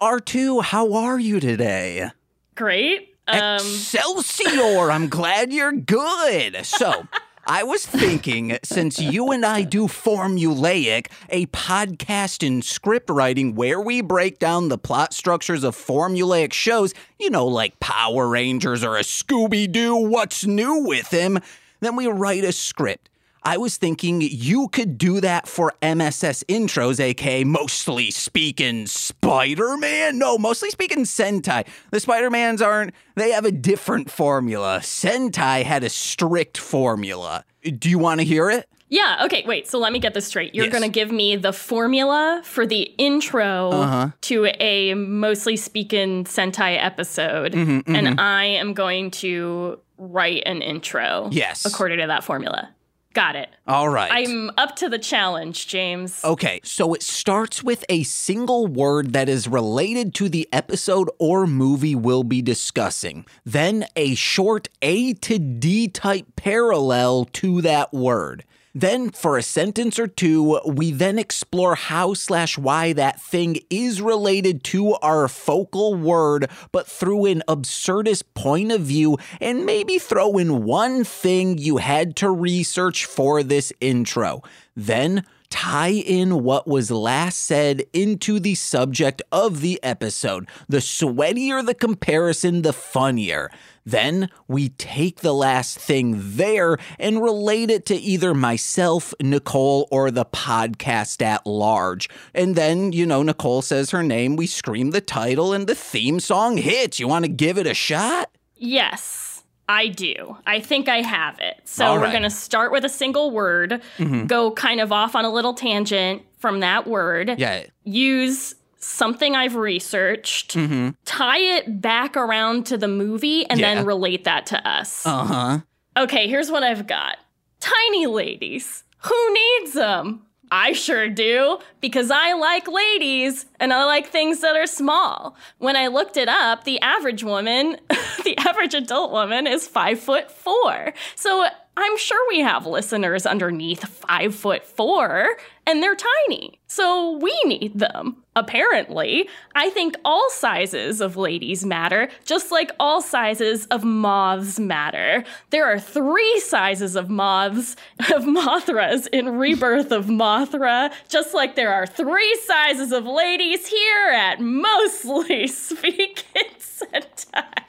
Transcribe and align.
R2, 0.00 0.62
how 0.62 0.92
are 0.92 1.18
you 1.18 1.40
today? 1.40 2.10
Great. 2.54 3.14
Um, 3.26 3.54
Excelsior! 3.54 4.90
I'm 4.90 5.08
glad 5.08 5.54
you're 5.54 5.72
good. 5.72 6.66
So, 6.66 7.08
I 7.46 7.62
was 7.62 7.86
thinking, 7.86 8.58
since 8.62 9.00
you 9.00 9.30
and 9.30 9.42
I 9.42 9.62
do 9.62 9.86
Formulaic, 9.86 11.06
a 11.30 11.46
podcast 11.46 12.46
in 12.46 12.60
script 12.60 13.08
writing 13.08 13.54
where 13.54 13.80
we 13.80 14.02
break 14.02 14.38
down 14.38 14.68
the 14.68 14.76
plot 14.76 15.14
structures 15.14 15.64
of 15.64 15.74
formulaic 15.74 16.52
shows, 16.52 16.92
you 17.18 17.30
know, 17.30 17.46
like 17.46 17.80
Power 17.80 18.28
Rangers 18.28 18.84
or 18.84 18.98
a 18.98 19.02
Scooby 19.02 19.70
Doo, 19.70 19.96
what's 19.96 20.44
new 20.44 20.84
with 20.84 21.08
him, 21.08 21.38
then 21.80 21.96
we 21.96 22.06
write 22.06 22.44
a 22.44 22.52
script. 22.52 23.08
I 23.46 23.58
was 23.58 23.76
thinking 23.76 24.20
you 24.20 24.66
could 24.68 24.98
do 24.98 25.20
that 25.20 25.46
for 25.46 25.72
MSS 25.80 26.42
intros, 26.48 26.98
aka 26.98 27.44
mostly 27.44 28.10
speaking 28.10 28.86
Spider 28.86 29.76
Man. 29.76 30.18
No, 30.18 30.36
mostly 30.36 30.70
speaking 30.70 31.04
Sentai. 31.04 31.64
The 31.92 32.00
Spider 32.00 32.28
Mans 32.28 32.60
aren't, 32.60 32.92
they 33.14 33.30
have 33.30 33.44
a 33.44 33.52
different 33.52 34.10
formula. 34.10 34.80
Sentai 34.82 35.62
had 35.62 35.84
a 35.84 35.88
strict 35.88 36.58
formula. 36.58 37.44
Do 37.62 37.88
you 37.88 37.98
want 38.00 38.20
to 38.20 38.24
hear 38.26 38.50
it? 38.50 38.68
yeah. 38.88 39.22
Okay. 39.24 39.42
Wait. 39.46 39.66
So 39.68 39.78
let 39.78 39.92
me 39.92 39.98
get 40.00 40.14
this 40.14 40.26
straight. 40.26 40.54
You're 40.54 40.66
Yes. 40.66 40.72
going 40.72 40.84
to 40.84 40.88
give 40.88 41.10
me 41.10 41.34
the 41.36 41.52
formula 41.52 42.40
for 42.44 42.66
the 42.66 42.82
intro 42.98 43.70
Uh-huh. 43.70 44.10
to 44.22 44.46
a 44.60 44.94
mostly 44.94 45.56
speaking 45.56 46.24
Sentai 46.24 46.82
episode, 46.84 47.52
Mm-hmm, 47.52 47.94
and 47.94 48.20
I 48.20 48.44
am 48.44 48.74
going 48.74 49.10
to 49.22 49.80
write 49.98 50.42
an 50.46 50.62
intro. 50.62 51.28
Yes. 51.32 51.64
According 51.64 51.98
to 52.00 52.06
that 52.08 52.22
formula. 52.24 52.70
Got 53.16 53.34
it. 53.34 53.48
All 53.66 53.88
right. 53.88 54.10
I'm 54.12 54.50
up 54.58 54.76
to 54.76 54.90
the 54.90 54.98
challenge, 54.98 55.68
James. 55.68 56.22
Okay, 56.22 56.60
so 56.62 56.92
it 56.92 57.02
starts 57.02 57.62
with 57.62 57.82
a 57.88 58.02
single 58.02 58.66
word 58.66 59.14
that 59.14 59.26
is 59.26 59.48
related 59.48 60.12
to 60.16 60.28
the 60.28 60.46
episode 60.52 61.08
or 61.18 61.46
movie 61.46 61.94
we'll 61.94 62.24
be 62.24 62.42
discussing. 62.42 63.24
Then 63.42 63.86
a 63.96 64.14
short 64.16 64.68
A 64.82 65.14
to 65.14 65.38
D 65.38 65.88
type 65.88 66.36
parallel 66.36 67.24
to 67.32 67.62
that 67.62 67.90
word. 67.94 68.44
Then, 68.78 69.10
for 69.10 69.38
a 69.38 69.42
sentence 69.42 69.98
or 69.98 70.06
two, 70.06 70.60
we 70.66 70.92
then 70.92 71.18
explore 71.18 71.76
how 71.76 72.12
slash 72.12 72.58
why 72.58 72.92
that 72.92 73.18
thing 73.18 73.60
is 73.70 74.02
related 74.02 74.62
to 74.64 74.96
our 74.96 75.28
focal 75.28 75.94
word, 75.94 76.50
but 76.72 76.86
through 76.86 77.24
an 77.24 77.42
absurdist 77.48 78.24
point 78.34 78.72
of 78.72 78.82
view, 78.82 79.16
and 79.40 79.64
maybe 79.64 79.98
throw 79.98 80.36
in 80.36 80.64
one 80.64 81.04
thing 81.04 81.56
you 81.56 81.78
had 81.78 82.16
to 82.16 82.30
research 82.30 83.06
for 83.06 83.42
this 83.42 83.72
intro. 83.80 84.42
Then, 84.76 85.24
tie 85.48 85.92
in 85.92 86.44
what 86.44 86.68
was 86.68 86.90
last 86.90 87.38
said 87.38 87.82
into 87.94 88.38
the 88.38 88.54
subject 88.54 89.22
of 89.32 89.62
the 89.62 89.82
episode. 89.82 90.46
The 90.68 90.78
sweatier 90.78 91.64
the 91.64 91.74
comparison, 91.74 92.60
the 92.60 92.74
funnier. 92.74 93.50
Then 93.86 94.28
we 94.48 94.70
take 94.70 95.20
the 95.20 95.32
last 95.32 95.78
thing 95.78 96.14
there 96.18 96.76
and 96.98 97.22
relate 97.22 97.70
it 97.70 97.86
to 97.86 97.94
either 97.94 98.34
myself, 98.34 99.14
Nicole, 99.22 99.86
or 99.92 100.10
the 100.10 100.24
podcast 100.26 101.22
at 101.22 101.46
large. 101.46 102.08
And 102.34 102.56
then, 102.56 102.92
you 102.92 103.06
know, 103.06 103.22
Nicole 103.22 103.62
says 103.62 103.90
her 103.92 104.02
name, 104.02 104.34
we 104.36 104.46
scream 104.48 104.90
the 104.90 105.00
title, 105.00 105.52
and 105.52 105.66
the 105.68 105.74
theme 105.76 106.18
song 106.20 106.56
hits. 106.56 106.98
You 106.98 107.06
want 107.08 107.24
to 107.24 107.30
give 107.30 107.56
it 107.58 107.66
a 107.66 107.74
shot? 107.74 108.30
Yes, 108.56 109.44
I 109.68 109.88
do. 109.88 110.36
I 110.46 110.60
think 110.60 110.88
I 110.88 111.02
have 111.02 111.38
it. 111.40 111.60
So 111.64 111.84
All 111.86 111.94
we're. 111.96 112.02
Mm-hmm. 112.02 112.10
going 112.12 112.22
to 112.24 112.30
start 112.30 112.72
with 112.72 112.84
a 112.84 112.88
single 112.88 113.30
word, 113.30 113.80
go 114.26 114.50
kind 114.50 114.80
of 114.80 114.90
off 114.92 115.14
on 115.14 115.24
a 115.24 115.30
little 115.30 115.54
tangent 115.54 116.22
from 116.38 116.60
that 116.60 116.86
word, 116.86 117.34
Yeah. 117.38 117.64
use 117.84 118.54
something 118.78 119.34
I've 119.34 119.54
researched, 119.56 120.56
tie 121.04 121.38
it 121.38 121.80
back 121.80 122.16
around 122.16 122.66
to 122.66 122.76
the 122.78 122.88
movie, 122.88 123.44
and 123.46 123.58
Mm-hmm. 123.58 123.60
Yeah. 123.60 123.74
then 123.76 123.86
relate 123.86 124.24
that 124.24 124.46
to 124.46 124.68
us. 124.68 125.04
Uh 125.06 125.24
huh. 125.24 125.58
Okay, 125.96 126.28
here's 126.28 126.50
what 126.50 126.62
I've 126.62 126.86
got 126.86 127.16
Tiny 127.60 128.06
ladies. 128.06 128.84
Who 129.04 129.32
needs 129.32 129.72
them? 129.72 130.22
I 130.50 130.72
sure 130.74 131.08
do, 131.08 131.58
because 131.80 132.10
I 132.12 132.34
like 132.34 132.68
ladies 132.68 133.46
and 133.58 133.72
I 133.72 133.84
like 133.84 134.06
things 134.08 134.42
that 134.42 134.54
are 134.54 134.66
small. 134.68 135.36
When 135.58 135.74
I 135.74 135.88
looked 135.88 136.16
it 136.16 136.28
up, 136.28 136.62
the 136.62 136.80
average 136.82 137.24
woman, 137.24 137.78
the 138.24 138.36
average 138.38 138.72
adult 138.74 139.10
woman 139.10 139.48
is 139.48 139.66
five 139.66 139.98
foot 139.98 140.30
four. 140.30 140.92
So 141.16 141.46
I'm 141.76 141.98
sure 141.98 142.18
we 142.28 142.40
have 142.40 142.64
listeners 142.64 143.26
underneath 143.26 143.88
five 143.88 144.36
foot 144.36 144.64
four, 144.64 145.36
and 145.66 145.82
they're 145.82 145.96
tiny. 145.96 146.60
So 146.68 147.18
we 147.18 147.36
need 147.44 147.78
them. 147.78 148.22
Apparently, 148.34 149.28
I 149.54 149.70
think 149.70 149.96
all 150.04 150.28
sizes 150.30 151.00
of 151.00 151.16
ladies 151.16 151.64
matter, 151.64 152.08
just 152.24 152.52
like 152.52 152.70
all 152.78 153.00
sizes 153.00 153.66
of 153.66 153.82
moths 153.82 154.58
matter. 154.58 155.24
There 155.50 155.64
are 155.64 155.80
three 155.80 156.40
sizes 156.40 156.96
of 156.96 157.08
moths, 157.08 157.76
of 158.14 158.24
Mothras 158.24 159.06
in 159.12 159.38
Rebirth 159.38 159.90
of 159.90 160.06
Mothra, 160.06 160.92
just 161.08 161.34
like 161.34 161.56
there 161.56 161.72
are 161.72 161.86
three 161.86 162.38
sizes 162.44 162.92
of 162.92 163.06
ladies 163.06 163.66
here 163.66 164.08
at 164.10 164.40
Mostly 164.40 165.46
Speak 165.66 166.06
Speaking 166.16 166.52
Sentai. 166.58 167.65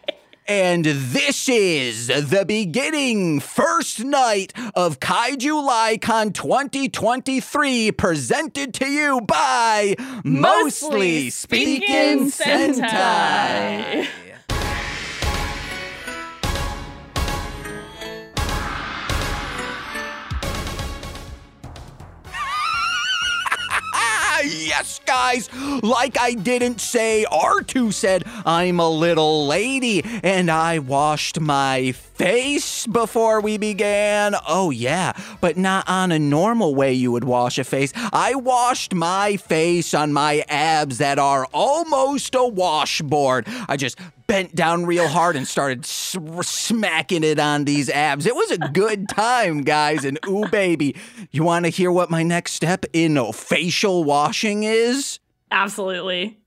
And 0.49 0.85
this 0.85 1.49
is 1.49 2.07
the 2.07 2.45
beginning 2.47 3.41
first 3.41 4.01
night 4.05 4.53
of 4.75 5.01
KaiJULY 5.01 5.99
Con 6.01 6.31
2023 6.31 7.91
presented 7.91 8.73
to 8.75 8.85
you 8.85 9.19
by 9.19 9.95
Mostly 10.23 10.23
Mostly 10.23 11.29
Speaking 11.31 12.31
Sentai. 12.31 14.07
Sentai. 14.07 14.26
Yes, 24.67 24.99
guys. 25.05 25.49
Like 25.81 26.19
I 26.19 26.33
didn't 26.33 26.81
say, 26.81 27.25
R2 27.31 27.93
said, 27.93 28.23
I'm 28.45 28.79
a 28.79 28.89
little 28.89 29.47
lady 29.47 30.03
and 30.23 30.51
I 30.51 30.79
washed 30.79 31.39
my 31.39 31.93
face 32.17 32.87
before 32.87 33.41
we 33.41 33.57
began. 33.57 34.35
Oh, 34.47 34.71
yeah, 34.71 35.13
but 35.39 35.55
not 35.55 35.87
on 35.87 36.11
a 36.11 36.17
normal 36.19 36.73
way 36.73 36.91
you 36.93 37.11
would 37.11 37.23
wash 37.23 37.57
a 37.59 37.63
face. 37.63 37.93
I 38.11 38.33
washed 38.35 38.93
my 38.95 39.37
face 39.37 39.93
on 39.93 40.13
my 40.13 40.43
abs 40.49 40.97
that 40.97 41.19
are 41.19 41.45
almost 41.53 42.33
a 42.33 42.43
washboard. 42.45 43.47
I 43.69 43.77
just 43.77 43.99
bent 44.25 44.55
down 44.55 44.85
real 44.85 45.07
hard 45.07 45.35
and 45.35 45.47
started 45.47 45.85
s- 45.85 46.17
smacking 46.41 47.23
it 47.23 47.39
on 47.39 47.65
these 47.65 47.89
abs. 47.89 48.25
It 48.25 48.35
was 48.35 48.51
a 48.51 48.57
good 48.57 49.07
time, 49.09 49.61
guys. 49.61 50.03
And 50.03 50.19
ooh, 50.27 50.47
baby, 50.47 50.95
you 51.31 51.43
want 51.43 51.65
to 51.65 51.69
hear 51.69 51.91
what 51.91 52.09
my 52.09 52.23
next 52.23 52.53
step 52.53 52.85
in 52.93 53.31
facial 53.31 54.03
washing 54.03 54.63
is? 54.63 55.19
Absolutely. 55.51 56.39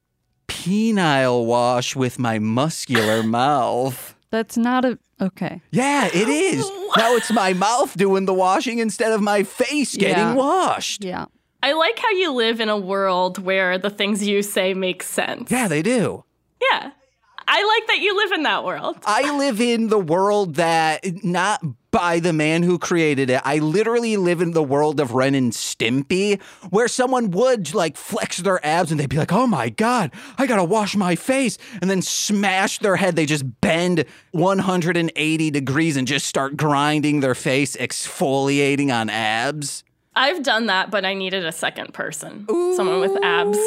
Penile 0.49 1.47
wash 1.47 1.95
with 1.95 2.19
my 2.19 2.39
muscular 2.39 3.23
mouth. 3.23 4.15
That's 4.31 4.57
not 4.57 4.85
a 4.85 4.99
okay. 5.21 5.61
Yeah, 5.71 6.07
it 6.07 6.29
is. 6.29 6.71
Now 6.97 7.15
it's 7.15 7.31
my 7.31 7.53
mouth 7.53 7.97
doing 7.97 8.25
the 8.25 8.35
washing 8.35 8.81
instead 8.81 9.13
of 9.13 9.21
my 9.21 9.45
face 9.45 9.95
getting 9.97 10.17
Yeah. 10.17 10.35
washed. 10.35 11.05
Yeah. 11.05 11.27
I 11.63 11.73
like 11.73 11.97
how 12.01 12.11
you 12.11 12.33
live 12.33 12.59
in 12.61 12.69
a 12.69 12.77
world 12.77 13.39
where 13.39 13.79
the 13.79 13.91
things 13.91 14.27
you 14.27 14.43
say 14.43 14.75
make 14.75 15.03
sense. 15.05 15.51
Yeah, 15.51 15.69
they 15.69 15.83
do. 15.83 16.25
Yeah. 16.61 16.91
I 17.47 17.65
like 17.65 17.87
that 17.89 17.99
you 18.01 18.17
live 18.17 18.33
in 18.33 18.43
that 18.43 18.65
world. 18.65 18.97
I 19.05 19.37
live 19.37 19.61
in 19.61 19.89
the 19.89 19.99
world 20.01 20.57
that 20.57 21.05
not 21.25 21.63
by 21.91 22.21
the 22.21 22.33
man 22.33 22.63
who 22.63 22.79
created 22.79 23.31
it. 23.31 23.41
I 23.45 23.59
literally 23.59 24.17
live 24.17 24.41
in 24.41 24.53
the 24.53 24.63
world 24.63 25.01
of 25.01 25.13
Ren 25.13 25.35
and 25.35 25.53
Stimpy, 25.53 26.41
where 26.71 26.89
someone 26.89 27.31
would 27.33 27.75
like 27.75 27.97
flex 27.97 28.39
their 28.39 28.65
abs 28.65 28.91
and 28.91 29.01
they'd 29.01 29.09
be 29.09 29.17
like, 29.17 29.33
"Oh 29.33 29.47
my 29.47 29.69
god, 29.69 30.13
I 30.39 30.47
gotta 30.47 30.65
wash 30.65 30.97
my 30.97 31.17
face," 31.17 31.59
and 31.81 31.91
then 31.91 32.03
smash 32.03 32.79
their 32.79 32.97
head. 32.97 33.17
They 33.17 33.27
just 33.27 33.61
bend 33.61 34.05
180 34.33 35.51
degrees 35.51 35.97
and 35.97 36.07
just 36.07 36.27
start 36.27 36.57
grinding 36.57 37.21
their 37.21 37.35
face, 37.35 37.77
exfoliating 37.77 38.93
on 38.93 39.11
abs. 39.11 39.85
I've 40.15 40.43
done 40.43 40.67
that, 40.67 40.91
but 40.91 41.05
I 41.05 41.15
needed 41.15 41.47
a 41.47 41.53
second 41.53 41.95
person. 41.95 42.47
Someone 42.75 43.01
with 43.01 43.17
abs. 43.23 43.59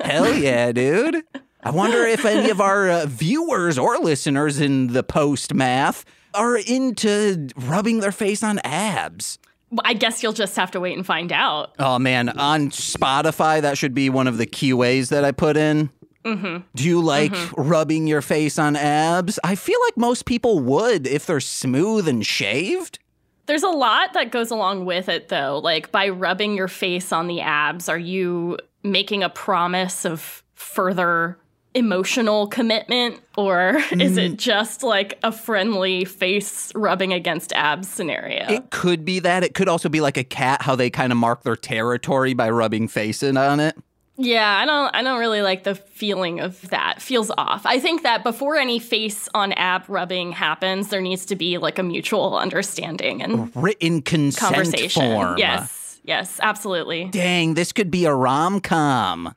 Hell 0.00 0.34
yeah, 0.34 0.72
dude. 0.72 1.22
I 1.62 1.70
wonder 1.70 2.04
if 2.04 2.24
any 2.24 2.50
of 2.50 2.60
our 2.60 2.88
uh, 2.88 3.06
viewers 3.06 3.78
or 3.78 3.98
listeners 3.98 4.60
in 4.60 4.88
the 4.88 5.02
post 5.02 5.54
math 5.54 6.04
are 6.38 6.56
into 6.56 7.48
rubbing 7.56 8.00
their 8.00 8.12
face 8.12 8.42
on 8.42 8.58
abs. 8.60 9.38
I 9.84 9.92
guess 9.92 10.22
you'll 10.22 10.32
just 10.32 10.56
have 10.56 10.70
to 10.70 10.80
wait 10.80 10.96
and 10.96 11.04
find 11.04 11.30
out. 11.32 11.74
Oh 11.78 11.98
man, 11.98 12.30
on 12.30 12.70
Spotify, 12.70 13.60
that 13.60 13.76
should 13.76 13.92
be 13.92 14.08
one 14.08 14.26
of 14.26 14.38
the 14.38 14.46
QAs 14.46 15.10
that 15.10 15.24
I 15.24 15.32
put 15.32 15.56
in. 15.56 15.90
Mm-hmm. 16.24 16.64
Do 16.74 16.84
you 16.84 17.00
like 17.00 17.34
rubbing 17.56 18.06
your 18.06 18.22
face 18.22 18.58
on 18.58 18.76
abs? 18.76 19.38
I 19.44 19.54
feel 19.54 19.78
like 19.86 19.96
most 19.96 20.24
people 20.24 20.60
would 20.60 21.06
if 21.06 21.26
they're 21.26 21.40
smooth 21.40 22.08
and 22.08 22.24
shaved. 22.24 22.98
There's 23.46 23.62
a 23.62 23.68
lot 23.68 24.12
that 24.12 24.30
goes 24.30 24.50
along 24.50 24.84
with 24.84 25.08
it, 25.08 25.28
though. 25.28 25.58
Like 25.62 25.90
by 25.90 26.08
rubbing 26.08 26.54
your 26.54 26.68
face 26.68 27.12
on 27.12 27.28
the 27.28 27.40
abs, 27.40 27.88
are 27.88 27.98
you 27.98 28.58
making 28.82 29.22
a 29.22 29.30
promise 29.30 30.04
of 30.04 30.42
further 30.54 31.38
emotional 31.78 32.46
commitment 32.48 33.20
or 33.36 33.76
is 33.92 34.16
Mm. 34.16 34.32
it 34.32 34.36
just 34.36 34.82
like 34.82 35.18
a 35.22 35.32
friendly 35.32 36.04
face 36.04 36.72
rubbing 36.74 37.12
against 37.12 37.52
abs 37.54 37.88
scenario? 37.88 38.46
It 38.48 38.70
could 38.70 39.04
be 39.04 39.20
that. 39.20 39.44
It 39.44 39.54
could 39.54 39.68
also 39.68 39.88
be 39.88 40.00
like 40.00 40.16
a 40.16 40.24
cat, 40.24 40.62
how 40.62 40.74
they 40.76 40.90
kind 40.90 41.12
of 41.12 41.18
mark 41.18 41.42
their 41.44 41.56
territory 41.56 42.34
by 42.34 42.50
rubbing 42.50 42.88
facing 42.88 43.36
on 43.36 43.60
it. 43.60 43.76
Yeah, 44.20 44.58
I 44.58 44.66
don't 44.66 44.92
I 44.96 45.02
don't 45.02 45.20
really 45.20 45.42
like 45.42 45.62
the 45.62 45.76
feeling 45.76 46.40
of 46.40 46.68
that. 46.70 47.00
Feels 47.00 47.30
off. 47.38 47.64
I 47.64 47.78
think 47.78 48.02
that 48.02 48.24
before 48.24 48.56
any 48.56 48.80
face 48.80 49.28
on 49.32 49.52
ab 49.52 49.84
rubbing 49.86 50.32
happens, 50.32 50.88
there 50.88 51.00
needs 51.00 51.24
to 51.26 51.36
be 51.36 51.56
like 51.58 51.78
a 51.78 51.84
mutual 51.84 52.36
understanding 52.36 53.22
and 53.22 53.52
Written 53.54 54.02
consent 54.02 54.54
conversation. 54.54 55.02
form. 55.02 55.38
Yes. 55.38 56.00
Yes, 56.02 56.40
absolutely. 56.42 57.04
Dang, 57.12 57.54
this 57.54 57.70
could 57.70 57.90
be 57.92 58.06
a 58.06 58.12
rom 58.14 58.60
com. 58.60 59.34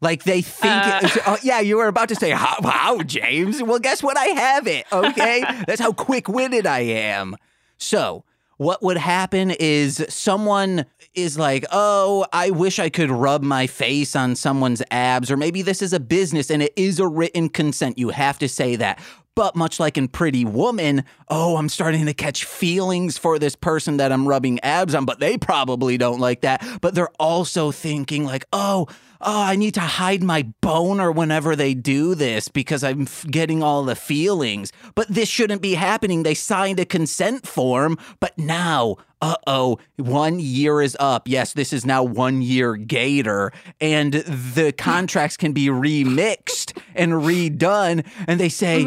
Like 0.00 0.24
they 0.24 0.42
think, 0.42 0.72
Uh. 0.74 1.08
oh, 1.26 1.38
yeah, 1.42 1.60
you 1.60 1.78
were 1.78 1.88
about 1.88 2.08
to 2.10 2.14
say, 2.14 2.30
how, 2.30 2.56
wow, 2.62 3.00
James. 3.04 3.62
Well, 3.62 3.78
guess 3.78 4.02
what? 4.02 4.18
I 4.18 4.26
have 4.26 4.66
it. 4.66 4.84
Okay, 4.92 5.42
that's 5.66 5.80
how 5.80 5.92
quick 5.92 6.28
witted 6.28 6.66
I 6.66 6.80
am. 6.80 7.36
So, 7.78 8.24
what 8.58 8.82
would 8.82 8.96
happen 8.98 9.50
is 9.50 10.04
someone 10.08 10.86
is 11.14 11.38
like, 11.38 11.64
oh, 11.72 12.26
I 12.32 12.50
wish 12.50 12.78
I 12.78 12.88
could 12.90 13.10
rub 13.10 13.42
my 13.42 13.66
face 13.66 14.14
on 14.16 14.36
someone's 14.36 14.82
abs, 14.90 15.30
or 15.30 15.36
maybe 15.36 15.62
this 15.62 15.80
is 15.82 15.92
a 15.92 16.00
business 16.00 16.50
and 16.50 16.62
it 16.62 16.72
is 16.76 16.98
a 17.00 17.06
written 17.06 17.48
consent. 17.48 17.98
You 17.98 18.10
have 18.10 18.38
to 18.40 18.48
say 18.48 18.76
that. 18.76 18.98
But 19.34 19.54
much 19.54 19.78
like 19.78 19.98
in 19.98 20.08
Pretty 20.08 20.46
Woman, 20.46 21.04
oh, 21.28 21.58
I'm 21.58 21.68
starting 21.68 22.06
to 22.06 22.14
catch 22.14 22.44
feelings 22.44 23.18
for 23.18 23.38
this 23.38 23.54
person 23.54 23.98
that 23.98 24.10
I'm 24.10 24.26
rubbing 24.26 24.58
abs 24.60 24.94
on, 24.94 25.04
but 25.04 25.20
they 25.20 25.36
probably 25.36 25.98
don't 25.98 26.20
like 26.20 26.40
that. 26.40 26.66
But 26.80 26.94
they're 26.94 27.12
also 27.20 27.70
thinking, 27.70 28.24
like, 28.24 28.46
oh, 28.54 28.86
oh, 29.26 29.42
I 29.42 29.56
need 29.56 29.74
to 29.74 29.80
hide 29.80 30.22
my 30.22 30.44
boner 30.60 31.10
whenever 31.10 31.56
they 31.56 31.74
do 31.74 32.14
this 32.14 32.48
because 32.48 32.84
I'm 32.84 33.02
f- 33.02 33.26
getting 33.28 33.62
all 33.62 33.82
the 33.82 33.96
feelings. 33.96 34.72
But 34.94 35.08
this 35.08 35.28
shouldn't 35.28 35.60
be 35.60 35.74
happening. 35.74 36.22
They 36.22 36.34
signed 36.34 36.78
a 36.78 36.84
consent 36.84 37.46
form, 37.46 37.98
but 38.20 38.38
now, 38.38 38.96
uh 39.20 39.34
oh, 39.46 39.78
one 39.96 40.38
year 40.38 40.80
is 40.80 40.96
up. 41.00 41.26
Yes, 41.26 41.52
this 41.54 41.72
is 41.72 41.84
now 41.84 42.04
one 42.04 42.40
year 42.40 42.76
Gator, 42.76 43.52
and 43.80 44.12
the 44.14 44.72
contracts 44.76 45.36
can 45.36 45.52
be 45.52 45.66
remixed 45.66 46.78
and 46.94 47.12
redone. 47.12 48.06
And 48.28 48.38
they 48.38 48.48
say, 48.48 48.84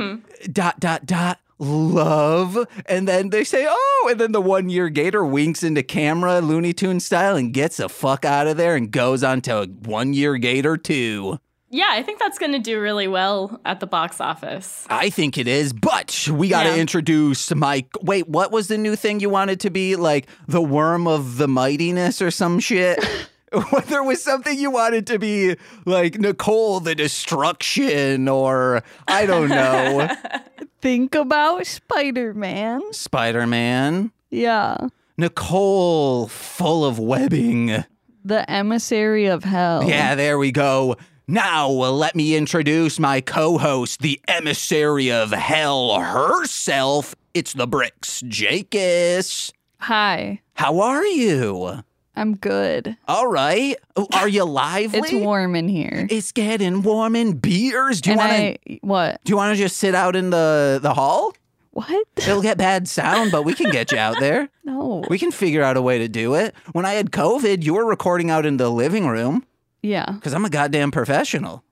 dot, 0.51 0.79
dot, 0.79 1.05
dot. 1.05 1.39
Love, 1.59 2.57
and 2.85 3.07
then 3.07 3.29
they 3.31 3.43
say, 3.43 3.65
"Oh," 3.69 4.07
and 4.09 4.19
then 4.19 4.31
the 4.31 4.41
one-year 4.41 4.89
Gator 4.89 5.25
winks 5.25 5.61
into 5.61 5.83
camera, 5.83 6.39
Looney 6.39 6.71
Tune 6.73 6.99
style, 7.01 7.35
and 7.35 7.53
gets 7.53 7.77
the 7.77 7.89
fuck 7.89 8.23
out 8.23 8.47
of 8.47 8.55
there 8.57 8.75
and 8.75 8.89
goes 8.91 9.23
on 9.23 9.41
to 9.41 9.65
one-year 9.83 10.37
Gator 10.37 10.77
two. 10.77 11.37
Yeah, 11.71 11.89
I 11.91 12.01
think 12.01 12.17
that's 12.19 12.39
going 12.39 12.53
to 12.53 12.59
do 12.59 12.79
really 12.81 13.07
well 13.07 13.61
at 13.63 13.79
the 13.79 13.85
box 13.85 14.19
office. 14.19 14.87
I 14.89 15.11
think 15.11 15.37
it 15.37 15.47
is, 15.47 15.71
but 15.71 16.27
we 16.31 16.47
got 16.47 16.63
to 16.63 16.69
Yeah. 16.69 16.77
introduce 16.77 17.53
Mike. 17.53 17.89
Wait, 18.01 18.27
what 18.27 18.51
was 18.51 18.69
the 18.69 18.77
new 18.77 18.95
thing 18.95 19.19
you 19.19 19.29
wanted 19.29 19.59
to 19.59 19.69
be? 19.69 19.95
Like 19.95 20.25
the 20.47 20.61
worm 20.61 21.07
of 21.07 21.37
the 21.37 21.47
mightiness 21.47 22.21
or 22.23 22.31
some 22.31 22.59
shit? 22.59 22.97
What, 23.71 23.87
there 23.87 24.03
was 24.03 24.21
something 24.21 24.57
you 24.59 24.69
wanted 24.69 25.07
to 25.07 25.17
be 25.17 25.55
like 25.85 26.19
Nicole 26.19 26.79
the 26.79 26.93
Destruction 26.93 28.27
or 28.27 28.83
I 29.07 29.25
don't 29.25 29.49
know, 29.49 30.09
Think 30.81 31.13
about 31.13 31.65
Spider 31.65 32.33
Man. 32.33 32.81
Spider 32.93 33.45
Man. 33.45 34.11
Yeah. 34.29 34.77
Nicole 35.17 36.27
full 36.27 36.85
of 36.85 36.99
webbing. 36.99 37.83
The 38.23 38.49
emissary 38.49 39.25
of 39.25 39.43
hell. 39.43 39.83
Yeah, 39.83 40.15
there 40.15 40.37
we 40.37 40.51
go. 40.51 40.95
Now, 41.27 41.67
let 41.69 42.15
me 42.15 42.35
introduce 42.35 42.97
my 42.97 43.19
co 43.19 43.57
host, 43.57 44.01
the 44.01 44.21
emissary 44.27 45.11
of 45.11 45.31
hell 45.31 45.99
herself. 45.99 47.13
It's 47.33 47.53
the 47.53 47.67
Bricks, 47.67 48.21
Jakis. 48.23 49.51
Hi. 49.79 50.41
How 50.53 50.79
are 50.79 51.05
you? 51.05 51.83
I'm 52.19 52.35
good. 52.35 52.97
All 53.07 53.27
right. 53.27 53.75
Oh, 53.95 54.07
Are 54.13 54.27
you 54.27 54.43
lively? 54.63 54.99
It's 54.99 55.13
warm 55.13 55.55
in 55.55 55.67
here. 55.69 56.05
It's 56.09 56.31
getting 56.31 56.81
warm 56.81 57.15
in 57.15 57.37
beers. 57.37 58.01
Do 58.01 58.11
you 58.11 58.17
want 58.17 58.31
to? 58.65 58.75
What? 58.81 59.21
Do 59.23 59.31
you 59.31 59.37
want 59.37 59.55
to 59.55 59.61
just 59.61 59.77
sit 59.77 59.95
out 59.95 60.15
in 60.15 60.29
the 60.29 60.79
the 60.81 60.93
hall? 60.93 61.33
What? 61.71 62.07
It'll 62.17 62.41
get 62.41 62.57
bad 62.57 62.87
sound, 62.89 63.31
but 63.31 63.43
we 63.43 63.53
can 63.53 63.71
get 63.71 63.91
you 63.91 63.97
out 63.97 64.19
there. 64.19 64.49
No. 64.69 65.03
We 65.09 65.17
can 65.17 65.31
figure 65.31 65.63
out 65.63 65.77
a 65.77 65.81
way 65.81 65.97
to 65.97 66.07
do 66.07 66.35
it. 66.35 66.53
When 66.73 66.85
I 66.85 66.93
had 66.93 67.09
COVID, 67.09 67.63
you 67.63 67.73
were 67.73 67.85
recording 67.87 68.29
out 68.29 68.45
in 68.45 68.57
the 68.57 68.69
living 68.69 69.07
room 69.07 69.43
Yeah. 69.81 70.11
because 70.11 70.33
I'm 70.35 70.45
a 70.45 70.49
goddamn 70.49 70.91
professional. 70.91 71.63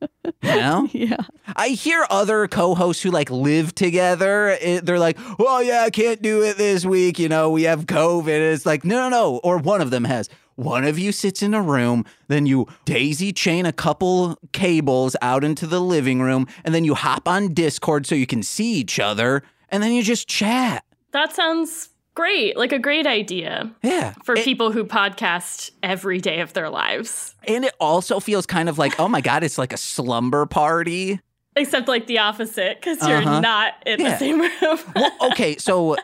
You 0.00 0.08
know? 0.42 0.88
Yeah. 0.92 1.16
I 1.56 1.68
hear 1.68 2.06
other 2.10 2.46
co-hosts 2.48 3.02
who 3.02 3.10
like 3.10 3.30
live 3.30 3.74
together. 3.74 4.50
it- 4.60 4.84
they're 4.86 4.98
like, 4.98 5.18
"Well, 5.38 5.62
yeah, 5.62 5.82
I 5.82 5.90
can't 5.90 6.20
do 6.22 6.42
it 6.42 6.56
this 6.56 6.84
week. 6.84 7.18
You 7.18 7.28
know, 7.28 7.50
we 7.50 7.62
have 7.64 7.86
COVID." 7.86 8.28
It's 8.52 8.66
like, 8.66 8.84
no, 8.84 8.96
no, 8.96 9.08
no. 9.08 9.36
Or 9.44 9.58
one 9.58 9.80
of 9.80 9.90
them 9.90 10.04
has. 10.04 10.28
One 10.56 10.84
of 10.84 10.98
you 10.98 11.12
sits 11.12 11.40
in 11.42 11.54
a 11.54 11.62
room, 11.62 12.04
then 12.26 12.44
you 12.46 12.66
daisy 12.84 13.32
chain 13.32 13.64
a 13.64 13.72
couple 13.72 14.36
cables 14.52 15.14
out 15.22 15.44
into 15.44 15.66
the 15.68 15.80
living 15.80 16.20
room, 16.20 16.48
and 16.64 16.74
then 16.74 16.84
you 16.84 16.94
hop 16.94 17.28
on 17.28 17.54
Discord 17.54 18.06
so 18.06 18.16
you 18.16 18.26
can 18.26 18.42
see 18.42 18.72
each 18.74 18.98
other, 18.98 19.44
and 19.68 19.82
then 19.84 19.92
you 19.92 20.02
just 20.02 20.26
chat. 20.26 20.84
That 21.12 21.32
sounds 21.34 21.90
great. 22.18 22.56
Like 22.56 22.72
a 22.72 22.78
great 22.78 23.06
idea 23.06 23.70
Yeah. 23.82 24.14
for 24.24 24.34
It- 24.34 24.44
people 24.44 24.72
who 24.72 24.84
podcast 24.84 25.70
every 25.82 26.18
day 26.20 26.40
of 26.40 26.52
their 26.52 26.68
lives. 26.68 27.34
and 27.46 27.64
it 27.64 27.74
also 27.78 28.18
feels 28.20 28.44
kind 28.46 28.68
of 28.68 28.76
like, 28.78 28.98
oh 28.98 29.08
my 29.08 29.20
god, 29.20 29.44
it's 29.44 29.58
like 29.58 29.72
a 29.72 29.76
slumber 29.76 30.44
party. 30.46 31.20
Except 31.56 31.86
like 31.88 32.06
the 32.06 32.18
opposite, 32.18 32.78
because 32.80 32.98
you're 33.06 33.18
Uh-huh. 33.18 33.40
not 33.40 33.74
in 33.86 34.00
Yeah. 34.00 34.10
the 34.10 34.16
same 34.18 34.40
room. 34.40 34.78
well, 34.96 35.12
okay, 35.30 35.56
so 35.58 35.96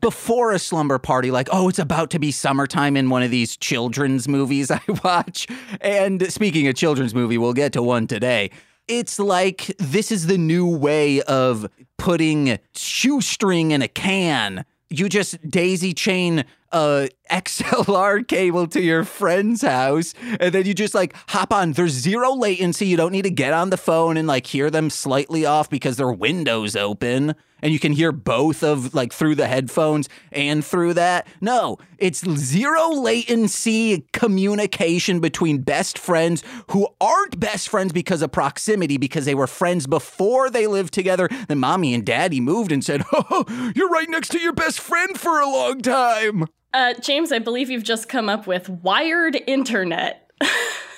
before 0.00 0.52
a 0.52 0.58
slumber 0.58 0.98
party, 0.98 1.30
like, 1.30 1.48
oh, 1.52 1.68
it's 1.68 1.78
about 1.78 2.08
to 2.10 2.18
be 2.18 2.30
summertime 2.30 2.96
in 2.96 3.10
one 3.10 3.22
of 3.22 3.30
these 3.30 3.56
children's 3.56 4.26
movies 4.26 4.70
I 4.70 4.80
watch. 5.04 5.46
And 5.82 6.32
speaking 6.32 6.66
of 6.66 6.74
children's 6.76 7.14
movie, 7.14 7.36
we'll 7.38 7.52
get 7.52 7.72
to 7.74 7.82
one 7.82 8.06
today. 8.06 8.50
It's 8.88 9.18
like 9.18 9.66
this 9.78 10.10
is 10.10 10.26
the 10.26 10.38
new 10.38 10.66
way 10.66 11.20
of 11.22 11.66
putting 11.98 12.58
shoestring 12.74 13.70
in 13.70 13.80
a 13.82 13.88
can. 13.88 14.64
You 14.98 15.08
just 15.08 15.40
daisy 15.48 15.94
chain 15.94 16.44
a 16.70 17.08
XLR 17.30 18.26
cable 18.26 18.66
to 18.68 18.80
your 18.80 19.04
friend's 19.04 19.62
house 19.62 20.14
and 20.40 20.54
then 20.54 20.66
you 20.66 20.74
just 20.74 20.94
like 20.94 21.14
hop 21.28 21.52
on. 21.52 21.72
There's 21.72 21.92
zero 21.92 22.34
latency. 22.34 22.86
You 22.86 22.96
don't 22.96 23.12
need 23.12 23.22
to 23.22 23.30
get 23.30 23.52
on 23.52 23.70
the 23.70 23.76
phone 23.76 24.16
and 24.16 24.26
like 24.28 24.46
hear 24.46 24.70
them 24.70 24.90
slightly 24.90 25.44
off 25.46 25.68
because 25.70 25.96
their 25.96 26.12
window's 26.12 26.76
open 26.76 27.34
and 27.62 27.72
you 27.72 27.78
can 27.78 27.92
hear 27.92 28.12
both 28.12 28.62
of 28.62 28.94
like 28.94 29.12
through 29.12 29.36
the 29.36 29.46
headphones 29.46 30.08
and 30.32 30.64
through 30.64 30.94
that. 30.94 31.26
No, 31.40 31.78
it's 31.98 32.20
zero 32.36 32.90
latency 32.90 34.06
communication 34.12 35.20
between 35.20 35.62
best 35.62 35.98
friends 35.98 36.42
who 36.70 36.88
aren't 37.00 37.38
best 37.38 37.68
friends 37.68 37.92
because 37.92 38.20
of 38.22 38.32
proximity, 38.32 38.98
because 38.98 39.24
they 39.24 39.34
were 39.34 39.46
friends 39.46 39.86
before 39.86 40.50
they 40.50 40.66
lived 40.66 40.92
together. 40.92 41.28
Then 41.48 41.60
mommy 41.60 41.94
and 41.94 42.04
daddy 42.04 42.40
moved 42.40 42.72
and 42.72 42.84
said, 42.84 43.04
Oh, 43.12 43.72
you're 43.74 43.88
right 43.88 44.08
next 44.10 44.28
to 44.30 44.40
your 44.40 44.52
best 44.52 44.80
friend 44.80 45.18
for 45.18 45.40
a 45.40 45.46
long 45.46 45.80
time. 45.80 46.46
Uh, 46.74 46.94
James, 47.00 47.32
I 47.32 47.38
believe 47.38 47.70
you've 47.70 47.84
just 47.84 48.08
come 48.08 48.28
up 48.28 48.46
with 48.46 48.68
wired 48.68 49.40
internet. 49.46 50.30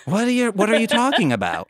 What 0.05 0.25
are 0.25 0.31
you 0.31 0.53
what 0.53 0.69
are 0.69 0.79
you 0.79 0.87
talking 0.87 1.33
about? 1.33 1.69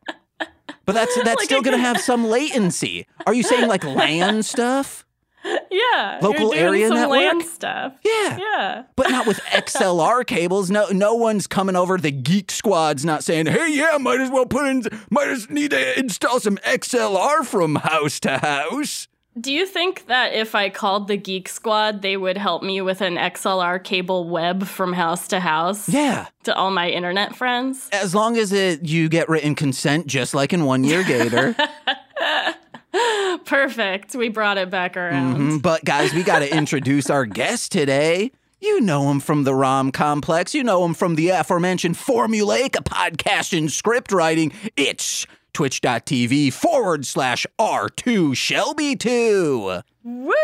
But 0.84 0.94
that's 0.94 1.14
that's 1.24 1.36
Like 1.36 1.44
still 1.44 1.62
gonna 1.62 1.78
have 1.78 2.00
some 2.00 2.26
latency. 2.26 3.06
Are 3.26 3.34
you 3.34 3.42
saying 3.42 3.68
like 3.68 3.84
LAN 3.84 4.42
stuff? 4.42 5.04
yeah. 5.70 6.18
Local 6.22 6.40
you're 6.40 6.50
doing 6.50 6.58
area 6.58 6.88
some 6.88 6.96
network? 6.96 7.18
LAN 7.20 7.42
stuff. 7.42 7.92
Yeah. 8.04 8.38
Yeah. 8.38 8.82
But 8.96 9.10
not 9.10 9.26
with 9.26 9.38
XLR 9.50 10.26
cables. 10.26 10.70
No 10.70 10.88
no 10.90 11.14
one's 11.14 11.46
coming 11.46 11.76
over. 11.76 11.98
The 11.98 12.10
geek 12.10 12.50
squad's 12.50 13.04
not 13.04 13.24
saying, 13.24 13.46
hey 13.46 13.74
yeah, 13.74 13.98
might 13.98 14.20
as 14.20 14.30
well 14.30 14.46
put 14.46 14.66
in 14.66 14.82
might 15.10 15.28
as 15.28 15.50
need 15.50 15.70
to 15.72 15.98
install 15.98 16.40
some 16.40 16.56
XLR 16.58 17.44
from 17.44 17.76
house 17.76 18.20
to 18.20 18.38
house. 18.38 19.08
Do 19.40 19.52
you 19.52 19.66
think 19.66 20.06
that 20.06 20.32
if 20.32 20.54
I 20.54 20.70
called 20.70 21.08
the 21.08 21.16
Geek 21.16 21.48
Squad, 21.48 22.02
they 22.02 22.16
would 22.16 22.38
help 22.38 22.62
me 22.62 22.80
with 22.80 23.00
an 23.00 23.16
XLR 23.16 23.82
cable 23.82 24.28
web 24.28 24.64
from 24.64 24.92
house 24.92 25.26
to 25.28 25.40
house 25.40 25.88
Yeah. 25.88 26.26
to 26.44 26.54
all 26.54 26.70
my 26.70 26.88
internet 26.88 27.34
friends? 27.34 27.88
As 27.92 28.14
long 28.14 28.36
as 28.36 28.52
it 28.52 28.84
you 28.84 29.08
get 29.08 29.28
written 29.28 29.56
consent, 29.56 30.06
just 30.06 30.34
like 30.34 30.52
in 30.52 30.64
one 30.64 30.84
year 30.84 31.02
Gator. 31.02 31.56
Perfect. 33.44 34.14
We 34.14 34.28
brought 34.28 34.56
it 34.56 34.70
back 34.70 34.96
around. 34.96 35.36
Mhm. 35.36 35.62
But 35.62 35.84
guys, 35.84 36.12
we 36.14 36.22
got 36.22 36.38
to 36.38 36.56
introduce 36.56 37.10
our 37.10 37.26
guest 37.26 37.72
today. 37.72 38.30
You 38.60 38.80
know 38.80 39.10
him 39.10 39.20
from 39.20 39.44
the 39.44 39.54
Rom 39.54 39.90
Complex. 39.90 40.54
You 40.54 40.62
know 40.64 40.84
him 40.84 40.94
from 40.94 41.16
the 41.16 41.28
aforementioned 41.30 41.96
Formulaic 41.96 42.70
podcast 42.84 43.56
and 43.56 43.70
script 43.70 44.10
writing. 44.12 44.52
It's 44.76 45.26
twitch.tv 45.54 46.52
forward 46.52 47.06
slash 47.06 47.46
R2 47.58 48.36
Shelby 48.36 48.94
2. 48.96 49.80
Woo! 50.04 50.34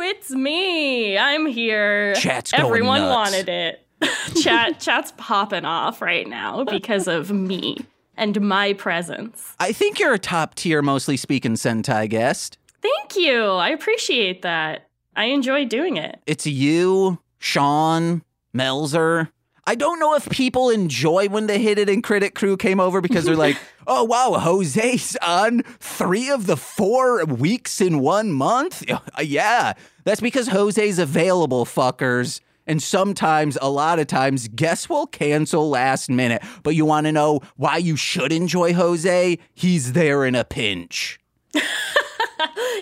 It's 0.00 0.30
me. 0.30 1.18
I'm 1.18 1.44
here. 1.46 2.14
Chat's 2.14 2.52
going 2.52 2.64
Everyone 2.64 3.02
wanted 3.02 3.48
it. 3.50 3.86
Chat 4.42 4.80
chat's 4.80 5.12
popping 5.18 5.66
off 5.66 6.00
right 6.00 6.26
now 6.26 6.64
because 6.64 7.06
of 7.06 7.30
me. 7.30 7.76
and 8.16 8.40
my 8.40 8.72
presence. 8.72 9.54
I 9.60 9.72
think 9.72 9.98
you're 9.98 10.14
a 10.14 10.18
top 10.18 10.54
tier, 10.54 10.80
mostly 10.80 11.18
speaking 11.18 11.52
Sentai 11.54 12.08
guest. 12.08 12.56
Thank 12.80 13.16
you. 13.16 13.42
I 13.44 13.68
appreciate 13.70 14.40
that. 14.40 14.88
I 15.16 15.24
enjoy 15.26 15.66
doing 15.66 15.98
it. 15.98 16.18
It's 16.26 16.46
you, 16.46 17.18
Sean, 17.38 18.22
Melzer. 18.56 19.28
I 19.66 19.74
don't 19.74 19.98
know 20.00 20.14
if 20.14 20.28
people 20.30 20.70
enjoy 20.70 21.28
when 21.28 21.46
the 21.46 21.58
Hit 21.58 21.78
It 21.78 21.88
and 21.88 22.02
Critic 22.02 22.34
crew 22.34 22.56
came 22.56 22.80
over 22.80 23.00
because 23.00 23.24
they're 23.24 23.36
like, 23.36 23.56
oh, 23.86 24.04
wow, 24.04 24.38
Jose's 24.38 25.16
on 25.22 25.62
three 25.78 26.30
of 26.30 26.46
the 26.46 26.56
four 26.56 27.24
weeks 27.24 27.80
in 27.80 28.00
one 28.00 28.32
month. 28.32 28.84
Uh, 28.90 29.22
yeah, 29.22 29.72
that's 30.04 30.20
because 30.20 30.48
Jose's 30.48 30.98
available, 30.98 31.64
fuckers. 31.64 32.40
And 32.66 32.82
sometimes, 32.82 33.58
a 33.60 33.68
lot 33.70 33.98
of 33.98 34.06
times, 34.06 34.46
guests 34.48 34.88
will 34.88 35.06
cancel 35.06 35.68
last 35.68 36.08
minute. 36.10 36.42
But 36.62 36.74
you 36.76 36.84
want 36.84 37.06
to 37.06 37.12
know 37.12 37.40
why 37.56 37.78
you 37.78 37.96
should 37.96 38.32
enjoy 38.32 38.74
Jose? 38.74 39.38
He's 39.54 39.92
there 39.92 40.24
in 40.24 40.34
a 40.34 40.44
pinch. 40.44 41.18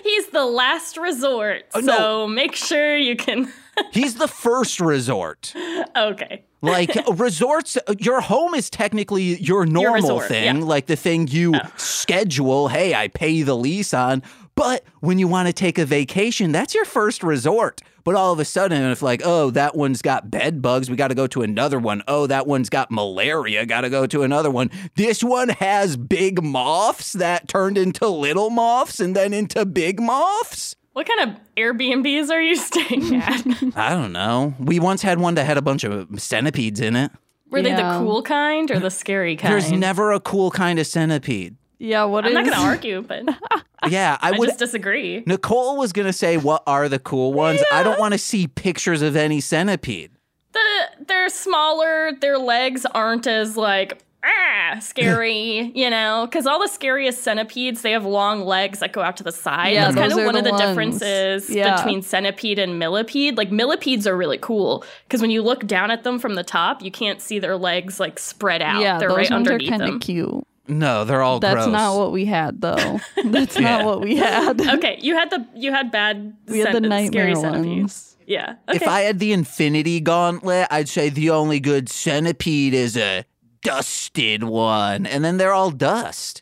He's 0.03 0.27
the 0.27 0.45
last 0.45 0.97
resort. 0.97 1.63
Oh, 1.73 1.81
so 1.81 1.85
no. 1.87 2.27
make 2.27 2.55
sure 2.55 2.95
you 2.95 3.15
can. 3.15 3.51
He's 3.91 4.15
the 4.15 4.27
first 4.27 4.79
resort. 4.79 5.53
okay. 5.95 6.43
Like 6.61 6.91
resorts, 7.13 7.77
your 7.99 8.21
home 8.21 8.53
is 8.53 8.69
technically 8.69 9.41
your 9.41 9.65
normal 9.65 9.93
resort, 9.93 10.27
thing, 10.27 10.57
yeah. 10.57 10.63
Oh. 10.63 10.65
like 10.65 10.87
the 10.87 10.95
thing 10.95 11.27
you 11.27 11.55
oh. 11.55 11.59
schedule. 11.77 12.67
Hey, 12.67 12.93
I 12.93 13.07
pay 13.07 13.41
the 13.43 13.55
lease 13.55 13.93
on. 13.93 14.23
But 14.55 14.83
when 14.99 15.19
you 15.19 15.29
want 15.29 15.47
to 15.47 15.53
take 15.53 15.77
a 15.77 15.85
vacation, 15.85 16.51
that's 16.51 16.75
your 16.75 16.83
first 16.83 17.23
resort. 17.23 17.81
But 18.03 18.15
all 18.15 18.33
of 18.33 18.39
a 18.39 18.45
sudden, 18.45 18.83
if 18.91 19.01
like, 19.01 19.21
oh, 19.23 19.51
that 19.51 19.75
one's 19.75 20.01
got 20.01 20.29
bed 20.29 20.61
bugs, 20.61 20.89
we 20.89 20.97
got 20.97 21.09
to 21.09 21.15
go 21.15 21.27
to 21.27 21.43
another 21.43 21.79
one. 21.79 22.03
Oh, 22.09 22.27
that 22.27 22.45
one's 22.45 22.69
got 22.69 22.91
malaria, 22.91 23.65
got 23.65 23.81
to 23.81 23.89
go 23.89 24.05
to 24.07 24.23
another 24.23 24.51
one. 24.51 24.69
This 24.95 25.23
one 25.23 25.47
has 25.47 25.95
big 25.95 26.43
moths 26.43 27.13
that 27.13 27.47
turned 27.47 27.77
into 27.77 28.07
little 28.07 28.49
moths 28.49 28.99
and 28.99 29.15
then 29.15 29.31
into 29.31 29.65
big 29.65 30.01
moths. 30.01 30.75
What 30.99 31.07
kind 31.07 31.29
of 31.29 31.37
Airbnbs 31.55 32.29
are 32.29 32.41
you 32.41 32.55
staying 32.57 33.15
at? 33.15 33.45
I 33.77 33.91
don't 33.91 34.11
know. 34.11 34.53
We 34.59 34.81
once 34.81 35.01
had 35.01 35.17
one 35.17 35.35
that 35.35 35.45
had 35.45 35.55
a 35.57 35.61
bunch 35.61 35.85
of 35.85 36.21
centipedes 36.21 36.81
in 36.81 36.97
it. 36.97 37.09
Were 37.49 37.61
they 37.61 37.73
the 37.73 37.99
cool 37.99 38.21
kind 38.21 38.69
or 38.69 38.81
the 38.81 38.91
scary 38.91 39.37
kind? 39.37 39.53
There's 39.53 39.71
never 39.71 40.11
a 40.11 40.19
cool 40.19 40.51
kind 40.51 40.77
of 40.77 40.85
centipede. 40.85 41.55
Yeah, 41.77 42.03
what 42.03 42.25
I'm 42.25 42.31
is 42.31 42.35
not 42.35 42.43
going 42.43 42.57
to 42.57 42.63
argue, 42.65 43.01
but 43.01 43.23
Yeah, 43.89 44.17
I 44.19 44.31
I 44.31 44.37
would. 44.39 44.47
just 44.47 44.59
disagree. 44.59 45.23
Nicole 45.25 45.77
was 45.77 45.93
gonna 45.93 46.11
say, 46.11 46.35
"What 46.35 46.63
are 46.67 46.89
the 46.89 46.99
cool 46.99 47.31
ones?" 47.31 47.61
I 47.71 47.81
don't 47.81 47.97
want 47.97 48.11
to 48.13 48.17
see 48.17 48.47
pictures 48.47 49.01
of 49.01 49.15
any 49.15 49.39
centipede. 49.39 50.11
The 50.51 50.59
they're 51.07 51.29
smaller. 51.29 52.11
Their 52.19 52.37
legs 52.37 52.85
aren't 52.85 53.25
as 53.25 53.55
like 53.55 54.03
ah 54.23 54.77
scary, 54.79 55.71
you 55.75 55.89
know, 55.89 56.27
because 56.29 56.45
all 56.45 56.59
the 56.59 56.67
scariest 56.67 57.21
centipedes 57.23 57.81
they 57.81 57.91
have 57.91 58.05
long 58.05 58.41
legs 58.45 58.79
that 58.79 58.91
go 58.93 59.01
out 59.01 59.17
to 59.17 59.23
the 59.23 59.31
side. 59.31 59.73
Yeah, 59.73 59.85
That's 59.85 59.95
kind 59.95 60.11
of 60.11 60.17
are 60.19 60.25
one 60.25 60.35
of 60.35 60.43
the 60.43 60.49
the 60.51 60.55
ones. 60.57 60.61
differences 60.99 61.49
Yeah. 61.49 61.77
between 61.77 62.01
centipede 62.01 62.59
and 62.59 62.77
millipede. 62.79 63.37
Like 63.37 63.51
millipedes 63.51 64.05
are 64.07 64.15
really 64.17 64.37
cool 64.37 64.83
because 65.07 65.21
when 65.21 65.31
you 65.31 65.41
look 65.41 65.65
down 65.67 65.91
at 65.91 66.03
them 66.03 66.19
from 66.19 66.35
the 66.35 66.43
top, 66.43 66.81
you 66.83 66.91
can't 66.91 67.21
see 67.21 67.39
their 67.39 67.57
legs 67.57 67.99
like 67.99 68.19
spread 68.19 68.61
out. 68.61 68.81
Yeah, 68.81 68.97
they're 68.99 69.09
those 69.09 69.17
right 69.17 69.31
ones 69.31 69.47
are 69.47 69.53
underneath 69.53 69.69
kind 69.69 69.83
of 69.83 70.01
cute. 70.01 70.43
No, 70.67 71.03
they're 71.03 71.23
all 71.23 71.39
gross. 71.39 71.53
That's 71.53 71.65
gross. 71.65 71.73
not 71.73 71.97
what 71.97 72.11
we 72.11 72.25
had 72.25 72.61
though. 72.61 72.99
That's 73.25 73.59
Yeah. 73.59 73.77
not 73.77 73.85
what 73.85 74.01
we 74.01 74.17
had. 74.17 74.61
Okay, 74.75 74.99
you 75.01 75.15
had 75.15 75.29
the 75.29 75.45
you 75.55 75.71
had 75.71 75.91
bad 75.91 76.35
we 76.47 76.59
had 76.59 76.67
the 76.75 76.87
cent- 76.89 77.07
scary 77.13 77.33
nightmare 77.33 77.35
centipedes. 77.35 77.79
ones. 77.81 78.05
Yeah. 78.27 78.55
Okay. 78.67 78.75
If 78.75 78.87
I 78.87 79.01
had 79.01 79.17
the 79.17 79.31
Infinity 79.33 79.99
Gauntlet, 80.01 80.67
I'd 80.69 80.87
say 80.87 81.09
the 81.09 81.31
only 81.31 81.59
good 81.59 81.89
centipede 81.89 82.75
is 82.75 82.95
a 82.95 83.25
dusted 83.61 84.43
one, 84.43 85.05
and 85.05 85.23
then 85.23 85.37
they're 85.37 85.53
all 85.53 85.71
dust. 85.71 86.41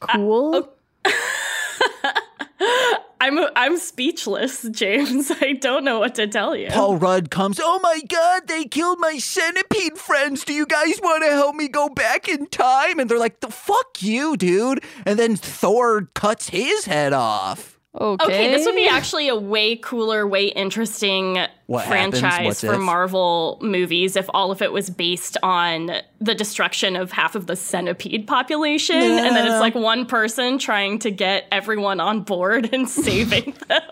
Cool. 0.00 0.54
Uh, 0.54 0.62
oh. 1.06 3.00
I'm 3.20 3.38
I'm 3.56 3.78
speechless, 3.78 4.68
James. 4.70 5.30
I 5.40 5.54
don't 5.54 5.82
know 5.84 5.98
what 5.98 6.14
to 6.16 6.26
tell 6.26 6.54
you. 6.54 6.68
Paul 6.68 6.96
Rudd 6.96 7.30
comes. 7.30 7.58
Oh 7.62 7.80
my 7.82 8.02
God! 8.06 8.48
They 8.48 8.64
killed 8.64 8.98
my 9.00 9.16
centipede 9.16 9.96
friends. 9.96 10.44
Do 10.44 10.52
you 10.52 10.66
guys 10.66 11.00
want 11.02 11.24
to 11.24 11.30
help 11.30 11.56
me 11.56 11.68
go 11.68 11.88
back 11.88 12.28
in 12.28 12.46
time? 12.48 12.98
And 12.98 13.08
they're 13.08 13.18
like, 13.18 13.40
"The 13.40 13.48
fuck 13.50 14.02
you, 14.02 14.36
dude!" 14.36 14.84
And 15.06 15.18
then 15.18 15.36
Thor 15.36 16.10
cuts 16.14 16.50
his 16.50 16.84
head 16.84 17.14
off. 17.14 17.73
Okay. 17.96 18.24
Okay, 18.24 18.50
this 18.50 18.66
would 18.66 18.74
be 18.74 18.88
actually 18.88 19.28
a 19.28 19.36
way 19.36 19.76
cooler, 19.76 20.26
way 20.26 20.46
interesting 20.46 21.38
What 21.66 21.86
franchise 21.86 22.60
for 22.60 22.74
if? 22.74 22.80
Marvel 22.80 23.58
movies 23.62 24.16
if 24.16 24.28
all 24.34 24.50
of 24.50 24.62
it 24.62 24.72
was 24.72 24.90
based 24.90 25.36
on 25.44 25.92
the 26.20 26.34
destruction 26.34 26.96
of 26.96 27.12
half 27.12 27.36
of 27.36 27.46
the 27.46 27.54
centipede 27.54 28.26
population. 28.26 28.96
And 28.96 29.36
then 29.36 29.46
it's 29.46 29.60
like 29.60 29.76
one 29.76 30.06
person 30.06 30.58
trying 30.58 30.98
to 31.00 31.12
get 31.12 31.46
everyone 31.52 32.00
on 32.00 32.22
board 32.22 32.70
and 32.72 32.88
saving 32.90 33.54
them. 33.68 33.82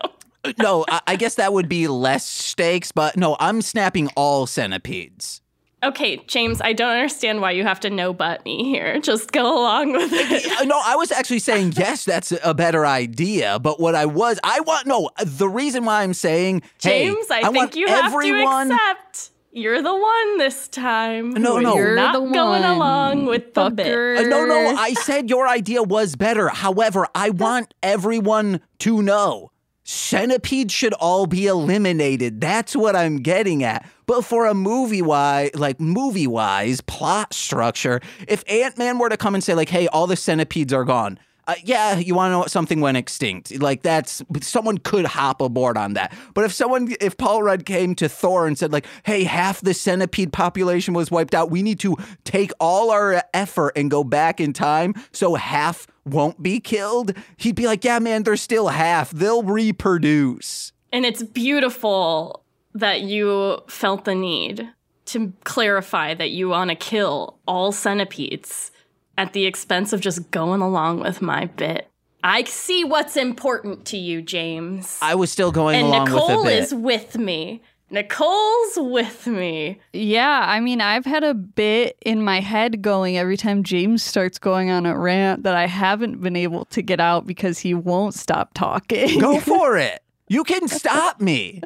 no, 0.59 0.83
I, 0.89 1.01
I 1.07 1.15
guess 1.15 1.35
that 1.35 1.53
would 1.53 1.69
be 1.69 1.87
less 1.87 2.25
stakes, 2.25 2.91
but 2.91 3.15
no, 3.15 3.37
I'm 3.39 3.61
snapping 3.61 4.09
all 4.17 4.45
centipedes. 4.47 5.42
Okay, 5.83 6.17
James, 6.27 6.61
I 6.61 6.73
don't 6.73 6.91
understand 6.91 7.41
why 7.41 7.51
you 7.51 7.63
have 7.63 7.79
to 7.81 7.89
no 7.89 8.13
butt 8.13 8.43
me 8.45 8.63
here. 8.63 8.99
Just 8.99 9.31
go 9.31 9.57
along 9.57 9.91
with 9.93 10.11
it. 10.13 10.43
No, 10.67 10.81
I 10.83 10.95
was 10.95 11.11
actually 11.11 11.39
saying 11.39 11.73
yes, 11.75 12.05
that's 12.05 12.31
a 12.43 12.53
better 12.53 12.85
idea. 12.85 13.59
But 13.59 13.79
what 13.79 13.95
I 13.95 14.05
was, 14.05 14.39
I 14.43 14.61
want 14.61 14.87
no. 14.87 15.09
The 15.23 15.49
reason 15.49 15.83
why 15.83 16.03
I'm 16.03 16.13
saying, 16.13 16.61
James, 16.79 17.27
hey, 17.27 17.41
I, 17.43 17.49
want 17.49 17.73
think 17.73 17.75
you 17.75 17.87
have 17.87 18.11
to 18.11 18.71
accept 18.71 19.31
you're 19.55 19.83
the 19.83 19.93
one 19.95 20.37
this 20.39 20.67
time. 20.67 21.29
No, 21.31 21.59
no. 21.59 21.75
You're 21.75 21.95
not 21.95 22.13
the 22.13 22.21
going 22.21 22.33
one, 22.33 22.63
along 22.63 23.25
with 23.25 23.53
the 23.53 23.69
bit. 23.69 23.85
fucker. 23.85 24.17
Uh, 24.17 24.21
no, 24.23 24.45
no, 24.45 24.75
I 24.75 24.93
said 24.93 25.29
your 25.29 25.47
idea 25.47 25.83
was 25.83 26.15
better. 26.15 26.49
However, 26.49 27.07
I 27.13 27.29
want 27.45 27.73
everyone 27.83 28.61
to 28.79 29.03
know 29.03 29.51
centipedes 29.83 30.73
should 30.73 30.93
all 30.93 31.27
be 31.27 31.47
eliminated. 31.47 32.41
That's 32.41 32.75
what 32.75 32.95
I'm 32.95 33.17
getting 33.17 33.63
at. 33.63 33.89
But 34.05 34.23
for 34.23 34.45
a 34.45 34.53
movie 34.53 35.01
wise, 35.01 35.51
like 35.55 35.79
movie 35.79 36.27
wise 36.27 36.81
plot 36.81 37.33
structure, 37.33 38.01
if 38.27 38.43
Ant 38.49 38.77
Man 38.77 38.97
were 38.97 39.09
to 39.09 39.17
come 39.17 39.35
and 39.35 39.43
say 39.43 39.53
like, 39.53 39.69
"Hey, 39.69 39.87
all 39.87 40.07
the 40.07 40.15
centipedes 40.15 40.73
are 40.73 40.83
gone," 40.83 41.19
uh, 41.45 41.55
yeah, 41.63 41.97
you 41.97 42.15
want 42.15 42.29
to 42.29 42.31
know 42.31 42.39
what 42.39 42.51
something 42.51 42.79
went 42.79 42.95
extinct? 42.95 43.61
Like 43.61 43.81
that's 43.81 44.21
someone 44.41 44.77
could 44.77 45.05
hop 45.05 45.41
aboard 45.41 45.77
on 45.77 45.93
that. 45.93 46.15
But 46.33 46.45
if 46.45 46.53
someone, 46.53 46.93
if 47.01 47.17
Paul 47.17 47.43
Rudd 47.43 47.65
came 47.65 47.95
to 47.95 48.07
Thor 48.07 48.47
and 48.47 48.57
said 48.57 48.71
like, 48.71 48.85
"Hey, 49.03 49.23
half 49.23 49.59
the 49.61 49.73
centipede 49.73 50.31
population 50.31 50.93
was 50.93 51.11
wiped 51.11 51.35
out. 51.35 51.51
We 51.51 51.61
need 51.61 51.79
to 51.81 51.97
take 52.23 52.51
all 52.59 52.91
our 52.91 53.23
effort 53.33 53.73
and 53.75 53.91
go 53.91 54.03
back 54.03 54.39
in 54.39 54.53
time 54.53 54.93
so 55.11 55.35
half 55.35 55.85
won't 56.05 56.41
be 56.41 56.59
killed," 56.59 57.13
he'd 57.37 57.55
be 57.55 57.65
like, 57.65 57.83
"Yeah, 57.83 57.99
man, 57.99 58.23
they're 58.23 58.35
still 58.35 58.69
half. 58.69 59.11
They'll 59.11 59.43
reproduce." 59.43 60.71
And 60.91 61.05
it's 61.05 61.23
beautiful 61.23 62.43
that 62.73 63.01
you 63.01 63.59
felt 63.67 64.05
the 64.05 64.15
need 64.15 64.69
to 65.05 65.33
clarify 65.43 66.13
that 66.13 66.31
you 66.31 66.49
want 66.49 66.69
to 66.69 66.75
kill 66.75 67.37
all 67.47 67.71
centipedes 67.71 68.71
at 69.17 69.33
the 69.33 69.45
expense 69.45 69.93
of 69.93 70.01
just 70.01 70.31
going 70.31 70.61
along 70.61 70.99
with 70.99 71.21
my 71.21 71.45
bit. 71.45 71.87
I 72.23 72.45
see 72.45 72.85
what's 72.85 73.17
important 73.17 73.85
to 73.87 73.97
you, 73.97 74.21
James. 74.21 74.97
I 75.01 75.15
was 75.15 75.31
still 75.31 75.51
going 75.51 75.75
and 75.75 75.87
along 75.87 76.05
Nicole 76.05 76.27
with 76.27 76.37
the 76.37 76.49
bit. 76.49 76.63
is 76.63 76.73
with 76.73 77.17
me. 77.17 77.61
Nicole's 77.93 78.73
with 78.75 79.27
me. 79.27 79.79
Yeah, 79.93 80.43
I 80.47 80.59
mean, 80.59 80.81
I've 80.81 81.05
had 81.05 81.23
a 81.23 81.35
bit 81.35 81.95
in 82.03 82.23
my 82.23 82.39
head 82.39 82.81
going 82.81 83.17
every 83.17 83.37
time 83.37 83.61
James 83.63 84.01
starts 84.01 84.39
going 84.39 84.71
on 84.71 84.87
a 84.87 84.97
rant 84.97 85.43
that 85.43 85.55
I 85.55 85.67
haven't 85.67 86.19
been 86.19 86.35
able 86.35 86.65
to 86.65 86.81
get 86.81 86.99
out 86.99 87.27
because 87.27 87.59
he 87.59 87.75
won't 87.75 88.15
stop 88.15 88.55
talking. 88.55 89.19
Go 89.19 89.39
for 89.41 89.77
it. 89.77 90.01
You 90.27 90.43
can 90.43 90.67
stop 90.67 91.21
me. 91.21 91.61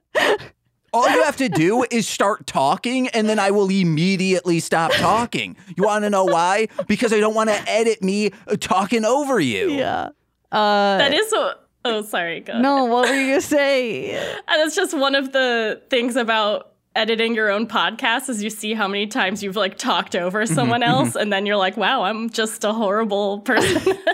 All 0.94 1.10
you 1.10 1.24
have 1.24 1.38
to 1.38 1.48
do 1.48 1.86
is 1.92 2.08
start 2.08 2.46
talking, 2.46 3.08
and 3.10 3.30
then 3.30 3.40
I 3.40 3.52
will 3.52 3.70
immediately 3.70 4.60
stop 4.60 4.92
talking. 4.94 5.56
You 5.78 5.84
want 5.84 6.04
to 6.04 6.10
know 6.10 6.26
why? 6.26 6.68
Because 6.88 7.14
I 7.14 7.20
don't 7.22 7.36
want 7.36 7.50
to 7.50 7.70
edit 7.70 8.02
me 8.04 8.32
uh, 8.48 8.58
talking 8.60 9.06
over 9.06 9.40
you. 9.40 9.72
yeah. 9.72 10.10
Uh, 10.52 10.98
That 10.98 11.14
is 11.14 11.32
what. 11.32 11.67
Oh, 11.98 12.02
sorry. 12.02 12.42
Go 12.42 12.60
no, 12.60 12.86
what 12.86 13.10
were 13.10 13.16
you 13.16 13.28
gonna 13.28 13.42
say? 13.42 14.16
And 14.48 14.62
it's 14.62 14.76
just 14.76 14.96
one 14.96 15.16
of 15.16 15.32
the 15.32 15.82
things 15.90 16.16
about 16.16 16.74
editing 16.96 17.36
your 17.36 17.50
own 17.50 17.68
podcast 17.68 18.28
is 18.28 18.44
you 18.44 18.50
see 18.50 18.74
how 18.74 18.88
many 18.88 19.08
times 19.08 19.44
you've 19.44 19.56
like 19.56 19.78
talked 19.78 20.16
over 20.16 20.44
mm-hmm, 20.44 20.54
someone 20.54 20.82
mm-hmm. 20.82 20.90
else 20.90 21.16
and 21.16 21.32
then 21.32 21.46
you're 21.46 21.58
like, 21.58 21.78
wow, 21.78 22.04
I'm 22.04 22.30
just 22.30 22.64
a 22.64 22.74
horrible 22.74 23.40
person. 23.40 23.98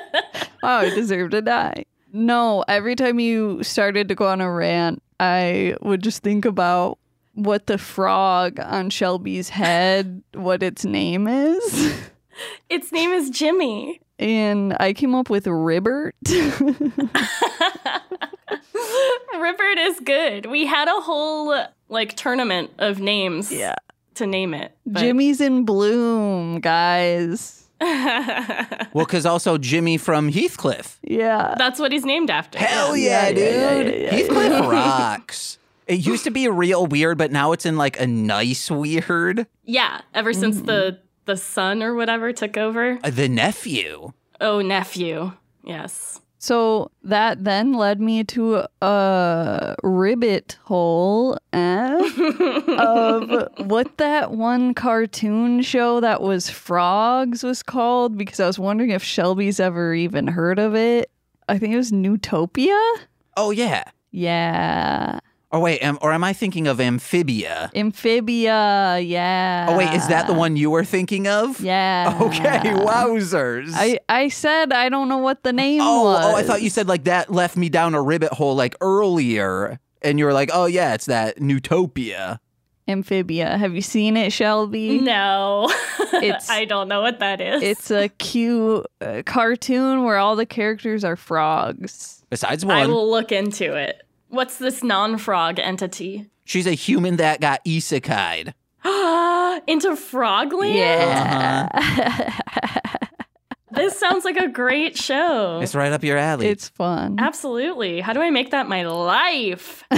Oh, 0.65 0.77
I 0.77 0.89
deserve 0.91 1.31
to 1.31 1.41
die. 1.41 1.83
No, 2.13 2.63
every 2.69 2.95
time 2.95 3.19
you 3.19 3.61
started 3.63 4.07
to 4.07 4.15
go 4.15 4.29
on 4.29 4.39
a 4.39 4.49
rant, 4.49 5.03
I 5.19 5.75
would 5.81 6.01
just 6.01 6.23
think 6.23 6.45
about 6.45 6.99
what 7.33 7.67
the 7.67 7.77
frog 7.77 8.61
on 8.61 8.89
Shelby's 8.89 9.49
head, 9.49 10.23
what 10.33 10.63
its 10.63 10.85
name 10.85 11.27
is. 11.27 12.01
its 12.69 12.93
name 12.93 13.11
is 13.11 13.29
Jimmy. 13.29 13.99
And 14.19 14.75
I 14.79 14.93
came 14.93 15.15
up 15.15 15.29
with 15.29 15.47
Ribbert. 15.47 16.15
Rupert 19.39 19.77
is 19.79 19.99
good. 20.01 20.45
We 20.45 20.65
had 20.65 20.87
a 20.87 21.01
whole 21.01 21.55
like 21.89 22.15
tournament 22.15 22.71
of 22.77 22.99
names. 22.99 23.51
Yeah. 23.51 23.75
to 24.15 24.27
name 24.27 24.53
it. 24.53 24.75
but- 24.85 24.99
Jimmy's 25.01 25.41
in 25.41 25.65
bloom, 25.65 26.59
guys. 26.59 27.59
Well, 28.93 29.05
because 29.05 29.25
also 29.25 29.57
Jimmy 29.57 29.97
from 29.97 30.29
Heathcliff. 30.31 30.99
Yeah. 31.01 31.55
That's 31.57 31.79
what 31.79 31.91
he's 31.91 32.05
named 32.05 32.29
after. 32.29 32.59
Hell 32.59 32.95
yeah, 32.95 33.29
Yeah, 33.29 33.39
yeah, 33.39 33.49
yeah, 33.49 33.83
dude. 33.83 33.93
yeah, 33.95 34.01
yeah, 34.03 34.11
Heathcliff 34.11 34.59
rocks. 34.71 35.57
It 35.87 35.95
used 36.05 36.23
to 36.25 36.29
be 36.31 36.47
real 36.47 36.85
weird, 36.85 37.17
but 37.17 37.31
now 37.31 37.51
it's 37.53 37.65
in 37.65 37.75
like 37.75 37.99
a 37.99 38.05
nice 38.07 38.69
weird. 38.71 39.47
Yeah, 39.65 40.01
ever 40.13 40.31
since 40.31 40.61
the 40.61 40.99
the 41.25 41.37
son 41.37 41.81
or 41.83 41.95
whatever 41.95 42.31
took 42.33 42.57
over. 42.57 42.99
Uh, 43.03 43.09
The 43.09 43.29
nephew. 43.29 44.11
Oh, 44.41 44.61
nephew. 44.61 45.33
Yes. 45.63 46.19
So 46.37 46.91
that 47.03 47.45
then 47.45 47.71
led 47.71 48.01
me 48.01 48.25
to 48.25 48.65
a 48.81 49.75
ribbit 49.81 50.57
hole 50.65 51.37
eh, 51.53 51.95
of 52.77 53.47
what 53.65 53.97
that 53.97 54.31
one 54.31 54.73
cartoon 54.73 55.61
show 55.61 56.01
that 56.01 56.21
was 56.21 56.49
frogs 56.49 57.43
was 57.43 57.63
called 57.63 58.17
because 58.17 58.41
I 58.41 58.47
was 58.47 58.59
wondering 58.59 58.89
if 58.89 59.01
Shelby's 59.01 59.61
ever 59.61 59.93
even 59.93 60.27
heard 60.27 60.59
of 60.59 60.75
it. 60.75 61.09
I 61.47 61.57
think 61.57 61.73
it 61.73 61.77
was 61.77 61.93
Newtopia. 61.93 62.77
Oh 63.37 63.51
yeah. 63.51 63.85
Yeah. 64.11 65.19
Or 65.53 65.59
wait, 65.59 65.83
am, 65.83 65.99
or 66.01 66.11
am 66.11 66.23
I 66.23 66.33
thinking 66.33 66.65
of 66.65 66.81
Amphibia? 66.81 67.69
Amphibia. 67.75 68.97
Yeah. 68.99 69.67
Oh 69.69 69.77
wait, 69.77 69.93
is 69.93 70.07
that 70.07 70.25
the 70.25 70.33
one 70.33 70.55
you 70.57 70.71
were 70.71 70.83
thinking 70.83 71.27
of? 71.27 71.61
Yeah. 71.61 72.17
Okay, 72.23 72.71
wowzers. 72.73 73.69
I, 73.75 73.99
I 74.09 74.29
said 74.29 74.73
I 74.73 74.89
don't 74.89 75.09
know 75.09 75.19
what 75.19 75.43
the 75.43 75.53
name 75.53 75.81
oh, 75.81 76.05
was. 76.05 76.25
oh, 76.25 76.35
I 76.35 76.41
thought 76.41 76.63
you 76.63 76.71
said 76.71 76.87
like 76.87 77.03
that 77.03 77.31
left 77.31 77.55
me 77.55 77.69
down 77.69 77.93
a 77.93 78.01
ribbit 78.01 78.33
hole 78.33 78.55
like 78.55 78.75
earlier. 78.81 79.79
And 80.01 80.17
you 80.17 80.25
were 80.25 80.33
like, 80.33 80.49
oh 80.51 80.65
yeah, 80.65 80.95
it's 80.95 81.05
that 81.05 81.37
Newtopia. 81.37 82.39
Amphibia. 82.87 83.55
Have 83.55 83.75
you 83.75 83.81
seen 83.81 84.17
it, 84.17 84.33
Shelby? 84.33 84.99
No. 84.99 85.71
It's- 86.13 86.49
I 86.49 86.65
don't 86.65 86.87
know 86.87 87.01
what 87.01 87.19
that 87.19 87.41
is. 87.41 87.61
It's 87.63 87.91
a 87.91 88.07
cute 88.07 88.85
uh, 89.01 89.23
cartoon 89.25 90.03
where 90.03 90.17
all 90.17 90.35
the 90.35 90.45
characters 90.45 91.03
are 91.03 91.15
frogs. 91.15 92.23
Besides 92.29 92.63
one, 92.63 92.77
I 92.77 92.87
will 92.87 93.09
look 93.09 93.31
into 93.31 93.75
it. 93.75 94.03
What's 94.33 94.57
this 94.57 94.83
non-frog 94.83 95.59
entity? 95.59 96.27
she's 96.43 96.65
a 96.65 96.71
human 96.71 97.17
that 97.17 97.39
got 97.39 97.63
isekai'd. 97.65 98.55
Into 99.67 99.89
Frogland? 99.91 100.73
Yeah. 100.75 102.39
This 103.75 103.97
sounds 103.99 104.23
like 104.23 104.37
a 104.37 104.47
great 104.47 104.95
show. 104.95 105.59
It's 105.59 105.73
right 105.73 105.91
up 105.91 106.03
your 106.03 106.15
alley. 106.15 106.45
It's 106.45 106.69
fun. 106.69 107.15
Absolutely. 107.19 108.01
How 108.01 108.13
do 108.13 108.21
I 108.21 108.29
make 108.29 108.51
that 108.51 108.69
my 108.69 108.85
life? 108.85 109.83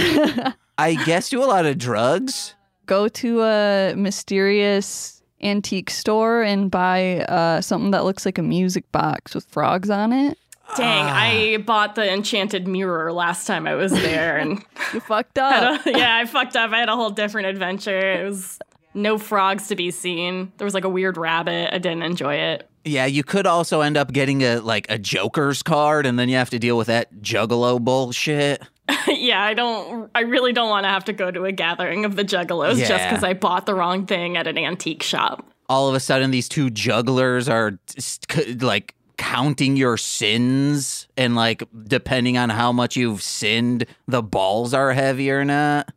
I 0.78 0.94
guess 1.04 1.28
do 1.28 1.42
a 1.42 1.44
lot 1.44 1.66
of 1.66 1.76
drugs. 1.76 2.54
Go 2.86 3.06
to 3.08 3.42
a 3.42 3.94
mysterious 3.94 5.22
antique 5.42 5.90
store 5.90 6.42
and 6.42 6.70
buy 6.70 7.18
uh, 7.24 7.60
something 7.60 7.90
that 7.90 8.04
looks 8.04 8.24
like 8.24 8.38
a 8.38 8.42
music 8.42 8.90
box 8.92 9.34
with 9.34 9.44
frogs 9.44 9.90
on 9.90 10.10
it. 10.10 10.38
Dang, 10.76 11.04
Ah. 11.06 11.14
I 11.14 11.56
bought 11.58 11.94
the 11.94 12.12
enchanted 12.12 12.66
mirror 12.66 13.12
last 13.12 13.46
time 13.46 13.66
I 13.66 13.74
was 13.74 13.92
there 13.92 14.36
and 14.38 14.62
You 14.94 15.00
fucked 15.00 15.38
up. 15.38 15.84
don't- 15.84 15.96
yeah, 15.98 16.16
I 16.16 16.24
fucked 16.26 16.56
up. 16.56 16.72
I 16.72 16.78
had 16.78 16.88
a 16.88 16.96
whole 16.96 17.10
different 17.10 17.46
adventure. 17.48 17.98
It 18.20 18.24
was 18.24 18.58
no 18.94 19.16
frogs 19.18 19.68
to 19.68 19.76
be 19.76 19.90
seen. 19.90 20.52
There 20.58 20.64
was 20.64 20.74
like 20.74 20.84
a 20.84 20.88
weird 20.88 21.16
rabbit. 21.16 21.72
I 21.72 21.78
didn't 21.78 22.02
enjoy 22.02 22.34
it. 22.34 22.68
Yeah, 22.84 23.06
you 23.06 23.22
could 23.24 23.46
also 23.46 23.80
end 23.80 23.96
up 23.96 24.12
getting 24.12 24.42
a 24.42 24.58
like 24.60 24.86
a 24.88 24.96
Joker's 24.98 25.62
card, 25.62 26.06
and 26.06 26.18
then 26.18 26.28
you 26.28 26.36
have 26.36 26.50
to 26.50 26.58
deal 26.60 26.76
with 26.78 26.86
that 26.86 27.12
Juggalo 27.20 27.80
bullshit. 27.80 28.62
yeah, 29.08 29.42
I 29.42 29.54
don't 29.54 30.08
I 30.14 30.20
really 30.20 30.52
don't 30.52 30.68
want 30.68 30.84
to 30.84 30.88
have 30.88 31.04
to 31.06 31.12
go 31.12 31.30
to 31.32 31.44
a 31.46 31.52
gathering 31.52 32.04
of 32.04 32.14
the 32.14 32.24
juggalos 32.24 32.76
just 32.78 33.08
because 33.08 33.24
I 33.24 33.32
bought 33.34 33.66
the 33.66 33.74
wrong 33.74 34.06
thing 34.06 34.36
at 34.36 34.46
an 34.46 34.56
antique 34.56 35.02
shop. 35.02 35.44
All 35.68 35.88
of 35.88 35.96
a 35.96 36.00
sudden, 36.00 36.30
these 36.30 36.48
two 36.48 36.70
jugglers 36.70 37.48
are 37.48 37.76
like 38.60 38.94
counting 39.16 39.76
your 39.76 39.96
sins, 39.96 41.08
and 41.16 41.34
like 41.34 41.62
depending 41.84 42.38
on 42.38 42.50
how 42.50 42.72
much 42.72 42.96
you've 42.96 43.22
sinned, 43.22 43.86
the 44.06 44.22
balls 44.22 44.74
are 44.74 44.92
heavy 44.92 45.30
or 45.30 45.44
not. 45.44 45.90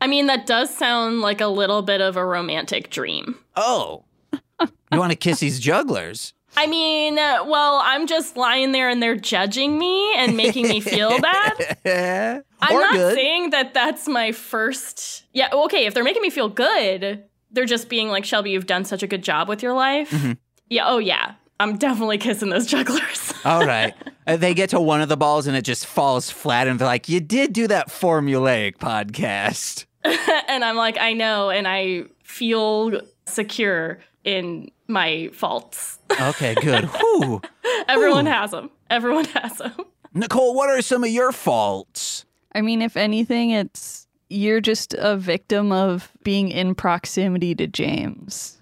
I 0.00 0.06
mean, 0.06 0.26
that 0.26 0.46
does 0.46 0.74
sound 0.74 1.20
like 1.20 1.40
a 1.40 1.46
little 1.46 1.82
bit 1.82 2.00
of 2.00 2.16
a 2.16 2.24
romantic 2.24 2.90
dream. 2.90 3.36
Oh, 3.56 4.04
you 4.92 4.98
want 4.98 5.12
to 5.12 5.16
kiss 5.16 5.40
these 5.40 5.60
jugglers? 5.60 6.32
I 6.56 6.66
mean, 6.66 7.18
uh, 7.18 7.44
well, 7.46 7.80
I'm 7.84 8.06
just 8.06 8.36
lying 8.36 8.72
there 8.72 8.88
and 8.88 9.02
they're 9.02 9.16
judging 9.16 9.78
me 9.78 10.12
and 10.16 10.36
making 10.36 10.68
me 10.68 10.80
feel 10.80 11.20
bad. 11.20 11.78
I'm 12.60 12.76
or 12.76 12.80
not 12.80 12.94
good. 12.94 13.14
saying 13.14 13.50
that 13.50 13.72
that's 13.72 14.08
my 14.08 14.32
first. 14.32 15.24
Yeah, 15.32 15.48
okay, 15.52 15.86
if 15.86 15.94
they're 15.94 16.04
making 16.04 16.22
me 16.22 16.30
feel 16.30 16.48
good, 16.48 17.24
they're 17.50 17.66
just 17.66 17.88
being 17.88 18.08
like, 18.08 18.24
Shelby, 18.24 18.50
you've 18.50 18.66
done 18.66 18.84
such 18.84 19.02
a 19.02 19.06
good 19.06 19.22
job 19.22 19.48
with 19.48 19.62
your 19.62 19.74
life. 19.74 20.10
Mm-hmm. 20.10 20.32
Yeah, 20.68 20.84
oh 20.86 20.98
yeah. 20.98 21.34
I'm 21.60 21.76
definitely 21.76 22.16
kissing 22.16 22.48
those 22.48 22.66
jugglers. 22.66 23.34
All 23.44 23.66
right. 23.66 23.94
Uh, 24.26 24.36
they 24.36 24.54
get 24.54 24.70
to 24.70 24.80
one 24.80 25.02
of 25.02 25.10
the 25.10 25.16
balls 25.16 25.46
and 25.46 25.54
it 25.54 25.62
just 25.62 25.84
falls 25.84 26.30
flat, 26.30 26.66
and 26.66 26.78
they're 26.78 26.86
like, 26.86 27.08
"You 27.08 27.20
did 27.20 27.52
do 27.52 27.68
that 27.68 27.88
formulaic 27.88 28.78
podcast." 28.78 29.84
and 30.48 30.64
I'm 30.64 30.76
like, 30.76 30.96
I 30.98 31.12
know, 31.12 31.50
and 31.50 31.68
I 31.68 32.04
feel 32.24 33.02
secure 33.26 33.98
in 34.24 34.70
my 34.88 35.30
faults. 35.32 35.98
Okay, 36.20 36.54
good. 36.56 36.84
Whew. 36.86 37.40
Everyone 37.88 38.26
has 38.26 38.50
them. 38.50 38.70
Everyone 38.90 39.24
has 39.26 39.58
them. 39.58 39.72
Nicole, 40.12 40.54
what 40.54 40.68
are 40.68 40.82
some 40.82 41.04
of 41.04 41.10
your 41.10 41.30
faults? 41.30 42.24
I 42.52 42.62
mean, 42.62 42.82
if 42.82 42.96
anything, 42.96 43.50
it's 43.50 44.08
you're 44.28 44.60
just 44.60 44.94
a 44.94 45.16
victim 45.16 45.70
of 45.70 46.10
being 46.24 46.48
in 46.50 46.74
proximity 46.74 47.54
to 47.54 47.66
James. 47.68 48.60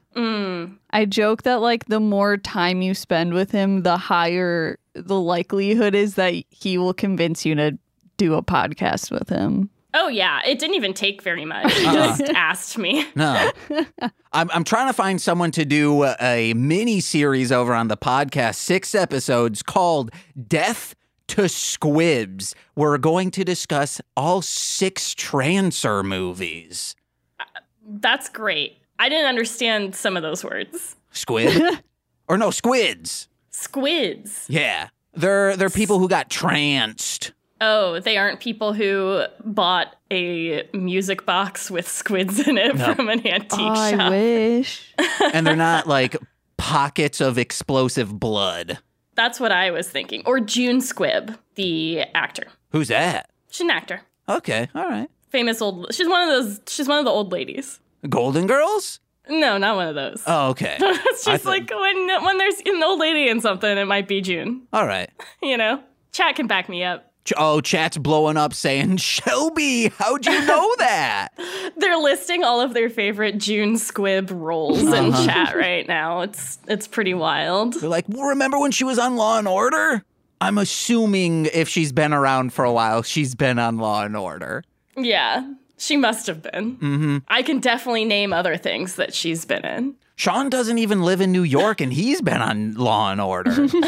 I 0.91 1.05
joke 1.05 1.43
that 1.43 1.61
like 1.61 1.87
the 1.87 2.01
more 2.01 2.37
time 2.37 2.83
you 2.83 2.95
spend 2.95 3.35
with 3.35 3.51
him, 3.51 3.83
the 3.83 3.97
higher 3.97 4.79
the 4.95 5.21
likelihood 5.21 5.95
is 5.95 6.15
that 6.15 6.35
he 6.51 6.79
will 6.79 6.95
convince 6.95 7.45
you 7.45 7.55
to 7.55 7.79
do 8.17 8.35
a 8.35 8.43
podcast 8.43 9.11
with 9.11 9.29
him. 9.29 9.71
Oh 9.95 10.09
yeah, 10.09 10.41
it 10.47 10.59
didn't 10.59 10.77
even 10.77 10.93
take 10.93 11.23
very 11.23 11.45
much. 11.45 11.73
He 11.73 11.87
uh-uh. 11.87 11.95
just 11.95 12.21
asked 12.35 12.79
me. 12.79 13.07
No. 13.15 13.51
I'm, 14.33 14.51
I'm 14.51 14.65
trying 14.65 14.89
to 14.89 14.93
find 14.93 15.21
someone 15.21 15.51
to 15.53 15.65
do 15.65 16.05
a 16.21 16.53
mini 16.55 17.01
series 17.01 17.51
over 17.51 17.75
on 17.75 17.89
the 17.89 17.97
podcast, 17.97 18.57
six 18.57 18.95
episodes 18.95 19.63
called 19.63 20.11
Death 20.47 20.95
to 21.29 21.49
Squibs. 21.49 22.55
We're 22.77 22.99
going 22.99 23.31
to 23.33 23.45
discuss 23.45 24.01
all 24.17 24.43
six 24.43 25.15
Trancer 25.15 26.05
movies. 26.05 26.95
Uh, 27.41 27.45
that's 27.87 28.29
great. 28.29 28.78
I 28.99 29.09
didn't 29.09 29.27
understand 29.27 29.95
some 29.95 30.17
of 30.17 30.23
those 30.23 30.45
words. 30.45 30.97
Squid? 31.13 31.81
or 32.29 32.37
no, 32.39 32.51
squids. 32.51 33.29
Squids. 33.51 34.45
Yeah. 34.49 34.89
They're 35.15 35.57
they're 35.57 35.71
people 35.71 35.99
who 35.99 36.09
got 36.09 36.31
tranced. 36.31 37.33
Oh, 37.61 37.99
they 37.99 38.17
aren't 38.17 38.39
people 38.39 38.73
who 38.73 39.25
bought 39.45 39.97
a 40.13 40.69
music 40.73 41.27
box 41.27 41.71
with 41.73 41.89
squids 41.89 42.47
in 42.47 42.57
it 42.57 42.77
No. 42.77 42.95
from 42.95 43.09
an 43.09 43.27
antique 43.27 43.59
Oh, 43.59 43.69
I 43.69 43.97
shop. 43.97 44.11
wish. 44.11 44.95
And 45.35 45.45
they're 45.47 45.57
not 45.57 45.89
like 45.89 46.17
pockets 46.57 47.21
of 47.21 47.37
explosive 47.37 48.19
blood. 48.21 48.79
That's 49.17 49.41
what 49.41 49.51
I 49.51 49.73
was 49.73 49.89
thinking. 49.91 50.23
Or 50.25 50.39
June 50.39 50.79
Squibb, 50.81 51.37
the 51.57 52.03
actor. 52.15 52.47
Who's 52.71 52.89
that? 52.89 53.29
She's 53.51 53.63
an 53.63 53.71
actor. 53.71 54.03
Okay, 54.29 54.69
all 54.75 54.89
right. 54.89 55.09
Famous 55.31 55.61
old. 55.61 55.93
She's 55.93 56.07
one 56.09 56.23
of 56.23 56.29
those. 56.29 56.61
She's 56.69 56.87
one 56.87 56.99
of 57.01 57.05
the 57.05 57.11
old 57.11 57.33
ladies. 57.33 57.81
Golden 58.09 58.47
Girls? 58.47 59.01
No, 59.29 59.59
not 59.59 59.77
one 59.77 59.89
of 59.89 59.95
those. 59.95 60.23
Oh, 60.27 60.49
okay. 60.51 60.77
it's 60.81 61.25
just 61.25 61.45
thought- 61.45 61.51
like 61.51 61.71
when 61.71 62.25
when 62.25 62.39
there's 62.39 62.61
an 62.65 62.83
old 62.83 62.99
lady 63.01 63.29
in 63.29 63.41
something, 63.41 63.77
it 63.79 63.87
might 63.87 64.09
be 64.09 64.21
June. 64.21 64.63
All 64.73 64.87
right. 64.87 65.11
You 65.43 65.57
know, 65.57 65.81
chat 66.13 66.37
can 66.37 66.47
back 66.47 66.69
me 66.69 66.83
up. 66.85 67.05
Oh, 67.37 67.61
chat's 67.61 67.99
blowing 67.99 68.39
up 68.39 68.55
saying, 68.55 68.97
Shelby, 68.99 69.89
how'd 69.89 70.25
you 70.25 70.47
know 70.47 70.75
that? 70.79 71.29
They're 71.77 71.99
listing 71.99 72.43
all 72.43 72.61
of 72.63 72.73
their 72.73 72.89
favorite 72.89 73.37
June 73.37 73.75
Squibb 73.75 74.31
roles 74.33 74.81
in 74.83 75.13
Uh-huh. 75.13 75.27
chat 75.27 75.55
right 75.55 75.87
now. 75.87 76.23
It's 76.23 76.59
it's 76.67 76.87
pretty 76.89 77.13
wild. 77.15 77.75
They're 77.75 77.89
like, 77.91 78.07
well, 78.09 78.29
remember 78.29 78.59
when 78.59 78.71
she 78.71 78.85
was 78.85 78.99
on 78.99 79.17
Law 79.17 79.39
and 79.39 79.47
Order? 79.47 80.03
I'm 80.41 80.57
assuming 80.57 81.47
if 81.53 81.69
she's 81.69 81.93
been 81.93 82.13
around 82.15 82.53
for 82.55 82.65
a 82.65 82.73
while, 82.73 83.03
she's 83.03 83.35
been 83.35 83.59
on 83.59 83.77
Law 83.77 84.05
and 84.05 84.17
Order. 84.17 84.65
Yeah, 84.97 85.53
she 85.79 85.97
must 85.97 86.27
have 86.27 86.43
been. 86.43 86.77
Mm-hmm. 86.77 87.19
I 87.29 87.43
can 87.43 87.61
definitely 87.61 88.05
name 88.05 88.33
other 88.33 88.57
things 88.57 88.97
that 88.97 89.15
she's 89.15 89.45
been 89.45 89.65
in. 89.65 89.95
Sean 90.17 90.51
doesn't 90.51 90.79
even 90.79 91.03
live 91.03 91.21
in 91.21 91.33
New 91.33 91.45
York 91.45 91.81
and 91.81 91.93
he's 91.93 92.21
been 92.21 92.43
on 92.43 92.75
Law 92.75 93.11
and 93.11 93.21
Order. 93.21 93.69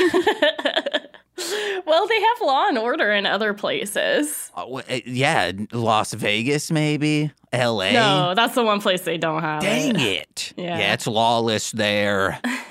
Well, 1.87 2.07
they 2.07 2.21
have 2.21 2.41
Law 2.41 2.69
and 2.69 2.79
Order 2.79 3.11
in 3.13 3.27
other 3.27 3.53
places. 3.53 4.53
Uh, 4.57 4.75
uh, 4.75 4.83
yeah, 5.05 5.51
Las 5.73 6.13
Vegas, 6.13 6.71
maybe. 6.71 7.33
LA. 7.53 7.91
No, 7.91 8.35
that's 8.37 8.55
the 8.55 8.63
one 8.63 8.81
place 8.81 9.03
they 9.03 9.19
don't 9.19 9.43
have. 9.43 9.61
Dang 9.61 9.99
it. 9.99 10.01
it. 10.01 10.53
Yeah. 10.57 10.79
yeah, 10.79 10.93
it's 10.93 11.09
lawless 11.09 11.73
there. 11.73 12.39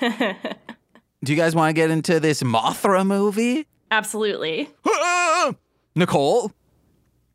Do 1.22 1.32
you 1.32 1.36
guys 1.36 1.54
want 1.54 1.68
to 1.68 1.74
get 1.74 1.90
into 1.90 2.18
this 2.18 2.42
Mothra 2.42 3.06
movie? 3.06 3.66
Absolutely. 3.90 4.70
Nicole, 5.94 6.50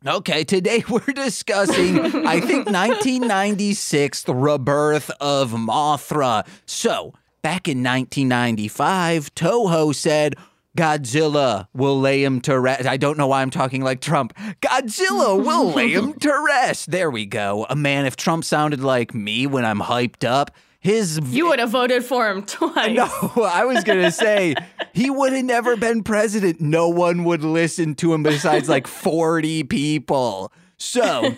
Okay, 0.06 0.44
today 0.44 0.84
we're 0.88 1.00
discussing, 1.00 1.98
I 2.26 2.40
think, 2.40 2.66
1996, 2.70 4.22
the 4.22 4.34
rebirth 4.34 5.10
of 5.20 5.50
Mothra. 5.50 6.46
So, 6.64 7.12
back 7.42 7.66
in 7.66 7.82
1995, 7.82 9.34
Toho 9.34 9.92
said, 9.92 10.36
Godzilla 10.76 11.66
will 11.74 11.98
lay 11.98 12.22
him 12.22 12.40
to 12.42 12.56
rest. 12.60 12.86
I 12.86 12.98
don't 12.98 13.18
know 13.18 13.26
why 13.26 13.42
I'm 13.42 13.50
talking 13.50 13.82
like 13.82 14.00
Trump. 14.00 14.32
Godzilla 14.60 15.42
will 15.44 15.72
lay 15.72 15.88
him 15.90 16.12
to 16.20 16.44
rest. 16.46 16.90
There 16.92 17.10
we 17.10 17.26
go. 17.26 17.66
A 17.68 17.74
man, 17.74 18.06
if 18.06 18.14
Trump 18.14 18.44
sounded 18.44 18.80
like 18.80 19.12
me 19.12 19.46
when 19.48 19.64
I'm 19.64 19.80
hyped 19.80 20.24
up, 20.28 20.52
his 20.78 21.18
You 21.24 21.48
would 21.48 21.58
have 21.58 21.70
voted 21.70 22.04
for 22.04 22.30
him 22.30 22.42
twice. 22.44 22.94
no, 22.94 23.08
I 23.42 23.64
was 23.64 23.82
going 23.82 24.02
to 24.02 24.12
say 24.12 24.54
he 24.96 25.10
would 25.10 25.34
have 25.34 25.44
never 25.44 25.76
been 25.76 26.02
president. 26.02 26.58
No 26.58 26.88
one 26.88 27.24
would 27.24 27.44
listen 27.44 27.94
to 27.96 28.14
him 28.14 28.22
besides 28.22 28.66
like 28.66 28.86
40 28.86 29.64
people. 29.64 30.50
So 30.78 31.34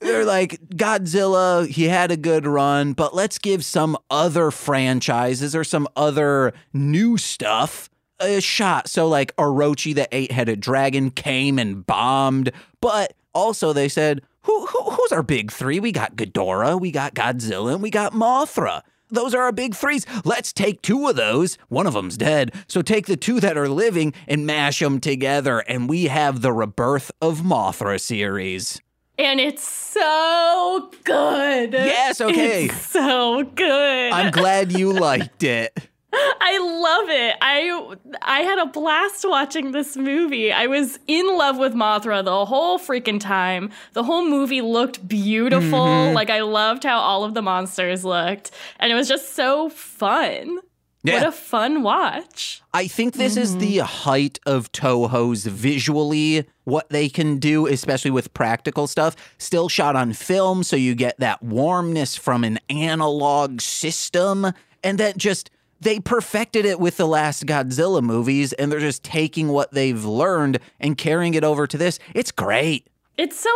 they're 0.00 0.26
like, 0.26 0.60
Godzilla, 0.68 1.66
he 1.66 1.84
had 1.84 2.10
a 2.10 2.16
good 2.18 2.46
run, 2.46 2.92
but 2.92 3.14
let's 3.14 3.38
give 3.38 3.64
some 3.64 3.96
other 4.10 4.50
franchises 4.50 5.56
or 5.56 5.64
some 5.64 5.88
other 5.96 6.52
new 6.74 7.16
stuff 7.16 7.88
a 8.20 8.38
shot. 8.38 8.90
So, 8.90 9.08
like, 9.08 9.34
Orochi, 9.36 9.94
the 9.94 10.06
eight 10.12 10.30
headed 10.30 10.60
dragon, 10.60 11.10
came 11.10 11.58
and 11.58 11.86
bombed, 11.86 12.52
but 12.82 13.14
also 13.34 13.72
they 13.72 13.88
said, 13.88 14.20
who, 14.42 14.66
who, 14.66 14.90
who's 14.90 15.12
our 15.12 15.22
big 15.22 15.50
three? 15.50 15.80
We 15.80 15.90
got 15.90 16.16
Ghidorah, 16.16 16.78
we 16.78 16.90
got 16.90 17.14
Godzilla, 17.14 17.72
and 17.72 17.82
we 17.82 17.88
got 17.88 18.12
Mothra. 18.12 18.82
Those 19.10 19.34
are 19.34 19.42
our 19.42 19.52
big 19.52 19.74
threes. 19.74 20.06
Let's 20.24 20.52
take 20.52 20.82
two 20.82 21.08
of 21.08 21.16
those. 21.16 21.58
One 21.68 21.86
of 21.86 21.94
them's 21.94 22.16
dead. 22.16 22.52
So 22.68 22.82
take 22.82 23.06
the 23.06 23.16
two 23.16 23.40
that 23.40 23.56
are 23.56 23.68
living 23.68 24.14
and 24.28 24.46
mash 24.46 24.78
them 24.78 25.00
together. 25.00 25.60
And 25.60 25.88
we 25.88 26.04
have 26.04 26.42
the 26.42 26.52
Rebirth 26.52 27.10
of 27.20 27.40
Mothra 27.40 28.00
series. 28.00 28.80
And 29.18 29.38
it's 29.38 29.62
so 29.62 30.90
good. 31.04 31.74
Yes, 31.74 32.22
okay. 32.22 32.66
It's 32.66 32.86
so 32.86 33.42
good. 33.42 34.12
I'm 34.12 34.30
glad 34.30 34.72
you 34.72 34.94
liked 34.94 35.42
it. 35.42 35.89
I 36.12 36.58
love 36.58 37.08
it. 37.08 37.36
I 37.40 37.96
I 38.22 38.40
had 38.40 38.58
a 38.58 38.66
blast 38.66 39.24
watching 39.28 39.72
this 39.72 39.96
movie. 39.96 40.52
I 40.52 40.66
was 40.66 40.98
in 41.06 41.36
love 41.36 41.58
with 41.58 41.72
Mothra 41.74 42.24
the 42.24 42.44
whole 42.44 42.78
freaking 42.78 43.20
time. 43.20 43.70
The 43.92 44.02
whole 44.02 44.28
movie 44.28 44.60
looked 44.60 45.06
beautiful. 45.06 45.78
Mm-hmm. 45.78 46.14
Like 46.14 46.30
I 46.30 46.40
loved 46.40 46.84
how 46.84 46.98
all 46.98 47.22
of 47.22 47.34
the 47.34 47.42
monsters 47.42 48.04
looked, 48.04 48.50
and 48.80 48.90
it 48.90 48.94
was 48.96 49.08
just 49.08 49.34
so 49.34 49.68
fun. 49.68 50.58
What 51.02 51.26
a 51.26 51.32
fun 51.32 51.82
watch. 51.82 52.60
I 52.74 52.86
think 52.86 53.14
this 53.14 53.38
is 53.38 53.56
the 53.56 53.78
height 53.78 54.38
of 54.44 54.70
Toho's 54.72 55.46
visually 55.46 56.46
what 56.64 56.90
they 56.90 57.08
can 57.08 57.38
do, 57.38 57.66
especially 57.66 58.10
with 58.10 58.34
practical 58.34 58.86
stuff. 58.86 59.16
Still 59.38 59.70
shot 59.70 59.96
on 59.96 60.12
film, 60.12 60.62
so 60.62 60.76
you 60.76 60.94
get 60.94 61.18
that 61.18 61.42
warmness 61.42 62.16
from 62.16 62.44
an 62.44 62.58
analog 62.68 63.62
system. 63.62 64.52
And 64.84 64.98
that 64.98 65.16
just, 65.16 65.50
they 65.80 65.98
perfected 66.00 66.64
it 66.64 66.78
with 66.78 66.96
the 66.98 67.06
last 67.06 67.46
Godzilla 67.46 68.02
movies, 68.02 68.52
and 68.54 68.70
they're 68.70 68.80
just 68.80 69.02
taking 69.02 69.48
what 69.48 69.72
they've 69.72 70.04
learned 70.04 70.58
and 70.78 70.96
carrying 70.98 71.34
it 71.34 71.44
over 71.44 71.66
to 71.66 71.78
this. 71.78 71.98
It's 72.14 72.30
great. 72.30 72.86
It's 73.16 73.38
so 73.38 73.50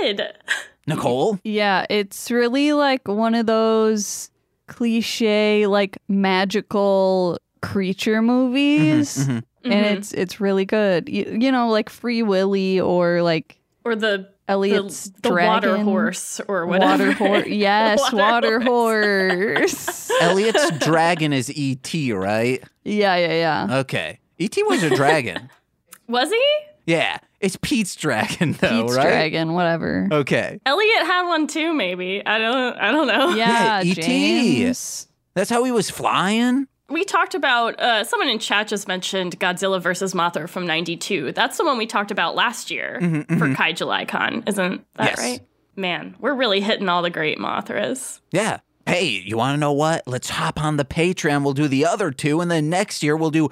good. 0.00 0.32
Nicole? 0.86 1.38
Yeah, 1.44 1.84
it's 1.90 2.30
really 2.30 2.72
like 2.72 3.06
one 3.06 3.34
of 3.34 3.46
those 3.46 4.30
cliche, 4.68 5.66
like 5.66 5.98
magical 6.08 7.38
creature 7.60 8.22
movies, 8.22 9.26
mhm. 9.26 9.42
and 9.64 9.72
Mhm. 9.72 9.96
it's 9.96 10.12
it's 10.12 10.40
really 10.40 10.64
good. 10.64 11.08
You, 11.08 11.36
you 11.40 11.52
know, 11.52 11.68
like 11.68 11.90
Free 11.90 12.22
Willy 12.22 12.80
or 12.80 13.22
like 13.22 13.58
or 13.84 13.94
the 13.94 14.00
the, 14.06 14.28
Elliot's 14.48 15.10
the 15.22 15.30
water 15.30 15.76
horse 15.78 16.40
or 16.48 16.66
whatever. 16.66 17.08
Water 17.08 17.12
horse. 17.12 17.46
Yes, 17.48 18.00
Water 18.12 18.58
water, 18.58 18.60
horse. 18.60 20.10
Elliot's 20.20 20.70
dragon 20.78 21.32
is 21.32 21.50
E.T., 21.50 22.12
right? 22.12 22.62
yeah, 22.84 23.16
yeah, 23.16 23.66
yeah. 23.68 23.78
Okay. 23.80 24.18
E.T. 24.38 24.62
was 24.64 24.82
a 24.82 24.90
dragon. 24.90 25.50
Was 26.08 26.30
he? 26.30 26.46
yeah. 26.86 27.18
It's 27.40 27.56
Pete's 27.60 27.94
dragon, 27.94 28.52
though, 28.54 28.82
Pete's 28.86 28.96
right? 28.96 29.02
Dragon, 29.02 29.52
whatever. 29.52 30.08
Okay. 30.10 30.58
Elliot 30.66 31.02
had 31.02 31.28
one 31.28 31.46
too, 31.46 31.72
maybe. 31.74 32.24
I 32.24 32.38
don't 32.38 32.76
I 32.78 32.90
don't 32.90 33.06
know. 33.06 33.34
Yeah, 33.36 33.82
E.T.. 33.82 34.00
James. 34.00 35.06
That's 35.34 35.50
how 35.50 35.62
he 35.64 35.70
was 35.70 35.90
flying? 35.90 36.66
We 36.90 37.04
talked 37.04 37.34
about 37.34 37.78
uh, 37.78 38.04
someone 38.04 38.28
in 38.28 38.38
chat 38.38 38.68
just 38.68 38.88
mentioned 38.88 39.38
Godzilla 39.38 39.80
versus 39.80 40.14
Mothra 40.14 40.48
from 40.48 40.66
'92. 40.66 41.32
That's 41.32 41.58
the 41.58 41.64
one 41.64 41.76
we 41.78 41.86
talked 41.86 42.10
about 42.10 42.34
last 42.34 42.70
year 42.70 42.98
for 43.00 43.48
KaiJULY 43.48 44.08
Con, 44.08 44.42
isn't 44.46 44.84
that 44.94 45.02
Mm-hmm, 45.02 45.04
Yes. 45.04 45.18
right? 45.18 45.40
Man, 45.76 46.16
we're 46.18 46.34
really 46.34 46.60
hitting 46.60 46.88
all 46.88 47.02
the 47.02 47.10
great 47.10 47.38
Mothras. 47.38 48.20
Yeah. 48.32 48.58
Hey, 48.86 49.04
you 49.24 49.36
want 49.36 49.54
to 49.54 49.60
know 49.60 49.72
what? 49.72 50.02
Let's 50.06 50.30
hop 50.30 50.60
on 50.62 50.78
the 50.78 50.84
Patreon. 50.84 51.44
We'll 51.44 51.52
do 51.52 51.68
the 51.68 51.84
other 51.84 52.10
two, 52.10 52.40
and 52.40 52.50
then 52.50 52.70
next 52.70 53.02
year 53.02 53.16
we'll 53.16 53.30
do 53.30 53.50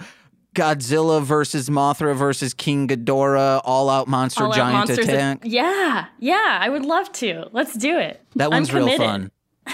Godzilla 0.54 1.22
versus 1.22 1.68
Mothra 1.68 2.16
versus 2.16 2.54
King 2.54 2.88
Ghidorah, 2.88 3.60
All 3.64 3.90
Out 3.90 4.08
Monster 4.08 4.44
All 4.44 4.52
Giant 4.52 4.72
Monsters. 4.88 5.06
Attack. 5.06 5.40
Yeah, 5.44 6.06
yeah, 6.18 6.58
I 6.60 6.70
would 6.70 6.86
love 6.86 7.12
to. 7.12 7.48
Let's 7.52 7.74
do 7.74 7.98
it. 7.98 8.22
That 8.36 8.50
one's 8.50 8.72
real 8.72 8.88
fun. 8.96 9.30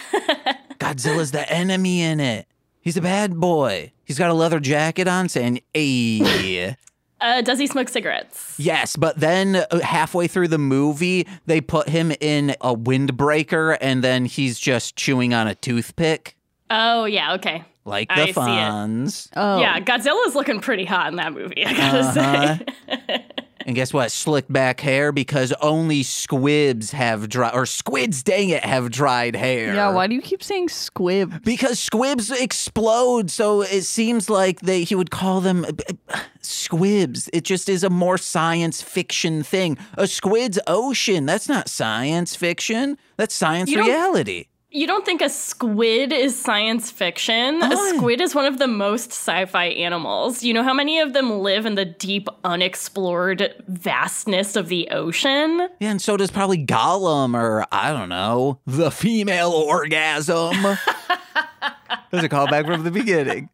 Godzilla's 0.78 1.30
the 1.30 1.48
enemy 1.50 2.02
in 2.02 2.18
it. 2.20 2.46
He's 2.82 2.96
a 2.96 3.00
bad 3.02 3.38
boy. 3.40 3.92
He's 4.04 4.18
got 4.18 4.30
a 4.30 4.34
leather 4.34 4.60
jacket 4.60 5.08
on 5.08 5.28
saying, 5.28 5.60
"Hey." 5.72 6.76
Uh, 7.24 7.40
does 7.40 7.60
he 7.60 7.68
smoke 7.68 7.88
cigarettes? 7.88 8.56
Yes, 8.58 8.96
but 8.96 9.20
then 9.20 9.54
uh, 9.70 9.78
halfway 9.78 10.26
through 10.26 10.48
the 10.48 10.58
movie, 10.58 11.24
they 11.46 11.60
put 11.60 11.88
him 11.88 12.10
in 12.20 12.50
a 12.60 12.74
windbreaker 12.74 13.78
and 13.80 14.02
then 14.02 14.24
he's 14.24 14.58
just 14.58 14.96
chewing 14.96 15.32
on 15.32 15.46
a 15.46 15.54
toothpick, 15.54 16.34
Oh 16.68 17.04
yeah, 17.04 17.34
okay. 17.34 17.62
like 17.84 18.08
I 18.10 18.22
the 18.22 18.26
see. 18.26 18.40
Fonz. 18.40 19.28
Oh, 19.36 19.60
Yeah, 19.60 19.78
Godzilla's 19.78 20.34
looking 20.34 20.58
pretty 20.58 20.84
hot 20.84 21.10
in 21.10 21.16
that 21.16 21.32
movie. 21.32 21.64
I 21.64 21.72
gotta 21.74 21.98
Uh-huh. 22.00 22.56
say. 22.88 23.26
And 23.66 23.74
guess 23.74 23.92
what? 23.92 24.10
Slicked 24.10 24.52
back 24.52 24.80
hair 24.80 25.12
because 25.12 25.52
only 25.60 26.02
squibs 26.02 26.90
have 26.92 27.28
dry 27.28 27.50
or 27.50 27.66
squids, 27.66 28.22
dang 28.22 28.50
it, 28.50 28.64
have 28.64 28.90
dried 28.90 29.36
hair. 29.36 29.74
Yeah, 29.74 29.90
why 29.90 30.06
do 30.06 30.14
you 30.14 30.22
keep 30.22 30.42
saying 30.42 30.68
squib? 30.68 31.42
Because 31.44 31.78
squibs 31.78 32.30
explode, 32.30 33.30
so 33.30 33.62
it 33.62 33.82
seems 33.82 34.28
like 34.28 34.60
they 34.60 34.84
he 34.84 34.94
would 34.94 35.10
call 35.10 35.40
them 35.40 35.64
uh, 35.64 36.20
squibs. 36.40 37.28
It 37.32 37.44
just 37.44 37.68
is 37.68 37.84
a 37.84 37.90
more 37.90 38.18
science 38.18 38.82
fiction 38.82 39.42
thing. 39.42 39.78
A 39.94 40.06
squid's 40.06 40.58
ocean. 40.66 41.26
That's 41.26 41.48
not 41.48 41.68
science 41.68 42.36
fiction. 42.36 42.98
That's 43.16 43.34
science 43.34 43.70
You 43.70 43.84
reality. 43.84 44.46
You 44.74 44.86
don't 44.86 45.04
think 45.04 45.20
a 45.20 45.28
squid 45.28 46.14
is 46.14 46.38
science 46.38 46.90
fiction? 46.90 47.60
Oh. 47.62 47.70
A 47.70 47.94
squid 47.94 48.22
is 48.22 48.34
one 48.34 48.46
of 48.46 48.58
the 48.58 48.66
most 48.66 49.10
sci 49.10 49.44
fi 49.44 49.66
animals. 49.66 50.42
You 50.42 50.54
know 50.54 50.62
how 50.62 50.72
many 50.72 50.98
of 50.98 51.12
them 51.12 51.40
live 51.40 51.66
in 51.66 51.74
the 51.74 51.84
deep, 51.84 52.26
unexplored 52.42 53.54
vastness 53.68 54.56
of 54.56 54.68
the 54.68 54.88
ocean? 54.88 55.68
Yeah, 55.78 55.90
and 55.90 56.00
so 56.00 56.16
does 56.16 56.30
probably 56.30 56.64
Gollum 56.64 57.38
or 57.38 57.66
I 57.70 57.92
don't 57.92 58.08
know, 58.08 58.60
the 58.66 58.90
female 58.90 59.50
orgasm. 59.50 60.56
There's 62.10 62.24
a 62.24 62.30
callback 62.30 62.64
from 62.64 62.84
the 62.84 62.90
beginning. 62.90 63.50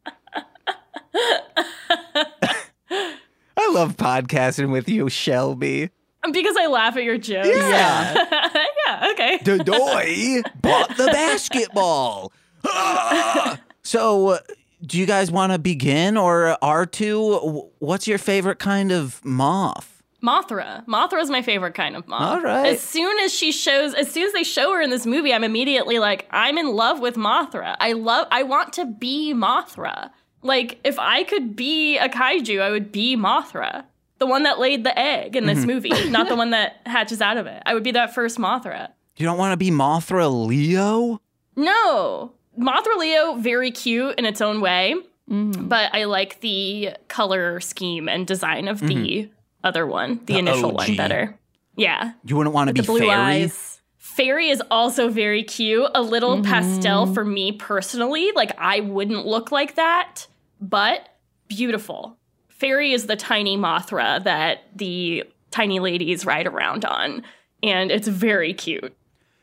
I 3.57 3.72
love 3.72 3.96
podcasting 3.96 4.70
with 4.70 4.88
you, 4.88 5.09
Shelby. 5.09 5.90
Because 6.33 6.57
I 6.57 6.66
laugh 6.66 6.96
at 6.96 7.02
your 7.02 7.18
jokes. 7.18 7.48
Yeah. 7.48 8.54
yeah, 9.00 9.11
okay. 9.12 9.38
Dodoy 9.42 10.42
bought 10.61 10.96
the 10.96 11.06
basketball. 11.06 12.32
Ah! 12.64 13.61
so, 13.82 14.28
uh, 14.28 14.38
do 14.84 14.98
you 14.98 15.06
guys 15.06 15.30
want 15.30 15.52
to 15.52 15.58
begin 15.58 16.16
or 16.16 16.56
R2? 16.62 17.68
What's 17.78 18.06
your 18.06 18.18
favorite 18.18 18.58
kind 18.58 18.92
of 18.92 19.24
moth? 19.24 20.02
Mothra. 20.22 20.84
Mothra 20.87 21.20
is 21.20 21.30
my 21.30 21.42
favorite 21.42 21.74
kind 21.74 21.94
of 21.94 22.06
moth. 22.08 22.22
All 22.22 22.40
right. 22.42 22.66
As 22.66 22.80
soon 22.80 23.18
as 23.20 23.32
she 23.32 23.52
shows, 23.52 23.94
as 23.94 24.11
soon 24.11 24.26
as 24.26 24.32
they 24.32 24.42
show 24.42 24.72
her 24.72 24.80
in 24.82 24.90
this 24.90 25.06
movie, 25.06 25.32
I'm 25.32 25.44
immediately 25.44 25.98
like, 25.98 26.26
I'm 26.30 26.58
in 26.58 26.72
love 26.74 27.00
with 27.00 27.14
Mothra. 27.14 27.76
I 27.78 27.92
love, 27.92 28.26
I 28.30 28.42
want 28.42 28.72
to 28.74 28.84
be 28.84 29.32
Mothra. 29.32 30.11
Like, 30.42 30.80
if 30.84 30.98
I 30.98 31.24
could 31.24 31.54
be 31.54 31.98
a 31.98 32.08
kaiju, 32.08 32.61
I 32.61 32.70
would 32.70 32.90
be 32.90 33.16
Mothra. 33.16 33.84
The 34.18 34.26
one 34.26 34.42
that 34.44 34.59
laid 34.59 34.85
the 34.85 34.96
egg 34.98 35.37
in 35.37 35.44
Mm-hmm. 35.44 35.54
this 35.54 35.64
movie, 35.66 36.11
not 36.11 36.28
the 36.28 36.37
one 36.37 36.50
that 36.50 36.81
hatches 36.87 37.20
out 37.20 37.37
of 37.37 37.46
it. 37.46 37.62
I 37.66 37.74
would 37.74 37.83
be 37.85 37.92
that 37.92 38.14
first 38.14 38.38
Mothra. 38.38 38.88
You 39.16 39.26
don't 39.26 39.38
want 39.38 39.52
to 39.52 39.57
be 39.57 39.70
Mothra 39.70 40.28
Leo? 40.46 41.20
No. 41.57 42.33
Mothra 42.59 42.96
Leo, 42.98 43.35
very 43.37 43.70
cute 43.70 44.18
in 44.18 44.24
its 44.24 44.40
own 44.40 44.61
way, 44.61 44.94
Mhm. 45.31 45.68
but 45.68 45.94
I 45.94 46.04
like 46.04 46.40
the 46.40 46.90
color 47.09 47.61
scheme 47.61 48.09
and 48.09 48.26
design 48.26 48.66
of 48.68 48.81
the 48.81 49.28
other 49.62 49.87
one, 49.87 50.20
the, 50.24 50.35
Mm-hmm. 50.35 50.44
The 50.44 50.50
initial 50.50 50.70
OG. 50.70 50.76
one 50.76 50.96
better. 50.96 51.38
Yeah. 51.76 52.12
You 52.24 52.37
wouldn't 52.37 52.54
want 52.54 52.68
to 52.68 52.74
be 52.74 52.81
the 52.81 52.87
blue 52.87 52.98
fairy? 53.00 53.11
eyes. 53.12 53.81
Fairy 53.98 54.48
is 54.48 54.61
also 54.70 55.09
very 55.11 55.44
cute. 55.44 55.88
A 55.94 56.02
little 56.02 56.42
pastel 56.42 57.07
for 57.14 57.24
me 57.24 57.52
personally. 57.52 58.33
Like 58.35 58.52
I 58.59 58.81
wouldn't 58.81 59.26
look 59.26 59.52
like 59.52 59.76
that, 59.76 60.26
but 60.61 61.09
beautiful. 61.46 62.17
Fairy 62.59 62.92
is 62.92 63.07
the 63.07 63.16
tiny 63.16 63.57
Mothra 63.57 64.23
that 64.25 64.64
the 64.77 65.25
tiny 65.51 65.81
ladies 65.81 66.27
ride 66.27 66.47
around 66.47 66.85
on. 66.85 67.23
And 67.62 67.90
it's 67.90 68.09
very 68.09 68.53
cute. 68.53 68.94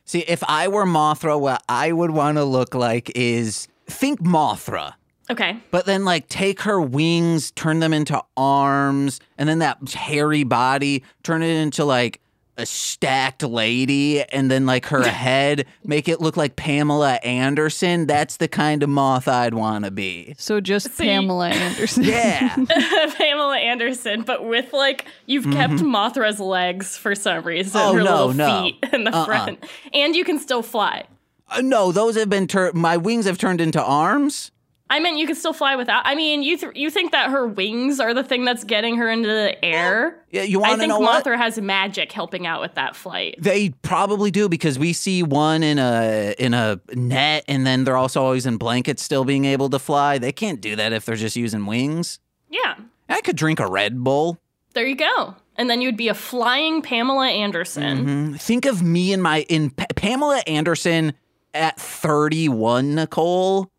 See, 0.06 0.20
if 0.28 0.44
I 0.48 0.68
were 0.68 0.86
Mothra, 0.86 1.40
what 1.40 1.64
I 1.68 1.92
would 1.92 2.12
want 2.12 2.38
to 2.38 2.44
look 2.44 2.76
like 2.76 3.12
is 3.16 3.68
think 3.88 4.22
Mothra. 4.22 4.94
Okay. 5.30 5.58
But 5.72 5.86
then, 5.86 6.06
like, 6.06 6.28
take 6.28 6.62
her 6.62 6.80
wings, 6.80 7.50
turn 7.52 7.80
them 7.80 7.94
into 7.94 8.22
arms, 8.38 9.20
and 9.38 9.50
then 9.50 9.60
that 9.60 9.94
hairy 9.94 10.44
body, 10.44 11.04
turn 11.24 11.42
it 11.42 11.50
into 11.50 11.84
like 11.84 12.22
a 12.58 12.66
stacked 12.66 13.44
lady, 13.44 14.24
and 14.24 14.50
then 14.50 14.66
like 14.66 14.86
her 14.88 15.04
head, 15.04 15.66
make 15.84 16.08
it 16.08 16.22
look 16.22 16.38
like 16.38 16.56
Pamela 16.56 17.16
Anderson. 17.16 18.08
That's 18.08 18.38
the 18.38 18.48
kind 18.48 18.82
of 18.84 18.90
moth 18.90 19.28
I'd 19.28 19.54
want 19.54 19.86
to 19.86 19.92
be. 19.92 20.36
So 20.38 20.62
just 20.62 20.96
So 20.96 21.04
you- 21.04 21.10
Pamela 21.10 21.50
Anderson. 21.50 22.04
Yeah. 22.06 22.56
Pamela 23.18 23.58
Anderson, 23.58 24.22
but 24.22 24.46
with 24.46 24.72
like 24.74 25.06
you've 25.26 25.52
kept 25.52 25.82
Mothra's 25.82 26.40
legs 26.40 26.98
for 26.98 27.14
some 27.16 27.44
reason, 27.44 27.80
Mm-hmm. 27.80 27.90
Oh, 27.90 27.94
her 27.98 28.04
no, 28.04 28.12
little 28.28 28.34
no. 28.34 28.64
feet 28.64 28.78
in 28.94 29.04
the 29.04 29.16
Uh-uh. 29.16 29.26
front, 29.26 29.64
and 29.94 30.16
you 30.16 30.24
can 30.24 30.40
still 30.40 30.62
fly. 30.62 31.04
Uh, 31.50 31.62
no, 31.62 31.92
those 31.92 32.16
have 32.16 32.30
been 32.30 32.48
turned. 32.48 32.74
My 32.76 32.98
wings 32.98 33.26
have 33.26 33.38
turned 33.38 33.62
into 33.62 33.84
arms. 33.84 34.52
I 34.88 35.00
meant 35.00 35.18
you 35.18 35.26
can 35.26 35.36
still 35.36 35.52
fly 35.54 35.76
without. 35.76 36.04
I 36.06 36.14
mean, 36.14 36.44
you 36.44 36.58
th- 36.58 36.74
you 36.76 36.92
think 36.92 37.12
that 37.12 37.32
her 37.32 37.48
wings 37.48 38.00
are 38.00 38.14
the 38.14 38.24
thing 38.24 38.46
that's 38.46 38.64
getting 38.64 38.98
her 38.98 39.10
into 39.10 39.28
the 39.28 39.64
air? 39.66 40.24
Yeah, 40.30 40.44
you 40.44 40.60
I 40.60 40.70
want 40.70 40.74
to 40.74 40.78
think 40.80 40.90
know 40.90 41.00
what? 41.00 41.24
Mothra 41.26 41.38
has 41.38 41.60
magic 41.60 42.12
helping 42.12 42.46
out 42.46 42.62
with 42.62 42.76
that 42.76 42.96
flight. 42.96 43.36
They 43.40 43.70
probably 43.82 44.30
do 44.30 44.48
because 44.48 44.78
we 44.78 44.94
see 44.94 45.24
one 45.24 45.64
in 45.64 45.80
a 45.80 46.36
in 46.38 46.54
a 46.54 46.80
net, 46.94 47.46
and 47.48 47.66
then 47.66 47.84
they're 47.84 47.98
also 47.98 48.24
always 48.24 48.46
in 48.46 48.58
blankets, 48.58 49.02
still 49.02 49.26
being 49.26 49.46
able 49.46 49.70
to 49.72 49.80
fly. 49.80 50.20
They 50.20 50.32
can't 50.32 50.62
do 50.62 50.76
that 50.76 50.94
if 50.94 51.06
they're 51.06 51.16
just 51.16 51.36
using 51.36 51.66
wings. 51.66 52.20
Yeah, 52.50 52.76
I 53.10 53.22
could 53.22 53.38
drink 53.38 53.60
a 53.60 53.68
Red 53.68 54.04
Bull. 54.04 54.38
there 54.76 54.86
you 54.86 54.96
go. 54.96 55.36
And 55.58 55.70
then 55.70 55.82
you'd 55.82 55.96
be 55.98 56.10
a 56.10 56.14
flying 56.14 56.82
Pamela 56.82 57.28
Anderson. 57.30 58.34
Mhm. 58.36 58.40
Think 58.42 58.66
of 58.66 58.84
me 58.84 59.14
in 59.14 59.22
my 59.22 59.42
in 59.50 59.70
Pa- 59.72 59.86
Pamela 59.96 60.44
Anderson 60.46 61.14
at 61.54 61.80
31, 61.80 62.94
Nicole. 62.96 63.72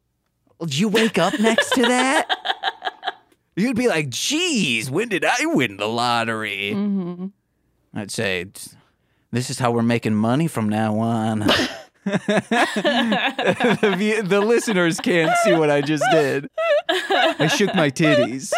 Would 0.59 0.77
you 0.79 0.89
wake 0.89 1.19
up 1.19 1.39
next 1.39 1.71
to 1.75 1.83
that? 1.83 3.15
You'd 3.57 3.77
be 3.77 3.89
like, 3.89 4.11
geez, 4.11 4.91
when 4.91 5.09
did 5.09 5.25
I 5.25 5.37
win 5.47 5.77
the 5.79 5.89
lottery? 5.89 6.73
hmm 6.73 7.27
I'd 7.95 8.11
say, 8.11 8.47
this 9.33 9.49
is 9.49 9.59
how 9.59 9.71
we're 9.71 9.83
making 9.83 10.15
money 10.15 10.49
from 10.49 10.69
now 10.69 10.99
on. 10.99 11.39
the, 12.07 14.23
the 14.25 14.41
listeners 14.41 15.01
can't 15.01 15.35
see 15.45 15.53
what 15.55 15.71
I 15.71 15.81
just 15.81 16.05
did. 16.11 16.49
I 16.89 17.47
shook 17.47 17.75
my 17.75 17.91
titties. 17.91 18.53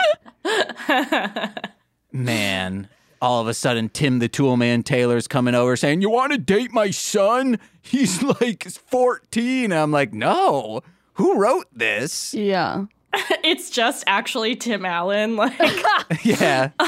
Man, 2.13 2.89
all 3.23 3.41
of 3.41 3.47
a 3.49 3.55
sudden, 3.55 3.89
Tim 3.91 4.19
the 4.19 4.29
Toolman 4.29 4.85
Taylor's 4.85 5.29
coming 5.29 5.55
over 5.55 5.77
saying, 5.77 6.03
You 6.03 6.11
want 6.11 6.33
to 6.33 6.39
date 6.39 6.73
my 6.73 6.91
son? 6.91 7.59
He's 7.81 8.21
like 8.41 8.65
14. 8.65 9.73
I'm 9.73 9.93
like, 9.93 10.13
No. 10.13 10.83
Who 11.19 11.39
wrote 11.39 11.67
this? 11.73 12.33
Yeah. 12.35 12.87
it's 13.45 13.71
just 13.71 14.05
actually 14.07 14.57
Tim 14.57 14.85
Allen. 14.85 15.37
Like, 15.37 15.59
yeah. 16.25 16.71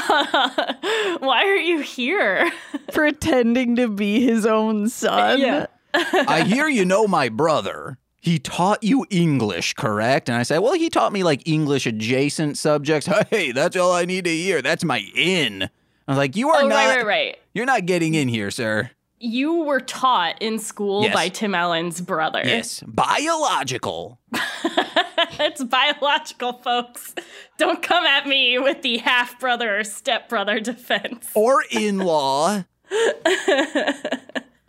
why 1.19 1.43
are 1.45 1.55
you 1.55 1.79
here? 1.79 2.51
Pretending 2.93 3.75
to 3.77 3.87
be 3.87 4.25
his 4.25 4.45
own 4.45 4.89
son. 4.89 5.39
Yeah. 5.39 5.65
I 5.93 6.43
hear 6.43 6.67
you 6.67 6.85
know 6.85 7.07
my 7.07 7.29
brother. 7.29 7.97
He 8.21 8.37
taught 8.39 8.83
you 8.83 9.05
English, 9.09 9.73
correct? 9.73 10.29
And 10.29 10.37
I 10.37 10.43
say, 10.43 10.59
well, 10.59 10.73
he 10.73 10.89
taught 10.89 11.11
me 11.11 11.23
like 11.23 11.47
English 11.47 11.87
adjacent 11.87 12.57
subjects. 12.57 13.07
Hey, 13.29 13.51
that's 13.51 13.75
all 13.75 13.91
I 13.91 14.05
need 14.05 14.25
to 14.25 14.31
hear. 14.31 14.61
That's 14.61 14.83
my 14.83 14.99
in. 15.15 15.63
I 15.63 16.11
was 16.11 16.17
like, 16.17 16.35
you 16.35 16.49
are 16.49 16.63
Oh, 16.63 16.67
not. 16.67 16.75
right, 16.75 16.97
right, 16.97 17.05
right. 17.05 17.37
You're 17.53 17.65
not 17.65 17.85
getting 17.87 18.13
in 18.13 18.27
here, 18.27 18.51
sir. 18.51 18.91
You 19.23 19.63
were 19.65 19.79
taught 19.79 20.41
in 20.41 20.57
school 20.57 21.03
Yes. 21.03 21.13
by 21.13 21.29
Tim 21.29 21.53
Allen's 21.53 22.01
brother. 22.01 22.41
Yes, 22.43 22.83
biological. 22.87 24.19
it's 25.39 25.63
biological, 25.63 26.53
folks. 26.53 27.13
Don't 27.59 27.83
come 27.83 28.03
at 28.05 28.25
me 28.25 28.57
with 28.57 28.81
the 28.81 28.97
half 28.97 29.39
brother 29.39 29.77
or 29.79 29.83
step 29.83 30.27
brother 30.27 30.59
defense. 30.71 31.29
or 31.35 31.63
in 31.69 31.99
law. 31.99 32.63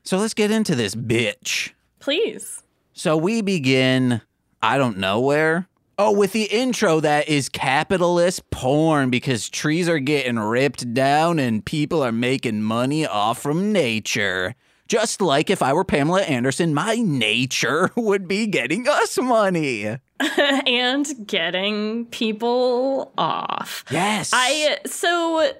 so 0.04 0.18
let's 0.18 0.34
get 0.34 0.50
into 0.50 0.74
this 0.74 0.94
bitch. 0.94 1.72
Please. 1.98 2.62
So 2.92 3.16
we 3.16 3.40
begin, 3.40 4.20
I 4.60 4.76
don't 4.76 4.98
know 4.98 5.20
where. 5.20 5.66
Oh, 6.04 6.10
with 6.10 6.32
the 6.32 6.44
intro 6.44 6.98
that 6.98 7.28
is 7.28 7.48
capitalist 7.48 8.50
porn 8.50 9.08
because 9.08 9.48
trees 9.48 9.88
are 9.88 10.00
getting 10.00 10.36
ripped 10.36 10.92
down 10.92 11.38
and 11.38 11.64
people 11.64 12.02
are 12.02 12.10
making 12.10 12.62
money 12.62 13.06
off 13.06 13.40
from 13.40 13.70
nature. 13.72 14.56
Just 14.88 15.20
like 15.20 15.48
if 15.48 15.62
I 15.62 15.72
were 15.72 15.84
Pamela 15.84 16.22
Anderson, 16.22 16.74
my 16.74 16.96
nature 16.96 17.90
would 17.96 18.26
be 18.26 18.48
getting 18.48 18.88
us 18.88 19.16
money. 19.16 19.96
and 20.66 21.06
getting 21.24 22.06
people 22.06 23.12
off. 23.16 23.84
Yes. 23.88 24.30
I 24.34 24.78
so 24.84 25.52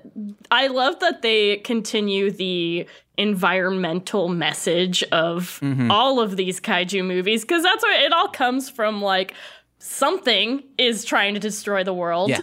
I 0.51 0.67
love 0.67 0.99
that 1.01 1.23
they 1.23 1.59
continue 1.59 2.33
the 2.33 2.87
environmental 3.17 4.29
message 4.29 5.03
of 5.05 5.61
Mm-hmm. 5.63 5.91
all 5.91 6.19
of 6.21 6.37
these 6.37 6.61
kaiju 6.61 7.05
movies 7.07 7.43
because 7.43 7.63
that's 7.63 7.85
where 7.85 8.05
it 8.05 8.13
all 8.13 8.29
comes 8.29 8.69
from 8.69 9.01
like 9.01 9.35
something 9.83 10.63
is 10.79 11.05
trying 11.05 11.35
to 11.35 11.41
destroy 11.41 11.83
the 11.85 11.93
world 11.95 12.31
Yeah. 12.31 12.41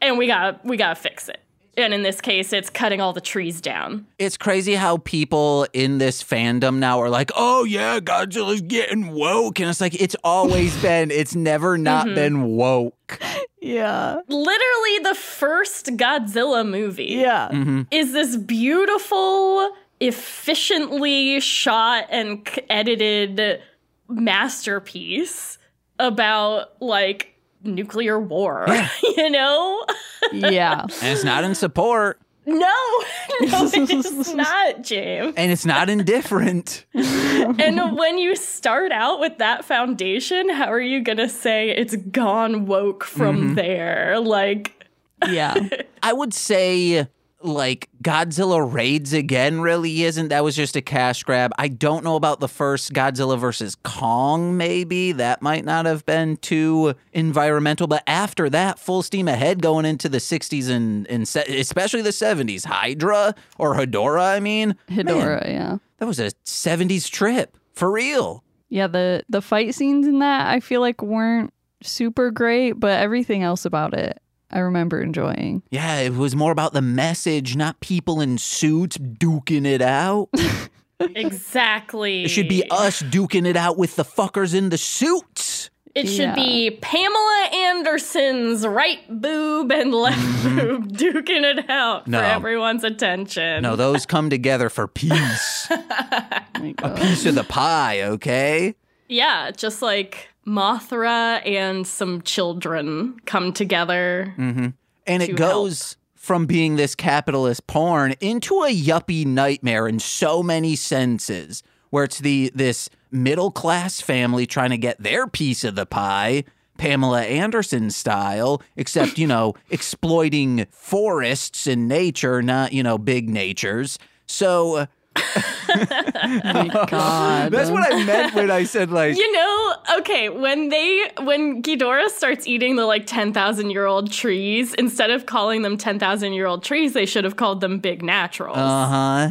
and 0.00 0.16
we 0.18 0.26
got 0.26 0.64
we 0.64 0.76
got 0.76 0.90
to 0.96 1.02
fix 1.02 1.28
it. 1.28 1.40
And 1.78 1.92
in 1.92 2.02
this 2.02 2.20
case 2.22 2.52
it's 2.52 2.70
cutting 2.70 3.00
all 3.00 3.12
the 3.12 3.20
trees 3.20 3.60
down. 3.60 4.06
It's 4.18 4.36
crazy 4.36 4.74
how 4.76 4.98
people 4.98 5.66
in 5.72 5.98
this 5.98 6.22
fandom 6.22 6.76
now 6.78 7.00
are 7.02 7.10
like, 7.10 7.30
oh 7.36 7.64
yeah, 7.64 7.98
Godzilla's 8.00 8.62
getting 8.62 9.10
woke. 9.12 9.58
And 9.60 9.68
it's 9.68 9.80
like, 9.80 10.00
it's 10.00 10.16
always 10.24 10.74
been, 10.82 11.10
it's 11.10 11.34
never 11.34 11.76
not 11.76 12.06
been 12.14 12.56
woke. 12.56 13.18
Yeah. 13.60 14.20
Literally 14.28 14.98
the 15.02 15.14
first 15.16 15.86
Godzilla 15.96 16.66
movie. 16.66 17.04
Yeah. 17.06 17.48
Mm-hmm. 17.52 17.82
is 17.90 18.12
this 18.12 18.36
beautiful, 18.36 19.70
efficiently 20.00 21.40
shot 21.40 22.06
and 22.10 22.46
c- 22.48 22.62
edited 22.70 23.60
masterpiece 24.08 25.58
about 25.98 26.80
like 26.80 27.34
nuclear 27.62 28.18
war, 28.18 28.66
you 29.16 29.30
know? 29.30 29.84
Yeah. 30.32 30.82
And 31.02 31.12
it's 31.12 31.24
not 31.24 31.44
in 31.44 31.54
support. 31.54 32.20
No, 32.48 32.54
no, 33.40 33.68
it 33.72 33.90
is 33.90 34.32
not, 34.34 34.82
James. 34.82 35.34
And 35.36 35.50
it's 35.50 35.66
not 35.66 35.90
indifferent. 35.90 36.84
And 36.94 37.98
when 37.98 38.18
you 38.18 38.36
start 38.36 38.92
out 38.92 39.18
with 39.18 39.38
that 39.38 39.64
foundation, 39.64 40.48
how 40.50 40.66
are 40.66 40.80
you 40.80 41.02
gonna 41.02 41.28
say 41.28 41.70
it's 41.70 41.96
gone 41.96 42.66
woke 42.66 43.02
from 43.02 43.36
mm-hmm. 43.36 43.54
there? 43.54 44.20
Like, 44.20 44.86
Yeah. 45.28 45.56
I 46.04 46.12
would 46.12 46.32
say 46.32 47.08
like 47.46 47.88
Godzilla 48.02 48.72
raids 48.72 49.12
again 49.12 49.60
really 49.60 50.02
isn't. 50.04 50.28
That 50.28 50.44
was 50.44 50.56
just 50.56 50.76
a 50.76 50.82
cash 50.82 51.22
grab. 51.22 51.52
I 51.58 51.68
don't 51.68 52.04
know 52.04 52.16
about 52.16 52.40
the 52.40 52.48
first 52.48 52.92
Godzilla 52.92 53.38
versus 53.38 53.76
Kong, 53.82 54.56
maybe. 54.56 55.12
That 55.12 55.42
might 55.42 55.64
not 55.64 55.86
have 55.86 56.04
been 56.06 56.36
too 56.36 56.94
environmental. 57.12 57.86
But 57.86 58.02
after 58.06 58.50
that, 58.50 58.78
full 58.78 59.02
steam 59.02 59.28
ahead 59.28 59.62
going 59.62 59.84
into 59.84 60.08
the 60.08 60.18
60s 60.18 60.68
and, 60.68 61.06
and 61.08 61.26
se- 61.26 61.58
especially 61.58 62.02
the 62.02 62.10
70s. 62.10 62.64
Hydra 62.64 63.34
or 63.58 63.74
Hedora, 63.74 64.22
I 64.34 64.40
mean. 64.40 64.76
Man, 64.88 65.06
Hedora, 65.06 65.46
yeah. 65.46 65.78
that 65.98 66.06
was 66.06 66.18
a 66.20 66.30
70s 66.44 67.10
trip. 67.10 67.56
For 67.72 67.90
real. 67.90 68.42
Yeah, 68.68 68.86
the 68.88 69.22
the 69.28 69.42
fight 69.42 69.74
scenes 69.74 70.06
in 70.06 70.18
that 70.20 70.48
I 70.48 70.60
feel 70.60 70.80
like 70.80 71.02
weren't 71.02 71.52
super 71.82 72.30
great, 72.30 72.72
but 72.72 72.98
everything 73.00 73.42
else 73.42 73.64
about 73.64 73.94
it 73.94 74.20
I 74.50 74.60
remember 74.60 75.00
enjoying. 75.00 75.62
Yeah, 75.70 75.98
it 76.00 76.14
was 76.14 76.36
more 76.36 76.52
about 76.52 76.72
the 76.72 76.82
message, 76.82 77.56
not 77.56 77.80
people 77.80 78.20
in 78.20 78.38
suits 78.38 78.96
duking 78.98 79.66
it 79.66 79.82
out. 79.82 80.28
exactly. 81.00 82.24
It 82.24 82.28
should 82.28 82.48
be 82.48 82.64
us 82.70 83.02
duking 83.02 83.46
it 83.46 83.56
out 83.56 83.76
with 83.76 83.96
the 83.96 84.04
fuckers 84.04 84.54
in 84.54 84.68
the 84.68 84.78
suits. 84.78 85.70
It 85.94 86.06
should 86.08 86.18
Yeah. 86.28 86.34
be 86.34 86.70
Pamela 86.82 87.48
Anderson's 87.54 88.66
right 88.66 89.00
boob 89.08 89.72
and 89.72 89.94
left 89.94 90.44
boob 90.44 90.92
duking 90.96 91.42
it 91.42 91.70
out 91.70 92.02
Mm-hmm. 92.02 92.10
No. 92.12 92.18
for 92.18 92.24
everyone's 92.24 92.84
attention. 92.84 93.62
No, 93.62 93.76
those 93.76 94.04
come 94.04 94.28
together 94.28 94.68
for 94.68 94.86
peace. 94.86 95.66
My 95.70 96.74
A 96.82 96.90
piece 96.94 97.24
of 97.24 97.34
the 97.34 97.44
pie, 97.44 98.02
okay? 98.02 98.74
Yeah, 99.08 99.50
just 99.52 99.80
like 99.82 100.28
Mothra 100.46 101.44
and 101.46 101.86
some 101.86 102.22
children 102.22 103.18
come 103.26 103.52
together. 103.52 104.34
Mm-hmm. 104.38 104.68
And 105.06 105.22
it 105.22 105.26
To 105.26 105.32
goes 105.32 105.96
from 106.14 106.46
being 106.46 106.76
this 106.76 106.94
capitalist 106.94 107.66
porn 107.66 108.14
into 108.20 108.62
a 108.62 108.74
yuppie 108.74 109.26
nightmare 109.26 109.86
in 109.86 109.98
so 109.98 110.42
many 110.42 110.76
senses, 110.76 111.62
where 111.90 112.04
it's 112.04 112.18
the 112.18 112.50
this 112.54 112.90
middle 113.10 113.50
class 113.50 114.00
family 114.00 114.46
trying 114.46 114.70
to 114.70 114.78
get 114.78 115.00
their 115.02 115.26
piece 115.26 115.64
of 115.64 115.74
the 115.74 115.86
pie 115.86 116.44
Pamela 116.76 117.22
Anderson 117.22 117.90
style, 117.90 118.62
except, 118.76 119.18
you 119.18 119.26
know, 119.26 119.54
exploiting 119.70 120.66
forests 120.70 121.66
and 121.66 121.88
nature, 121.88 122.42
not, 122.42 122.72
you 122.72 122.82
know, 122.82 122.98
big 122.98 123.28
natures. 123.28 123.98
So 124.26 124.76
uh, 124.76 124.86
my 125.76 126.86
God. 126.88 127.52
that's 127.52 127.70
what 127.70 127.92
I 127.92 128.02
meant 128.04 128.34
when 128.34 128.50
I 128.50 128.64
said, 128.64 128.90
like, 128.90 129.16
You 129.16 129.32
know, 129.32 129.74
okay, 129.98 130.28
when 130.28 130.68
they 130.68 131.10
when 131.20 131.62
Ghidorah 131.62 132.08
starts 132.10 132.46
eating 132.46 132.76
the 132.76 132.84
like 132.86 133.06
10,000 133.06 133.70
year 133.70 133.86
old 133.86 134.12
trees, 134.12 134.74
instead 134.74 135.10
of 135.10 135.26
calling 135.26 135.62
them 135.62 135.76
10,000 135.76 136.32
year 136.32 136.46
old 136.46 136.62
trees, 136.64 136.92
they 136.92 137.06
should 137.06 137.24
have 137.24 137.36
called 137.36 137.60
them 137.60 137.78
big 137.78 138.02
naturals. 138.02 138.56
uh 138.56 138.86
huh, 138.86 139.28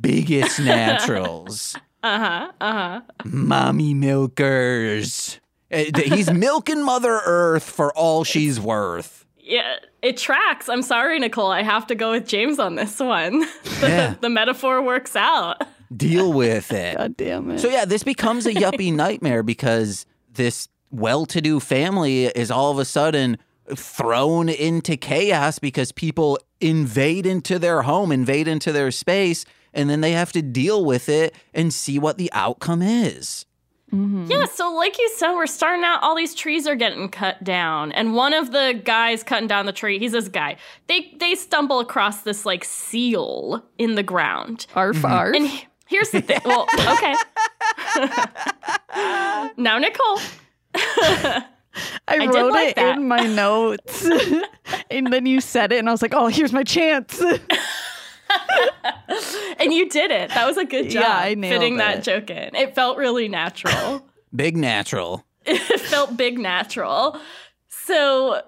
biggest 0.00 0.58
naturals. 0.60 1.76
Uh-huh. 2.02 2.52
Uh-huh. 2.60 3.00
mommy 3.24 3.94
milkers. 3.94 5.40
Uh, 5.72 5.84
He's 6.04 6.30
milking 6.30 6.82
Mother 6.84 7.20
Earth 7.24 7.62
for 7.64 7.92
all 7.96 8.24
she's 8.24 8.60
worth. 8.60 9.24
Yeah, 9.38 9.76
it 10.04 10.16
tracks. 10.16 10.68
I'm 10.68 10.82
sorry, 10.82 11.18
Nicole. 11.18 11.50
I 11.50 11.62
have 11.62 11.86
to 11.88 11.94
go 11.94 12.12
with 12.12 12.26
James 12.26 12.58
on 12.58 12.74
this 12.76 13.00
one. 13.00 13.40
the, 13.80 13.88
Yeah. 13.88 14.14
the 14.20 14.28
metaphor 14.28 14.82
works 14.82 15.16
out. 15.16 15.62
Deal 15.96 16.32
with 16.32 16.72
it. 16.72 16.96
God 16.96 17.16
damn 17.16 17.50
it. 17.52 17.58
So 17.60 17.68
yeah, 17.68 17.84
this 17.84 18.02
becomes 18.04 18.46
a 18.46 18.52
yuppie 18.54 18.92
nightmare 18.92 19.42
because 19.42 20.06
this 20.32 20.68
well-to-do 20.90 21.60
family 21.60 22.26
is 22.26 22.50
all 22.50 22.70
of 22.70 22.78
a 22.78 22.84
sudden 22.84 23.38
thrown 23.74 24.48
into 24.48 24.96
chaos 24.96 25.58
because 25.58 25.90
people 25.92 26.38
invade 26.60 27.26
into 27.26 27.58
their 27.58 27.82
home, 27.82 28.12
invade 28.12 28.46
into 28.48 28.72
their 28.72 28.90
space, 28.90 29.44
and 29.72 29.88
then 29.88 30.00
they 30.02 30.12
have 30.12 30.32
to 30.32 30.42
deal 30.42 30.84
with 30.84 31.08
it 31.08 31.34
and 31.52 31.72
see 31.72 31.98
what 31.98 32.18
the 32.18 32.30
outcome 32.32 32.82
is. 32.82 33.46
Mm-hmm. 33.94 34.26
Yeah, 34.30 34.46
so 34.46 34.74
like 34.74 34.98
you 34.98 35.08
said, 35.16 35.32
we're 35.34 35.46
starting 35.46 35.84
out, 35.84 36.02
all 36.02 36.16
these 36.16 36.34
trees 36.34 36.66
are 36.66 36.74
getting 36.74 37.08
cut 37.08 37.42
down. 37.44 37.92
And 37.92 38.14
one 38.14 38.34
of 38.34 38.50
the 38.50 38.80
guys 38.84 39.22
cutting 39.22 39.46
down 39.46 39.66
the 39.66 39.72
tree, 39.72 39.98
he's 39.98 40.12
this 40.12 40.28
guy. 40.28 40.56
They 40.88 41.14
they 41.18 41.34
stumble 41.34 41.80
across 41.80 42.22
this 42.22 42.44
like 42.44 42.64
seal 42.64 43.64
in 43.78 43.94
the 43.94 44.02
ground. 44.02 44.66
arf 44.74 44.96
mm-hmm. 44.96 45.06
arf. 45.06 45.36
And 45.36 45.46
he- 45.46 45.66
here's 45.86 46.10
the 46.10 46.20
thing. 46.20 46.40
Well, 46.44 46.66
okay. 46.78 47.14
now, 49.56 49.78
Nicole. 49.78 50.18
I, 50.74 51.44
I 52.08 52.26
wrote 52.26 52.52
like 52.52 52.70
it 52.70 52.76
that. 52.76 52.96
in 52.96 53.08
my 53.08 53.26
notes. 53.26 54.08
and 54.90 55.12
then 55.12 55.26
you 55.26 55.40
said 55.40 55.72
it, 55.72 55.78
and 55.78 55.88
I 55.88 55.92
was 55.92 56.02
like, 56.02 56.14
oh, 56.14 56.26
here's 56.26 56.52
my 56.52 56.64
chance. 56.64 57.22
And 59.60 59.72
you 59.72 59.88
did 59.88 60.10
it. 60.10 60.30
That 60.30 60.46
was 60.46 60.56
a 60.56 60.64
good 60.64 60.90
job 60.90 61.02
Yeah, 61.02 61.16
I 61.16 61.34
nailed 61.34 61.52
fitting 61.54 61.76
that 61.76 62.02
joke 62.02 62.28
in. 62.30 62.54
It 62.54 62.74
felt 62.74 62.98
really 62.98 63.28
natural. 63.28 64.04
Big 64.36 64.56
natural. 64.56 65.24
it 65.46 65.80
felt 65.80 66.16
big 66.16 66.38
natural. 66.38 67.18
So 67.68 68.40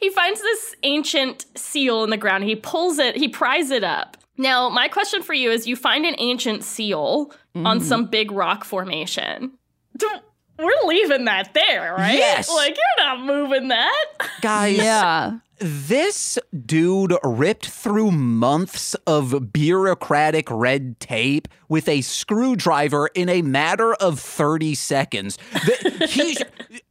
he 0.00 0.10
finds 0.10 0.40
this 0.40 0.74
ancient 0.82 1.46
seal 1.56 2.02
in 2.02 2.10
the 2.10 2.16
ground. 2.16 2.44
He 2.44 2.56
pulls 2.56 2.98
it, 2.98 3.16
he 3.16 3.28
pries 3.28 3.70
it 3.70 3.84
up. 3.84 4.16
Now, 4.38 4.68
my 4.70 4.88
question 4.88 5.22
for 5.22 5.34
you 5.34 5.50
is 5.50 5.66
you 5.66 5.76
find 5.76 6.04
an 6.04 6.14
ancient 6.18 6.64
seal 6.64 7.30
on 7.54 7.78
Mm-hmm. 7.78 7.86
some 7.86 8.06
big 8.06 8.32
rock 8.32 8.64
formation. 8.64 9.52
D- 10.58 10.64
We're 10.64 10.88
leaving 10.88 11.24
that 11.26 11.54
there, 11.54 11.94
right? 11.94 12.14
Yes. 12.14 12.48
Like, 12.48 12.76
you're 12.76 13.06
not 13.06 13.20
moving 13.24 13.68
that. 13.68 14.04
Guys, 14.40 14.76
yeah. 14.78 15.38
This 15.58 16.38
dude 16.66 17.14
ripped 17.24 17.66
through 17.68 18.10
months 18.10 18.94
of 19.06 19.54
bureaucratic 19.54 20.50
red 20.50 21.00
tape 21.00 21.48
with 21.70 21.88
a 21.88 22.02
screwdriver 22.02 23.08
in 23.14 23.30
a 23.30 23.40
matter 23.40 23.94
of 23.94 24.20
30 24.20 24.74
seconds. 24.74 25.38
The- 25.52 26.06
he- 26.10 26.36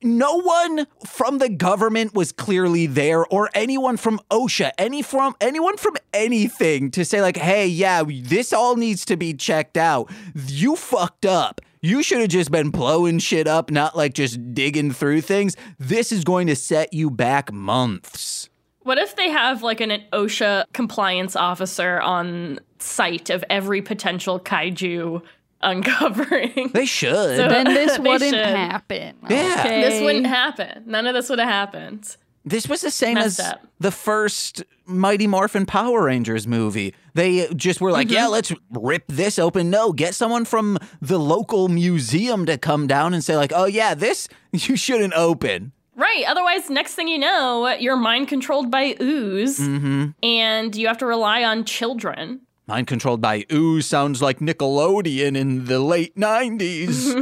no 0.01 0.39
one 0.41 0.87
from 1.05 1.37
the 1.37 1.49
government 1.49 2.15
was 2.15 2.31
clearly 2.31 2.87
there 2.87 3.23
or 3.27 3.49
anyone 3.53 3.97
from 3.97 4.19
OSHA, 4.31 4.71
any 4.79 5.01
from 5.03 5.35
anyone 5.39 5.77
from 5.77 5.95
anything 6.13 6.89
to 6.91 7.03
say 7.05 7.21
like, 7.21 7.37
"Hey, 7.37 7.67
yeah, 7.67 8.03
this 8.07 8.51
all 8.53 8.75
needs 8.77 9.05
to 9.05 9.17
be 9.17 9.33
checked 9.33 9.77
out." 9.77 10.11
You 10.47 10.75
fucked 10.75 11.25
up. 11.25 11.61
You 11.85 12.01
should 12.01 12.19
have 12.21 12.29
just 12.29 12.49
been 12.49 12.71
blowing 12.71 13.19
shit 13.19 13.45
up, 13.47 13.69
not 13.69 13.95
like 13.95 14.15
just 14.15 14.55
digging 14.55 14.91
through 14.91 15.21
things. 15.21 15.55
This 15.77 16.11
is 16.11 16.23
going 16.23 16.47
to 16.47 16.55
set 16.55 16.93
you 16.93 17.11
back 17.11 17.53
months. 17.53 18.49
What 18.81 18.97
if 18.97 19.15
they 19.15 19.29
have 19.29 19.61
like 19.61 19.81
an 19.81 20.01
OSHA 20.11 20.65
compliance 20.73 21.35
officer 21.35 22.01
on 22.01 22.59
site 22.79 23.29
of 23.29 23.43
every 23.51 23.83
potential 23.83 24.39
kaiju 24.39 25.21
uncovering? 25.61 26.71
They 26.73 26.87
should. 26.87 27.11
So- 27.37 27.47
Then 27.49 27.65
this 27.65 27.99
wouldn't 27.99 28.33
should. 28.33 28.45
happen. 28.45 29.15
Yeah. 29.29 29.55
okay? 29.59 29.81
This 29.81 30.01
wouldn't 30.01 30.25
happen. 30.25 30.83
None 30.87 31.05
of 31.05 31.13
this 31.13 31.29
would 31.29 31.37
have 31.39 31.47
happened. 31.49 32.17
This 32.45 32.69
was 32.69 32.81
the 32.81 32.91
same 32.91 33.15
Messed 33.15 33.39
as 33.39 33.47
up. 33.47 33.67
the 33.79 33.91
first 33.91 34.63
Mighty 34.85 35.25
Morphin 35.27 35.65
Power 35.65 36.03
Rangers 36.03 36.45
movie. 36.47 36.93
They 37.15 37.47
just 37.55 37.81
were 37.81 37.91
like, 37.91 38.07
Mm-hmm. 38.07 38.13
yeah, 38.15 38.27
let's 38.27 38.53
rip 38.71 39.03
this 39.07 39.39
open. 39.39 39.69
No, 39.69 39.91
get 39.91 40.13
someone 40.15 40.45
from 40.45 40.77
the 41.01 41.17
local 41.17 41.67
museum 41.69 42.45
to 42.45 42.57
come 42.57 42.85
down 42.87 43.13
and 43.13 43.23
say, 43.23 43.35
like, 43.35 43.51
oh, 43.55 43.65
yeah, 43.65 43.95
this 43.95 44.27
you 44.51 44.75
shouldn't 44.75 45.13
open. 45.13 45.71
Right. 45.97 46.25
Otherwise, 46.27 46.69
next 46.69 46.93
thing 46.95 47.07
you 47.07 47.17
know, 47.17 47.67
you're 47.79 47.95
mind 47.95 48.27
controlled 48.27 48.69
by 48.69 48.95
ooze 49.01 49.57
Mm-hmm. 49.59 50.09
and 50.23 50.75
you 50.75 50.87
have 50.87 50.97
to 50.99 51.05
rely 51.05 51.43
on 51.43 51.63
children. 51.65 52.41
Mind 52.67 52.87
controlled 52.87 53.21
by 53.21 53.45
ooze 53.51 53.85
sounds 53.85 54.21
like 54.21 54.39
Nickelodeon 54.39 55.37
in 55.37 55.65
the 55.65 55.79
late 55.79 56.15
90s. 56.17 57.13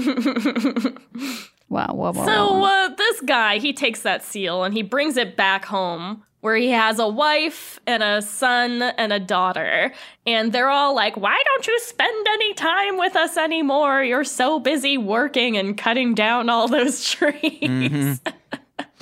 Wow, 1.74 1.88
wow, 1.94 2.12
wow. 2.12 2.26
So, 2.26 2.60
wow. 2.60 2.86
uh, 2.86 2.90
this 2.90 3.22
guy, 3.22 3.58
he 3.58 3.74
takes 3.74 4.04
that 4.04 4.24
seal 4.24 4.64
and 4.64 4.76
he 4.76 4.84
brings 4.84 5.18
it 5.18 5.36
back 5.36 5.66
home 5.66 6.24
where 6.42 6.56
he 6.56 6.70
has 6.70 7.00
a 7.00 7.08
wife 7.08 7.80
and 7.88 8.04
a 8.04 8.22
son 8.22 8.84
and 8.84 9.12
a 9.12 9.20
daughter. 9.20 9.92
And 10.28 10.54
they're 10.54 10.70
all 10.70 10.94
like, 10.94 11.18
Why 11.18 11.42
don't 11.44 11.66
you 11.66 11.80
spend 11.80 12.28
any 12.28 12.54
time 12.54 13.00
with 13.00 13.16
us 13.16 13.38
anymore? 13.38 14.04
You're 14.04 14.24
so 14.24 14.60
busy 14.60 15.00
working 15.00 15.58
and 15.58 15.76
cutting 15.76 16.14
down 16.14 16.48
all 16.48 16.68
those 16.68 17.04
trees. 17.12 18.22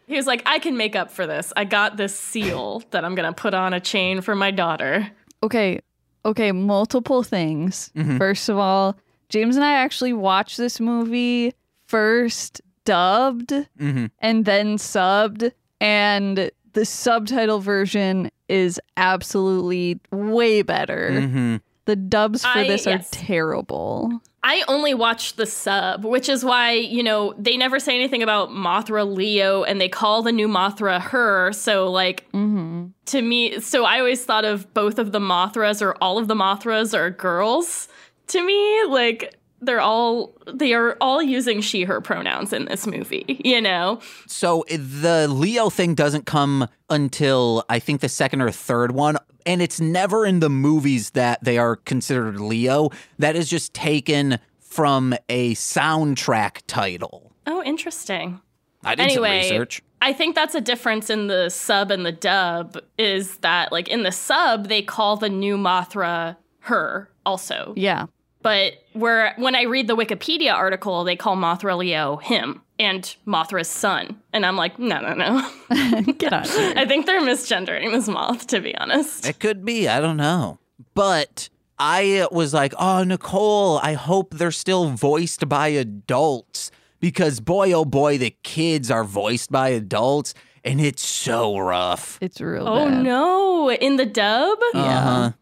he 0.07 0.17
was 0.17 0.27
like, 0.27 0.43
I 0.47 0.59
can 0.59 0.79
make 0.79 0.97
up 0.97 1.11
for 1.11 1.27
this. 1.27 1.53
I 1.55 1.65
got 1.65 1.99
this 1.99 2.19
seal 2.19 2.83
that 2.93 3.05
I'm 3.05 3.15
going 3.15 3.29
to 3.29 3.39
put 3.39 3.53
on 3.53 3.75
a 3.75 3.81
chain 3.81 4.23
for 4.23 4.35
my 4.35 4.51
daughter. 4.51 5.11
okay, 5.43 5.81
okay, 6.25 6.51
multiple 6.51 7.23
things. 7.23 7.91
Mm-hmm. 7.95 8.17
First 8.17 8.49
of 8.49 8.57
all, 8.57 8.97
James 9.29 9.57
and 9.57 9.65
I 9.67 9.75
actually 9.75 10.15
watched 10.15 10.57
this 10.57 10.81
movie 10.81 11.53
first 11.87 12.61
dubbed 12.85 13.53
Mhm. 13.81 14.11
and 14.21 14.45
then 14.45 14.77
subbed, 14.77 15.53
and 15.81 16.51
the 16.73 16.85
subtitle 16.85 17.59
version 17.61 18.31
is 18.49 18.81
absolutely 18.97 19.99
way 20.13 20.63
better. 20.63 21.11
Mhm. 21.13 21.61
The 21.87 21.97
dubs 21.97 22.43
for 22.45 22.59
I- 22.59 22.67
this 22.69 22.87
are 22.87 22.91
yes. 22.91 23.09
terrible. 23.11 24.21
I 24.43 24.63
only 24.69 24.95
watched 24.95 25.37
the 25.39 25.47
sub, 25.47 26.05
which 26.05 26.29
is 26.29 26.45
why, 26.45 26.73
you 26.73 27.03
know, 27.03 27.35
they 27.37 27.57
never 27.57 27.81
say 27.81 27.97
anything 27.97 28.23
about 28.23 28.51
Mothra 28.51 29.05
Leo 29.05 29.65
and 29.65 29.81
they 29.81 29.89
call 29.89 30.23
the 30.23 30.31
new 30.31 30.47
Mothra 30.47 31.01
her. 31.01 31.53
So, 31.53 31.91
like, 31.91 32.27
Mm-hmm. 32.33 32.87
to 33.07 33.23
me, 33.23 33.59
so 33.61 33.85
I 33.85 33.99
always 33.99 34.25
thought 34.25 34.45
of 34.45 34.73
both 34.73 35.01
of 35.01 35.11
the 35.11 35.19
Mothras 35.19 35.83
or 35.83 35.97
all 36.01 36.19
of 36.19 36.29
the 36.29 36.37
Mothras 36.37 36.95
are 36.97 37.11
girls 37.11 37.89
to 38.29 38.45
me. 38.45 38.85
Like, 38.85 39.35
they're 39.61 39.81
all, 39.81 40.35
they 40.53 40.73
are 40.75 40.97
all 41.01 41.23
using 41.23 41.61
she, 41.61 41.85
her 41.85 42.01
pronouns 42.01 42.53
in 42.53 42.67
this 42.67 42.87
movie, 42.87 43.41
you 43.45 43.61
know? 43.61 44.01
So 44.27 44.65
the 44.69 45.29
Leo 45.29 45.71
thing 45.71 45.95
doesn't 45.95 46.27
come 46.27 46.69
until 46.91 47.65
I 47.69 47.79
think 47.79 48.01
the 48.01 48.09
second 48.09 48.41
or 48.41 48.51
third 48.51 48.93
one. 48.93 49.17
And 49.45 49.63
it's 49.63 49.81
never 49.81 50.27
in 50.27 50.41
the 50.41 50.51
movies 50.51 51.11
that 51.11 51.43
they 51.45 51.57
are 51.57 51.77
considered 51.77 52.41
Leo. 52.41 52.91
That 53.19 53.37
is 53.37 53.49
just 53.49 53.73
taken 53.75 54.39
from 54.59 55.15
a 55.29 55.55
soundtrack 55.55 56.63
title. 56.67 57.33
Oh, 57.47 57.63
interesting. 57.63 58.41
I 58.85 58.95
did 58.95 59.05
Anyway, 59.05 59.43
some 59.43 59.53
research. 59.53 59.83
I 60.03 60.13
think 60.13 60.35
that's 60.35 60.55
a 60.55 60.61
difference 60.61 61.11
in 61.11 61.29
the 61.29 61.49
sub 61.49 61.91
and 61.91 62.05
the 62.05 62.13
dub 62.13 62.79
is 62.99 63.39
that 63.39 63.73
like 63.73 63.89
in 63.89 64.03
the 64.03 64.13
sub 64.13 64.69
they 64.69 64.83
call 64.83 65.17
the 65.17 65.29
new 65.29 65.57
Mothra 65.57 66.37
her 66.61 67.09
also. 67.25 67.73
Yeah. 67.77 68.07
But 68.47 68.75
where 68.93 69.35
when 69.39 69.57
I 69.57 69.63
read 69.63 69.89
the 69.89 69.97
Wikipedia 69.97 70.53
article 70.55 71.03
they 71.03 71.17
call 71.17 71.37
Mothra 71.37 71.77
Leo 71.77 72.17
him 72.19 72.63
and 72.79 73.03
Mothra's 73.27 73.67
son. 73.69 74.21
And 74.33 74.47
I'm 74.47 74.57
like, 74.57 74.79
no, 74.79 75.01
no, 75.01 75.15
no. 75.15 76.03
Get 76.19 76.33
out. 76.33 76.49
I 76.51 76.85
think 76.87 77.07
they're 77.07 77.23
misgendering 77.23 77.91
this 77.91 78.07
moth 78.07 78.47
to 78.49 78.61
be 78.61 78.73
honest. 78.77 79.27
It 79.27 79.41
could 79.41 79.65
be. 79.65 79.89
I 79.89 79.99
don't 80.01 80.17
know. 80.17 80.59
But 80.95 81.49
I 81.79 82.27
was 82.31 82.55
like, 82.55 82.73
oh, 82.79 83.03
Nicole, 83.03 83.79
I 83.83 83.95
hope 83.95 84.35
they're 84.35 84.53
still 84.53 84.91
voiced 84.91 85.49
by 85.49 85.69
adults 85.69 86.71
because 87.01 87.41
boy, 87.41 87.73
oh 87.73 87.85
boy, 87.85 88.17
the 88.19 88.35
kids 88.45 88.91
are 88.91 89.05
voiced 89.05 89.51
by 89.51 89.71
adults 89.71 90.35
and 90.65 90.81
it's 90.81 91.05
so 91.07 91.59
rough. 91.59 92.19
It's 92.21 92.41
real 92.41 92.67
Oh 92.69 92.87
bad. 92.89 93.03
no, 93.03 93.71
in 93.73 93.97
the 93.97 94.07
dub? 94.07 94.59
Uh-huh. 94.75 95.33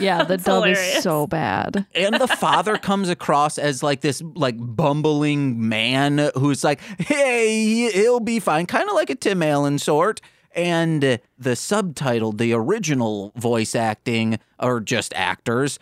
Yeah, 0.00 0.24
the 0.24 0.36
dub 0.36 0.64
hilarious. 0.64 0.96
is 0.98 1.02
so 1.02 1.26
bad. 1.26 1.86
and 1.94 2.14
the 2.14 2.28
father 2.28 2.78
comes 2.78 3.08
across 3.08 3.58
as 3.58 3.82
like 3.82 4.00
this 4.00 4.22
like 4.34 4.56
bumbling 4.58 5.68
man 5.68 6.30
who's 6.34 6.64
like 6.64 6.80
hey 6.98 7.90
he'll 7.92 8.20
be 8.20 8.40
fine 8.40 8.66
kind 8.66 8.88
of 8.88 8.94
like 8.94 9.10
a 9.10 9.14
tim 9.14 9.42
allen 9.42 9.78
sort 9.78 10.20
and 10.54 11.18
the 11.38 11.56
subtitle 11.56 12.32
the 12.32 12.52
original 12.52 13.32
voice 13.36 13.74
acting 13.74 14.38
or 14.58 14.80
just 14.80 15.12
actors 15.14 15.78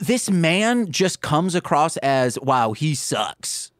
this 0.00 0.30
man 0.30 0.90
just 0.92 1.20
comes 1.22 1.54
across 1.56 1.96
as 1.98 2.38
wow 2.40 2.72
he 2.72 2.94
sucks 2.94 3.71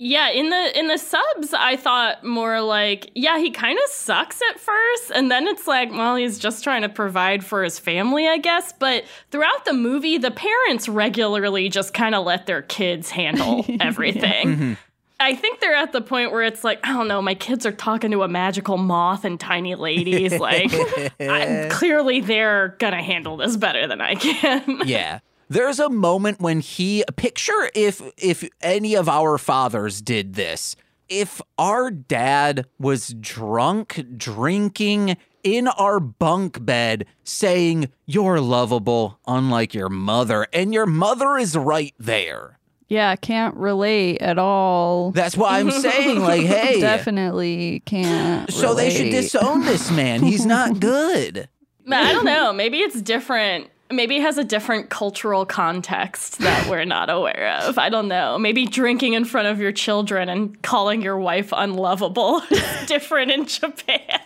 Yeah, 0.00 0.30
in 0.30 0.48
the 0.48 0.78
in 0.78 0.86
the 0.86 0.96
subs, 0.96 1.52
I 1.52 1.76
thought 1.76 2.22
more 2.22 2.60
like, 2.60 3.10
yeah, 3.16 3.38
he 3.38 3.50
kind 3.50 3.76
of 3.76 3.90
sucks 3.90 4.40
at 4.48 4.60
first, 4.60 5.10
and 5.12 5.28
then 5.28 5.48
it's 5.48 5.66
like, 5.66 5.90
well, 5.90 6.14
he's 6.14 6.38
just 6.38 6.62
trying 6.62 6.82
to 6.82 6.88
provide 6.88 7.44
for 7.44 7.64
his 7.64 7.80
family, 7.80 8.28
I 8.28 8.38
guess. 8.38 8.72
But 8.72 9.04
throughout 9.32 9.64
the 9.64 9.72
movie, 9.72 10.16
the 10.16 10.30
parents 10.30 10.88
regularly 10.88 11.68
just 11.68 11.94
kind 11.94 12.14
of 12.14 12.24
let 12.24 12.46
their 12.46 12.62
kids 12.62 13.10
handle 13.10 13.66
everything. 13.80 14.46
Mm-hmm. 14.46 14.72
I 15.18 15.34
think 15.34 15.58
they're 15.58 15.74
at 15.74 15.90
the 15.90 16.00
point 16.00 16.30
where 16.30 16.44
it's 16.44 16.62
like, 16.62 16.78
I 16.84 16.92
don't 16.92 17.08
know, 17.08 17.20
my 17.20 17.34
kids 17.34 17.66
are 17.66 17.72
talking 17.72 18.12
to 18.12 18.22
a 18.22 18.28
magical 18.28 18.76
moth 18.76 19.24
and 19.24 19.40
tiny 19.40 19.74
ladies. 19.74 20.38
Like, 20.38 20.72
I, 21.20 21.66
clearly 21.72 22.20
they're 22.20 22.76
gonna 22.78 23.02
handle 23.02 23.36
this 23.36 23.56
better 23.56 23.88
than 23.88 24.00
I 24.00 24.14
can. 24.14 24.82
yeah 24.84 25.18
there's 25.48 25.78
a 25.78 25.88
moment 25.88 26.40
when 26.40 26.60
he 26.60 27.04
picture 27.16 27.70
if 27.74 28.02
if 28.16 28.48
any 28.60 28.94
of 28.94 29.08
our 29.08 29.38
fathers 29.38 30.00
did 30.00 30.34
this 30.34 30.76
if 31.08 31.40
our 31.56 31.90
dad 31.90 32.66
was 32.78 33.14
drunk 33.18 34.04
drinking 34.16 35.16
in 35.42 35.68
our 35.68 35.98
bunk 36.00 36.64
bed 36.64 37.06
saying 37.24 37.88
you're 38.06 38.40
lovable 38.40 39.18
unlike 39.26 39.72
your 39.74 39.88
mother 39.88 40.46
and 40.52 40.74
your 40.74 40.86
mother 40.86 41.36
is 41.38 41.56
right 41.56 41.94
there 41.98 42.58
Yeah, 42.88 43.16
can't 43.16 43.54
relate 43.54 44.20
at 44.20 44.38
all. 44.38 45.12
that's 45.12 45.36
why 45.36 45.60
i'm 45.60 45.70
saying 45.70 46.20
like 46.30 46.42
hey 46.42 46.80
Definitely 46.80 47.80
can't. 47.86 48.52
so 48.52 48.74
they 48.74 48.90
should 48.90 49.10
disown 49.10 49.64
this 49.64 49.90
man 49.90 50.22
he's 50.22 50.44
not 50.44 50.80
good 50.80 51.48
I 51.90 52.12
don't 52.12 52.26
know. 52.26 52.52
Maybe 52.52 52.80
it's 52.80 53.00
different. 53.00 53.70
Maybe 53.90 54.16
it 54.16 54.22
has 54.22 54.36
a 54.38 54.44
different 54.44 54.90
cultural 54.90 55.46
context 55.46 56.38
that 56.38 56.68
we're 56.68 56.84
not 56.84 57.08
aware 57.08 57.58
of. 57.62 57.78
I 57.78 57.88
don't 57.88 58.08
know. 58.08 58.38
Maybe 58.38 58.66
drinking 58.66 59.14
in 59.14 59.24
front 59.24 59.48
of 59.48 59.60
your 59.60 59.72
children 59.72 60.28
and 60.28 60.60
calling 60.62 61.00
your 61.00 61.18
wife 61.18 61.52
unlovable 61.56 62.42
is 62.50 62.86
different 62.86 63.30
in 63.30 63.46
Japan. 63.46 64.20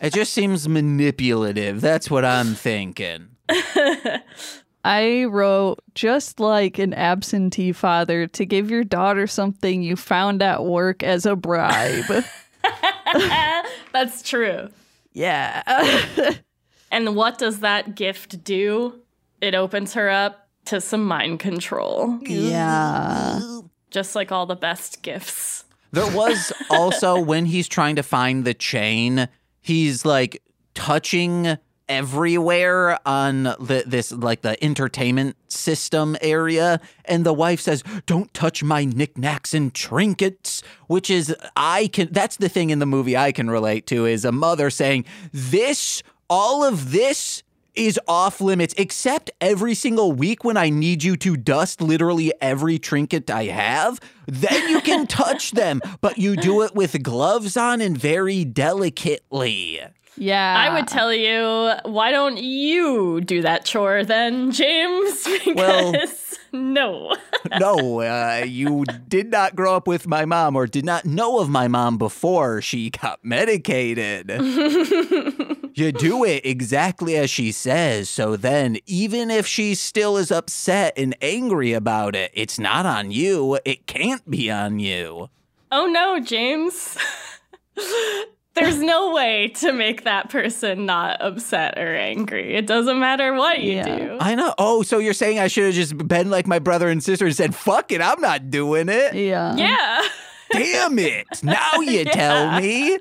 it 0.00 0.12
just 0.14 0.32
seems 0.32 0.68
manipulative 0.68 1.80
that's 1.80 2.10
what 2.10 2.24
i'm 2.24 2.54
thinking 2.54 3.28
I 4.84 5.24
wrote 5.24 5.78
just 5.94 6.40
like 6.40 6.78
an 6.78 6.92
absentee 6.92 7.72
father 7.72 8.26
to 8.26 8.44
give 8.44 8.70
your 8.70 8.84
daughter 8.84 9.26
something 9.26 9.82
you 9.82 9.96
found 9.96 10.42
at 10.42 10.64
work 10.64 11.02
as 11.02 11.24
a 11.24 11.34
bribe. 11.34 12.04
That's 13.92 14.22
true. 14.22 14.68
yeah. 15.14 16.34
And 16.94 17.16
what 17.16 17.38
does 17.38 17.58
that 17.58 17.96
gift 17.96 18.44
do? 18.44 19.00
It 19.40 19.56
opens 19.56 19.94
her 19.94 20.08
up 20.08 20.46
to 20.66 20.80
some 20.80 21.04
mind 21.04 21.40
control, 21.40 22.20
yeah. 22.22 23.40
just 23.90 24.14
like 24.14 24.30
all 24.30 24.46
the 24.46 24.54
best 24.54 25.02
gifts. 25.02 25.64
There 25.90 26.08
was 26.14 26.52
also 26.70 27.20
when 27.20 27.46
he's 27.46 27.66
trying 27.66 27.96
to 27.96 28.04
find 28.04 28.44
the 28.44 28.54
chain, 28.54 29.28
he's 29.60 30.04
like 30.04 30.40
touching 30.74 31.58
everywhere 31.88 32.98
on 33.06 33.42
the 33.42 33.82
this 33.86 34.10
like 34.12 34.42
the 34.42 34.62
entertainment 34.64 35.36
system 35.48 36.16
area 36.22 36.80
and 37.04 37.26
the 37.26 37.32
wife 37.32 37.60
says 37.60 37.84
don't 38.06 38.32
touch 38.32 38.62
my 38.62 38.86
knickknacks 38.86 39.52
and 39.52 39.74
trinkets 39.74 40.62
which 40.86 41.10
is 41.10 41.36
i 41.56 41.86
can 41.88 42.08
that's 42.10 42.38
the 42.38 42.48
thing 42.48 42.70
in 42.70 42.78
the 42.78 42.86
movie 42.86 43.18
i 43.18 43.30
can 43.30 43.50
relate 43.50 43.86
to 43.86 44.06
is 44.06 44.24
a 44.24 44.32
mother 44.32 44.70
saying 44.70 45.04
this 45.30 46.02
all 46.34 46.64
of 46.64 46.90
this 46.90 47.44
is 47.76 47.98
off 48.08 48.40
limits 48.40 48.74
except 48.76 49.30
every 49.40 49.72
single 49.72 50.10
week 50.10 50.42
when 50.42 50.56
I 50.56 50.68
need 50.68 51.04
you 51.04 51.16
to 51.18 51.36
dust 51.36 51.80
literally 51.80 52.32
every 52.40 52.76
trinket 52.76 53.30
I 53.30 53.44
have. 53.44 54.00
Then 54.26 54.68
you 54.68 54.80
can 54.80 55.06
touch 55.22 55.52
them, 55.52 55.80
but 56.00 56.18
you 56.18 56.34
do 56.34 56.62
it 56.62 56.74
with 56.74 57.04
gloves 57.04 57.56
on 57.56 57.80
and 57.80 57.96
very 57.96 58.44
delicately. 58.44 59.80
Yeah. 60.16 60.56
I 60.58 60.74
would 60.74 60.88
tell 60.88 61.12
you, 61.12 61.72
why 61.84 62.10
don't 62.10 62.36
you 62.38 63.20
do 63.20 63.42
that 63.42 63.64
chore 63.64 64.02
then, 64.04 64.50
James? 64.50 65.24
Because 65.44 65.54
Well- 65.54 65.92
no. 66.74 67.14
No, 67.60 68.00
uh, 68.00 68.42
you 68.46 68.86
did 69.06 69.30
not 69.30 69.54
grow 69.54 69.76
up 69.76 69.86
with 69.86 70.06
my 70.06 70.24
mom 70.24 70.56
or 70.56 70.66
did 70.66 70.84
not 70.84 71.04
know 71.04 71.40
of 71.40 71.50
my 71.50 71.68
mom 71.68 71.98
before 71.98 72.62
she 72.62 72.88
got 72.88 73.22
medicated. 73.22 74.30
you 75.74 75.92
do 75.92 76.24
it 76.24 76.46
exactly 76.46 77.16
as 77.16 77.28
she 77.28 77.52
says. 77.52 78.08
So 78.08 78.36
then, 78.36 78.78
even 78.86 79.30
if 79.30 79.46
she 79.46 79.74
still 79.74 80.16
is 80.16 80.32
upset 80.32 80.94
and 80.96 81.14
angry 81.20 81.74
about 81.74 82.16
it, 82.16 82.30
it's 82.32 82.58
not 82.58 82.86
on 82.86 83.10
you. 83.10 83.58
It 83.66 83.86
can't 83.86 84.28
be 84.30 84.50
on 84.50 84.78
you. 84.78 85.28
Oh 85.70 85.86
no, 85.86 86.18
James. 86.18 86.96
There's 88.54 88.78
no 88.78 89.12
way 89.12 89.48
to 89.56 89.72
make 89.72 90.04
that 90.04 90.30
person 90.30 90.86
not 90.86 91.20
upset 91.20 91.76
or 91.78 91.94
angry. 91.96 92.54
It 92.54 92.66
doesn't 92.66 92.98
matter 93.00 93.34
what 93.34 93.60
you 93.60 93.72
Yeah. 93.76 93.98
do. 93.98 94.16
I 94.20 94.34
know. 94.36 94.54
Oh, 94.58 94.82
so 94.82 94.98
you're 94.98 95.12
saying 95.12 95.38
I 95.40 95.48
should 95.48 95.64
have 95.64 95.74
just 95.74 95.96
been 96.08 96.30
like 96.30 96.46
my 96.46 96.60
brother 96.60 96.88
and 96.88 97.02
sister 97.02 97.26
and 97.26 97.34
said, 97.34 97.54
fuck 97.54 97.90
it, 97.90 98.00
I'm 98.00 98.20
not 98.20 98.50
doing 98.50 98.88
it. 98.88 99.14
Yeah. 99.14 99.56
Yeah. 99.56 100.02
Damn 100.52 100.98
it. 101.00 101.26
Now 101.42 101.80
you 101.80 102.04
tell 102.04 102.60
me. 102.60 102.98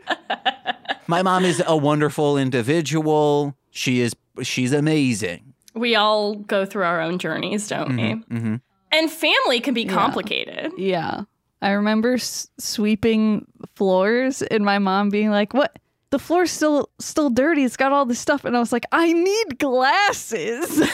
My 1.07 1.21
mom 1.21 1.45
is 1.45 1.61
a 1.67 1.77
wonderful 1.77 2.37
individual. 2.37 3.55
She 3.71 3.99
is 4.01 4.15
she's 4.41 4.73
amazing. 4.73 5.53
We 5.75 5.95
all 5.95 6.35
go 6.35 6.65
through 6.65 6.83
our 6.85 6.99
own 7.01 7.19
journeys, 7.19 7.67
don't 7.67 7.95
we? 7.95 8.15
mhm. 8.35 8.61
And 8.91 9.11
family 9.11 9.59
can 9.59 9.73
be 9.73 9.85
complicated. 9.85 10.71
Yeah. 10.77 11.21
I 11.63 11.71
remember 11.71 12.13
s- 12.15 12.47
sweeping 12.59 13.47
floors 13.75 14.41
and 14.43 14.63
my 14.63 14.77
mom 14.79 15.09
being 15.09 15.31
like, 15.31 15.53
"What? 15.53 15.79
The 16.11 16.19
floor's 16.19 16.51
still 16.51 16.89
still 16.99 17.29
dirty. 17.31 17.63
It's 17.63 17.77
got 17.77 17.91
all 17.91 18.05
this 18.05 18.19
stuff." 18.19 18.45
And 18.45 18.55
I 18.55 18.59
was 18.59 18.71
like, 18.71 18.85
"I 18.91 19.13
need 19.13 19.57
glasses." 19.57 20.81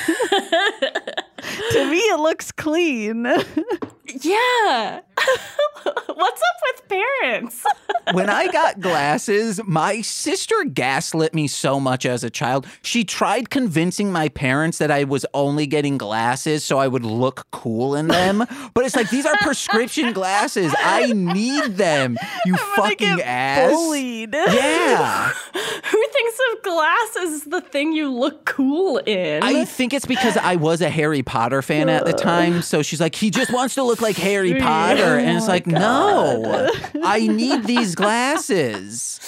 to 1.71 1.89
me 1.91 1.97
it 1.97 2.19
looks 2.19 2.51
clean. 2.51 3.25
Yeah. 4.21 5.01
What's 5.83 6.41
up 6.41 6.57
with 6.65 6.89
parents? 6.89 7.65
When 8.11 8.27
I 8.27 8.47
got 8.47 8.79
glasses, 8.79 9.61
my 9.67 10.01
sister 10.01 10.55
gaslit 10.63 11.35
me 11.35 11.47
so 11.47 11.79
much 11.79 12.07
as 12.07 12.23
a 12.23 12.31
child. 12.31 12.65
She 12.81 13.03
tried 13.03 13.51
convincing 13.51 14.11
my 14.11 14.29
parents 14.29 14.79
that 14.79 14.89
I 14.89 15.03
was 15.03 15.27
only 15.35 15.67
getting 15.67 15.99
glasses 15.99 16.63
so 16.63 16.79
I 16.79 16.87
would 16.87 17.05
look 17.05 17.45
cool 17.51 17.93
in 17.93 18.07
them. 18.07 18.39
But 18.73 18.85
it's 18.85 18.95
like 18.95 19.11
these 19.11 19.27
are 19.27 19.37
prescription 19.37 20.11
glasses. 20.11 20.73
I 20.79 21.13
need 21.13 21.77
them. 21.77 22.17
You 22.47 22.57
fucking 22.75 23.21
ass. 23.21 23.71
Bullied. 23.71 24.33
Yeah. 24.33 25.31
Who 25.91 26.05
thinks 26.20 26.39
of 26.53 26.63
glasses 26.63 27.34
as 27.34 27.43
the 27.45 27.61
thing 27.61 27.93
you 27.93 28.11
look 28.11 28.45
cool 28.45 28.97
in? 28.97 29.43
I 29.43 29.65
think 29.65 29.93
it's 29.93 30.05
because 30.05 30.38
I 30.38 30.55
was 30.55 30.82
a 30.82 30.89
Harry 30.89 31.24
Potter 31.24 31.61
fan 31.61 31.89
at 31.89 32.05
the 32.05 32.13
time. 32.13 32.61
So 32.61 32.82
she's 32.82 32.99
like, 32.99 33.15
he 33.15 33.30
just 33.30 33.51
wants 33.53 33.76
to 33.76 33.84
look 33.84 34.01
like 34.01 34.17
Harry 34.17 34.55
Potter. 34.55 35.17
And 35.17 35.38
it's 35.38 35.45
oh 35.45 35.49
like, 35.49 35.67
no, 35.67 36.70
I 37.03 37.28
need 37.28 37.63
these 37.65 37.95
glasses. 37.95 39.20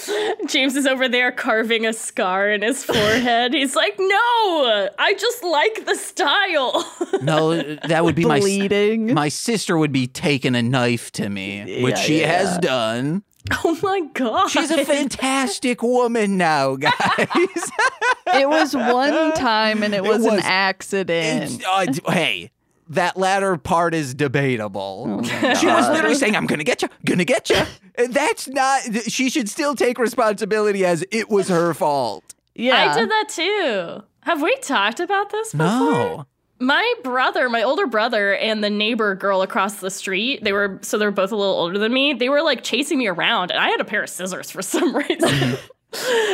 James 0.47 0.75
is 0.75 0.85
over 0.85 1.07
there 1.07 1.31
carving 1.31 1.85
a 1.85 1.93
scar 1.93 2.49
in 2.49 2.61
his 2.61 2.83
forehead. 2.83 3.53
He's 3.53 3.75
like, 3.75 3.95
no, 3.97 4.89
I 4.99 5.13
just 5.17 5.43
like 5.43 5.85
the 5.85 5.95
style. 5.95 6.87
No, 7.21 7.61
that 7.61 8.03
would 8.03 8.15
be 8.15 8.25
my, 8.25 8.39
Bleeding. 8.39 9.13
my 9.13 9.29
sister 9.29 9.77
would 9.77 9.91
be 9.91 10.07
taking 10.07 10.55
a 10.55 10.61
knife 10.63 11.11
to 11.13 11.29
me, 11.29 11.83
which 11.83 11.97
Yeah, 11.97 12.01
she 12.01 12.21
yeah. 12.21 12.37
has 12.37 12.57
done. 12.57 13.23
oh 13.63 13.77
my 13.81 14.01
God. 14.13 14.47
She's 14.49 14.71
a 14.71 14.85
fantastic 14.85 15.81
woman 15.81 16.37
now, 16.37 16.75
guys. 16.77 16.91
it 17.27 18.47
was 18.47 18.75
one 18.75 19.33
time 19.33 19.83
and 19.83 19.93
it 19.93 20.03
was, 20.03 20.25
an 20.25 20.35
was- 20.35 20.43
accident. 20.45 21.63
Uh, 21.67 21.85
hey, 22.09 22.51
that 22.89 23.17
latter 23.17 23.57
part 23.57 23.93
is 23.93 24.13
debatable. 24.13 25.05
Oh 25.23 25.53
she 25.55 25.65
was 25.65 25.89
literally 25.89 26.15
saying, 26.15 26.35
"I'm 26.35 26.45
gonna 26.45 26.63
get 26.63 26.81
you, 26.81 26.89
gonna 27.05 27.25
get 27.25 27.49
you." 27.49 27.61
That's 28.09 28.47
not. 28.49 28.81
She 29.07 29.29
should 29.29 29.49
still 29.49 29.75
take 29.75 29.97
responsibility 29.97 30.85
as 30.85 31.03
it 31.11 31.29
was 31.29 31.47
her 31.47 31.73
fault. 31.73 32.35
yeah. 32.53 32.91
I 32.93 32.99
did 32.99 33.09
that 33.09 33.29
too. 33.29 34.03
Have 34.23 34.41
we 34.41 34.55
talked 34.57 34.99
about 34.99 35.31
this 35.31 35.51
before? 35.53 35.67
No. 35.67 36.27
My 36.61 36.93
brother, 37.03 37.49
my 37.49 37.63
older 37.63 37.87
brother, 37.87 38.35
and 38.35 38.63
the 38.63 38.69
neighbor 38.69 39.15
girl 39.15 39.41
across 39.41 39.75
the 39.75 39.89
street, 39.89 40.43
they 40.43 40.53
were 40.53 40.77
so 40.83 40.97
they're 40.97 41.11
both 41.11 41.31
a 41.31 41.35
little 41.35 41.55
older 41.55 41.79
than 41.79 41.91
me. 41.91 42.13
They 42.13 42.29
were 42.29 42.41
like 42.43 42.63
chasing 42.63 42.99
me 42.99 43.07
around, 43.07 43.51
and 43.51 43.59
I 43.59 43.69
had 43.69 43.81
a 43.81 43.85
pair 43.85 44.03
of 44.03 44.09
scissors 44.09 44.51
for 44.51 44.61
some 44.61 44.95
reason. 45.09 45.57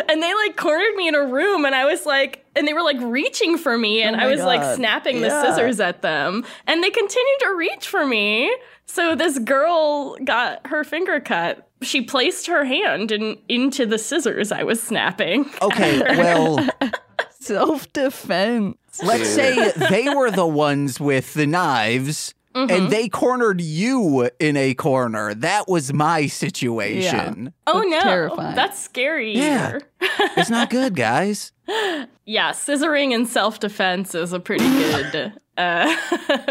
and 0.10 0.22
they 0.22 0.34
like 0.36 0.56
cornered 0.58 0.96
me 0.96 1.08
in 1.08 1.16
a 1.16 1.26
room 1.26 1.66
and 1.66 1.74
I 1.74 1.86
was 1.86 2.06
like, 2.06 2.46
and 2.56 2.68
they 2.68 2.74
were 2.74 2.84
like 2.84 3.00
reaching 3.02 3.58
for 3.58 3.76
me 3.76 4.04
and 4.04 4.16
Oh 4.16 4.20
I 4.20 4.28
was 4.28 4.44
like 4.44 4.62
God. 4.62 4.76
snapping 4.76 5.22
the 5.22 5.32
scissors 5.42 5.80
at 5.80 6.04
them 6.04 6.46
and 6.68 6.84
they 6.84 6.92
continued 6.92 7.40
to 7.40 7.56
reach 7.56 7.88
for 7.88 8.06
me. 8.06 8.56
So 8.86 9.16
this 9.16 9.40
girl 9.40 10.16
got 10.24 10.68
her 10.68 10.84
finger 10.84 11.20
cut. 11.20 11.68
She 11.82 12.02
placed 12.02 12.46
her 12.46 12.66
hand 12.66 13.12
in, 13.12 13.40
into 13.50 13.88
the 13.88 13.98
scissors 13.98 14.52
I 14.52 14.62
was 14.62 14.80
snapping. 14.82 15.50
Okay, 15.60 16.02
well, 16.18 16.60
Self 17.40 17.92
defense. 17.94 18.78
Let's 19.04 19.30
say 19.30 19.72
they 19.90 20.10
were 20.10 20.32
the 20.32 20.48
ones 20.48 21.00
with 21.00 21.34
the 21.34 21.48
knives. 21.48 22.34
Mm-hmm. 22.56 22.72
And 22.72 22.92
they 22.92 23.08
cornered 23.08 23.62
you 23.62 24.32
in 24.40 24.58
a 24.58 24.74
corner. 24.74 25.36
That 25.36 25.68
was 25.68 25.94
my 25.94 26.26
situation. 26.26 27.54
Oh 27.68 27.80
That's 27.82 27.90
no, 27.92 28.00
terrifying. 28.00 28.56
that's 28.56 28.80
scary. 28.82 29.36
Yeah. 29.36 29.80
It's 30.36 30.50
not 30.50 30.70
good, 30.70 30.96
guys. 30.96 31.52
Yeah, 32.30 32.52
scissoring 32.52 33.14
in 33.14 33.26
self 33.26 33.62
defense 33.62 34.14
is 34.14 34.34
a 34.34 34.40
pretty 34.42 34.68
good 34.68 35.32
uh, 35.58 35.96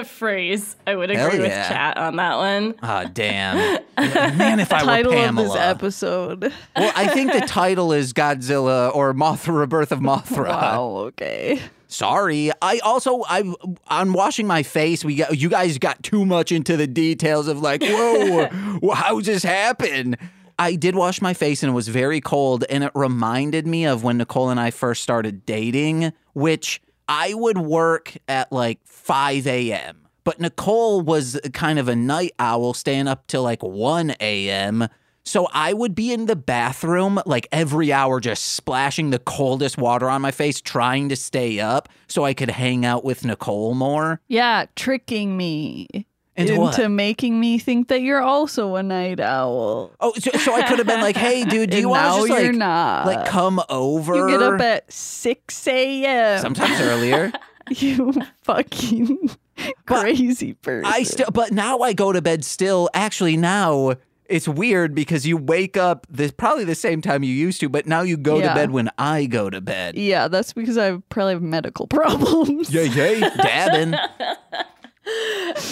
phrase. 0.05 0.75
I 0.87 0.97
would 0.97 1.11
Hell 1.11 1.27
agree 1.27 1.41
with 1.41 1.51
yeah. 1.51 1.69
chat 1.69 1.99
on 1.99 2.17
that 2.17 2.37
one. 2.39 2.75
Ah, 2.83 3.05
damn. 3.13 3.83
Man, 4.39 4.59
if 4.59 4.73
I 4.73 4.83
were 4.83 4.87
Title 4.87 5.13
of 5.13 5.37
this 5.37 5.55
episode. 5.55 6.51
Well, 6.75 6.93
I 6.97 7.09
think 7.09 7.33
the 7.33 7.43
title 7.43 7.93
is 7.93 8.15
Godzilla 8.15 8.95
or 8.95 9.13
Mothra 9.13 9.59
Rebirth 9.59 9.93
of 9.93 10.01
Mothra. 10.01 10.49
Wow, 10.49 10.95
okay. 11.09 11.61
Sorry. 11.89 12.51
I 12.61 12.79
also 12.79 13.23
I 13.29 13.53
on 13.89 14.13
washing 14.13 14.47
my 14.47 14.63
face, 14.63 15.05
we 15.05 15.17
got 15.17 15.37
you 15.39 15.49
guys 15.49 15.79
got 15.79 16.03
too 16.03 16.27
much 16.27 16.53
into 16.53 16.77
the 16.77 16.87
details 16.87 17.49
of 17.49 17.61
like, 17.61 17.83
whoa, 17.83 18.47
wh- 18.83 18.95
how's 18.95 19.27
this 19.27 19.43
happen? 19.43 20.17
I 20.59 20.75
did 20.75 20.97
wash 20.97 21.21
my 21.21 21.35
face 21.35 21.63
and 21.63 21.71
it 21.71 21.75
was 21.75 21.89
very 21.89 22.21
cold, 22.21 22.65
and 22.71 22.83
it 22.83 22.93
reminded 22.95 23.67
me 23.67 23.85
of 23.85 24.03
when 24.03 24.17
Nicole 24.19 24.49
and 24.49 24.59
I 24.59 24.71
first 24.71 25.03
started 25.03 25.45
dating, 25.45 26.13
which 26.33 26.81
I 27.09 27.35
would 27.35 27.59
work 27.59 28.17
at 28.27 28.51
like 28.51 28.81
5 28.85 29.47
a.m. 29.47 30.09
But 30.25 30.41
Nicole 30.41 31.03
was 31.03 31.39
kind 31.53 31.79
of 31.79 31.89
a 31.89 31.95
night 31.95 32.33
owl, 32.39 32.75
staying 32.75 33.07
up 33.07 33.27
till 33.27 33.43
like 33.43 33.63
1 33.63 34.15
a.m. 34.19 34.89
So 35.27 35.49
I 35.53 35.73
would 35.73 35.97
be 35.97 36.13
in 36.13 36.27
the 36.27 36.37
bathroom 36.37 37.21
like 37.27 37.49
every 37.51 37.93
hour, 37.93 38.21
just 38.21 38.55
splashing 38.55 39.11
the 39.11 39.19
coldest 39.19 39.77
water 39.77 40.09
on 40.09 40.23
my 40.23 40.31
face, 40.31 40.61
trying 40.61 41.09
to 41.09 41.17
stay 41.17 41.59
up 41.59 41.89
so 42.07 42.25
I 42.25 42.33
could 42.33 42.49
hang 42.49 42.87
out 42.87 43.05
with 43.05 43.25
Nicole 43.25 43.75
more. 43.75 44.21
Yeah, 44.29 44.67
tricking 44.77 45.37
me 45.37 45.89
Into 46.37 46.55
into 46.55 46.89
making 46.89 47.41
me 47.41 47.59
think 47.59 47.89
that 47.89 48.03
you're 48.03 48.23
also 48.23 48.77
a 48.77 48.85
night 48.85 49.19
owl. 49.19 49.91
Oh, 49.99 50.13
so, 50.17 50.31
so 50.39 50.55
I 50.55 50.63
could 50.63 50.79
have 50.79 50.87
been 50.87 51.01
like, 51.01 51.17
"Hey, 51.17 51.45
dude, 51.45 51.71
do 51.71 51.79
you 51.81 51.89
want 51.89 52.23
to 52.23 52.29
just 52.29 52.43
you're 52.43 52.53
like, 52.53 52.59
not. 52.59 53.07
like 53.07 53.27
come 53.27 53.61
over?" 53.69 54.15
You 54.15 54.29
get 54.29 54.43
up 54.43 54.61
at 54.61 54.93
6 54.93 55.67
a.m. 55.67 56.41
sometimes 56.41 56.81
earlier. 56.81 57.33
You 57.69 58.13
fucking 58.45 59.31
crazy 59.87 60.53
person. 60.55 60.85
I 60.85 61.03
still, 61.03 61.27
but 61.33 61.51
now 61.51 61.81
I 61.81 61.95
go 61.95 62.13
to 62.13 62.23
bed 62.23 62.45
still. 62.45 62.89
Actually, 62.95 63.37
now 63.37 63.97
it's 64.29 64.49
weird 64.49 64.95
because 64.95 65.27
you 65.27 65.37
wake 65.37 65.77
up 65.77 66.07
this 66.11 66.31
probably 66.31 66.65
the 66.65 66.75
same 66.75 67.01
time 67.01 67.23
you 67.23 67.33
used 67.33 67.61
to, 67.61 67.69
but 67.69 67.87
now 67.87 68.03
you 68.03 68.17
go 68.17 68.41
to 68.41 68.47
bed 68.55 68.71
when 68.71 68.91
I 68.99 69.27
go 69.27 69.51
to 69.51 69.61
bed. 69.61 69.97
Yeah, 69.97 70.29
that's 70.29 70.53
because 70.53 70.79
I 70.79 70.99
probably 71.09 71.35
have 71.35 71.43
medical 71.43 71.87
problems. 71.89 72.73
Yay, 72.73 72.87
yay, 72.87 73.21
dabbing. 73.21 73.95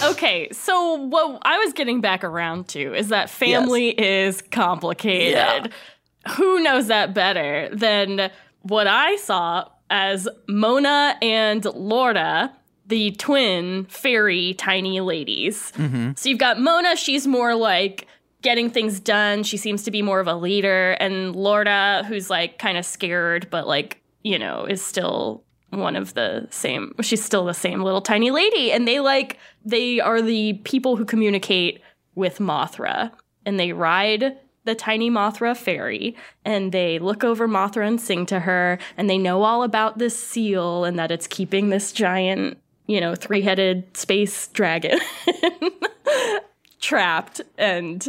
Okay, 0.05 0.49
so 0.53 0.95
what 0.95 1.41
I 1.43 1.59
was 1.59 1.73
getting 1.73 2.01
back 2.01 2.23
around 2.23 2.69
to 2.69 2.95
is 2.95 3.09
that 3.09 3.29
family 3.29 3.89
is 3.89 4.41
complicated. 4.43 5.33
Yeah. 5.35 6.33
Who 6.37 6.61
knows 6.61 6.87
that 6.87 7.15
better 7.15 7.69
than 7.73 8.31
what 8.63 8.87
I 8.87 9.17
saw 9.17 9.69
as 9.91 10.29
Mona 10.49 11.17
and 11.21 11.65
Lorda, 11.65 12.53
the 12.87 13.11
twin 13.13 13.87
fairy 13.87 14.55
tiny 14.55 15.01
ladies. 15.01 15.73
Mm-hmm. 15.77 16.13
So 16.17 16.29
you've 16.29 16.39
got 16.39 16.61
Mona, 16.61 16.97
she's 16.97 17.27
more 17.27 17.55
like 17.55 18.07
getting 18.45 18.71
things 18.71 19.01
done. 19.01 19.43
She 19.43 19.57
seems 19.57 19.83
to 19.83 19.91
be 19.91 20.03
more 20.03 20.21
of 20.21 20.29
a 20.29 20.37
leader. 20.37 20.93
And 21.01 21.35
Lorda, 21.35 22.05
who's 22.07 22.31
like 22.31 22.59
kind 22.59 22.79
of 22.79 22.87
scared, 22.87 23.49
but 23.51 23.67
like, 23.67 24.01
you 24.23 24.39
know, 24.39 24.67
is 24.67 24.85
still 24.85 25.43
one 25.71 25.97
of 25.97 26.15
the 26.15 26.47
same 26.51 26.95
she's 27.01 27.25
still 27.25 27.45
the 27.45 27.53
same 27.53 27.83
little 27.83 28.01
tiny 28.01 28.31
lady 28.31 28.71
and 28.71 28.87
they 28.87 29.01
like 29.01 29.39
they 29.65 29.99
are 29.99 30.23
the 30.23 30.53
people 30.63 30.95
who 30.95 31.05
communicate 31.05 31.81
with 32.15 32.39
mothra 32.39 33.11
and 33.45 33.59
they 33.59 33.73
ride 33.73 34.39
the 34.65 34.75
tiny 34.77 35.11
mothra 35.11 35.57
ferry 35.57 36.17
and 36.45 36.71
they 36.71 37.01
look 37.01 37.25
over 37.25 37.49
mothra 37.49 37.87
and 37.87 38.01
sing 38.01 38.25
to 38.25 38.39
her 38.39 38.79
and 38.97 39.11
they 39.11 39.19
know 39.19 39.43
all 39.43 39.65
about 39.65 39.99
this 39.99 40.17
seal 40.17 40.85
and 40.85 40.97
that 40.97 41.11
it's 41.11 41.27
keeping 41.27 41.71
this 41.71 41.91
giant 41.91 42.57
you 42.87 43.01
know 43.01 43.17
three-headed 43.17 43.97
space 43.97 44.47
dragon 44.49 45.01
trapped 46.81 47.41
and 47.59 48.09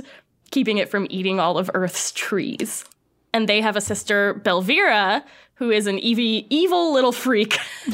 keeping 0.56 0.78
it 0.78 0.88
from 0.89 1.06
eating 1.10 1.38
all 1.38 1.58
of 1.58 1.70
earth's 1.74 2.12
trees 2.14 2.86
and 3.34 3.49
they 3.49 3.60
have 3.60 3.76
a 3.76 3.82
sister 3.82 4.34
belvira 4.45 5.22
who 5.56 5.70
is 5.70 5.86
an 5.86 5.99
evy, 5.99 6.47
evil 6.49 6.93
little 6.93 7.12
freak 7.12 7.58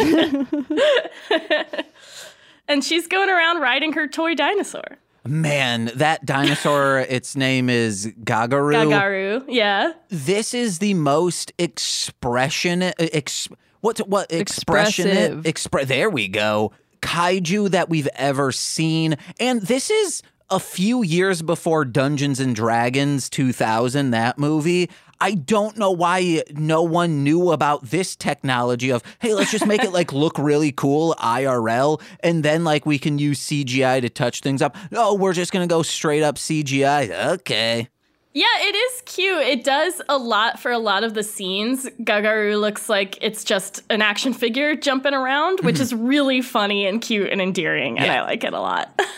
and 2.68 2.84
she's 2.84 3.07
going 3.07 3.30
around 3.30 3.59
riding 3.62 3.93
her 3.93 4.07
toy 4.07 4.36
dinosaur 4.36 4.97
Man, 5.24 5.91
that 5.95 6.26
dinosaur, 6.26 6.99
its 7.09 7.36
name 7.36 7.70
is 7.70 8.07
Gagaru. 8.24 8.74
gagaru 8.89 9.43
yeah 9.47 9.93
This 10.09 10.53
is 10.53 10.80
the 10.80 10.93
most 10.95 11.51
expression 11.59 12.82
ex, 12.99 13.47
what 13.82 13.97
what 14.07 14.32
expression 14.32 15.07
Expressive. 15.07 15.43
expre- 15.43 15.88
there 15.88 16.09
we 16.09 16.28
go. 16.28 16.72
Kaiju 17.01 17.70
that 17.72 17.89
we've 17.89 18.09
ever 18.16 18.51
seen. 18.51 19.16
And 19.39 19.62
this 19.64 19.89
is 19.89 20.22
a 20.51 20.59
few 20.59 21.01
years 21.01 21.41
before 21.41 21.85
Dungeons 21.85 22.41
and 22.41 22.53
Dragons 22.53 23.29
2000 23.29 24.11
that 24.11 24.37
movie. 24.37 24.89
I 25.21 25.35
don't 25.35 25.77
know 25.77 25.91
why 25.91 26.43
no 26.51 26.81
one 26.81 27.23
knew 27.23 27.51
about 27.51 27.85
this 27.85 28.15
technology 28.15 28.91
of, 28.91 29.01
hey, 29.19 29.33
let's 29.33 29.51
just 29.51 29.65
make 29.65 29.83
it 29.83 29.93
like 29.93 30.11
look 30.11 30.37
really 30.37 30.71
cool 30.71 31.15
IRL 31.19 32.01
and 32.19 32.43
then 32.43 32.63
like 32.63 32.85
we 32.85 32.99
can 32.99 33.17
use 33.17 33.39
CGI 33.39 34.01
to 34.01 34.09
touch 34.09 34.41
things 34.41 34.61
up. 34.61 34.75
No, 34.91 35.13
we're 35.13 35.33
just 35.33 35.53
going 35.53 35.67
to 35.67 35.73
go 35.73 35.83
straight 35.83 36.23
up 36.23 36.35
CGI. 36.35 37.33
Okay. 37.33 37.87
Yeah, 38.34 38.45
it 38.59 38.75
is 38.75 39.01
cute. 39.05 39.41
It 39.41 39.63
does 39.63 40.01
a 40.07 40.17
lot 40.17 40.59
for 40.59 40.71
a 40.71 40.77
lot 40.77 41.03
of 41.03 41.13
the 41.15 41.23
scenes. 41.23 41.86
Gagaru 42.01 42.59
looks 42.59 42.88
like 42.88 43.17
it's 43.21 43.43
just 43.43 43.82
an 43.89 44.01
action 44.01 44.34
figure 44.34 44.75
jumping 44.75 45.13
around, 45.13 45.59
which 45.61 45.75
mm-hmm. 45.75 45.82
is 45.82 45.93
really 45.93 46.41
funny 46.41 46.86
and 46.86 47.01
cute 47.01 47.29
and 47.29 47.41
endearing, 47.41 47.97
and 47.97 48.07
Yeah. 48.07 48.21
I 48.23 48.25
like 48.25 48.43
it 48.43 48.53
a 48.53 48.59
lot. 48.59 48.99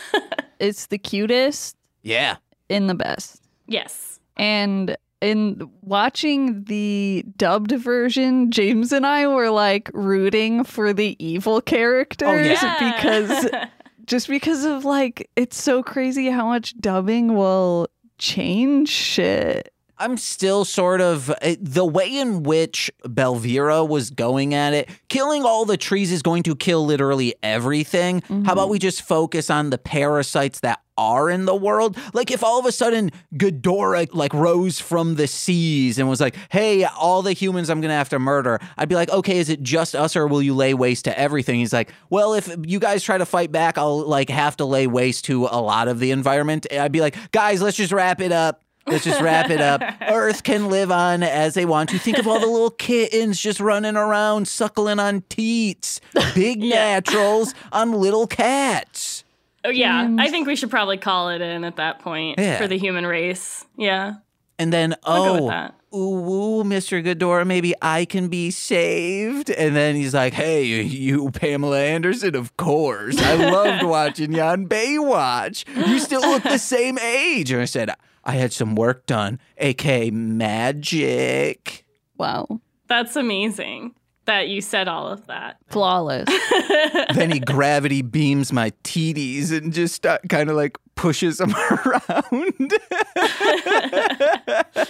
It's 0.60 0.86
the 0.86 0.98
cutest 0.98 1.76
Yeah. 2.02 2.36
and 2.70 2.88
the 2.88 2.94
best. 2.94 3.42
yes. 3.66 4.20
And 4.36 4.96
in 5.20 5.68
watching 5.82 6.64
the 6.64 7.24
dubbed 7.36 7.72
version, 7.72 8.50
James 8.50 8.92
and 8.92 9.04
I 9.06 9.26
were 9.26 9.50
like 9.50 9.90
rooting 9.94 10.64
for 10.64 10.92
the 10.92 11.16
evil 11.24 11.60
characters 11.60 12.58
oh, 12.62 12.66
Yeah. 12.80 12.96
because 12.96 13.46
just 14.06 14.28
because 14.28 14.64
of 14.64 14.84
like 14.84 15.28
it's 15.36 15.60
so 15.60 15.82
crazy 15.82 16.30
how 16.30 16.46
much 16.46 16.76
dubbing 16.78 17.34
will 17.34 17.88
change 18.18 18.88
shit. 18.88 19.73
I'm 19.98 20.16
still 20.16 20.64
sort 20.64 21.00
of 21.00 21.30
uh, 21.30 21.56
the 21.60 21.84
way 21.84 22.16
in 22.18 22.42
which 22.42 22.90
Belvira 23.04 23.88
was 23.88 24.10
going 24.10 24.52
at 24.54 24.74
it. 24.74 24.88
Killing 25.08 25.44
all 25.44 25.64
the 25.64 25.76
trees 25.76 26.10
is 26.10 26.22
going 26.22 26.42
to 26.44 26.56
kill 26.56 26.84
literally 26.84 27.34
everything. 27.42 28.22
How 28.44 28.52
about 28.52 28.68
we 28.68 28.78
just 28.78 29.02
focus 29.02 29.50
on 29.50 29.70
the 29.70 29.78
parasites 29.78 30.60
that 30.60 30.80
are 30.96 31.30
in 31.30 31.44
the 31.44 31.54
world? 31.54 31.96
Like 32.12 32.30
if 32.30 32.42
all 32.42 32.58
of 32.58 32.66
a 32.66 32.72
sudden 32.72 33.10
Ghidorah 33.34 34.08
like 34.12 34.34
rose 34.34 34.80
from 34.80 35.14
the 35.14 35.26
seas 35.28 35.98
and 35.98 36.08
was 36.08 36.20
like, 36.20 36.36
"Hey, 36.50 36.84
all 36.84 37.22
the 37.22 37.32
humans 37.32 37.70
I'm 37.70 37.80
going 37.80 37.90
to 37.90 37.96
have 37.96 38.08
to 38.10 38.18
murder." 38.18 38.58
I'd 38.76 38.88
be 38.88 38.94
like, 38.96 39.10
"Okay, 39.10 39.38
is 39.38 39.48
it 39.48 39.62
just 39.62 39.94
us 39.94 40.16
or 40.16 40.26
will 40.26 40.42
you 40.42 40.54
lay 40.54 40.74
waste 40.74 41.04
to 41.04 41.18
everything?" 41.18 41.60
He's 41.60 41.72
like, 41.72 41.92
"Well, 42.10 42.34
if 42.34 42.52
you 42.64 42.80
guys 42.80 43.04
try 43.04 43.18
to 43.18 43.26
fight 43.26 43.52
back, 43.52 43.78
I'll 43.78 43.98
like 44.06 44.28
have 44.28 44.56
to 44.56 44.64
lay 44.64 44.86
waste 44.88 45.26
to 45.26 45.46
a 45.46 45.60
lot 45.60 45.86
of 45.86 46.00
the 46.00 46.10
environment." 46.10 46.66
I'd 46.72 46.92
be 46.92 47.00
like, 47.00 47.16
"Guys, 47.30 47.62
let's 47.62 47.76
just 47.76 47.92
wrap 47.92 48.20
it 48.20 48.32
up." 48.32 48.63
Let's 48.86 49.04
just 49.04 49.20
wrap 49.22 49.50
it 49.50 49.60
up. 49.60 49.80
Earth 50.02 50.42
can 50.42 50.68
live 50.68 50.90
on 50.92 51.22
as 51.22 51.54
they 51.54 51.64
want 51.64 51.90
to. 51.90 51.98
Think 51.98 52.18
of 52.18 52.26
all 52.26 52.38
the 52.40 52.46
little 52.46 52.70
kittens 52.78 53.40
just 53.40 53.60
running 53.60 53.96
around, 53.96 54.46
suckling 54.46 54.98
on 54.98 55.22
teats. 55.28 56.00
Big 56.34 56.58
naturals 56.62 57.54
on 57.72 57.92
little 57.92 58.26
cats. 58.26 59.24
Oh, 59.64 59.70
yeah. 59.70 60.04
And- 60.04 60.20
I 60.20 60.28
think 60.28 60.46
we 60.46 60.56
should 60.56 60.70
probably 60.70 60.98
call 60.98 61.30
it 61.30 61.40
in 61.40 61.64
at 61.64 61.76
that 61.76 62.00
point 62.00 62.38
Yeah. 62.38 62.58
for 62.58 62.66
the 62.68 62.76
human 62.76 63.06
race. 63.06 63.64
Yeah. 63.78 64.14
And 64.58 64.72
then, 64.72 64.94
oh, 65.02 65.70
ooh, 65.92 65.96
ooh, 65.98 66.62
Mr. 66.64 67.02
Ghidorah, 67.04 67.44
maybe 67.46 67.74
I 67.82 68.04
can 68.04 68.28
be 68.28 68.52
saved. 68.52 69.50
And 69.50 69.74
then 69.74 69.96
he's 69.96 70.14
like, 70.14 70.32
hey, 70.32 70.62
you, 70.64 71.30
Pamela 71.32 71.80
Anderson, 71.80 72.36
of 72.36 72.56
course. 72.56 73.18
I 73.20 73.34
loved 73.34 73.82
watching 73.82 74.32
you 74.32 74.42
on 74.42 74.68
Baywatch. 74.68 75.64
You 75.88 75.98
still 75.98 76.20
look 76.20 76.44
the 76.44 76.58
same 76.58 76.98
age. 76.98 77.50
And 77.50 77.62
I 77.62 77.64
said, 77.64 77.90
I 78.24 78.32
had 78.32 78.52
some 78.52 78.74
work 78.74 79.06
done, 79.06 79.40
aka 79.58 80.10
magic. 80.10 81.84
Wow. 82.16 82.60
That's 82.88 83.16
amazing 83.16 83.94
that 84.26 84.48
you 84.48 84.60
said 84.60 84.88
all 84.88 85.06
of 85.08 85.26
that. 85.26 85.56
Flawless. 85.68 86.28
then 87.14 87.30
he 87.30 87.40
gravity 87.40 88.02
beams 88.02 88.52
my 88.52 88.70
TDs 88.82 89.52
and 89.52 89.72
just 89.72 90.04
uh, 90.06 90.18
kind 90.28 90.50
of 90.50 90.56
like 90.56 90.78
pushes 90.94 91.38
them 91.38 91.54
around. 91.70 92.02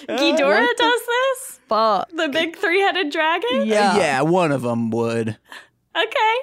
Ghidorah 0.08 0.76
does 0.76 1.02
this? 1.06 1.60
Fuck. 1.68 2.10
The 2.10 2.28
big 2.32 2.56
three 2.56 2.80
headed 2.80 3.10
dragon? 3.10 3.66
Yeah. 3.66 3.96
yeah, 3.96 4.20
one 4.22 4.52
of 4.52 4.62
them 4.62 4.90
would. 4.90 5.36
Okay. 5.96 6.36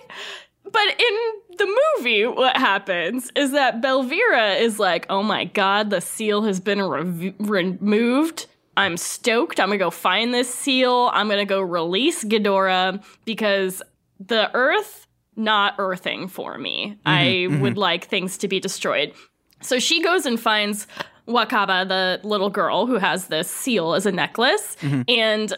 But 0.72 0.88
in 0.88 1.57
the 1.57 1.80
movie, 1.97 2.26
what 2.26 2.55
happens 2.57 3.32
is 3.36 3.51
that 3.51 3.82
Belvira 3.82 4.59
is 4.59 4.80
like, 4.80 5.05
oh 5.09 5.24
my 5.24 5.45
god, 5.45 5.89
the 5.89 6.01
seal 6.01 6.43
has 6.43 6.59
been 6.59 6.82
rev- 6.82 7.36
removed. 7.39 8.47
I'm 8.78 8.97
stoked. 8.97 9.59
I'm 9.59 9.67
gonna 9.67 9.78
go 9.78 9.91
find 9.91 10.34
this 10.34 10.53
seal. 10.53 11.09
I'm 11.13 11.28
gonna 11.28 11.45
go 11.45 11.61
release 11.61 12.24
Ghidorah 12.24 13.03
because 13.26 13.82
the 14.19 14.49
Earth 14.53 15.07
not 15.36 15.76
earthing 15.78 16.28
for 16.28 16.57
me. 16.57 16.97
Mm-hmm, 17.05 17.07
I 17.09 17.24
mm-hmm. 17.24 17.61
would 17.61 17.78
like 17.78 18.05
things 18.05 18.38
to 18.39 18.47
be 18.47 18.59
destroyed. 18.59 19.13
So 19.61 19.80
she 19.80 20.01
goes 20.01 20.26
and 20.26 20.39
finds 20.39 20.88
Wakaba, 21.28 21.88
the 21.88 22.19
little 22.28 22.49
girl 22.49 22.86
who 22.88 22.97
has 22.97 23.28
this 23.28 23.49
seal 23.49 23.93
as 23.93 24.05
a 24.05 24.11
necklace, 24.11 24.76
mm-hmm. 24.82 25.01
and 25.07 25.53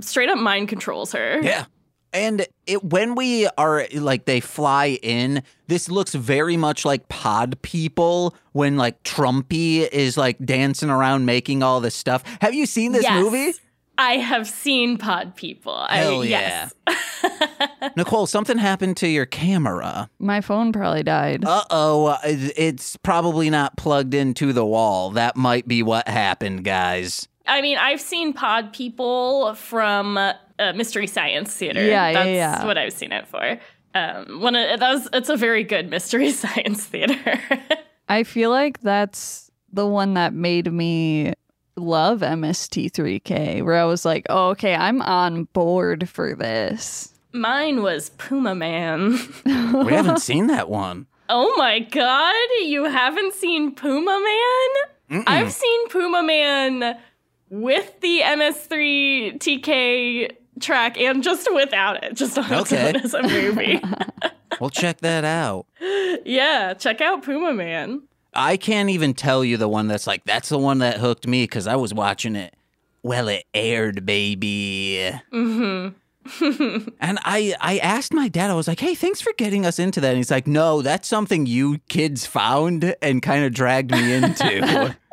straight 0.00 0.28
up 0.28 0.38
mind 0.38 0.68
controls 0.68 1.12
her. 1.12 1.40
Yeah. 1.42 1.64
And 2.12 2.46
it 2.66 2.82
when 2.84 3.14
we 3.14 3.46
are 3.58 3.86
like 3.94 4.24
they 4.24 4.40
fly 4.40 4.98
in, 5.02 5.42
this 5.66 5.88
looks 5.90 6.14
very 6.14 6.56
much 6.56 6.84
like 6.84 7.08
pod 7.08 7.60
people 7.62 8.34
when 8.52 8.76
like 8.76 9.02
Trumpy 9.02 9.86
is 9.88 10.16
like 10.16 10.38
dancing 10.44 10.90
around 10.90 11.26
making 11.26 11.62
all 11.62 11.80
this 11.80 11.94
stuff. 11.94 12.22
Have 12.40 12.54
you 12.54 12.66
seen 12.66 12.92
this 12.92 13.02
Yes. 13.02 13.22
movie? 13.22 13.52
I 14.00 14.12
have 14.18 14.46
seen 14.48 14.96
pod 14.96 15.34
people. 15.34 15.84
Hell 15.90 16.22
I, 16.22 16.24
yeah. 16.26 16.68
Yes. 16.86 17.90
Nicole, 17.96 18.26
something 18.26 18.56
happened 18.56 18.96
to 18.98 19.08
your 19.08 19.26
camera. 19.26 20.08
My 20.20 20.40
phone 20.40 20.72
probably 20.72 21.02
died. 21.02 21.44
Uh 21.44 21.64
oh, 21.70 22.16
it's 22.24 22.96
probably 22.98 23.50
not 23.50 23.76
plugged 23.76 24.14
into 24.14 24.52
the 24.52 24.64
wall. 24.64 25.10
That 25.10 25.36
might 25.36 25.66
be 25.66 25.82
what 25.82 26.06
happened, 26.08 26.64
guys. 26.64 27.28
I 27.46 27.60
mean, 27.60 27.76
I've 27.78 28.00
seen 28.00 28.32
pod 28.34 28.72
people 28.72 29.54
from 29.54 30.18
uh, 30.58 30.72
Mystery 30.72 31.06
Science 31.06 31.54
Theater. 31.54 31.84
Yeah, 31.84 32.08
yeah, 32.08 32.12
That's 32.12 32.28
yeah. 32.28 32.66
what 32.66 32.78
I've 32.78 32.92
seen 32.92 33.12
it 33.12 33.26
for. 33.28 33.58
Um, 33.94 34.40
one 34.40 34.54
of, 34.54 34.80
that 34.80 34.92
was 34.92 35.08
it's 35.12 35.28
a 35.28 35.36
very 35.36 35.64
good 35.64 35.90
Mystery 35.90 36.30
Science 36.32 36.84
Theater. 36.84 37.40
I 38.08 38.24
feel 38.24 38.50
like 38.50 38.80
that's 38.80 39.50
the 39.72 39.86
one 39.86 40.14
that 40.14 40.32
made 40.32 40.72
me 40.72 41.34
love 41.76 42.20
MST3K, 42.20 43.64
where 43.64 43.76
I 43.76 43.84
was 43.84 44.04
like, 44.04 44.26
oh, 44.28 44.50
okay, 44.50 44.74
I'm 44.74 45.02
on 45.02 45.44
board 45.44 46.08
for 46.08 46.34
this. 46.34 47.14
Mine 47.32 47.82
was 47.82 48.10
Puma 48.10 48.54
Man. 48.54 49.18
We 49.84 49.92
haven't 49.92 50.20
seen 50.20 50.46
that 50.48 50.68
one. 50.70 51.06
Oh 51.28 51.54
my 51.58 51.80
god, 51.80 52.34
you 52.62 52.84
haven't 52.84 53.34
seen 53.34 53.74
Puma 53.74 54.18
Man? 55.10 55.24
I've 55.26 55.52
seen 55.52 55.88
Puma 55.88 56.22
Man 56.22 56.98
with 57.50 58.00
the 58.00 58.20
MST3K 58.20 60.30
track 60.60 60.98
and 60.98 61.22
just 61.22 61.48
without 61.54 62.02
it, 62.04 62.14
just 62.14 62.36
on 62.38 62.44
its 62.52 62.72
Okay. 62.72 62.88
own 62.88 62.96
as 62.96 63.14
a 63.14 63.22
movie. 63.22 63.80
We'll 64.60 64.70
check 64.70 64.98
that 65.02 65.24
out. 65.24 65.66
yeah, 66.24 66.74
check 66.74 67.00
out 67.00 67.22
Puma 67.22 67.54
Man. 67.54 68.02
I 68.34 68.56
can't 68.56 68.90
even 68.90 69.14
tell 69.14 69.44
you 69.44 69.56
the 69.56 69.68
one 69.68 69.86
that's 69.86 70.06
like, 70.06 70.24
that's 70.24 70.48
the 70.48 70.58
one 70.58 70.78
that 70.78 70.96
hooked 70.96 71.28
me 71.28 71.44
because 71.44 71.68
I 71.68 71.76
was 71.76 71.94
watching 71.94 72.34
it. 72.34 72.56
Well, 73.04 73.28
it 73.28 73.44
aired, 73.54 74.04
baby. 74.04 75.12
Mm-hmm. 75.32 75.88
And 77.00 77.18
I, 77.24 77.54
I 77.60 77.78
asked 77.78 78.12
my 78.12 78.26
dad, 78.28 78.50
I 78.50 78.54
was 78.54 78.66
like, 78.68 78.80
hey, 78.80 78.94
thanks 78.94 79.20
for 79.20 79.32
getting 79.38 79.64
us 79.64 79.78
into 79.78 80.00
that. 80.00 80.08
And 80.08 80.16
he's 80.16 80.30
like, 80.30 80.46
no, 80.48 80.82
that's 80.82 81.06
something 81.08 81.46
you 81.46 81.78
kids 81.88 82.26
found 82.26 82.94
and 83.00 83.22
kind 83.22 83.44
of 83.44 83.52
dragged 83.54 83.92
me 83.92 84.12
into. 84.14 84.96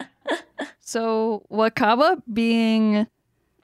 So 0.87 1.43
Wakaba 1.51 2.21
being 2.31 3.07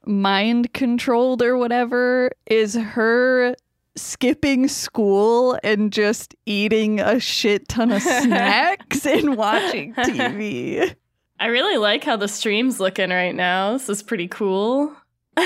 mind 0.06 0.74
controlled 0.74 1.42
or 1.42 1.58
whatever 1.58 2.32
is 2.46 2.76
her 2.76 3.56
skipping 3.96 4.68
school 4.68 5.58
and 5.64 5.92
just 5.92 6.36
eating 6.46 7.00
a 7.00 7.20
shit 7.20 7.68
ton 7.68 7.92
of 7.92 8.02
snacks 8.22 9.06
and 9.06 9.36
watching 9.36 9.94
TV. 9.94 10.96
I 11.40 11.48
really 11.48 11.78
like 11.78 12.04
how 12.04 12.18
the 12.18 12.28
stream's 12.28 12.80
looking 12.80 13.10
right 13.10 13.36
now. 13.36 13.74
This 13.74 13.90
is 13.90 14.04
pretty 14.04 14.28
cool. 14.28 14.96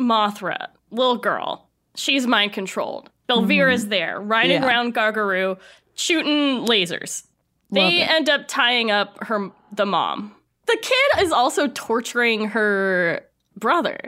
Mothra, 0.00 0.68
little 0.90 1.16
girl. 1.16 1.68
She's 1.96 2.26
mind 2.26 2.52
controlled. 2.52 3.10
Belvira's 3.28 3.82
mm-hmm. 3.82 3.90
there, 3.90 4.20
riding 4.20 4.62
Yeah. 4.62 4.66
around 4.66 4.94
Gargaru, 4.94 5.58
shooting 5.94 6.66
lasers. 6.66 7.24
Love 7.70 7.90
They 7.90 8.02
it. 8.02 8.10
end 8.10 8.28
up 8.28 8.48
tying 8.48 8.90
up 8.90 9.22
her 9.24 9.50
the 9.72 9.84
mom. 9.84 10.34
The 10.68 10.78
kid 10.82 11.24
is 11.24 11.32
also 11.32 11.66
torturing 11.68 12.48
her 12.48 13.22
brother. 13.56 13.98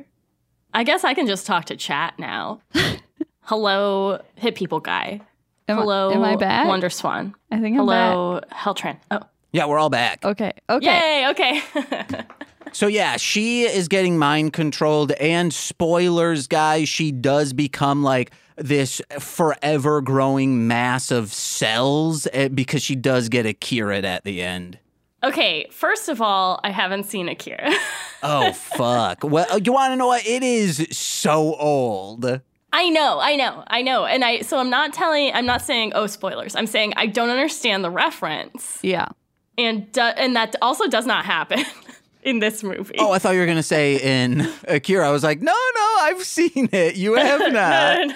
I 0.74 0.84
guess 0.84 1.04
I 1.04 1.14
can 1.14 1.26
just 1.26 1.46
talk 1.46 1.64
to 1.66 1.76
chat 1.76 2.18
now. 2.18 2.60
Hello, 3.40 4.20
hit 4.36 4.54
people 4.54 4.78
guy. 4.78 5.20
Am, 5.68 5.78
I- 5.78 5.80
Hello, 5.80 6.12
am 6.12 6.22
I 6.22 6.36
back? 6.36 6.66
Wonder 6.68 6.90
Swan. 6.90 7.34
I 7.50 7.58
think 7.60 7.78
I'm 7.78 7.86
back. 7.86 8.12
Hello, 8.12 8.40
Heltran. 8.52 8.98
Oh, 9.10 9.20
yeah, 9.52 9.64
we're 9.66 9.78
all 9.78 9.90
back. 9.90 10.24
Okay. 10.24 10.52
Okay. 10.68 10.86
yay! 10.86 11.28
Okay. 11.30 11.62
So 12.72 12.86
yeah, 12.86 13.16
she 13.16 13.62
is 13.62 13.88
getting 13.88 14.16
mind 14.16 14.52
controlled 14.52 15.10
and 15.12 15.52
spoilers 15.52 16.46
guys, 16.46 16.88
she 16.88 17.10
does 17.10 17.52
become 17.52 18.04
like 18.04 18.30
this 18.56 19.02
forever 19.18 20.00
growing 20.00 20.68
mass 20.68 21.10
of 21.10 21.32
cells 21.32 22.28
eh, 22.32 22.46
because 22.46 22.82
she 22.82 22.94
does 22.94 23.28
get 23.28 23.44
Akira 23.44 23.98
at 24.02 24.22
the 24.22 24.40
end. 24.40 24.78
Okay, 25.22 25.66
first 25.70 26.08
of 26.08 26.22
all, 26.22 26.60
I 26.64 26.70
haven't 26.70 27.04
seen 27.04 27.28
Akira. 27.28 27.72
Oh 28.22 28.52
fuck. 28.52 29.24
well, 29.24 29.46
uh, 29.50 29.60
you 29.64 29.72
want 29.72 29.92
to 29.92 29.96
know 29.96 30.08
what? 30.08 30.26
It 30.26 30.42
is 30.42 30.86
so 30.90 31.54
old. 31.54 32.26
I 32.70 32.90
know, 32.90 33.18
I 33.18 33.34
know, 33.34 33.64
I 33.66 33.80
know. 33.80 34.04
And 34.04 34.22
I 34.22 34.40
so 34.42 34.58
I'm 34.58 34.68
not 34.68 34.92
telling 34.92 35.32
I'm 35.32 35.46
not 35.46 35.62
saying 35.62 35.92
oh 35.94 36.06
spoilers. 36.06 36.54
I'm 36.54 36.66
saying 36.66 36.92
I 36.98 37.06
don't 37.06 37.30
understand 37.30 37.82
the 37.82 37.90
reference. 37.90 38.78
Yeah. 38.82 39.08
And 39.56 39.90
do, 39.92 40.02
and 40.02 40.36
that 40.36 40.54
also 40.60 40.86
does 40.86 41.06
not 41.06 41.24
happen 41.24 41.64
in 42.22 42.40
this 42.40 42.62
movie. 42.62 42.96
Oh, 42.98 43.10
I 43.12 43.18
thought 43.18 43.32
you 43.32 43.40
were 43.40 43.46
gonna 43.46 43.62
say 43.62 43.96
in 43.96 44.46
Akira. 44.68 45.08
I 45.08 45.12
was 45.12 45.22
like, 45.24 45.40
no, 45.40 45.52
no, 45.74 45.96
I've 46.00 46.22
seen 46.22 46.68
it. 46.72 46.96
You 46.96 47.14
have 47.14 47.50
not. 47.54 48.14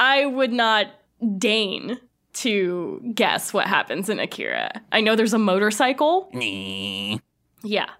I 0.00 0.26
would 0.26 0.52
not 0.52 0.88
deign 1.38 2.00
to 2.42 3.00
guess 3.14 3.52
what 3.52 3.66
happens 3.66 4.08
in 4.08 4.18
Akira. 4.20 4.70
I 4.92 5.00
know 5.00 5.16
there's 5.16 5.34
a 5.34 5.38
motorcycle. 5.38 6.28
Yeah. 7.62 7.90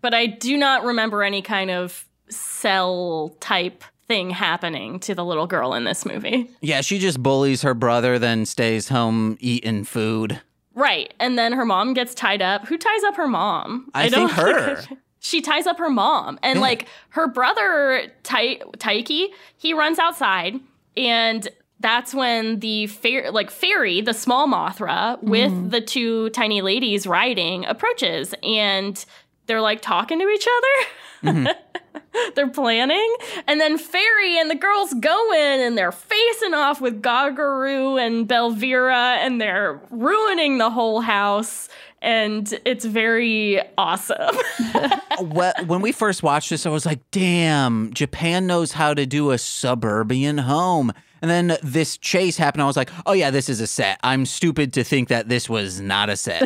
but 0.00 0.14
I 0.14 0.26
do 0.26 0.56
not 0.56 0.84
remember 0.84 1.22
any 1.22 1.42
kind 1.42 1.70
of 1.70 2.06
cell 2.28 3.36
type 3.40 3.84
thing 4.08 4.30
happening 4.30 4.98
to 5.00 5.14
the 5.14 5.24
little 5.24 5.46
girl 5.46 5.74
in 5.74 5.84
this 5.84 6.04
movie. 6.04 6.50
yeah, 6.60 6.80
she 6.80 6.98
just 6.98 7.22
bullies 7.22 7.62
her 7.62 7.74
brother, 7.74 8.18
then 8.18 8.44
stays 8.44 8.88
home 8.88 9.36
eating 9.40 9.84
food. 9.84 10.40
Right. 10.74 11.12
And 11.20 11.38
then 11.38 11.52
her 11.52 11.64
mom 11.64 11.94
gets 11.94 12.14
tied 12.14 12.42
up. 12.42 12.66
Who 12.66 12.78
ties 12.78 13.02
up 13.04 13.16
her 13.16 13.28
mom? 13.28 13.90
I 13.94 14.08
think 14.08 14.30
her. 14.32 14.82
she 15.20 15.40
ties 15.40 15.66
up 15.66 15.78
her 15.78 15.90
mom. 15.90 16.38
And 16.42 16.56
Yeah. 16.56 16.62
like 16.62 16.88
her 17.10 17.28
brother, 17.28 18.10
Tai- 18.22 18.60
Taiki, 18.78 19.28
he 19.56 19.74
runs 19.74 19.98
outside 19.98 20.58
and 20.96 21.46
that's 21.80 22.14
when 22.14 22.60
the 22.60 22.86
fair, 22.86 23.32
like 23.32 23.50
fairy, 23.50 24.00
the 24.00 24.14
small 24.14 24.46
Mothra, 24.46 25.20
with 25.22 25.50
mm. 25.50 25.70
the 25.70 25.80
two 25.80 26.28
tiny 26.30 26.62
ladies 26.62 27.06
riding, 27.06 27.64
approaches, 27.64 28.34
and 28.42 29.04
they're 29.46 29.60
like 29.60 29.80
talking 29.80 30.18
to 30.18 30.28
each 30.28 30.46
other. 30.46 31.32
Mm-hmm. 31.32 32.32
they're 32.34 32.50
planning, 32.50 33.16
and 33.46 33.60
then 33.60 33.78
fairy 33.78 34.38
and 34.38 34.50
the 34.50 34.54
girls 34.54 34.92
go 34.94 35.32
in, 35.32 35.60
and 35.60 35.76
they're 35.76 35.92
facing 35.92 36.54
off 36.54 36.80
with 36.80 37.02
Gagaru 37.02 38.00
and 38.00 38.28
Belvira, 38.28 39.16
and 39.16 39.40
they're 39.40 39.80
ruining 39.90 40.58
the 40.58 40.70
whole 40.70 41.00
house. 41.00 41.68
And 42.02 42.58
it's 42.64 42.86
very 42.86 43.60
awesome. 43.76 44.36
When 45.66 45.82
we 45.82 45.92
first 45.92 46.22
watched 46.22 46.48
this, 46.48 46.64
I 46.64 46.70
was 46.70 46.86
like, 46.86 47.00
damn, 47.10 47.92
Japan 47.92 48.46
knows 48.46 48.72
how 48.72 48.94
to 48.94 49.04
do 49.04 49.32
a 49.32 49.38
suburban 49.38 50.38
home. 50.38 50.92
And 51.22 51.30
then 51.30 51.58
this 51.62 51.96
chase 51.96 52.36
happened. 52.36 52.62
I 52.62 52.66
was 52.66 52.76
like, 52.76 52.90
oh, 53.06 53.12
yeah, 53.12 53.30
this 53.30 53.48
is 53.48 53.60
a 53.60 53.66
set. 53.66 53.98
I'm 54.02 54.26
stupid 54.26 54.72
to 54.74 54.84
think 54.84 55.08
that 55.08 55.28
this 55.28 55.48
was 55.48 55.80
not 55.80 56.08
a 56.08 56.16
set. 56.16 56.42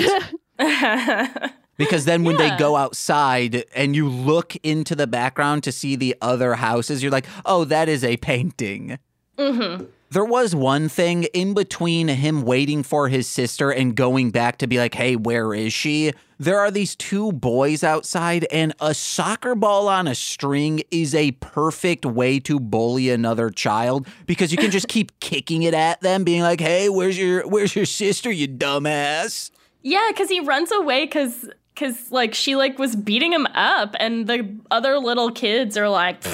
because 1.76 2.04
then 2.04 2.24
when 2.24 2.36
they 2.36 2.56
go 2.56 2.76
outside 2.76 3.64
and 3.74 3.94
you 3.94 4.08
look 4.08 4.56
into 4.62 4.94
the 4.94 5.06
background 5.06 5.64
to 5.64 5.72
see 5.72 5.96
the 5.96 6.16
other 6.20 6.54
houses, 6.54 7.02
you're 7.02 7.12
like, 7.12 7.26
oh, 7.44 7.64
that 7.64 7.88
is 7.88 8.04
a 8.04 8.16
painting. 8.18 8.98
hmm 9.38 9.84
There 10.14 10.24
was 10.24 10.54
one 10.54 10.88
thing 10.88 11.24
in 11.34 11.54
between 11.54 12.06
him 12.06 12.42
waiting 12.42 12.84
for 12.84 13.08
his 13.08 13.28
sister 13.28 13.72
and 13.72 13.96
going 13.96 14.30
back 14.30 14.58
to 14.58 14.68
be 14.68 14.78
like, 14.78 14.94
hey, 14.94 15.16
where 15.16 15.52
is 15.52 15.72
she? 15.72 16.12
There 16.38 16.60
are 16.60 16.70
these 16.70 16.94
two 16.94 17.32
boys 17.32 17.82
outside, 17.82 18.46
and 18.52 18.72
a 18.78 18.94
soccer 18.94 19.56
ball 19.56 19.88
on 19.88 20.06
a 20.06 20.14
string 20.14 20.82
is 20.92 21.16
a 21.16 21.32
perfect 21.32 22.06
way 22.06 22.38
to 22.38 22.60
bully 22.60 23.10
another 23.10 23.50
child 23.50 24.06
because 24.24 24.52
you 24.52 24.56
can 24.56 24.70
just 24.70 24.86
keep 24.86 25.18
kicking 25.18 25.64
it 25.64 25.74
at 25.74 26.00
them, 26.00 26.22
being 26.22 26.42
like, 26.42 26.60
hey, 26.60 26.88
where's 26.88 27.18
your 27.18 27.44
where's 27.48 27.74
your 27.74 27.84
sister, 27.84 28.30
you 28.30 28.46
dumbass? 28.46 29.50
Yeah, 29.82 30.10
because 30.12 30.28
he 30.28 30.38
runs 30.38 30.70
away 30.70 31.06
because 31.06 31.50
because 31.74 32.12
like 32.12 32.34
she 32.34 32.54
like 32.54 32.78
was 32.78 32.94
beating 32.94 33.32
him 33.32 33.46
up, 33.46 33.96
and 33.98 34.28
the 34.28 34.60
other 34.70 35.00
little 35.00 35.32
kids 35.32 35.76
are 35.76 35.88
like, 35.88 36.24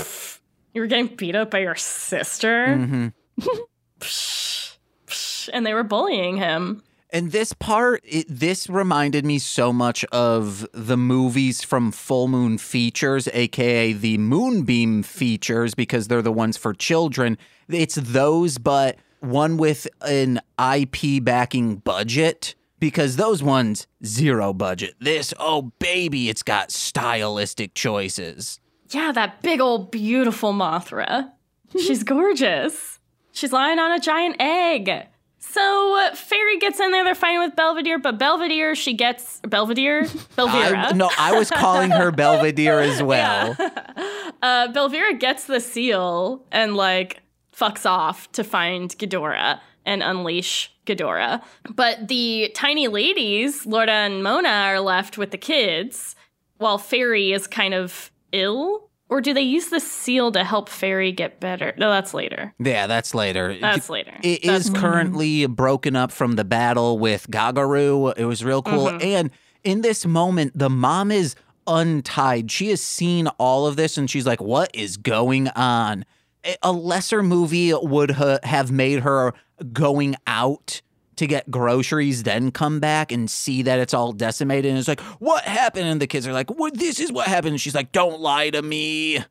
"You 0.74 0.82
were 0.82 0.86
getting 0.86 1.16
beat 1.16 1.34
up 1.34 1.50
by 1.50 1.60
your 1.60 1.76
sister," 1.76 2.66
Mm-hmm. 2.78 3.08
Pfft, 4.00 4.76
pfft, 5.06 5.50
and 5.52 5.64
they 5.64 5.74
were 5.74 5.82
bullying 5.82 6.36
him. 6.36 6.82
And 7.12 7.32
this 7.32 7.52
part, 7.52 8.02
it, 8.04 8.26
this 8.28 8.68
reminded 8.68 9.24
me 9.24 9.38
so 9.40 9.72
much 9.72 10.04
of 10.06 10.66
the 10.72 10.96
movies 10.96 11.62
from 11.62 11.90
Full 11.90 12.28
Moon 12.28 12.56
Features, 12.56 13.28
aka 13.32 13.92
the 13.92 14.16
Moonbeam 14.18 15.02
Features, 15.02 15.74
because 15.74 16.06
they're 16.08 16.22
the 16.22 16.32
ones 16.32 16.56
for 16.56 16.72
children. 16.72 17.36
It's 17.68 17.96
those, 17.96 18.58
but 18.58 18.96
one 19.18 19.56
with 19.56 19.88
an 20.02 20.40
IP 20.58 21.22
backing 21.22 21.76
budget, 21.76 22.54
because 22.78 23.16
those 23.16 23.42
ones, 23.42 23.88
zero 24.04 24.52
budget. 24.52 24.94
This, 25.00 25.34
oh 25.40 25.72
baby, 25.80 26.28
it's 26.28 26.44
got 26.44 26.70
stylistic 26.70 27.74
choices. 27.74 28.60
Yeah, 28.90 29.10
that 29.12 29.42
big 29.42 29.60
old 29.60 29.90
beautiful 29.90 30.52
Mothra. 30.52 31.32
She's 31.72 32.02
gorgeous. 32.04 32.99
She's 33.32 33.52
lying 33.52 33.78
on 33.78 33.92
a 33.92 34.00
giant 34.00 34.36
egg. 34.38 35.08
So 35.38 35.96
uh, 35.98 36.14
Fairy 36.14 36.58
gets 36.58 36.78
in 36.78 36.90
there. 36.90 37.02
They're 37.02 37.14
fighting 37.14 37.40
with 37.40 37.56
Belvedere, 37.56 37.98
but 37.98 38.18
Belvedere, 38.18 38.74
she 38.74 38.92
gets 38.92 39.40
Belvedere, 39.40 40.02
Belvira. 40.36 40.92
I, 40.92 40.92
no, 40.92 41.10
I 41.18 41.36
was 41.36 41.50
calling 41.50 41.90
her 41.90 42.10
Belvedere 42.12 42.80
as 42.80 43.02
well. 43.02 43.56
uh, 44.42 44.68
Belvira 44.72 45.18
gets 45.18 45.44
the 45.44 45.60
seal 45.60 46.44
and 46.52 46.76
like 46.76 47.22
fucks 47.56 47.88
off 47.88 48.30
to 48.32 48.44
find 48.44 48.90
Ghidorah 48.90 49.60
and 49.86 50.02
unleash 50.02 50.72
Ghidorah. 50.86 51.42
But 51.74 52.08
the 52.08 52.52
tiny 52.54 52.88
ladies, 52.88 53.64
Lorda 53.64 53.92
and 53.92 54.22
Mona, 54.22 54.48
are 54.48 54.80
left 54.80 55.16
with 55.16 55.30
the 55.30 55.38
kids, 55.38 56.14
while 56.58 56.78
Fairy 56.78 57.32
is 57.32 57.46
kind 57.46 57.72
of 57.72 58.10
ill. 58.32 58.89
Or 59.10 59.20
do 59.20 59.34
they 59.34 59.42
use 59.42 59.66
the 59.68 59.80
seal 59.80 60.30
to 60.32 60.44
help 60.44 60.68
Fairy 60.68 61.10
get 61.12 61.40
better? 61.40 61.74
No, 61.76 61.90
that's 61.90 62.14
later. 62.14 62.54
Yeah, 62.60 62.86
that's 62.86 63.12
later. 63.14 63.58
That's 63.60 63.90
later. 63.90 64.12
It 64.22 64.42
That's- 64.44 64.66
is 64.66 64.70
currently 64.70 65.46
broken 65.46 65.96
up 65.96 66.12
from 66.12 66.36
the 66.36 66.44
battle 66.44 66.98
with 66.98 67.28
Gagaru. 67.28 68.14
It 68.16 68.24
was 68.24 68.44
real 68.44 68.62
cool. 68.62 68.86
Mm-hmm. 68.86 69.02
And 69.02 69.30
in 69.64 69.80
this 69.82 70.06
moment, 70.06 70.52
the 70.56 70.70
mom 70.70 71.10
is 71.10 71.34
untied. 71.66 72.50
She 72.50 72.68
has 72.68 72.80
seen 72.82 73.26
all 73.38 73.66
of 73.66 73.76
this 73.76 73.96
and 73.98 74.08
she's 74.10 74.26
like, 74.26 74.40
what 74.40 74.70
is 74.74 74.96
going 74.96 75.48
on? 75.48 76.04
A- 76.44 76.56
A 76.62 76.72
lesser 76.72 77.22
movie 77.22 77.72
would 77.74 78.12
ha- 78.12 78.38
have 78.44 78.70
made 78.70 79.00
her 79.00 79.34
going 79.72 80.16
out 80.26 80.82
to 81.20 81.26
get 81.26 81.50
groceries, 81.50 82.22
then 82.22 82.50
come 82.50 82.80
back 82.80 83.12
and 83.12 83.30
see 83.30 83.60
that 83.62 83.78
it's 83.78 83.92
all 83.92 84.12
decimated. 84.12 84.70
And 84.70 84.78
it's 84.78 84.88
like, 84.88 85.00
what 85.20 85.44
happened? 85.44 85.86
And 85.86 86.00
the 86.00 86.06
kids 86.06 86.26
are 86.26 86.32
like, 86.32 86.50
well, 86.50 86.70
this 86.72 86.98
is 86.98 87.12
what 87.12 87.26
happened. 87.26 87.52
And 87.52 87.60
she's 87.60 87.74
like, 87.74 87.92
don't 87.92 88.20
lie 88.20 88.48
to 88.48 88.62
me. 88.62 89.22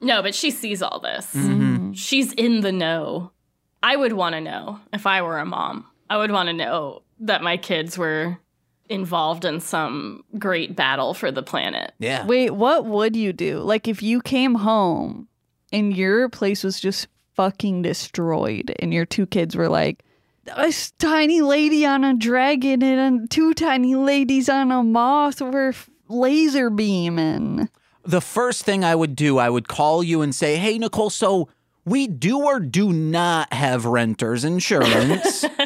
No, 0.00 0.22
but 0.22 0.34
she 0.34 0.50
sees 0.50 0.82
all 0.82 0.98
this. 0.98 1.32
Mm-hmm. 1.32 1.92
She's 1.92 2.32
in 2.32 2.62
the 2.62 2.72
know. 2.72 3.30
I 3.80 3.94
would 3.94 4.12
want 4.12 4.34
to 4.34 4.40
know 4.40 4.80
if 4.92 5.06
I 5.06 5.22
were 5.22 5.38
a 5.38 5.46
mom. 5.46 5.86
I 6.10 6.16
would 6.16 6.32
want 6.32 6.48
to 6.48 6.52
know 6.52 7.02
that 7.20 7.42
my 7.42 7.56
kids 7.56 7.96
were 7.96 8.38
involved 8.88 9.44
in 9.44 9.60
some 9.60 10.24
great 10.36 10.74
battle 10.74 11.14
for 11.14 11.30
the 11.30 11.44
planet. 11.44 11.92
Yeah. 12.00 12.26
Wait, 12.26 12.50
what 12.50 12.86
would 12.86 13.14
you 13.14 13.32
do? 13.32 13.60
Like 13.60 13.86
if 13.86 14.02
you 14.02 14.20
came 14.20 14.56
home 14.56 15.28
and 15.72 15.96
your 15.96 16.28
place 16.28 16.64
was 16.64 16.80
just 16.80 17.06
fucking 17.34 17.82
destroyed 17.82 18.74
and 18.80 18.92
your 18.92 19.06
two 19.06 19.26
kids 19.26 19.54
were 19.54 19.68
like 19.68 20.02
a 20.48 20.66
s- 20.66 20.92
tiny 20.98 21.40
lady 21.40 21.84
on 21.86 22.04
a 22.04 22.14
dragon 22.14 22.82
and 22.82 23.30
two 23.30 23.54
tiny 23.54 23.94
ladies 23.94 24.48
on 24.48 24.70
a 24.70 24.82
moth 24.82 25.40
were 25.40 25.74
laser 26.08 26.70
beaming. 26.70 27.68
the 28.04 28.20
first 28.20 28.64
thing 28.64 28.84
I 28.84 28.94
would 28.94 29.16
do, 29.16 29.38
I 29.38 29.50
would 29.50 29.66
call 29.68 30.02
you 30.02 30.22
and 30.22 30.34
say, 30.34 30.56
Hey, 30.56 30.78
Nicole, 30.78 31.10
so 31.10 31.48
we 31.84 32.06
do 32.06 32.42
or 32.44 32.60
do 32.60 32.92
not 32.92 33.52
have 33.52 33.84
renter's 33.84 34.44
insurance. 34.44 35.44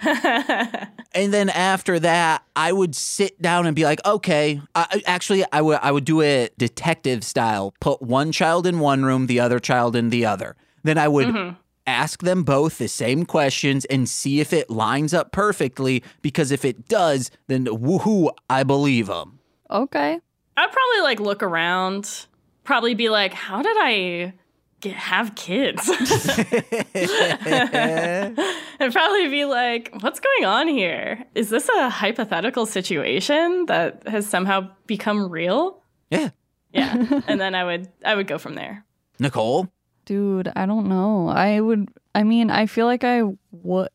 and 0.00 1.32
then 1.32 1.48
after 1.50 1.98
that, 2.00 2.42
I 2.56 2.72
would 2.72 2.94
sit 2.94 3.40
down 3.40 3.66
and 3.66 3.74
be 3.76 3.84
like, 3.84 4.04
okay, 4.06 4.60
I, 4.74 4.86
I- 4.90 5.02
actually, 5.06 5.44
I 5.52 5.60
would 5.60 5.78
I 5.82 5.92
would 5.92 6.04
do 6.04 6.20
it 6.20 6.56
detective 6.58 7.24
style. 7.24 7.74
Put 7.80 8.02
one 8.02 8.32
child 8.32 8.66
in 8.66 8.80
one 8.80 9.04
room, 9.04 9.26
the 9.26 9.40
other 9.40 9.58
child 9.58 9.96
in 9.96 10.10
the 10.10 10.26
other. 10.26 10.56
Then 10.82 10.98
I 10.98 11.08
would 11.08 11.28
mm-hmm. 11.28 11.54
Ask 11.86 12.22
them 12.22 12.42
both 12.44 12.78
the 12.78 12.88
same 12.88 13.24
questions 13.26 13.84
and 13.86 14.08
see 14.08 14.40
if 14.40 14.52
it 14.52 14.70
lines 14.70 15.12
up 15.14 15.32
perfectly. 15.32 16.02
Because 16.22 16.50
if 16.50 16.64
it 16.64 16.88
does, 16.88 17.30
then 17.46 17.66
woohoo, 17.66 18.30
I 18.48 18.62
believe 18.62 19.06
them. 19.08 19.38
Okay. 19.70 20.18
I'd 20.56 20.72
probably 20.72 21.00
like 21.02 21.20
look 21.20 21.42
around, 21.42 22.26
probably 22.64 22.94
be 22.94 23.08
like, 23.08 23.32
how 23.34 23.60
did 23.62 23.76
I 23.80 24.32
get, 24.80 24.94
have 24.94 25.34
kids? 25.34 25.88
and 26.94 28.92
probably 28.92 29.28
be 29.28 29.44
like, 29.44 29.90
what's 30.00 30.20
going 30.20 30.44
on 30.44 30.68
here? 30.68 31.24
Is 31.34 31.50
this 31.50 31.68
a 31.68 31.88
hypothetical 31.90 32.66
situation 32.66 33.66
that 33.66 34.06
has 34.08 34.26
somehow 34.26 34.68
become 34.86 35.28
real? 35.30 35.82
Yeah, 36.10 36.30
Yeah. 36.72 37.20
and 37.26 37.40
then 37.40 37.54
I 37.54 37.64
would 37.64 37.88
I 38.04 38.14
would 38.14 38.26
go 38.26 38.38
from 38.38 38.54
there. 38.54 38.84
Nicole. 39.18 39.68
Dude, 40.04 40.50
I 40.54 40.66
don't 40.66 40.88
know. 40.88 41.28
I 41.28 41.60
would 41.60 41.88
I 42.14 42.22
mean, 42.22 42.50
I 42.50 42.66
feel 42.66 42.86
like 42.86 43.04
I 43.04 43.22
would 43.52 43.88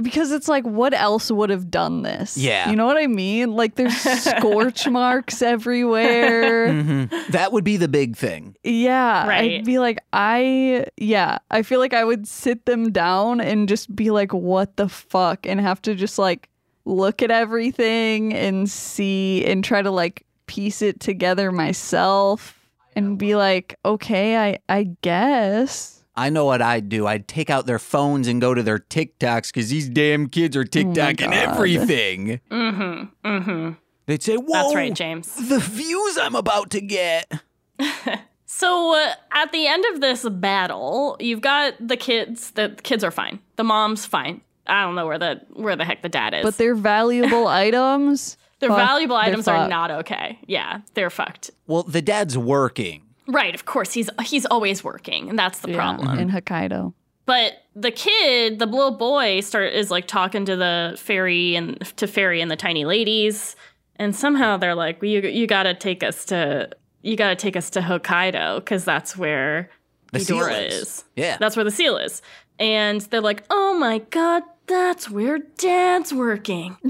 because 0.00 0.32
it's 0.32 0.48
like 0.48 0.64
what 0.64 0.94
else 0.94 1.30
would 1.30 1.50
have 1.50 1.70
done 1.70 2.02
this? 2.02 2.38
Yeah. 2.38 2.70
You 2.70 2.76
know 2.76 2.86
what 2.86 2.96
I 2.96 3.06
mean? 3.06 3.52
Like 3.52 3.74
there's 3.74 3.94
scorch 4.00 4.88
marks 4.88 5.42
everywhere. 5.42 6.68
Mhm. 6.68 7.26
That 7.32 7.52
would 7.52 7.64
be 7.64 7.76
the 7.76 7.88
big 7.88 8.16
thing. 8.16 8.56
Yeah. 8.64 9.26
Right. 9.28 9.52
I'd 9.52 9.64
be 9.66 9.78
like, 9.78 9.98
I, 10.12 10.86
yeah, 10.96 11.38
I 11.50 11.62
feel 11.62 11.78
like 11.78 11.92
I 11.92 12.04
would 12.04 12.26
sit 12.26 12.64
them 12.64 12.90
down 12.90 13.40
and 13.42 13.68
just 13.68 13.94
be 13.94 14.10
like, 14.10 14.32
what 14.32 14.76
the 14.76 14.88
fuck? 14.88 15.46
And 15.46 15.60
have 15.60 15.82
to 15.82 15.94
just 15.94 16.18
like 16.18 16.48
look 16.86 17.22
at 17.22 17.30
everything 17.30 18.32
and 18.32 18.68
see 18.70 19.44
and 19.44 19.62
try 19.62 19.82
to 19.82 19.90
like 19.90 20.24
piece 20.46 20.80
it 20.82 21.00
together 21.00 21.52
myself 21.52 22.58
and 22.96 23.18
be 23.18 23.34
like, 23.34 23.78
okay, 23.84 24.36
I, 24.36 24.58
I 24.68 24.96
guess. 25.02 26.04
I 26.14 26.28
know 26.30 26.44
what 26.44 26.60
I'd 26.60 26.88
do. 26.88 27.06
I'd 27.06 27.26
take 27.26 27.48
out 27.48 27.66
their 27.66 27.78
phones 27.78 28.28
and 28.28 28.40
go 28.40 28.52
to 28.54 28.62
their 28.62 28.78
TikToks 28.78 29.48
because 29.48 29.70
these 29.70 29.88
damn 29.88 30.28
kids 30.28 30.56
are 30.56 30.64
TikToking 30.64 31.18
God. 31.18 31.32
everything. 31.32 32.40
Mm-hmm. 32.50 33.26
Mm-hmm. 33.28 33.72
They'd 34.06 34.22
say, 34.22 34.36
Whoa, 34.36 34.52
That's 34.52 34.74
right, 34.74 34.92
James. 34.94 35.34
the 35.48 35.58
views 35.58 36.18
I'm 36.18 36.34
about 36.34 36.70
to 36.70 36.80
get. 36.80 37.32
So 38.54 38.94
uh, 38.94 39.14
at 39.32 39.50
the 39.50 39.66
end 39.66 39.84
of 39.94 40.02
this 40.02 40.28
battle, 40.28 41.16
you've 41.18 41.40
got 41.40 41.74
the 41.80 41.96
kids. 41.96 42.50
The 42.50 42.76
kids 42.82 43.02
are 43.02 43.10
fine. 43.10 43.40
The 43.56 43.64
mom's 43.64 44.04
fine. 44.04 44.42
I 44.66 44.82
don't 44.84 44.94
know 44.94 45.06
where 45.06 45.18
the 45.18 45.40
where 45.54 45.74
the 45.74 45.86
heck 45.86 46.02
the 46.02 46.10
dad 46.10 46.34
is. 46.34 46.42
But 46.42 46.58
they're 46.58 46.74
valuable 46.74 47.48
items. 47.48 48.36
Their 48.62 48.70
fuck, 48.70 48.78
valuable 48.88 49.16
they're 49.16 49.24
items 49.26 49.46
are 49.48 49.58
fucked. 49.58 49.70
not 49.70 49.90
okay. 49.90 50.38
Yeah, 50.46 50.80
they're 50.94 51.10
fucked. 51.10 51.50
Well, 51.66 51.82
the 51.82 52.00
dad's 52.00 52.38
working. 52.38 53.02
Right, 53.28 53.54
of 53.54 53.66
course. 53.66 53.92
He's 53.92 54.08
he's 54.24 54.46
always 54.46 54.82
working, 54.82 55.28
and 55.28 55.38
that's 55.38 55.58
the 55.60 55.70
Yeah, 55.70 55.76
problem. 55.76 56.18
in 56.18 56.30
Hokkaido. 56.30 56.94
But 57.26 57.52
the 57.76 57.90
kid, 57.92 58.58
the 58.58 58.66
little 58.66 58.96
boy, 58.96 59.40
start 59.40 59.72
is 59.74 59.90
like 59.92 60.06
talking 60.08 60.44
to 60.46 60.56
the 60.56 60.96
fairy 60.98 61.54
and 61.54 61.80
to 61.98 62.06
fairy 62.08 62.40
and 62.40 62.50
the 62.50 62.56
tiny 62.56 62.84
ladies, 62.84 63.54
and 63.96 64.14
somehow 64.16 64.56
they're 64.56 64.74
like, 64.74 65.00
well, 65.00 65.10
"You 65.10 65.20
you 65.22 65.46
gotta 65.46 65.72
take 65.74 66.02
us 66.02 66.24
to 66.26 66.70
you 67.02 67.16
gotta 67.16 67.36
take 67.36 67.56
us 67.56 67.70
to 67.70 67.80
Hokkaido 67.80 68.56
because 68.56 68.84
that's 68.84 69.16
where 69.16 69.70
The 70.12 70.20
seal 70.20 70.38
Ghidorah 70.38 70.66
is. 70.68 70.74
is. 70.74 71.04
Yeah. 71.16 71.36
That's 71.38 71.54
where 71.56 71.64
the 71.64 71.70
seal 71.70 71.96
is." 71.96 72.22
And 72.58 73.00
they're 73.02 73.20
like, 73.20 73.44
"Oh 73.50 73.74
my 73.78 73.98
god, 74.10 74.42
that's 74.66 75.08
where 75.08 75.38
Dad's 75.38 76.12
working." 76.12 76.76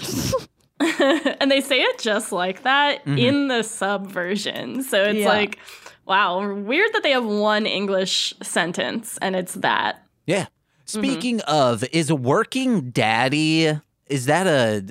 and 1.40 1.50
they 1.50 1.60
say 1.60 1.80
it 1.80 1.98
just 1.98 2.32
like 2.32 2.62
that 2.62 3.00
mm-hmm. 3.04 3.18
in 3.18 3.48
the 3.48 3.62
sub 3.62 4.06
version. 4.06 4.82
So 4.82 5.02
it's 5.02 5.20
Yeah. 5.20 5.28
like, 5.28 5.58
wow, 6.06 6.52
weird 6.54 6.92
that 6.92 7.02
they 7.02 7.10
have 7.10 7.24
one 7.24 7.66
English 7.66 8.34
sentence 8.42 9.18
and 9.22 9.36
it's 9.36 9.54
that. 9.54 10.02
Yeah. 10.26 10.42
Mm-hmm. 10.42 10.98
Speaking 10.98 11.40
of, 11.42 11.84
is 11.92 12.12
working 12.12 12.90
daddy, 12.90 13.78
is 14.06 14.26
that 14.26 14.46
a 14.46 14.84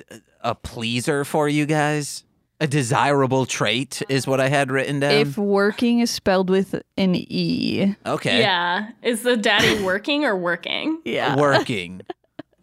a 0.44 0.54
pleaser 0.54 1.24
for 1.24 1.48
you 1.48 1.66
guys? 1.66 2.24
A 2.60 2.66
desirable 2.66 3.44
trait 3.44 4.02
is 4.08 4.26
what 4.26 4.40
I 4.40 4.48
had 4.48 4.70
written 4.70 5.00
down. 5.00 5.12
if 5.12 5.36
working 5.36 5.98
is 5.98 6.10
spelled 6.12 6.48
with 6.48 6.80
an 6.96 7.14
E. 7.16 7.94
okay. 8.06 8.38
Yeah. 8.38 8.90
Is 9.02 9.22
the 9.22 9.36
daddy 9.36 9.82
working 9.82 10.24
or 10.24 10.36
working? 10.36 11.00
Yeah. 11.04 11.36
Working. 11.36 12.02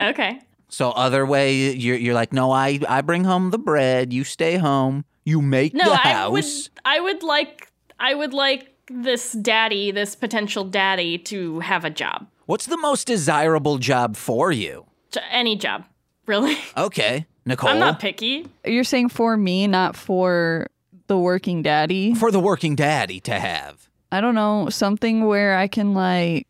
Okay. 0.01 0.39
So 0.69 0.91
other 0.91 1.25
way, 1.25 1.71
you're 1.73 1.97
you're 1.97 2.13
like, 2.13 2.31
no, 2.31 2.51
I 2.51 2.79
I 2.87 3.01
bring 3.01 3.23
home 3.25 3.49
the 3.51 3.57
bread. 3.57 4.13
You 4.13 4.23
stay 4.23 4.57
home. 4.57 5.03
You 5.25 5.41
make 5.41 5.73
No, 5.73 5.85
the 5.85 5.99
I 6.07 6.27
would. 6.27 6.45
I 6.85 6.99
would 6.99 7.23
like 7.23 7.71
I 7.99 8.15
would 8.15 8.33
like 8.33 8.73
this 8.89 9.33
daddy, 9.33 9.91
this 9.91 10.15
potential 10.15 10.63
daddy 10.63 11.17
to 11.19 11.59
have 11.59 11.85
a 11.85 11.89
job. 11.89 12.27
What's 12.45 12.65
the 12.65 12.77
most 12.77 13.05
desirable 13.07 13.77
job 13.77 14.15
for 14.15 14.51
you? 14.51 14.85
Any 15.29 15.55
job. 15.55 15.85
Really? 16.25 16.57
Okay, 16.77 17.25
Nicole. 17.45 17.69
I'm 17.71 17.79
not 17.79 17.99
picky. 17.99 18.45
You're 18.63 18.83
saying 18.83 19.09
for 19.09 19.35
me, 19.35 19.67
not 19.67 19.95
for 19.95 20.67
the 21.07 21.17
working 21.17 21.61
daddy. 21.63 22.13
for 22.13 22.31
the 22.31 22.39
working 22.39 22.75
daddy 22.75 23.19
to 23.21 23.39
have. 23.39 23.89
I 24.11 24.21
don't 24.21 24.35
know, 24.35 24.69
something 24.69 25.25
where 25.25 25.55
I 25.57 25.67
can 25.67 25.93
like 25.93 26.47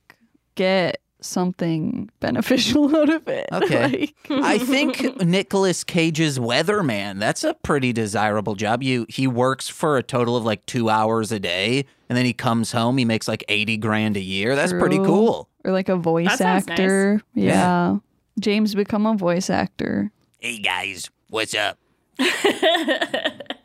get 0.56 1.02
something 1.22 2.10
beneficial 2.20 2.96
out 2.96 3.10
of 3.10 3.28
it. 3.28 3.48
Okay. 3.52 4.14
Like, 4.30 4.44
I 4.44 4.58
think 4.58 5.22
Nicolas 5.24 5.84
Cage's 5.84 6.40
weatherman, 6.40 7.20
that's 7.20 7.44
a 7.44 7.54
pretty 7.56 7.92
desirable 7.94 8.56
job. 8.56 8.82
You 8.84 9.06
he 9.10 9.28
works 9.28 9.68
for 9.70 9.98
a 9.98 10.04
total 10.04 10.36
of 10.38 10.44
like 10.46 10.66
2 10.66 10.90
hours 10.90 11.32
a 11.32 11.40
day 11.40 11.86
and 12.10 12.18
then 12.18 12.26
he 12.26 12.34
comes 12.34 12.72
home, 12.72 12.98
he 12.98 13.06
makes 13.06 13.28
like 13.28 13.44
80 13.50 13.78
grand 13.78 14.18
a 14.18 14.22
year. 14.22 14.56
That's 14.56 14.74
pretty 14.74 14.98
cool. 14.98 15.50
or 15.66 15.72
like 15.72 15.90
a 15.90 15.96
voice 15.96 16.28
That 16.30 16.38
sounds 16.40 16.68
nice. 16.68 16.80
actor. 16.80 17.22
Yeah. 17.34 17.54
Yeah. 17.54 17.98
James 18.40 18.74
become 18.76 19.06
a 19.06 19.16
voice 19.16 19.50
actor. 19.50 20.12
Hey 20.40 20.60
guys, 20.60 21.10
what's 21.30 21.54
up? 21.56 21.78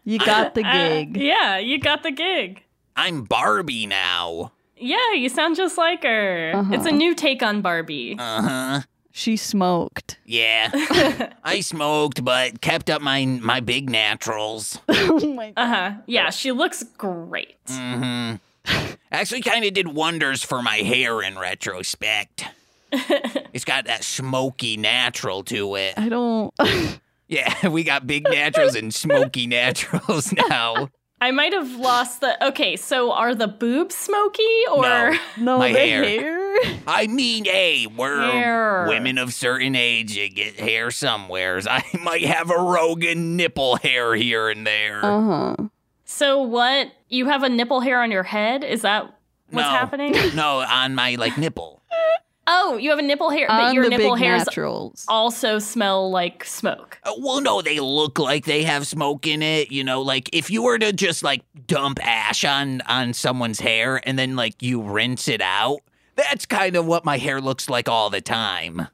You 0.06 0.18
got 0.18 0.54
the 0.54 0.62
Uh, 0.62 0.72
gig. 0.88 1.16
yeah, 1.16 1.56
you 1.56 1.78
got 1.78 2.02
the 2.02 2.10
gig. 2.10 2.62
I'm 2.94 3.22
Barbie 3.24 3.86
now. 3.86 4.52
Yeah, 4.76 5.12
you 5.14 5.28
sound 5.28 5.56
just 5.56 5.78
like 5.78 6.02
her. 6.02 6.52
It's 6.72 6.86
a 6.86 6.90
new 6.92 7.14
take 7.14 7.42
on 7.42 7.62
Barbie. 7.62 8.16
Uh-huh. 8.18 8.80
She 9.12 9.36
smoked. 9.36 10.18
Yeah. 10.24 10.70
I 11.44 11.60
smoked 11.60 12.24
but 12.24 12.60
kept 12.60 12.90
up 12.90 13.00
my 13.00 13.24
my 13.24 13.60
big 13.60 13.88
naturals. 13.88 14.78
oh 14.88 15.34
my 15.34 15.52
Uh 15.56 15.66
huh. 15.68 15.92
Yeah, 16.06 16.30
she 16.30 16.50
looks 16.50 16.82
great. 16.98 17.56
Mm 17.66 18.40
Mhm. 18.66 18.94
Actually 19.12 19.42
kind 19.42 19.64
of 19.64 19.72
did 19.74 19.86
wonders 19.88 20.42
for 20.42 20.62
my 20.62 20.78
hair 20.78 21.22
in 21.22 21.38
retrospect. 21.38 22.46
it's 22.90 23.64
got 23.64 23.84
that 23.84 24.02
smoky 24.02 24.76
natural 24.76 25.44
to 25.44 25.76
it. 25.76 25.94
I 25.96 26.08
don't 26.08 26.52
Yeah, 27.28 27.68
we 27.68 27.84
got 27.84 28.06
big 28.08 28.24
naturals 28.24 28.74
and 28.74 28.92
smoky 28.92 29.46
naturals 29.46 30.32
now. 30.32 30.88
I 31.24 31.30
might 31.30 31.54
have 31.54 31.76
lost 31.76 32.20
the. 32.20 32.46
Okay, 32.48 32.76
so 32.76 33.10
are 33.12 33.34
the 33.34 33.48
boobs 33.48 33.94
smoky 33.94 34.42
or? 34.70 34.82
No. 34.82 35.16
know 35.38 35.58
My 35.58 35.72
the 35.72 35.78
hair. 35.78 36.04
hair. 36.04 36.54
I 36.86 37.06
mean, 37.06 37.46
hey, 37.46 37.86
we're 37.86 38.20
Hair. 38.30 38.84
women 38.88 39.16
of 39.16 39.32
certain 39.32 39.74
age 39.74 40.16
that 40.16 40.34
get 40.34 40.60
hair 40.60 40.90
somewheres. 40.90 41.66
I 41.70 41.82
might 42.02 42.26
have 42.26 42.50
a 42.50 42.58
Rogan 42.58 43.38
nipple 43.38 43.76
hair 43.76 44.14
here 44.14 44.50
and 44.50 44.66
there. 44.66 45.02
Uh-huh. 45.02 45.56
So 46.04 46.42
what? 46.42 46.92
You 47.08 47.24
have 47.26 47.42
a 47.42 47.48
nipple 47.48 47.80
hair 47.80 48.02
on 48.02 48.10
your 48.10 48.22
head? 48.24 48.62
Is 48.62 48.82
that 48.82 49.04
what's 49.48 49.64
No. 49.66 49.70
happening? 49.70 50.12
no, 50.34 50.58
on 50.58 50.94
my 50.94 51.14
like 51.14 51.38
nipple. 51.38 51.80
Oh, 52.46 52.76
you 52.76 52.90
have 52.90 52.98
a 52.98 53.02
nipple 53.02 53.30
hair, 53.30 53.46
but 53.48 53.60
On 53.60 53.74
your 53.74 53.88
nipple 53.88 54.14
big 54.14 54.22
hairs 54.22 54.46
naturals. 54.46 55.04
also 55.08 55.58
smell 55.58 56.10
like 56.10 56.44
smoke. 56.44 56.98
Uh, 57.04 57.12
well, 57.18 57.40
no, 57.40 57.62
they 57.62 57.80
look 57.80 58.18
like 58.18 58.44
they 58.44 58.62
have 58.64 58.86
smoke 58.86 59.26
in 59.26 59.42
it. 59.42 59.70
You 59.70 59.84
know, 59.84 60.02
like 60.02 60.30
if 60.32 60.50
you 60.50 60.62
were 60.62 60.78
to 60.78 60.92
just 60.92 61.22
like 61.22 61.42
dump 61.66 61.98
ash 62.02 62.44
on 62.44 62.80
on 62.82 63.12
someone's 63.12 63.60
hair 63.60 64.00
and 64.06 64.18
then 64.18 64.36
like 64.36 64.62
you 64.62 64.82
rinse 64.82 65.28
it 65.28 65.40
out, 65.40 65.80
that's 66.16 66.46
kind 66.46 66.76
of 66.76 66.86
what 66.86 67.04
my 67.04 67.18
hair 67.18 67.40
looks 67.40 67.68
like 67.68 67.88
all 67.88 68.10
the 68.10 68.20
time. 68.20 68.88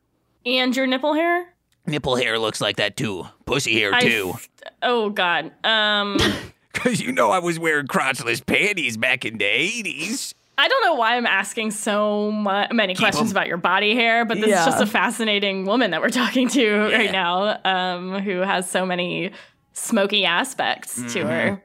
And 0.46 0.74
your 0.74 0.86
nipple 0.86 1.14
hair? 1.14 1.54
Nipple 1.86 2.16
hair 2.16 2.38
looks 2.38 2.60
like 2.60 2.76
that 2.76 2.96
too. 2.96 3.26
Pussy 3.46 3.78
hair 3.78 3.92
I 3.94 4.00
too. 4.00 4.32
f- 4.34 4.48
oh 4.82 5.10
God. 5.10 5.52
Um, 5.64 6.18
Cause 6.72 7.00
you 7.00 7.12
know 7.12 7.30
I 7.30 7.40
was 7.40 7.58
wearing 7.58 7.88
crotchless 7.88 8.44
panties 8.46 8.96
back 8.96 9.24
in 9.24 9.38
the 9.38 9.44
eighties. 9.44 10.34
I 10.60 10.68
don't 10.68 10.84
know 10.84 10.94
why 10.94 11.16
I'm 11.16 11.26
asking 11.26 11.70
so 11.70 12.30
mu- 12.30 12.66
many 12.72 12.94
questions 12.94 13.30
about 13.30 13.46
your 13.46 13.56
body 13.56 13.94
hair, 13.94 14.24
but 14.24 14.38
this 14.38 14.48
Yeah. 14.50 14.60
is 14.60 14.66
just 14.66 14.82
a 14.82 14.86
fascinating 14.86 15.64
woman 15.64 15.90
that 15.92 16.00
we're 16.02 16.10
talking 16.10 16.48
to 16.50 16.60
Yeah. 16.62 16.96
right 16.98 17.10
now, 17.12 17.58
um, 17.64 18.20
who 18.20 18.40
has 18.40 18.68
so 18.70 18.84
many 18.84 19.30
smoky 19.72 20.24
aspects 20.26 20.98
Mm-hmm. 20.98 21.08
to 21.08 21.26
her. 21.26 21.62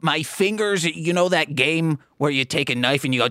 My 0.00 0.22
fingers, 0.22 0.84
you 0.84 1.12
know 1.12 1.28
that 1.28 1.54
game 1.56 1.98
where 2.16 2.30
you 2.30 2.44
take 2.44 2.70
a 2.70 2.74
knife 2.74 3.04
and 3.04 3.12
you 3.14 3.20
go 3.20 3.28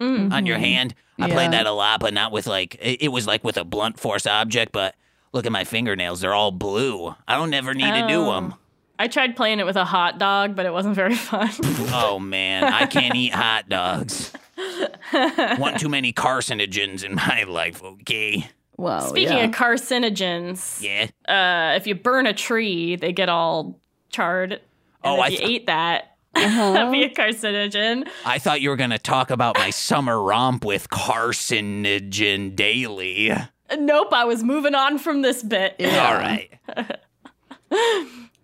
on 0.00 0.46
your 0.46 0.58
hand. 0.58 0.94
I 1.18 1.30
played 1.30 1.52
that 1.52 1.66
a 1.66 1.72
lot, 1.72 2.00
but 2.00 2.12
not 2.14 2.30
with 2.32 2.46
like 2.46 2.74
it, 2.76 3.02
it 3.02 3.08
was 3.08 3.26
like 3.26 3.42
with 3.42 3.56
a 3.56 3.64
blunt 3.64 3.98
force 3.98 4.26
object. 4.26 4.72
But 4.72 4.94
look 5.32 5.46
at 5.46 5.52
my 5.52 5.64
fingernails; 5.64 6.20
they're 6.20 6.34
all 6.34 6.52
blue. 6.52 7.14
I 7.26 7.36
don't 7.36 7.54
ever 7.54 7.72
need 7.74 7.90
to 7.92 8.06
do 8.06 8.20
Oh. 8.26 8.32
them. 8.34 8.54
I 8.98 9.08
tried 9.08 9.36
playing 9.36 9.60
it 9.60 9.66
with 9.66 9.76
a 9.76 9.84
hot 9.84 10.18
dog, 10.18 10.56
but 10.56 10.64
it 10.66 10.72
wasn't 10.72 10.94
very 10.94 11.14
fun. 11.14 11.50
Oh 11.98 12.18
man, 12.18 12.64
I 12.64 12.86
can't 12.86 13.14
eat 13.14 13.32
hot 13.34 13.68
dogs. 13.68 14.32
One 15.58 15.78
too 15.78 15.88
many 15.88 16.12
carcinogens 16.12 17.04
in 17.04 17.14
my 17.14 17.44
life. 17.44 17.82
Okay, 17.82 18.48
Wow. 18.76 19.00
Speaking 19.00 19.38
yeah. 19.38 19.44
of 19.44 19.50
carcinogens, 19.52 20.82
yeah. 20.82 21.06
uh, 21.32 21.76
if 21.76 21.86
you 21.86 21.94
burn 21.94 22.26
a 22.26 22.34
tree, 22.34 22.96
they 22.96 23.12
get 23.12 23.28
all 23.28 23.78
charred. 24.10 24.52
And 24.52 24.60
Oh, 25.04 25.14
if 25.16 25.20
I 25.20 25.28
you 25.28 25.36
th- 25.38 25.48
ate 25.50 25.66
that, 25.66 26.16
Uh-huh. 26.36 26.72
that'd 26.72 26.92
be 26.92 27.04
a 27.04 27.08
carcinogen. 27.10 28.06
I 28.26 28.38
thought 28.38 28.60
you 28.60 28.68
were 28.70 28.76
gonna 28.76 28.98
talk 28.98 29.30
about 29.30 29.56
my 29.56 29.70
summer 29.70 30.20
romp 30.22 30.64
with 30.64 30.88
carcinogen 30.90 32.54
daily. 32.56 33.32
Nope, 33.78 34.12
I 34.12 34.24
was 34.24 34.42
moving 34.44 34.74
on 34.74 34.98
from 34.98 35.22
this 35.22 35.42
bit. 35.42 35.76
Yeah. 35.78 36.06
All 36.08 36.14
right. 36.14 36.50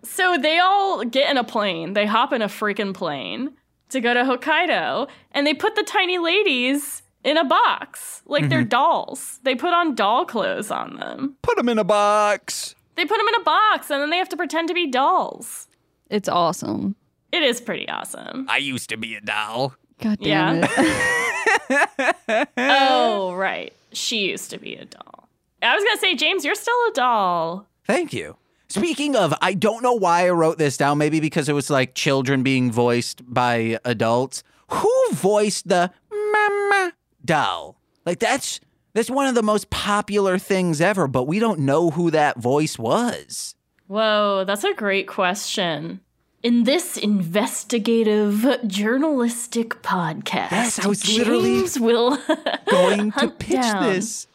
So 0.04 0.36
they 0.38 0.58
all 0.58 1.04
get 1.04 1.30
in 1.30 1.36
a 1.38 1.44
plane. 1.44 1.92
They 1.92 2.06
hop 2.06 2.32
in 2.32 2.42
a 2.42 2.48
freaking 2.48 2.92
plane 2.94 3.52
to 3.90 4.00
go 4.00 4.14
to 4.14 4.22
Hokkaido, 4.24 5.08
and 5.32 5.46
they 5.46 5.54
put 5.54 5.76
the 5.76 5.82
tiny 5.82 6.18
ladies 6.18 7.02
in 7.24 7.36
a 7.36 7.44
box 7.44 8.22
like 8.26 8.42
Mm-hmm. 8.42 8.50
they're 8.50 8.64
dolls. 8.64 9.38
They 9.44 9.54
put 9.54 9.72
on 9.72 9.94
doll 9.94 10.24
clothes 10.24 10.70
on 10.70 10.96
them. 10.96 11.36
Put 11.42 11.56
them 11.56 11.68
in 11.68 11.78
a 11.78 11.84
box. 11.84 12.74
They 12.96 13.04
put 13.06 13.18
them 13.18 13.28
in 13.28 13.34
a 13.40 13.44
box, 13.44 13.90
and 13.90 14.00
then 14.02 14.10
they 14.10 14.16
have 14.18 14.28
to 14.30 14.36
pretend 14.36 14.68
to 14.68 14.74
be 14.74 14.86
dolls. 14.86 15.68
It's 16.10 16.28
awesome. 16.28 16.96
It 17.30 17.42
is 17.42 17.60
pretty 17.60 17.88
awesome. 17.88 18.46
I 18.50 18.58
used 18.58 18.90
to 18.90 18.96
be 18.96 19.14
a 19.14 19.20
doll. 19.20 19.74
God 20.00 20.18
damn 20.20 20.56
Yeah. 20.62 20.68
it. 21.70 22.48
oh, 22.58 23.34
right. 23.34 23.72
She 23.92 24.28
used 24.30 24.50
to 24.50 24.58
be 24.58 24.74
a 24.74 24.84
doll. 24.84 25.28
I 25.62 25.74
was 25.74 25.84
gonna 25.84 25.98
say, 26.00 26.14
James, 26.16 26.44
you're 26.44 26.54
still 26.56 26.74
a 26.88 26.92
doll. 26.92 27.66
Thank 27.86 28.12
you. 28.12 28.36
Speaking 28.72 29.16
of, 29.16 29.34
I 29.42 29.54
don't 29.54 29.82
know 29.82 29.92
why 29.92 30.26
I 30.26 30.30
wrote 30.30 30.58
this 30.58 30.76
down. 30.76 30.98
Maybe 30.98 31.20
because 31.20 31.48
it 31.48 31.52
was 31.52 31.68
like 31.70 31.94
children 31.94 32.42
being 32.42 32.70
voiced 32.72 33.22
by 33.32 33.78
adults. 33.84 34.42
Who 34.68 34.92
voiced 35.12 35.68
the 35.68 35.90
mama 36.10 36.92
doll? 37.24 37.76
Like 38.06 38.18
that's 38.18 38.60
that's 38.94 39.10
one 39.10 39.26
of 39.26 39.34
the 39.34 39.42
most 39.42 39.70
popular 39.70 40.38
things 40.38 40.80
ever, 40.80 41.06
but 41.06 41.24
we 41.24 41.38
don't 41.38 41.60
know 41.60 41.90
who 41.90 42.10
that 42.10 42.38
voice 42.38 42.78
was. 42.78 43.54
Whoa, 43.88 44.44
that's 44.46 44.64
a 44.64 44.72
great 44.74 45.06
question. 45.06 46.00
In 46.42 46.64
this 46.64 46.96
investigative 46.96 48.44
journalistic 48.66 49.80
podcast, 49.82 50.50
Yes, 50.50 50.78
I 50.84 50.88
was 50.88 51.06
literally 51.16 51.56
James 51.60 51.78
will 51.78 52.18
Going 52.70 53.12
to 53.12 53.28
pitch 53.28 53.60
down. 53.60 53.82
this. 53.92 54.26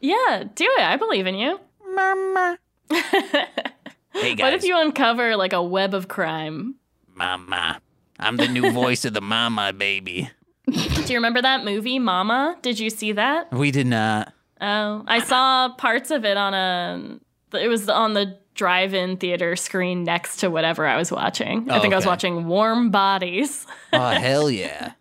Yeah, 0.00 0.44
do 0.54 0.64
it. 0.78 0.82
I 0.82 0.96
believe 0.96 1.26
in 1.26 1.34
you. 1.34 1.58
Mama. 1.94 2.58
hey 4.20 4.34
guys. 4.34 4.44
What 4.44 4.54
if 4.54 4.64
you 4.64 4.78
uncover 4.80 5.36
like 5.36 5.52
a 5.52 5.62
web 5.62 5.94
of 5.94 6.08
crime? 6.08 6.76
Mama. 7.14 7.80
I'm 8.18 8.36
the 8.36 8.48
new 8.48 8.70
voice 8.72 9.04
of 9.04 9.12
the 9.14 9.20
mama 9.20 9.72
baby. 9.72 10.30
Do 10.68 10.72
you 11.12 11.16
remember 11.16 11.40
that 11.42 11.64
movie, 11.64 11.98
Mama? 11.98 12.56
Did 12.62 12.78
you 12.80 12.90
see 12.90 13.12
that? 13.12 13.52
We 13.52 13.70
did 13.70 13.86
not. 13.86 14.32
Oh, 14.60 15.04
I 15.06 15.20
saw 15.20 15.68
parts 15.74 16.10
of 16.10 16.24
it 16.24 16.36
on 16.36 16.54
a. 16.54 17.18
It 17.56 17.68
was 17.68 17.88
on 17.88 18.14
the 18.14 18.38
drive-in 18.54 19.18
theater 19.18 19.54
screen 19.54 20.02
next 20.02 20.38
to 20.38 20.50
whatever 20.50 20.86
I 20.86 20.96
was 20.96 21.12
watching. 21.12 21.70
I 21.70 21.78
think 21.78 21.92
I 21.92 21.96
was 21.96 22.06
watching 22.06 22.46
Warm 22.46 22.90
Bodies. 22.90 23.66
Oh 23.92 24.08
hell 24.10 24.50
yeah. 24.50 24.92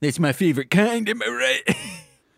That's 0.00 0.18
my 0.20 0.32
favorite 0.32 0.70
kind, 0.70 1.08
am 1.08 1.22
I 1.22 1.26
right? 1.28 1.76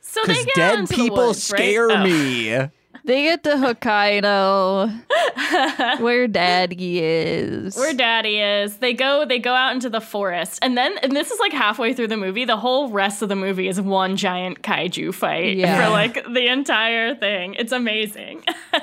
So 0.01 0.21
they 0.25 0.33
Because 0.33 0.45
get 0.47 0.55
dead 0.55 0.79
into 0.79 0.93
the 0.93 1.03
people 1.03 1.17
woods, 1.27 1.51
right? 1.53 1.59
scare 1.59 1.91
Oh. 1.91 2.71
Me. 3.07 3.15
They 3.15 3.23
get 3.25 3.43
to 3.45 3.51
Hokkaido, 3.51 6.01
where 6.03 6.27
Daddy 6.29 7.01
is. 7.01 7.77
where 7.77 7.95
daddy 7.95 8.39
is 8.41 8.79
they 8.79 8.93
go 8.93 9.25
they 9.25 9.39
go 9.39 9.53
out 9.55 9.73
into 9.75 9.89
the 9.91 10.01
forest 10.01 10.59
and 10.63 10.77
then 10.77 10.97
and 11.03 11.15
this 11.15 11.31
is 11.31 11.39
like 11.41 11.53
halfway 11.53 11.93
through 11.95 12.09
the 12.09 12.17
movie 12.17 12.45
the 12.45 12.57
whole 12.57 12.91
rest 12.91 13.23
of 13.23 13.29
the 13.29 13.37
movie 13.37 13.69
is 13.69 13.81
one 13.81 14.17
giant 14.17 14.63
kaiju 14.63 15.15
fight 15.15 15.57
Yeah. 15.57 15.85
for 15.85 15.91
like 15.91 16.25
the 16.33 16.47
entire 16.49 17.15
thing 17.15 17.55
it's 17.55 17.73
amazing 17.73 18.43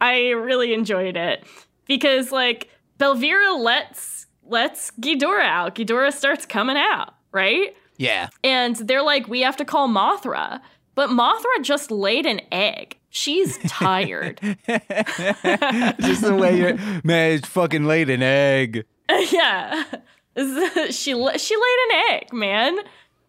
i 0.00 0.30
really 0.30 0.72
enjoyed 0.74 1.16
it 1.16 1.44
because 1.86 2.32
like 2.32 2.68
Belvira 2.98 3.58
lets 3.58 4.26
lets 4.48 4.90
Ghidorah 4.92 5.44
out. 5.44 5.74
Ghidorah 5.74 6.12
starts 6.12 6.46
coming 6.46 6.76
out, 6.78 7.14
right? 7.32 7.74
Yeah. 7.98 8.28
And 8.44 8.76
they're 8.76 9.02
like, 9.02 9.26
we 9.28 9.40
have 9.40 9.56
to 9.56 9.64
call 9.64 9.88
Mothra. 9.88 10.60
But 10.94 11.10
Mothra 11.10 11.62
just 11.62 11.90
laid 11.90 12.26
an 12.26 12.40
egg. 12.52 12.96
She's 13.16 13.56
tired. 13.66 14.38
Just 14.68 16.20
the 16.20 16.36
way 16.38 16.58
you're, 16.58 16.76
man, 17.02 17.32
it's 17.32 17.48
fucking 17.48 17.86
laid 17.86 18.10
an 18.10 18.22
egg. 18.22 18.84
yeah. 19.08 19.84
she 20.90 20.92
she 20.92 21.14
laid 21.14 21.78
an 21.88 22.02
egg, 22.10 22.32
man. 22.34 22.76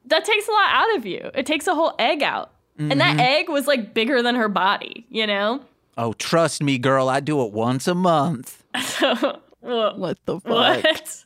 That 0.07 0.25
takes 0.25 0.45
a 0.45 0.51
lot 0.51 0.69
out 0.71 0.97
of 0.97 1.05
you. 1.05 1.31
It 1.33 1.45
takes 1.45 1.67
a 1.67 1.73
whole 1.73 1.95
egg 1.99 2.21
out. 2.21 2.51
And 2.77 2.99
that 2.99 3.11
mm-hmm. 3.11 3.21
egg 3.21 3.49
was 3.49 3.65
like 3.65 3.93
bigger 3.93 4.21
than 4.21 4.35
her 4.35 4.49
body, 4.49 5.05
you 5.09 5.25
know? 5.25 5.61
Oh, 5.97 6.11
trust 6.13 6.61
me, 6.61 6.77
girl, 6.77 7.07
I 7.07 7.21
do 7.21 7.41
it 7.45 7.53
once 7.53 7.87
a 7.87 7.95
month. 7.95 8.61
Wha- 9.01 9.93
What 9.95 10.17
the 10.25 10.41
fuck? 10.41 10.83
What? 10.83 11.23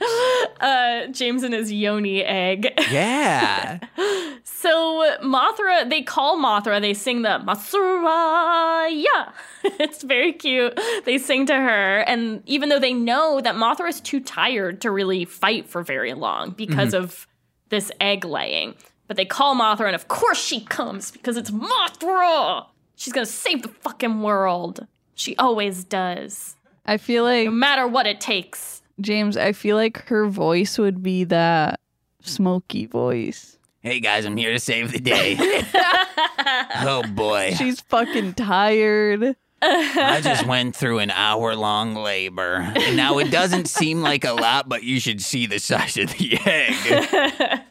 uh, 0.60 1.06
James 1.08 1.42
and 1.42 1.54
his 1.54 1.72
yoni 1.72 2.22
egg. 2.24 2.72
Yeah. 2.90 3.78
So 4.58 5.16
Mothra, 5.22 5.88
they 5.88 6.02
call 6.02 6.38
Mothra. 6.38 6.80
They 6.80 6.94
sing 6.94 7.22
the 7.22 7.40
Matsura, 7.44 8.88
yeah. 8.90 9.30
it's 9.78 10.02
very 10.02 10.32
cute. 10.32 10.80
They 11.04 11.18
sing 11.18 11.46
to 11.46 11.54
her, 11.54 12.00
and 12.00 12.42
even 12.46 12.70
though 12.70 12.78
they 12.78 12.94
know 12.94 13.40
that 13.40 13.54
Mothra 13.54 13.88
is 13.88 14.00
too 14.00 14.18
tired 14.18 14.80
to 14.80 14.90
really 14.90 15.24
fight 15.24 15.68
for 15.68 15.82
very 15.82 16.14
long 16.14 16.50
because 16.50 16.94
of 16.94 17.28
this 17.68 17.92
egg 18.00 18.24
laying, 18.24 18.74
but 19.06 19.16
they 19.16 19.24
call 19.26 19.54
Mothra, 19.54 19.86
and 19.86 19.94
of 19.94 20.08
course 20.08 20.42
she 20.42 20.62
comes 20.62 21.10
because 21.10 21.36
it's 21.36 21.50
Mothra. 21.50 22.66
She's 22.96 23.12
gonna 23.12 23.26
save 23.26 23.62
the 23.62 23.68
fucking 23.68 24.22
world. 24.22 24.86
She 25.14 25.36
always 25.36 25.84
does, 25.84 26.56
I 26.86 26.96
feel 26.96 27.24
like 27.24 27.44
no 27.44 27.50
matter 27.52 27.86
what 27.86 28.06
it 28.06 28.20
takes. 28.20 28.82
James. 29.00 29.36
I 29.36 29.52
feel 29.52 29.76
like 29.76 30.06
her 30.06 30.26
voice 30.26 30.78
would 30.78 31.02
be 31.02 31.24
that 31.24 31.80
smoky 32.20 32.86
voice. 32.86 33.58
hey, 33.80 34.00
guys, 34.00 34.24
I'm 34.24 34.36
here 34.36 34.52
to 34.52 34.58
save 34.58 34.92
the 34.92 34.98
day. 34.98 35.36
oh, 36.80 37.04
boy. 37.14 37.54
She's 37.56 37.80
fucking 37.82 38.34
tired. 38.34 39.36
I 39.62 40.20
just 40.22 40.46
went 40.46 40.76
through 40.76 40.98
an 40.98 41.10
hour 41.10 41.54
long 41.54 41.94
labor. 41.94 42.72
And 42.74 42.96
now 42.96 43.18
it 43.18 43.30
doesn't 43.30 43.68
seem 43.68 44.02
like 44.02 44.24
a 44.24 44.32
lot, 44.32 44.68
but 44.68 44.82
you 44.82 45.00
should 45.00 45.22
see 45.22 45.46
the 45.46 45.58
size 45.58 45.96
of 45.96 46.10
the 46.16 46.38
egg. 46.44 47.62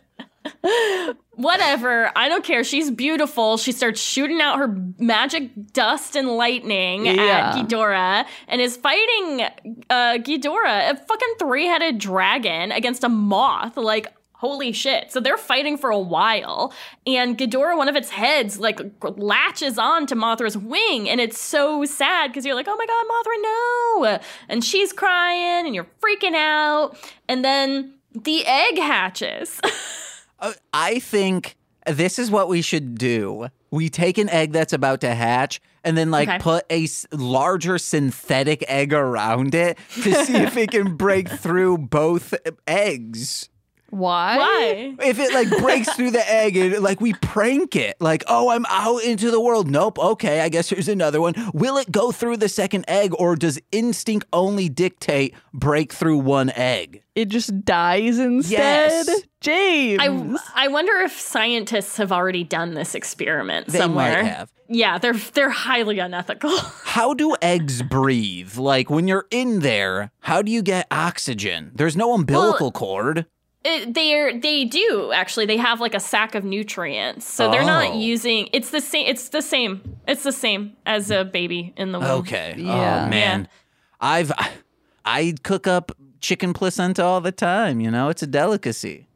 Whatever. 1.35 2.11
I 2.15 2.29
don't 2.29 2.43
care. 2.43 2.63
She's 2.63 2.89
beautiful. 2.89 3.57
She 3.57 3.71
starts 3.71 3.99
shooting 3.99 4.41
out 4.41 4.57
her 4.57 4.67
magic 4.99 5.51
dust 5.73 6.15
and 6.15 6.29
lightning 6.29 7.05
Yeah. 7.05 7.53
at 7.53 7.55
Ghidorah 7.55 8.25
and 8.47 8.61
is 8.61 8.77
fighting 8.77 9.41
uh, 9.89 10.17
Ghidorah, 10.19 10.91
a 10.91 10.95
fucking 10.97 11.33
three 11.39 11.65
headed 11.65 11.97
dragon, 11.97 12.71
against 12.71 13.03
a 13.03 13.09
moth. 13.09 13.75
Like, 13.77 14.13
holy 14.33 14.71
shit. 14.71 15.11
So 15.11 15.19
they're 15.19 15.37
fighting 15.37 15.77
for 15.77 15.89
a 15.89 15.99
while. 15.99 16.73
And 17.07 17.37
Ghidorah, 17.37 17.77
one 17.77 17.89
of 17.89 17.95
its 17.95 18.09
heads, 18.09 18.59
like 18.59 18.79
latches 19.03 19.77
on 19.77 20.05
to 20.07 20.15
Mothra's 20.15 20.57
wing. 20.57 21.09
And 21.09 21.19
it's 21.19 21.39
so 21.39 21.83
sad 21.85 22.27
because 22.31 22.45
you're 22.45 22.55
like, 22.55 22.67
oh 22.69 22.75
my 22.77 22.85
God, 22.85 23.05
Mothra, 23.11 23.41
no. 23.41 24.19
And 24.49 24.63
she's 24.63 24.93
crying 24.93 25.65
and 25.65 25.75
you're 25.75 25.87
freaking 26.01 26.35
out. 26.35 26.97
And 27.27 27.43
then 27.43 27.93
the 28.13 28.45
egg 28.45 28.77
hatches. 28.77 29.59
Uh, 30.49 30.53
I 30.73 30.99
think 30.99 31.55
this 31.87 32.19
is 32.19 32.29
what 32.31 32.47
we 32.47 32.61
should 32.61 32.97
do. 32.97 33.47
We 33.71 33.89
take 33.89 34.17
an 34.17 34.29
egg 34.29 34.51
that's 34.53 34.73
about 34.73 35.01
to 35.01 35.13
hatch 35.13 35.59
and 35.83 35.97
then 35.97 36.09
like 36.11 36.27
Okay. 36.29 36.39
put 36.39 36.65
a 36.69 36.83
s- 36.85 37.05
larger 37.11 37.77
synthetic 37.77 38.63
egg 38.67 38.93
around 38.93 39.53
it 39.53 39.77
to 40.03 40.13
see 40.25 40.35
if 40.37 40.55
it 40.57 40.71
can 40.71 40.95
break 40.95 41.29
through 41.43 41.77
both 41.79 42.33
eggs. 42.67 43.49
Why? 43.95 44.37
Why? 44.37 44.95
If 45.03 45.19
it 45.19 45.33
like 45.33 45.49
breaks 45.61 45.93
through 45.93 46.11
the 46.11 46.29
egg 46.31 46.57
and 46.57 46.83
like 46.83 46.99
we 46.99 47.13
prank 47.13 47.75
it, 47.75 47.95
like, 47.99 48.23
oh, 48.27 48.49
I'm 48.49 48.65
out 48.67 49.03
into 49.03 49.31
the 49.31 49.39
world. 49.39 49.69
Nope. 49.69 49.97
Okay. 49.97 50.41
I 50.41 50.49
guess 50.49 50.69
here's 50.69 50.87
another 50.89 51.21
one. 51.21 51.33
Will 51.53 51.77
it 51.77 51.91
go 51.91 52.11
through 52.11 52.37
the 52.37 52.49
second 52.49 52.85
egg 52.87 53.13
or 53.17 53.35
does 53.35 53.59
instinct 53.71 54.25
only 54.33 54.69
dictate 54.69 55.33
break 55.53 55.93
through 55.93 56.17
one 56.17 56.49
egg? 56.51 57.03
It 57.15 57.29
just 57.29 57.63
dies 57.63 58.19
instead. 58.19 58.51
Yes. 59.07 59.21
James. 59.39 60.01
I, 60.01 60.65
I 60.65 60.67
wonder 60.67 60.97
if 60.97 61.13
scientists 61.17 61.97
have 61.97 62.11
already 62.11 62.43
done 62.43 62.73
this 62.73 62.95
experiment 62.95 63.67
They 63.67 63.77
somewhere. 63.77 64.23
might 64.23 64.29
have. 64.29 64.51
Yeah, 64.67 64.97
they're 64.97 65.13
they're 65.13 65.51
highly 65.51 65.99
unethical. 65.99 66.49
How 66.83 67.13
do 67.13 67.35
eggs 67.41 67.83
breathe? 67.83 68.57
Like 68.57 68.89
when 68.89 69.07
you're 69.07 69.27
in 69.29 69.59
there, 69.59 70.11
how 70.21 70.41
do 70.41 70.51
you 70.51 70.63
get 70.63 70.87
oxygen? 70.89 71.71
There's 71.75 71.95
no 71.95 72.15
umbilical 72.15 72.71
cord. 72.71 73.27
It, 73.67 73.93
they're 73.95 74.39
they 74.39 74.63
do 74.65 75.11
actually. 75.11 75.45
They 75.47 75.57
have 75.57 75.81
like 75.81 75.95
a 75.95 75.99
sack 75.99 76.35
of 76.35 76.43
nutrients, 76.45 77.25
so 77.25 77.49
they're 77.49 77.65
not 77.65 77.91
Oh. 77.93 77.99
using. 77.99 78.47
It's 78.53 78.69
the 78.69 78.79
same. 78.81 79.07
It's 79.07 79.29
the 79.29 79.41
same. 79.41 79.97
It's 80.07 80.23
the 80.23 80.31
same 80.31 80.73
as 80.85 81.09
a 81.11 81.25
baby 81.25 81.73
in 81.75 81.91
the 81.91 81.99
womb. 81.99 82.11
Okay. 82.21 82.53
Oh, 82.57 82.61
yeah. 82.61 83.05
Oh 83.05 83.09
man. 83.09 83.47
I've 83.99 84.31
I 85.03 85.33
cook 85.43 85.65
up 85.67 85.91
chicken 86.21 86.53
placenta 86.53 87.03
all 87.03 87.21
the 87.21 87.31
time, 87.31 87.79
you 87.79 87.89
know? 87.91 88.09
It's 88.09 88.21
a 88.23 88.27
delicacy. 88.27 89.07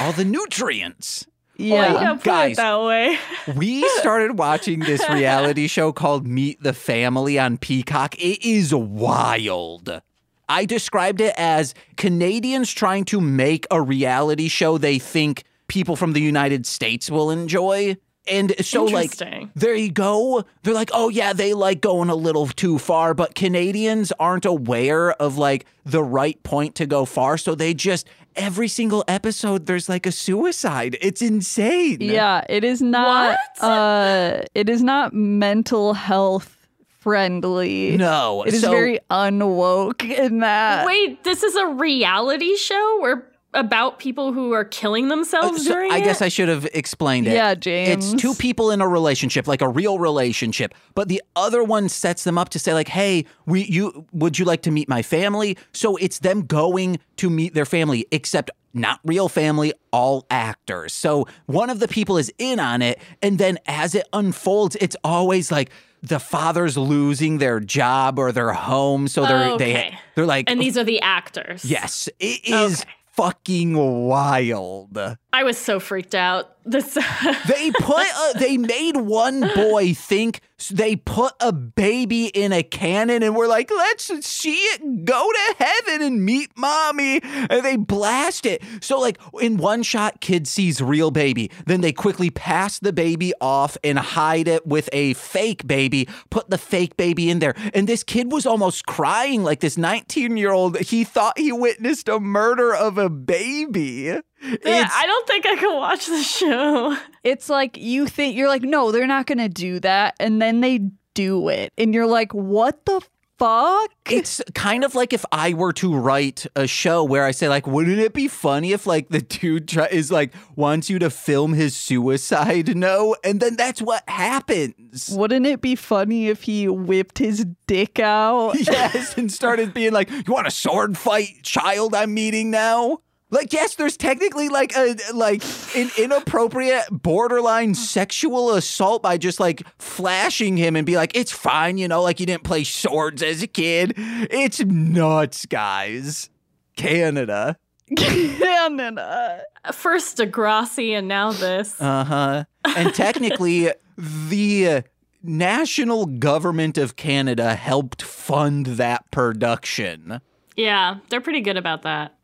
All 0.00 0.12
the 0.12 0.24
nutrients. 0.24 1.26
Yeah. 1.60 1.92
gotta 1.92 2.14
put 2.14 2.24
Guys. 2.24 2.52
it 2.52 2.56
that 2.58 2.80
way. 2.82 3.18
We 3.56 3.86
started 3.98 4.38
watching 4.38 4.78
this 4.78 5.02
reality 5.10 5.66
show 5.66 5.90
called 5.90 6.24
Meet 6.24 6.62
the 6.62 6.72
Family 6.72 7.36
on 7.36 7.58
Peacock. 7.58 8.14
It 8.16 8.44
is 8.46 8.72
wild. 8.72 10.00
I 10.48 10.64
described 10.64 11.20
it 11.20 11.34
as 11.36 11.74
Canadians 11.96 12.72
trying 12.72 13.04
to 13.06 13.20
make 13.20 13.66
a 13.70 13.80
reality 13.82 14.48
show 14.48 14.78
they 14.78 14.98
think 14.98 15.44
people 15.66 15.96
from 15.96 16.12
the 16.12 16.20
United 16.22 16.64
States 16.66 17.10
will 17.10 17.30
enjoy. 17.30 17.96
And 18.26 18.54
so, 18.64 18.84
like, 18.84 19.16
there 19.54 19.74
you 19.74 19.90
go. 19.90 20.44
They're 20.62 20.74
like, 20.74 20.90
oh, 20.92 21.08
yeah, 21.08 21.32
they 21.32 21.54
like 21.54 21.80
going 21.80 22.10
a 22.10 22.14
little 22.14 22.46
too 22.46 22.78
far, 22.78 23.14
but 23.14 23.34
Canadians 23.34 24.12
aren't 24.20 24.44
aware 24.44 25.12
of 25.12 25.38
like 25.38 25.64
the 25.86 26.02
right 26.02 26.42
point 26.42 26.74
to 26.74 26.86
go 26.86 27.06
far. 27.06 27.38
So 27.38 27.54
they 27.54 27.72
just, 27.72 28.06
every 28.36 28.68
single 28.68 29.02
episode, 29.08 29.64
there's 29.64 29.88
like 29.88 30.04
a 30.04 30.12
suicide. 30.12 30.98
It's 31.00 31.22
insane. 31.22 32.02
Yeah, 32.02 32.44
it 32.50 32.64
is 32.64 32.82
not 32.82 33.38
What? 33.58 33.64
uh 33.66 34.42
it 34.54 34.68
is 34.68 34.82
not 34.82 35.14
mental 35.14 35.94
health 35.94 36.57
friendly. 36.98 37.96
No. 37.96 38.42
It 38.44 38.54
is 38.54 38.60
so, 38.60 38.70
very 38.70 39.00
unwoke 39.10 40.04
in 40.04 40.40
that. 40.40 40.86
Wait, 40.86 41.24
this 41.24 41.42
is 41.42 41.56
a 41.56 41.66
reality 41.66 42.56
show 42.56 42.98
where 43.00 43.28
about 43.54 43.98
people 43.98 44.32
who 44.32 44.52
are 44.52 44.64
killing 44.64 45.08
themselves 45.08 45.60
uh, 45.60 45.62
So 45.64 45.72
during 45.72 45.90
I 45.90 45.98
it. 45.98 46.04
guess 46.04 46.20
I 46.20 46.28
should 46.28 46.48
have 46.48 46.66
explained 46.74 47.26
it. 47.26 47.32
Yeah, 47.32 47.54
James. 47.54 48.12
It's 48.12 48.22
two 48.22 48.34
people 48.34 48.70
in 48.70 48.80
a 48.80 48.88
relationship, 48.88 49.48
like 49.48 49.62
a 49.62 49.68
real 49.68 49.98
relationship, 49.98 50.74
but 50.94 51.08
the 51.08 51.22
other 51.34 51.64
one 51.64 51.88
sets 51.88 52.24
them 52.24 52.36
up 52.36 52.50
to 52.50 52.58
say 52.58 52.74
like, 52.74 52.88
"Hey, 52.88 53.24
we 53.46 53.64
you 53.64 54.06
would 54.12 54.38
you 54.38 54.44
like 54.44 54.62
to 54.62 54.70
meet 54.70 54.88
my 54.88 55.02
family?" 55.02 55.56
So 55.72 55.96
it's 55.96 56.18
them 56.18 56.42
going 56.42 57.00
to 57.16 57.30
meet 57.30 57.54
their 57.54 57.64
family, 57.64 58.06
except 58.10 58.50
not 58.74 59.00
real 59.02 59.30
family, 59.30 59.72
all 59.92 60.26
actors. 60.30 60.92
So 60.92 61.26
one 61.46 61.70
of 61.70 61.80
the 61.80 61.88
people 61.88 62.18
is 62.18 62.30
in 62.38 62.60
on 62.60 62.82
it, 62.82 63.00
and 63.22 63.38
then 63.38 63.58
as 63.66 63.94
it 63.94 64.06
unfolds, 64.12 64.76
it's 64.80 64.96
always 65.02 65.50
like 65.50 65.70
the 66.02 66.18
father's 66.20 66.76
losing 66.78 67.38
their 67.38 67.60
job 67.60 68.18
or 68.18 68.32
their 68.32 68.52
home, 68.52 69.08
so 69.08 69.26
they're 69.26 69.58
they 69.58 69.98
they're 70.14 70.26
like, 70.26 70.50
and 70.50 70.60
these 70.60 70.76
are 70.78 70.84
the 70.84 71.00
actors. 71.00 71.64
yes, 71.64 72.08
it 72.20 72.40
is 72.48 72.82
Okay. 72.82 72.90
fucking 73.12 73.76
wild. 74.06 74.98
I 75.30 75.44
was 75.44 75.58
so 75.58 75.78
freaked 75.78 76.14
out. 76.14 76.56
This 76.64 76.94
They 77.48 77.70
put 77.70 78.06
a, 78.06 78.38
they 78.38 78.56
made 78.56 78.96
one 78.96 79.40
boy 79.54 79.92
think 79.92 80.40
they 80.70 80.96
put 80.96 81.34
a 81.40 81.52
baby 81.52 82.26
in 82.26 82.52
a 82.52 82.62
cannon 82.62 83.22
and 83.22 83.36
we're 83.36 83.46
like, 83.46 83.70
let's 83.70 84.26
see 84.26 84.56
it 84.56 85.04
go 85.04 85.30
to 85.30 85.54
heaven 85.58 86.02
and 86.02 86.24
meet 86.24 86.50
mommy. 86.56 87.20
And 87.22 87.62
they 87.62 87.76
blast 87.76 88.46
it. 88.46 88.62
So 88.80 88.98
like 88.98 89.18
in 89.40 89.58
one 89.58 89.82
shot, 89.82 90.20
kid 90.20 90.48
sees 90.48 90.80
real 90.80 91.10
baby. 91.10 91.50
Then 91.66 91.82
they 91.82 91.92
quickly 91.92 92.30
pass 92.30 92.78
the 92.78 92.92
baby 92.92 93.32
off 93.40 93.76
and 93.84 93.98
hide 93.98 94.48
it 94.48 94.66
with 94.66 94.88
a 94.92 95.12
fake 95.14 95.66
baby, 95.66 96.08
put 96.30 96.50
the 96.50 96.58
fake 96.58 96.96
baby 96.96 97.30
in 97.30 97.38
there. 97.38 97.54
And 97.74 97.86
this 97.86 98.02
kid 98.02 98.32
was 98.32 98.46
almost 98.46 98.86
crying 98.86 99.44
like 99.44 99.60
this 99.60 99.76
19 99.76 100.36
year 100.38 100.52
old. 100.52 100.78
He 100.78 101.04
thought 101.04 101.38
he 101.38 101.52
witnessed 101.52 102.08
a 102.08 102.18
murder 102.18 102.74
of 102.74 102.96
a 102.98 103.10
baby. 103.10 104.20
It's- 104.42 104.92
I 104.94 105.06
don't 105.06 105.26
think 105.26 105.46
I 105.46 105.56
can 105.56 105.74
watch 105.76 106.06
the 106.06 106.22
show. 106.22 106.96
It's 107.24 107.48
like 107.48 107.76
you 107.76 108.06
think 108.06 108.36
you're 108.36 108.48
like, 108.48 108.62
no, 108.62 108.92
they're 108.92 109.06
not 109.06 109.26
gonna 109.26 109.48
do 109.48 109.80
that, 109.80 110.14
and 110.20 110.40
then 110.40 110.60
they 110.60 110.80
do 111.14 111.48
it, 111.48 111.72
and 111.76 111.92
you're 111.92 112.06
like, 112.06 112.32
what 112.32 112.84
the 112.86 113.00
fuck? 113.38 113.90
It's 114.10 114.42
kind 114.54 114.82
of 114.84 114.94
like 114.96 115.12
if 115.12 115.24
I 115.30 115.54
were 115.54 115.72
to 115.74 115.94
write 115.94 116.44
a 116.56 116.66
show 116.66 117.04
where 117.04 117.24
I 117.24 117.30
say 117.30 117.48
like, 117.48 117.66
wouldn't 117.68 117.98
it 118.00 118.12
be 118.12 118.26
funny 118.26 118.72
if 118.72 118.84
like 118.86 119.10
the 119.10 119.20
dude 119.20 119.68
try- 119.68 119.86
is 119.86 120.10
like 120.10 120.32
wants 120.56 120.90
you 120.90 120.98
to 121.00 121.08
film 121.10 121.52
his 121.52 121.76
suicide 121.76 122.76
note, 122.76 123.18
and 123.24 123.40
then 123.40 123.56
that's 123.56 123.80
what 123.82 124.02
happens. 124.08 125.10
Wouldn't 125.12 125.46
it 125.46 125.60
be 125.60 125.74
funny 125.76 126.28
if 126.28 126.42
he 126.44 126.68
whipped 126.68 127.18
his 127.18 127.44
dick 127.66 127.98
out? 127.98 128.54
yes, 128.60 129.16
and 129.16 129.30
started 129.30 129.74
being 129.74 129.92
like, 129.92 130.10
"You 130.10 130.32
want 130.32 130.46
a 130.46 130.50
sword 130.52 130.96
fight, 130.98 131.42
child? 131.42 131.94
I'm 131.94 132.14
meeting 132.14 132.50
now." 132.50 133.00
Like, 133.30 133.52
yes, 133.52 133.74
there's 133.74 133.96
technically 133.98 134.48
like 134.48 134.74
a 134.74 134.96
like 135.12 135.42
an 135.76 135.90
inappropriate 135.98 136.86
borderline 136.90 137.74
sexual 137.74 138.54
assault 138.54 139.02
by 139.02 139.18
just 139.18 139.38
like 139.38 139.62
flashing 139.78 140.56
him 140.56 140.76
and 140.76 140.86
be 140.86 140.96
like, 140.96 141.14
"It's 141.14 141.32
fine," 141.32 141.76
you 141.76 141.88
know, 141.88 142.02
like 142.02 142.20
you 142.20 142.26
didn't 142.26 142.44
play 142.44 142.64
swords 142.64 143.22
as 143.22 143.42
a 143.42 143.46
kid. 143.46 143.92
It's 143.96 144.60
nuts, 144.60 145.44
guys. 145.44 146.30
Canada. 146.76 147.58
Canada. 147.96 149.42
First 149.72 150.18
Degrassi 150.18 150.92
and 150.92 151.08
now 151.08 151.32
this. 151.32 151.78
Uh 151.80 152.04
huh. 152.04 152.44
And 152.64 152.94
technically, 152.94 153.72
the 153.98 154.84
national 155.22 156.06
government 156.06 156.78
of 156.78 156.96
Canada 156.96 157.54
helped 157.54 158.02
fund 158.02 158.66
that 158.66 159.10
production. 159.10 160.20
Yeah, 160.56 160.98
they're 161.08 161.20
pretty 161.20 161.40
good 161.40 161.56
about 161.56 161.82
that. 161.82 162.14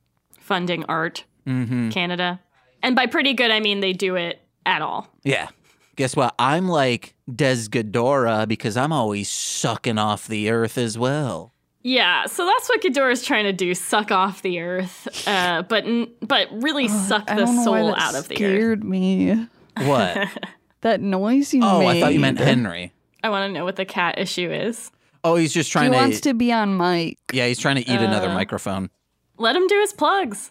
Funding 0.44 0.84
art, 0.90 1.24
Canada. 1.46 2.38
And 2.82 2.94
by 2.94 3.06
pretty 3.06 3.32
good, 3.32 3.50
I 3.50 3.60
mean 3.60 3.80
they 3.80 3.94
do 3.94 4.14
it 4.14 4.42
at 4.66 4.82
all. 4.82 5.08
Yeah. 5.22 5.48
Guess 5.96 6.16
what? 6.16 6.34
I'm 6.38 6.68
like 6.68 7.14
Desghidorah 7.30 8.46
because 8.46 8.76
I'm 8.76 8.92
always 8.92 9.30
sucking 9.30 9.96
off 9.96 10.28
the 10.28 10.50
earth 10.50 10.76
as 10.76 10.98
well. 10.98 11.52
Yeah, 11.82 12.26
so 12.26 12.44
that's 12.46 12.68
what 12.68 12.82
Ghidorah's 12.82 13.22
trying 13.22 13.44
to 13.44 13.52
do: 13.52 13.74
suck 13.74 14.10
off 14.10 14.42
the 14.42 14.60
earth, 14.60 15.06
uh, 15.28 15.62
but 15.62 15.84
n- 15.84 16.08
but 16.22 16.48
really 16.50 16.88
suck 16.88 17.26
the 17.26 17.34
don't 17.36 17.56
know 17.56 17.70
why 17.70 17.80
soul 17.80 17.94
out 17.94 18.14
of 18.14 18.28
the 18.28 18.34
earth. 18.34 18.38
scared 18.38 18.84
me. 18.84 19.48
What? 19.78 20.28
That 20.80 21.00
noise 21.00 21.54
you 21.54 21.62
oh, 21.64 21.78
made. 21.78 21.88
I 21.96 22.00
thought 22.00 22.12
you 22.12 22.20
meant 22.20 22.38
Henry. 22.38 22.92
I 23.22 23.30
want 23.30 23.48
to 23.48 23.52
know 23.58 23.64
what 23.64 23.76
the 23.76 23.86
cat 23.86 24.18
issue 24.18 24.52
is. 24.52 24.90
Oh, 25.24 25.34
he's 25.36 25.54
just 25.54 25.72
trying 25.72 25.86
He 25.86 25.90
trying 25.92 26.02
wants 26.10 26.20
to 26.20 26.34
be 26.34 26.52
on 26.52 26.76
mic. 26.76 27.16
Yeah, 27.32 27.46
he's 27.46 27.58
trying 27.58 27.76
to 27.76 27.90
eat 27.90 28.00
another 28.00 28.28
Uh. 28.28 28.34
microphone. 28.34 28.90
Let 29.36 29.56
him 29.56 29.66
do 29.66 29.80
his 29.80 29.92
plugs. 29.92 30.50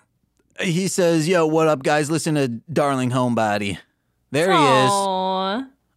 He 0.59 0.87
says, 0.87 1.27
"Yo, 1.27 1.45
what 1.45 1.67
up, 1.67 1.83
guys? 1.83 2.11
Listen 2.11 2.35
to 2.35 2.47
Darling 2.47 3.11
Homebody." 3.11 3.77
There 4.31 4.51
he 4.51 4.57
is. 4.57 4.91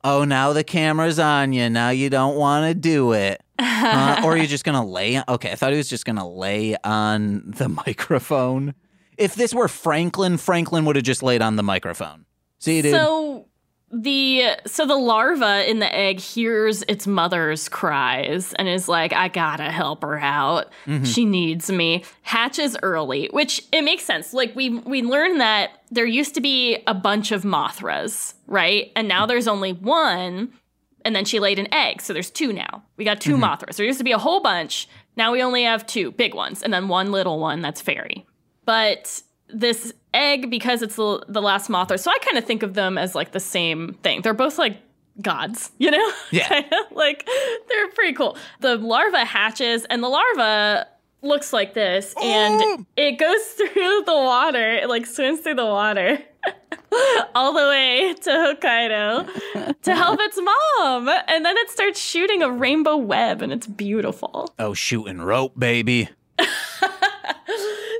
Oh, 0.04 0.24
now 0.24 0.52
the 0.52 0.62
camera's 0.62 1.18
on 1.18 1.52
you. 1.52 1.68
Now 1.68 1.88
you 1.90 2.10
don't 2.10 2.36
want 2.36 2.66
to 2.70 2.74
do 2.74 3.12
it. 3.12 3.42
Or 4.24 4.36
you're 4.36 4.46
just 4.46 4.64
going 4.64 4.74
to 4.74 4.86
lay 4.86 5.22
Okay, 5.28 5.52
I 5.52 5.54
thought 5.54 5.70
he 5.70 5.76
was 5.76 5.88
just 5.88 6.04
going 6.04 6.16
to 6.16 6.24
lay 6.24 6.76
on 6.82 7.52
the 7.56 7.68
microphone. 7.86 8.74
If 9.16 9.34
this 9.34 9.54
were 9.54 9.68
Franklin, 9.68 10.36
Franklin 10.36 10.84
would 10.84 10.96
have 10.96 11.04
just 11.04 11.22
laid 11.22 11.40
on 11.40 11.56
the 11.56 11.62
microphone. 11.62 12.26
See, 12.58 12.82
dude? 12.82 12.92
So 12.92 13.46
the 14.02 14.50
so 14.66 14.84
the 14.84 14.96
larva 14.96 15.68
in 15.68 15.78
the 15.78 15.94
egg 15.94 16.20
hears 16.20 16.82
its 16.86 17.06
mother's 17.06 17.68
cries 17.68 18.52
and 18.54 18.68
is 18.68 18.88
like, 18.88 19.12
I 19.14 19.28
gotta 19.28 19.70
help 19.70 20.02
her 20.02 20.18
out. 20.18 20.70
Mm-hmm. 20.86 21.04
She 21.04 21.24
needs 21.24 21.70
me. 21.70 22.04
Hatches 22.22 22.76
early, 22.82 23.28
which 23.32 23.64
it 23.72 23.82
makes 23.82 24.04
sense. 24.04 24.34
Like 24.34 24.54
we 24.54 24.70
we 24.70 25.02
learned 25.02 25.40
that 25.40 25.70
there 25.90 26.04
used 26.04 26.34
to 26.34 26.40
be 26.40 26.82
a 26.86 26.92
bunch 26.92 27.32
of 27.32 27.42
Mothras, 27.42 28.34
right? 28.46 28.92
And 28.94 29.08
now 29.08 29.20
mm-hmm. 29.22 29.28
there's 29.28 29.48
only 29.48 29.72
one. 29.72 30.52
And 31.04 31.14
then 31.14 31.24
she 31.24 31.38
laid 31.38 31.60
an 31.60 31.72
egg, 31.72 32.02
so 32.02 32.12
there's 32.12 32.32
two 32.32 32.52
now. 32.52 32.82
We 32.96 33.04
got 33.04 33.20
2 33.20 33.34
mm-hmm. 33.34 33.44
Mothras. 33.44 33.76
There 33.76 33.86
used 33.86 33.98
to 33.98 34.04
be 34.04 34.10
a 34.10 34.18
whole 34.18 34.40
bunch. 34.40 34.88
Now 35.16 35.30
we 35.30 35.40
only 35.40 35.62
have 35.62 35.86
two 35.86 36.10
big 36.10 36.34
ones, 36.34 36.64
and 36.64 36.74
then 36.74 36.88
one 36.88 37.12
little 37.12 37.38
one 37.38 37.60
that's 37.60 37.80
fairy. 37.80 38.26
But 38.64 39.22
this 39.48 39.92
egg, 40.16 40.50
because 40.50 40.82
it's 40.82 40.96
the, 40.96 41.24
the 41.28 41.42
last 41.42 41.68
Mothra, 41.70 41.98
so 42.00 42.10
I 42.10 42.18
kind 42.24 42.38
of 42.38 42.44
think 42.44 42.62
of 42.62 42.74
them 42.74 42.96
as 42.98 43.14
like 43.14 43.32
the 43.32 43.40
same 43.40 43.92
thing. 44.02 44.22
They're 44.22 44.34
both 44.34 44.58
like 44.58 44.78
gods, 45.22 45.70
you 45.78 45.90
know? 45.90 46.12
Yeah. 46.30 46.62
Like 46.92 47.28
they're 47.68 47.88
pretty 47.90 48.14
cool. 48.14 48.36
The 48.60 48.76
larva 48.76 49.24
hatches, 49.24 49.84
and 49.90 50.02
the 50.02 50.08
larva 50.08 50.86
looks 51.22 51.52
like 51.52 51.74
this, 51.74 52.14
and 52.22 52.60
Oh. 52.62 52.86
it 52.96 53.12
goes 53.18 53.42
through 53.58 54.02
the 54.06 54.14
water, 54.14 54.72
it 54.72 54.88
like 54.88 55.04
swims 55.06 55.40
through 55.40 55.56
the 55.56 55.66
water. 55.66 56.18
All 57.34 57.52
the 57.52 57.66
way 57.68 58.14
to 58.22 58.30
Hokkaido 58.30 59.74
to 59.82 59.94
help 59.94 60.18
its 60.22 60.38
mom. 60.40 61.08
And 61.26 61.44
then 61.44 61.56
it 61.58 61.68
starts 61.68 62.00
shooting 62.00 62.42
a 62.42 62.50
rainbow 62.50 62.96
web, 62.96 63.42
and 63.42 63.52
it's 63.52 63.66
beautiful. 63.66 64.54
oh, 64.58 64.72
shooting 64.72 65.20
rope, 65.20 65.58
baby. 65.58 66.08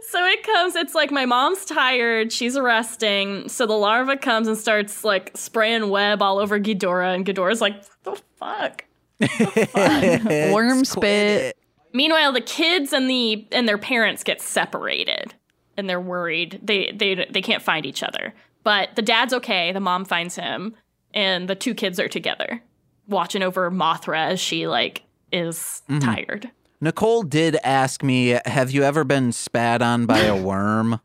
So 0.09 0.25
it 0.25 0.45
comes, 0.45 0.77
it's 0.77 0.95
like 0.95 1.11
my 1.11 1.27
mom's 1.27 1.65
tired, 1.65 2.33
she's 2.33 2.59
resting. 2.59 3.49
So 3.49 3.67
the 3.67 3.73
larva 3.75 4.17
comes 4.17 4.47
and 4.47 4.57
starts 4.57 5.03
like 5.03 5.33
spraying 5.37 5.89
web 5.91 6.23
all 6.23 6.39
over 6.39 6.61
Ghidorah, 6.61 7.15
and 7.15 7.27
Ghidorah's 7.27 7.61
like, 7.61 7.83
the 8.05 8.21
fuck? 8.37 8.85
Worm 10.53 10.85
spit. 10.85 11.57
Meanwhile, 11.93 12.33
the 12.33 12.41
kids 12.41 12.93
and 12.93 13.11
the 13.11 13.49
and 13.51 13.67
their 13.67 13.79
parents 13.79 14.23
get 14.23 14.41
separated, 14.41 15.35
and 15.77 15.89
they're 15.89 16.01
worried. 16.01 16.61
They 16.63 16.93
they 16.95 17.27
they 17.29 17.43
can't 17.43 17.63
find 17.63 17.87
each 17.87 18.03
other. 18.03 18.35
But 18.63 18.95
the 18.95 19.03
dad's 19.03 19.33
okay. 19.33 19.73
The 19.73 19.81
mom 19.81 20.05
finds 20.05 20.37
him, 20.37 20.77
and 21.15 21.49
the 21.49 21.55
two 21.55 21.75
kids 21.75 21.99
are 21.99 22.09
together, 22.09 22.63
watching 23.09 23.43
over 23.43 23.71
Mothra 23.71 24.27
as 24.33 24.41
she 24.41 24.69
like 24.69 25.03
is 25.33 25.83
tired. 26.01 26.51
Nicole 26.81 27.23
did 27.23 27.57
ask 27.65 28.03
me, 28.03 28.39
"Have 28.45 28.71
you 28.71 28.83
ever 28.83 29.05
been 29.05 29.33
spat 29.33 29.83
on 29.83 30.07
by 30.07 30.21
a 30.21 30.37
worm?" 30.41 31.01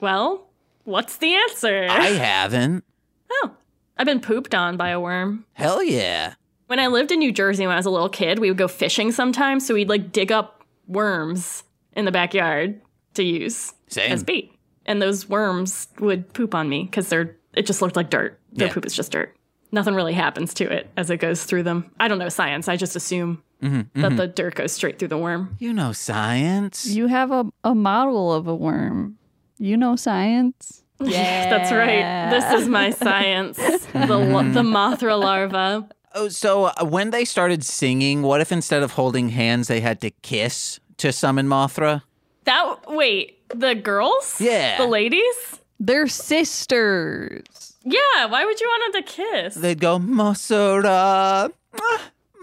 Well, 0.00 0.46
what's 0.84 1.16
the 1.16 1.34
answer? 1.34 1.86
I 1.90 2.06
haven't. 2.08 2.84
oh, 3.30 3.52
I've 3.96 4.06
been 4.06 4.20
pooped 4.20 4.54
on 4.54 4.76
by 4.76 4.90
a 4.90 5.00
worm. 5.00 5.44
Hell 5.54 5.82
yeah. 5.82 6.34
When 6.66 6.78
I 6.78 6.86
lived 6.86 7.10
in 7.10 7.18
New 7.18 7.32
Jersey 7.32 7.66
when 7.66 7.74
I 7.74 7.78
was 7.78 7.86
a 7.86 7.90
little 7.90 8.08
kid, 8.10 8.38
we 8.38 8.50
would 8.50 8.58
go 8.58 8.68
fishing 8.68 9.10
sometimes. 9.10 9.66
So 9.66 9.74
we'd 9.74 9.88
like 9.88 10.12
dig 10.12 10.30
up 10.30 10.62
worms 10.86 11.64
in 11.94 12.04
the 12.04 12.12
backyard 12.12 12.80
to 13.14 13.22
use 13.24 13.72
Same. 13.88 14.12
as 14.12 14.22
bait. 14.22 14.52
And 14.86 15.02
those 15.02 15.28
worms 15.28 15.88
would 15.98 16.32
poop 16.32 16.54
on 16.54 16.68
me 16.68 16.84
because 16.84 17.08
they're 17.08 17.36
it 17.54 17.66
just 17.66 17.82
looked 17.82 17.96
like 17.96 18.10
dirt. 18.10 18.38
Their 18.52 18.68
Yeah. 18.68 18.72
poop 18.74 18.86
is 18.86 18.94
just 18.94 19.10
dirt. 19.12 19.34
Nothing 19.72 19.94
really 19.94 20.12
happens 20.12 20.54
to 20.54 20.70
it 20.70 20.88
as 20.96 21.10
it 21.10 21.16
goes 21.16 21.44
through 21.44 21.64
them. 21.64 21.90
I 21.98 22.06
don't 22.08 22.18
know 22.18 22.28
science. 22.28 22.68
I 22.68 22.76
just 22.76 22.94
assume 22.96 23.42
Mm-hmm, 23.62 24.02
that 24.02 24.16
the 24.16 24.26
dirt 24.28 24.54
goes 24.54 24.72
straight 24.72 24.98
through 24.98 25.08
the 25.08 25.18
worm. 25.18 25.56
You 25.58 25.72
know 25.72 25.92
science. 25.92 26.86
You 26.86 27.08
have 27.08 27.32
a, 27.32 27.46
a 27.64 27.74
model 27.74 28.32
of 28.32 28.46
a 28.46 28.54
worm. 28.54 29.18
You 29.58 29.76
know 29.76 29.96
science. 29.96 30.84
Yeah. 31.00 31.50
That's 31.50 31.72
right. 31.72 32.30
This 32.30 32.60
is 32.62 32.68
my 32.68 32.90
science. 32.90 33.56
the 33.92 34.50
the 34.52 34.62
Mothra 34.62 35.18
larva. 35.18 35.88
Oh, 36.14 36.28
so 36.28 36.66
uh, 36.66 36.84
when 36.84 37.10
they 37.10 37.24
started 37.24 37.64
singing, 37.64 38.22
what 38.22 38.40
if 38.40 38.50
instead 38.50 38.82
of 38.82 38.92
holding 38.92 39.28
hands, 39.30 39.68
they 39.68 39.80
had 39.80 40.00
to 40.00 40.10
kiss 40.10 40.80
to 40.98 41.12
summon 41.12 41.46
Mothra? 41.48 42.02
That 42.44 42.76
wait, 42.88 43.38
the 43.50 43.74
girls? 43.74 44.40
Yeah. 44.40 44.78
The 44.78 44.86
ladies? 44.86 45.60
They're 45.80 46.08
sisters. 46.08 47.76
Yeah, 47.84 48.26
why 48.26 48.44
would 48.44 48.60
you 48.60 48.66
want 48.66 48.92
them 48.92 49.02
to 49.02 49.08
kiss? 49.08 49.54
They'd 49.54 49.80
go, 49.80 49.98
Mosora, 49.98 51.52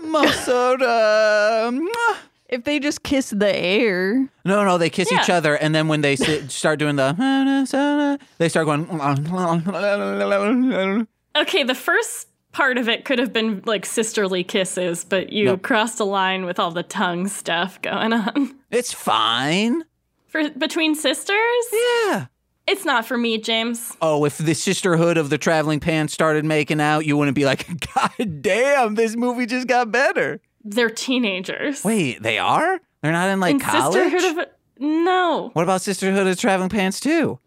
Mosora. 0.06 1.80
If 2.48 2.64
they 2.64 2.80
just 2.80 3.04
kiss 3.04 3.32
the 3.32 3.54
air. 3.56 4.30
No, 4.46 4.64
no, 4.64 4.78
they 4.78 4.90
kiss 4.90 5.12
each 5.12 5.30
other, 5.30 5.56
and 5.56 5.74
then 5.74 5.88
when 5.88 6.02
they 6.02 6.16
sit, 6.16 6.52
start 6.62 6.80
doing 6.80 6.96
the, 6.96 8.20
they 8.38 8.50
start 8.50 8.66
going. 8.68 8.86
Okay, 11.38 11.64
the 11.64 11.76
first 11.76 12.30
part 12.54 12.78
of 12.78 12.88
it 12.88 13.04
could 13.04 13.20
have 13.20 13.34
been 13.34 13.62
like 13.66 13.86
sisterly 13.86 14.42
kisses, 14.42 15.04
but 15.04 15.34
you 15.34 15.46
Nope. 15.46 15.64
crossed 15.64 16.00
a 16.00 16.06
line 16.06 16.46
with 16.46 16.60
all 16.60 16.72
the 16.72 16.84
tongue 16.84 17.28
stuff 17.28 17.82
going 17.82 18.14
on. 18.14 18.56
It's 18.72 18.94
fine. 18.94 19.84
For 20.28 20.50
between 20.52 20.96
sisters? 20.96 21.66
Yeah. 21.74 22.28
It's 22.68 22.84
not 22.86 23.06
for 23.06 23.18
me, 23.18 23.38
James. 23.38 23.96
Oh, 24.02 24.26
if 24.26 24.38
the 24.40 24.56
sisterhood 24.56 25.18
of 25.18 25.30
the 25.30 25.38
traveling 25.38 25.80
pants 25.80 26.14
started 26.14 26.46
making 26.46 26.82
out, 26.82 27.06
you 27.06 27.16
wouldn't 27.16 27.36
be 27.36 27.46
like, 27.46 27.68
God 27.96 28.42
damn, 28.42 28.96
this 28.96 29.16
movie 29.16 29.46
just 29.46 29.68
got 29.68 29.92
better. 29.92 30.42
They're 30.64 30.90
teenagers. 30.90 31.84
Wait, 31.84 32.24
they 32.24 32.40
are? 32.40 32.80
They're 33.02 33.12
not 33.12 33.30
in 33.30 33.40
like 33.40 33.52
In 33.56 33.60
college? 33.60 34.12
Sisterhood 34.12 34.40
of 34.40 34.48
No. 34.80 35.52
what 35.54 35.62
about 35.62 35.82
Sisterhood 35.82 36.22
of 36.22 36.26
the 36.26 36.36
Traveling 36.36 36.70
Pants 36.70 37.00
too? 37.00 37.40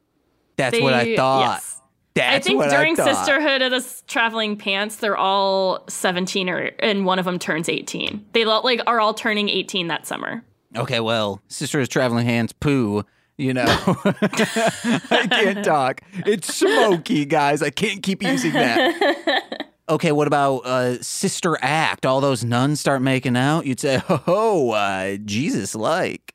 That's 0.57 0.81
what 0.81 0.95
I 0.95 1.17
thought. 1.17 1.41
yes. 1.41 1.75
That's 2.15 2.47
I 2.47 2.51
think 2.51 2.63
during 2.71 2.99
I. 3.01 3.05
Sisterhood 3.13 3.63
of 3.63 3.71
the 3.71 4.03
Traveling 4.09 4.57
Pants, 4.57 4.97
they're 4.97 5.17
all 5.17 5.85
17 5.89 6.49
or 6.49 6.71
and 6.81 7.05
one 7.07 7.19
of 7.21 7.25
them 7.25 7.39
turns 7.39 7.69
18. 7.69 8.25
They 8.33 8.45
like 8.45 8.81
are 8.87 8.99
all 9.01 9.15
turning 9.15 9.49
18 9.49 9.87
that 9.89 10.07
summer. 10.07 10.45
Okay, 10.77 11.01
well, 11.01 11.41
Sisterhood 11.49 11.85
of 11.85 11.89
Traveling 11.91 12.27
Hands 12.27 12.53
poo. 12.53 13.05
You 13.39 13.55
know, 13.55 13.65
I 13.69 15.29
can't 15.31 15.65
talk. 15.65 16.01
It's 16.27 16.53
smoky, 16.53 17.25
guys. 17.25 17.63
I 17.63 17.71
can't 17.71 18.03
keep 18.03 18.21
using 18.21 18.53
that. 18.53 19.71
okay, 19.89 20.11
what 20.11 20.27
about 20.27 20.67
uh, 20.67 21.01
Sister 21.01 21.57
Act? 21.63 22.05
All 22.05 22.21
those 22.21 22.43
nuns 22.43 22.81
start 22.81 23.01
making 23.01 23.37
out. 23.37 23.65
You'd 23.65 23.79
say, 23.79 24.03
oh, 24.09 24.73
uh, 24.73 25.19
Jesus 25.25 25.77
like. 25.77 26.35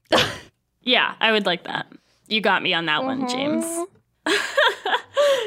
Yeah, 0.81 1.15
I 1.19 1.33
would 1.33 1.45
like 1.45 1.65
that. 1.65 1.87
You 2.27 2.39
got 2.39 2.63
me 2.63 2.73
on 2.73 2.85
that 2.85 3.03
one, 3.03 3.27
James. 3.27 3.65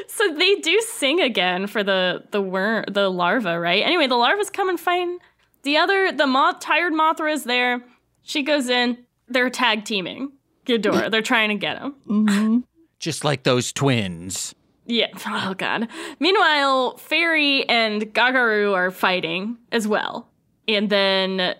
so 0.07 0.33
they 0.35 0.55
do 0.57 0.79
sing 0.81 1.21
again 1.21 1.65
for 1.65 1.83
the 1.83 2.23
the 2.29 2.41
worm, 2.41 2.85
the 2.87 3.09
larva, 3.09 3.59
right? 3.59 3.83
Anyway, 3.83 4.05
the 4.05 4.15
larva's 4.15 4.51
come 4.51 4.69
and 4.69 4.79
fighting. 4.79 5.17
The 5.63 5.77
other, 5.77 6.11
the 6.11 6.27
moth, 6.27 6.59
tired 6.59 6.93
Mothra 6.93 7.33
is 7.33 7.45
there. 7.45 7.83
She 8.21 8.43
goes 8.43 8.69
in. 8.69 8.99
They're 9.27 9.49
tag 9.49 9.85
teaming 9.85 10.36
Ghidorah. 10.67 11.09
They're 11.09 11.21
trying 11.21 11.49
to 11.49 11.55
get 11.55 11.79
him. 11.79 12.63
Just 12.99 13.23
like 13.23 13.43
those 13.43 13.71
twins. 13.73 14.53
Yeah. 14.85 15.07
Oh 15.25 15.53
god. 15.57 15.87
Meanwhile, 16.19 16.97
Fairy 16.97 17.67
and 17.67 18.13
Gagaru 18.13 18.73
are 18.75 18.91
fighting 18.91 19.57
as 19.71 19.87
well, 19.87 20.29
and 20.67 20.89
then 20.89 21.55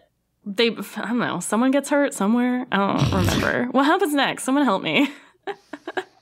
they 0.46 0.68
I 0.70 1.08
don't 1.08 1.20
know. 1.20 1.40
Someone 1.40 1.72
gets 1.72 1.90
hurt 1.90 2.14
somewhere. 2.14 2.66
I 2.72 2.78
don't 2.78 3.12
remember. 3.26 3.66
what 3.72 3.86
happens 3.86 4.14
next? 4.14 4.44
Someone 4.44 4.64
help 4.64 4.82
me. 4.84 5.10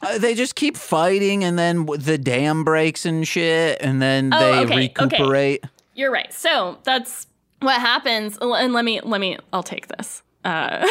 Uh, 0.01 0.19
they 0.19 0.35
just 0.35 0.55
keep 0.55 0.77
fighting, 0.77 1.43
and 1.43 1.57
then 1.57 1.85
the 1.85 2.17
dam 2.17 2.63
breaks 2.63 3.05
and 3.05 3.27
shit, 3.27 3.77
and 3.81 3.99
then 4.01 4.31
Oh, 4.33 4.39
they 4.39 4.51
okay, 4.59 4.63
okay. 4.65 4.77
recuperate. 4.77 5.63
You're 5.95 6.11
right. 6.11 6.31
So 6.33 6.77
that's 6.83 7.25
what 7.61 7.79
happens. 7.81 8.37
And 8.39 8.71
let 8.73 8.85
me, 8.85 9.01
let 9.01 9.19
me, 9.19 9.37
I'll 9.51 9.63
take 9.63 9.87
this. 9.87 10.21
Uh, 10.45 10.88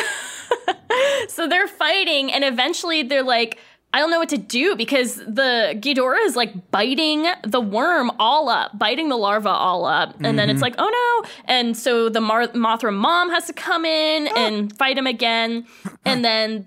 so 1.29 1.49
they're 1.49 1.69
fighting, 1.69 2.33
and 2.33 2.45
eventually 2.45 3.03
they're 3.03 3.23
like, 3.23 3.59
I 3.95 4.01
don't 4.01 4.11
know 4.11 4.19
what 4.19 4.31
to 4.31 4.39
do 4.39 4.75
because 4.75 5.15
the 5.15 5.79
Ghidorah 5.81 6.25
is 6.25 6.35
like 6.35 6.73
biting 6.73 7.29
the 7.45 7.61
worm 7.61 8.11
all 8.19 8.49
up, 8.49 8.77
biting 8.77 9.09
the 9.09 9.17
larva 9.17 9.51
all 9.51 9.85
up. 9.85 10.17
And 10.21 10.37
then 10.37 10.51
it's 10.51 10.61
like, 10.61 10.75
oh 10.79 11.23
no. 11.23 11.31
And 11.45 11.77
so 11.77 12.09
the 12.09 12.21
Mar- 12.21 12.49
Mothra 12.49 12.93
mom 12.93 13.31
has 13.31 13.47
to 13.47 13.53
come 13.53 13.85
in 13.85 14.27
and 14.37 14.77
fight 14.77 14.99
him 14.99 15.07
again. 15.07 15.65
And 16.05 16.25
then 16.25 16.67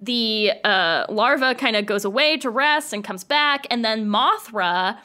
the 0.00 0.52
uh, 0.64 1.04
larva 1.10 1.54
kind 1.56 1.76
of 1.76 1.84
goes 1.84 2.06
away 2.06 2.38
to 2.38 2.48
rest 2.48 2.94
and 2.94 3.04
comes 3.04 3.22
back. 3.22 3.66
And 3.70 3.84
then 3.84 4.06
Mothra 4.06 4.96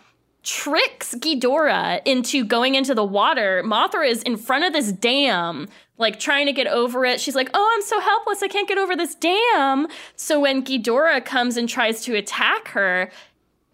tricks 0.44 1.16
Ghidorah 1.16 2.02
into 2.06 2.46
going 2.46 2.76
into 2.76 2.96
the 2.96 3.04
water. 3.04 3.62
Mothra 3.66 4.10
is 4.10 4.24
in 4.24 4.38
front 4.38 4.64
of 4.64 4.72
this 4.72 4.94
dam, 4.94 5.68
like 5.98 6.20
trying 6.20 6.46
to 6.46 6.54
get 6.54 6.68
over 6.68 7.06
it. 7.06 7.20
She's 7.20 7.36
like, 7.36 7.50
"Oh, 7.54 7.72
I'm 7.74 7.82
so 7.82 8.00
helpless. 8.00 8.44
I 8.44 8.48
can't 8.48 8.68
get 8.68 8.78
over 8.78 8.96
this 8.96 9.16
dam." 9.16 9.88
So 10.16 10.40
when 10.40 10.64
Ghidorah 10.64 11.26
comes 11.26 11.58
and 11.58 11.68
tries 11.68 12.04
to 12.04 12.16
attack 12.16 12.70
her, 12.70 13.12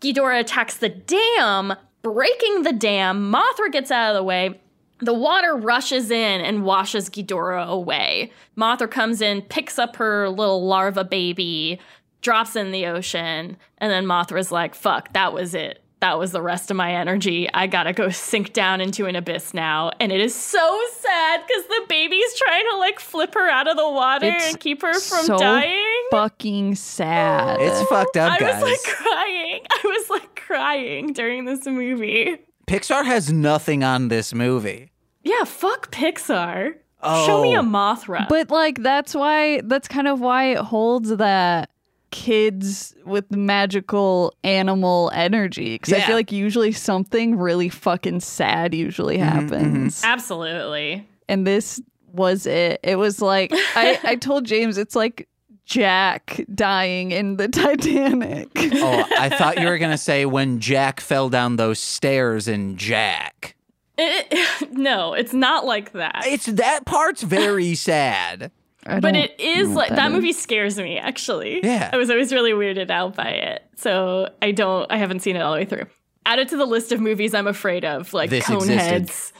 Ghidorah 0.01 0.39
attacks 0.41 0.77
the 0.77 0.89
dam, 0.89 1.73
breaking 2.01 2.63
the 2.63 2.73
dam. 2.73 3.31
Mothra 3.31 3.71
gets 3.71 3.91
out 3.91 4.11
of 4.11 4.15
the 4.15 4.23
way. 4.23 4.59
The 4.99 5.13
water 5.13 5.55
rushes 5.55 6.11
in 6.11 6.41
and 6.41 6.63
washes 6.63 7.09
Ghidorah 7.09 7.67
away. 7.67 8.31
Mothra 8.57 8.89
comes 8.89 9.21
in, 9.21 9.41
picks 9.41 9.77
up 9.77 9.97
her 9.97 10.29
little 10.29 10.65
larva 10.65 11.03
baby, 11.03 11.79
drops 12.21 12.55
in 12.55 12.71
the 12.71 12.85
ocean, 12.85 13.57
and 13.79 13.91
then 13.91 14.05
Mothra's 14.05 14.51
like, 14.51 14.73
fuck, 14.75 15.11
that 15.11 15.33
was 15.33 15.53
it. 15.53 15.82
That 16.03 16.19
was 16.19 16.34
the 16.34 16.41
rest 16.41 16.69
of 16.69 16.75
my 16.75 16.93
energy. 16.95 17.47
I 17.53 17.65
gotta 17.65 17.93
go 17.93 18.09
sink 18.09 18.51
down 18.51 18.81
into 18.81 19.05
an 19.05 19.15
abyss 19.15 19.53
now. 19.53 19.89
And 20.01 20.11
it 20.11 20.19
is 20.19 20.35
so 20.35 20.81
sad 20.99 21.41
because 21.47 21.63
the 21.63 21.85
baby's 21.88 22.34
trying 22.35 22.65
to 22.71 22.75
like 22.75 22.99
flip 22.99 23.34
her 23.35 23.49
out 23.49 23.69
of 23.69 23.77
the 23.77 23.89
water 23.89 24.25
It's 24.25 24.49
and 24.49 24.59
keep 24.59 24.81
her 24.81 24.91
from 24.91 25.25
so 25.25 25.38
dying. 25.38 26.03
Fucking 26.11 26.75
sad. 26.75 27.61
It's 27.61 27.81
fucked 27.84 28.17
up, 28.17 28.34
I 28.34 28.38
guys. 28.38 28.61
was 28.61 28.63
like 28.63 28.95
crying. 28.97 29.61
I 29.71 29.80
was 29.85 30.09
like 30.09 30.35
crying 30.35 31.13
during 31.13 31.45
this 31.45 31.65
movie. 31.65 32.35
Pixar 32.67 33.05
has 33.05 33.31
nothing 33.31 33.85
on 33.85 34.09
this 34.09 34.34
movie. 34.34 34.91
Yeah, 35.23 35.45
fuck 35.45 35.89
Pixar. 35.89 36.73
Show 37.01 37.41
me 37.41 37.55
oh. 37.55 37.61
a 37.61 37.63
Oh. 37.63 37.65
Mothra. 37.65 38.27
But 38.27 38.49
like 38.49 38.84
that's 38.84 39.15
why 39.15 39.61
that's 39.61 39.88
kind 39.88 40.09
of 40.09 40.19
why 40.19 40.51
it 40.51 40.57
holds 40.57 41.15
that 41.15 41.69
kids 42.14 42.94
with 43.06 43.30
magical 43.31 44.35
animal 44.44 45.11
energy 45.15 45.73
because 45.73 45.94
I 45.94 46.02
feel 46.02 46.15
like 46.15 46.31
usually 46.31 46.72
something 46.72 47.38
really 47.38 47.69
fucking 47.69 48.19
sad 48.19 48.76
usually 48.76 49.18
mm-hmm, 49.18 49.40
mm-hmm. 49.40 49.52
happens. 49.52 50.03
Absolutely. 50.03 51.07
And 51.27 51.45
this 51.48 51.81
was 52.11 52.45
it. 52.45 52.80
It 52.84 52.98
was 52.98 53.19
like 53.19 53.52
I, 53.52 53.99
I 54.03 54.15
told 54.15 54.45
James 54.45 54.77
it's 54.77 54.95
like 54.95 55.27
Jack 55.65 56.45
dying 56.53 57.11
in 57.11 57.38
the 57.38 57.48
Titanic. 57.49 58.49
Oh, 58.56 59.06
I 59.18 59.30
thought 59.38 59.60
you 59.60 59.68
were 59.68 59.80
going 59.80 59.91
to 59.91 59.98
say 59.98 60.26
when 60.27 60.60
Jack 60.60 60.99
fell 60.99 61.30
down 61.30 61.56
those 61.56 61.80
stairs 61.80 62.48
in 62.48 62.77
Jack. 62.77 63.56
It- 63.98 64.72
no, 64.72 65.14
it's 65.14 65.34
not 65.34 65.65
like 65.65 65.94
that. 65.94 66.23
It's 66.27 66.45
that 66.45 66.85
part's 66.85 67.23
very 67.23 67.73
sad. 67.73 68.52
But 68.85 69.15
it 69.15 69.39
is 69.39 69.69
like 69.69 69.89
that, 69.89 70.07
is. 70.07 70.14
movie 70.14 70.34
scares 70.34 70.77
me 70.77 70.97
actually. 70.97 71.61
Yeah. 71.64 71.89
I 71.93 71.97
was 71.97 72.10
always 72.10 72.31
really 72.34 72.51
weirded 72.51 72.89
out 72.89 73.15
by 73.15 73.30
it. 73.30 73.64
So 73.76 74.30
I 74.41 74.51
don't 74.51 74.91
I 74.91 74.97
haven't 74.97 75.22
seen 75.22 75.35
it 75.35 75.41
all 75.41 75.53
the 75.53 75.60
way 75.60 75.65
through. 75.65 75.85
Add 76.26 76.39
it 76.39 76.49
to 76.49 76.57
the 76.57 76.65
list 76.65 76.91
of 76.91 77.01
movies 77.01 77.34
I'm 77.34 77.47
afraid 77.47 77.84
of, 77.85 78.14
like 78.14 78.30
This 78.30 78.45
Coneheads, 78.45 79.31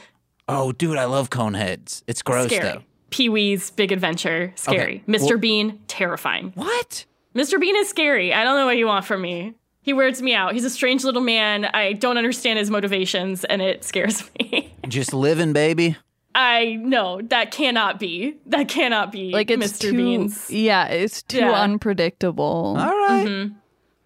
Oh, 0.48 0.72
dude, 0.72 0.98
I 0.98 1.06
love 1.06 1.30
Coneheads. 1.30 2.02
It's 2.06 2.20
gross 2.22 2.46
scary. 2.50 2.62
though. 2.62 2.82
Pee 3.10 3.28
Wee's 3.30 3.70
Big 3.70 3.92
Adventure, 3.92 4.52
scary. 4.56 5.02
Okay, 5.08 5.12
Mr. 5.18 5.30
well- 5.30 5.38
Bean, 5.38 5.80
terrifying. 5.88 6.52
What? 6.54 7.06
Mr. 7.34 7.58
Bean 7.58 7.74
is 7.76 7.88
scary. 7.88 8.34
I 8.34 8.44
don't 8.44 8.56
know 8.56 8.66
what 8.66 8.76
you 8.76 8.86
want 8.86 9.04
from 9.06 9.22
me. 9.22 9.54
He 9.82 9.92
weirds 9.92 10.20
me 10.22 10.34
out. 10.34 10.52
He's 10.54 10.64
a 10.64 10.70
strange 10.70 11.04
little 11.04 11.20
man. 11.22 11.64
I 11.66 11.92
don't 11.94 12.16
understand 12.18 12.58
his 12.58 12.70
motivations, 12.70 13.44
and 13.44 13.60
it 13.62 13.84
scares 13.84 14.22
me. 14.40 14.74
Just 14.88 15.12
living, 15.14 15.52
baby. 15.52 15.96
I 16.34 16.74
know 16.76 17.20
that 17.22 17.50
cannot 17.52 18.00
be. 18.00 18.36
That 18.46 18.68
cannot 18.68 19.12
be 19.12 19.30
like 19.30 19.50
it's 19.50 19.72
Mr. 19.72 19.80
too 19.82 19.96
Bean's. 19.96 20.50
yeah, 20.50 20.86
it's 20.86 21.22
too 21.22 21.38
Yeah. 21.38 21.52
unpredictable. 21.52 22.76
All 22.78 22.88
right. 22.88 23.24
Mm-hmm. 23.26 23.54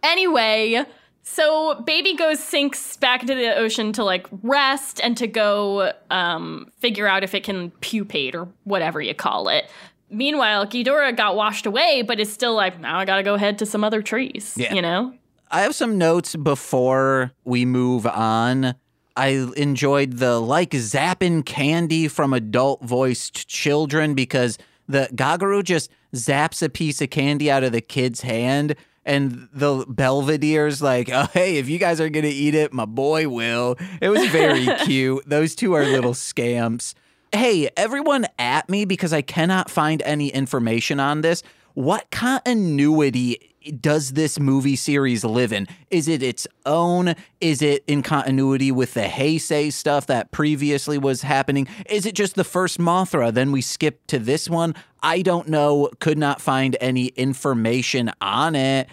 Anyway, 0.03 0.85
so 1.23 1.81
baby 1.83 2.15
goes 2.15 2.39
sinks 2.39 2.97
back 2.99 3.23
into 3.23 3.35
the 3.35 3.55
ocean 3.57 3.93
to 3.95 4.05
like 4.05 4.27
rest 4.43 5.01
and 5.03 5.17
to 5.17 5.27
go 5.27 5.93
um, 6.11 6.71
figure 6.79 7.07
out 7.09 7.25
if 7.25 7.35
it 7.35 7.45
can 7.45 7.71
pupate 7.81 8.35
or 8.35 8.49
whatever 8.65 9.01
you 9.01 9.15
call 9.15 9.49
it. 9.49 9.69
Meanwhile, 10.11 10.67
Ghidorah 10.67 11.17
got 11.17 11.37
washed 11.37 11.67
away, 11.67 12.03
but 12.03 12.19
is 12.21 12.33
still 12.33 12.55
like, 12.55 12.81
now 12.81 12.99
I 12.99 13.05
gotta 13.05 13.23
go 13.23 13.37
head 13.37 13.59
to 13.59 13.67
some 13.67 13.85
other 13.85 14.01
trees. 14.03 14.55
Yeah. 14.57 14.73
You 14.75 14.81
know? 14.83 15.15
I 15.51 15.63
have 15.63 15.75
some 15.75 15.97
notes 15.99 16.37
before 16.37 17.33
we 17.45 17.65
move 17.65 18.07
on. 18.07 18.75
I 19.19 19.51
enjoyed 19.57 20.19
the 20.19 20.39
like 20.39 20.71
zapping 20.71 21.45
candy 21.45 22.07
from 22.07 22.33
adult 22.33 22.83
voiced 22.83 23.49
children 23.49 24.15
because 24.15 24.59
the 24.87 25.09
Gagaru 25.13 25.65
just 25.65 25.91
zaps 26.15 26.63
a 26.63 26.69
piece 26.69 27.03
of 27.03 27.11
candy 27.11 27.51
out 27.51 27.65
of 27.65 27.73
the 27.73 27.81
kid's 27.81 28.21
hand. 28.21 28.77
And 29.05 29.49
the 29.53 29.85
Belvedere's 29.87 30.81
like, 30.81 31.11
oh, 31.11 31.29
hey, 31.33 31.57
if 31.57 31.69
you 31.69 31.79
guys 31.81 32.01
are 32.01 32.09
going 32.09 32.27
to 32.27 32.31
eat 32.31 32.55
it, 32.55 32.73
my 32.73 32.85
boy 32.85 33.29
will. 33.29 33.77
It 34.01 34.09
was 34.09 34.25
very 34.29 34.69
cute. 34.85 35.29
Those 35.29 35.57
two 35.57 35.73
are 35.73 35.85
little 35.85 36.15
scamps. 36.15 36.95
Hey, 37.33 37.71
everyone 37.77 38.27
at 38.39 38.69
me 38.69 38.85
because 38.85 39.13
I 39.13 39.23
cannot 39.23 39.69
find 39.69 40.01
any 40.03 40.29
information 40.29 41.01
on 41.01 41.23
this. 41.23 41.43
What 41.75 42.09
continuity 42.13 43.57
does 43.71 44.13
this 44.13 44.39
movie 44.39 44.77
series 44.77 45.25
live 45.25 45.53
in? 45.53 45.67
Is 45.91 46.09
it 46.09 46.23
its 46.23 46.47
own? 46.67 47.15
Is 47.41 47.63
it 47.63 47.85
in 47.87 48.03
continuity 48.03 48.71
with 48.73 48.95
the 48.95 49.03
Heisei 49.03 49.73
stuff 49.73 50.07
that 50.07 50.31
previously 50.31 50.99
was 50.99 51.23
happening? 51.23 51.69
Is 51.89 52.07
it 52.07 52.15
just 52.15 52.35
the 52.35 52.45
first 52.45 52.79
Mothra? 52.79 53.33
Then 53.33 53.53
we 53.53 53.61
skip 53.61 54.07
to 54.09 54.19
this 54.19 54.49
one? 54.49 54.75
I 55.03 55.23
don't 55.23 55.49
know. 55.49 55.91
Could 56.01 56.19
not 56.19 56.41
find 56.41 56.77
any 56.81 57.07
information 57.07 58.11
on 58.21 58.55
it. 58.55 58.89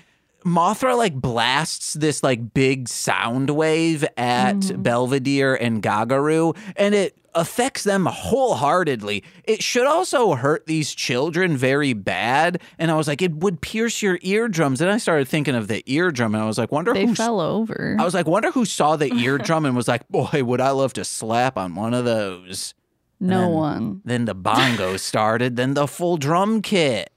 Mothra 0.46 0.96
like 0.96 1.16
blasts 1.16 1.94
this 1.94 2.22
like 2.22 2.54
big 2.54 2.88
sound 2.88 3.50
wave 3.50 4.06
at 4.16 4.58
mm-hmm. 4.58 4.82
Belvedere 4.84 5.56
and 5.56 5.82
Gagaru, 5.82 6.56
and 6.76 6.94
it 6.94 7.18
affects 7.36 7.84
them 7.84 8.06
wholeheartedly. 8.06 9.24
It 9.44 9.62
should 9.62 9.86
also 9.86 10.36
hurt 10.36 10.66
these 10.66 10.95
children 10.95 11.57
very 11.57 11.94
bad. 11.94 12.62
And 12.80 12.90
I 12.90 12.95
was 12.95 13.07
like, 13.07 13.22
it 13.22 13.36
would 13.36 13.62
pierce 13.62 14.02
your 14.02 14.18
eardrums. 14.22 14.82
And 14.82 14.90
I 14.90 14.98
started 14.98 15.28
thinking 15.28 15.56
of 15.56 15.68
the 15.68 15.84
eardrum, 15.91 16.34
and 16.34 16.44
I 16.44 16.48
was 16.48 16.57
like, 16.57 16.72
wonder 16.72 16.94
They 16.94 17.06
who. 17.06 17.16
fell 17.16 17.40
over. 17.41 17.95
I 17.99 18.03
was 18.03 18.14
like, 18.14 18.28
wonder 18.28 18.52
who 18.52 18.66
saw 18.66 18.95
the 18.95 19.14
eardrum 19.14 19.66
and 19.66 19.76
was 19.76 19.88
like, 19.88 20.07
boy, 20.10 20.44
would 20.44 20.62
I 20.62 20.72
love 20.72 20.94
to 20.94 21.03
slap 21.03 21.57
on 21.57 21.76
one 21.76 21.94
of 21.94 22.06
those. 22.06 22.74
no 23.20 23.41
then- 23.41 23.52
one. 23.52 24.02
Then 24.06 24.26
the 24.26 24.36
bongo 24.36 24.98
started, 25.12 25.56
then 25.56 25.74
the 25.74 25.88
full 25.88 26.18
drum 26.18 26.62
kit. 26.62 27.12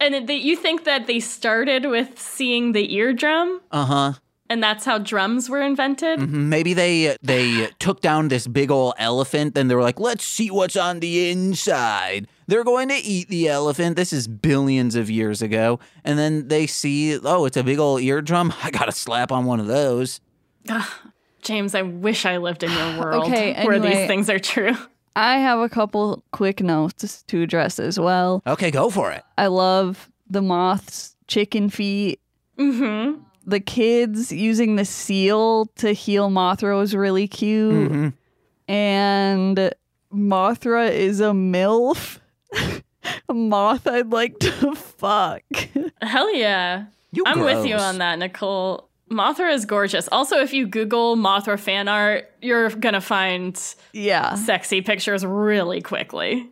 And 0.00 0.14
it- 0.14 0.30
you 0.42 0.56
think 0.56 0.84
that 0.84 1.06
they 1.06 1.20
started 1.20 1.86
with 1.86 2.18
seeing 2.20 2.72
the 2.72 2.92
eardrum, 2.94 3.60
Uh 3.70 3.84
huh. 3.86 4.12
And 4.52 4.62
that's 4.62 4.84
how 4.84 4.98
drums 4.98 5.48
were 5.48 5.62
invented? 5.62 6.20
Mm-hmm. 6.20 6.48
Maybe 6.50 6.74
they 6.74 7.08
uh, 7.08 7.16
they 7.22 7.64
uh, 7.64 7.68
took 7.78 8.02
down 8.02 8.28
this 8.28 8.46
big 8.46 8.70
old 8.70 8.94
elephant, 8.98 9.54
then 9.54 9.68
they 9.68 9.74
were 9.74 9.82
like, 9.82 9.98
"Let's 9.98 10.24
see 10.24 10.50
what's 10.50 10.76
on 10.76 11.00
the 11.00 11.30
inside." 11.30 12.28
They're 12.46 12.64
going 12.64 12.88
to 12.90 12.96
eat 12.96 13.28
the 13.28 13.48
elephant. 13.48 13.96
This 13.96 14.12
is 14.12 14.28
billions 14.28 14.94
of 14.94 15.08
years 15.08 15.40
ago, 15.40 15.80
and 16.04 16.18
then 16.18 16.48
they 16.48 16.66
see, 16.66 17.18
"Oh, 17.18 17.46
it's 17.46 17.56
a 17.56 17.64
big 17.64 17.78
old 17.78 18.02
eardrum. 18.02 18.52
I 18.62 18.70
gotta 18.70 18.92
slap 18.92 19.32
on 19.32 19.46
one 19.46 19.58
of 19.58 19.66
those." 19.66 20.20
James, 21.40 21.74
I 21.74 21.82
wish 21.82 22.26
I 22.26 22.36
lived 22.36 22.62
in 22.62 22.70
your 22.70 23.00
world 23.00 23.24
Okay, 23.24 23.64
where 23.64 23.80
these 23.80 24.06
things 24.06 24.28
are 24.28 24.38
true. 24.38 24.76
I 25.16 25.38
have 25.38 25.60
a 25.60 25.68
couple 25.68 26.22
quick 26.30 26.60
notes 26.60 27.22
to 27.24 27.42
address 27.42 27.78
as 27.78 27.98
well. 27.98 28.42
Okay, 28.46 28.70
go 28.70 28.90
for 28.90 29.12
it. 29.12 29.24
I 29.36 29.46
love 29.46 30.10
the 30.28 30.42
moth's 30.42 31.16
chicken 31.26 31.70
feet. 31.70 32.20
Mm-hmm. 32.58 33.22
The 33.44 33.60
kids 33.60 34.32
using 34.32 34.76
the 34.76 34.84
seal 34.84 35.66
to 35.76 35.92
heal 35.92 36.30
Mothra 36.30 36.78
was 36.78 36.94
really 36.94 37.26
cute. 37.26 37.90
Mm-hmm. 37.90 38.08
And 38.72 39.74
Mothra 40.12 40.90
is 40.90 41.20
a 41.20 41.32
MILF. 41.32 42.18
a 43.28 43.34
moth 43.34 43.86
I'd 43.86 44.12
like 44.12 44.38
to 44.40 44.74
fuck. 44.74 45.42
Hell 46.00 46.34
yeah. 46.34 46.86
You 47.10 47.24
I'm 47.26 47.40
with 47.40 47.66
you 47.66 47.76
on 47.76 47.98
that, 47.98 48.18
Nicole. 48.18 48.88
Mothra 49.10 49.52
is 49.52 49.66
gorgeous. 49.66 50.08
Also, 50.10 50.38
if 50.38 50.52
you 50.52 50.66
Google 50.66 51.16
Mothra 51.16 51.58
fan 51.58 51.88
art, 51.88 52.30
you're 52.40 52.70
gonna 52.70 53.00
find 53.00 53.60
yeah. 53.92 54.34
sexy 54.34 54.80
pictures 54.80 55.24
really 55.24 55.82
quickly. 55.82 56.50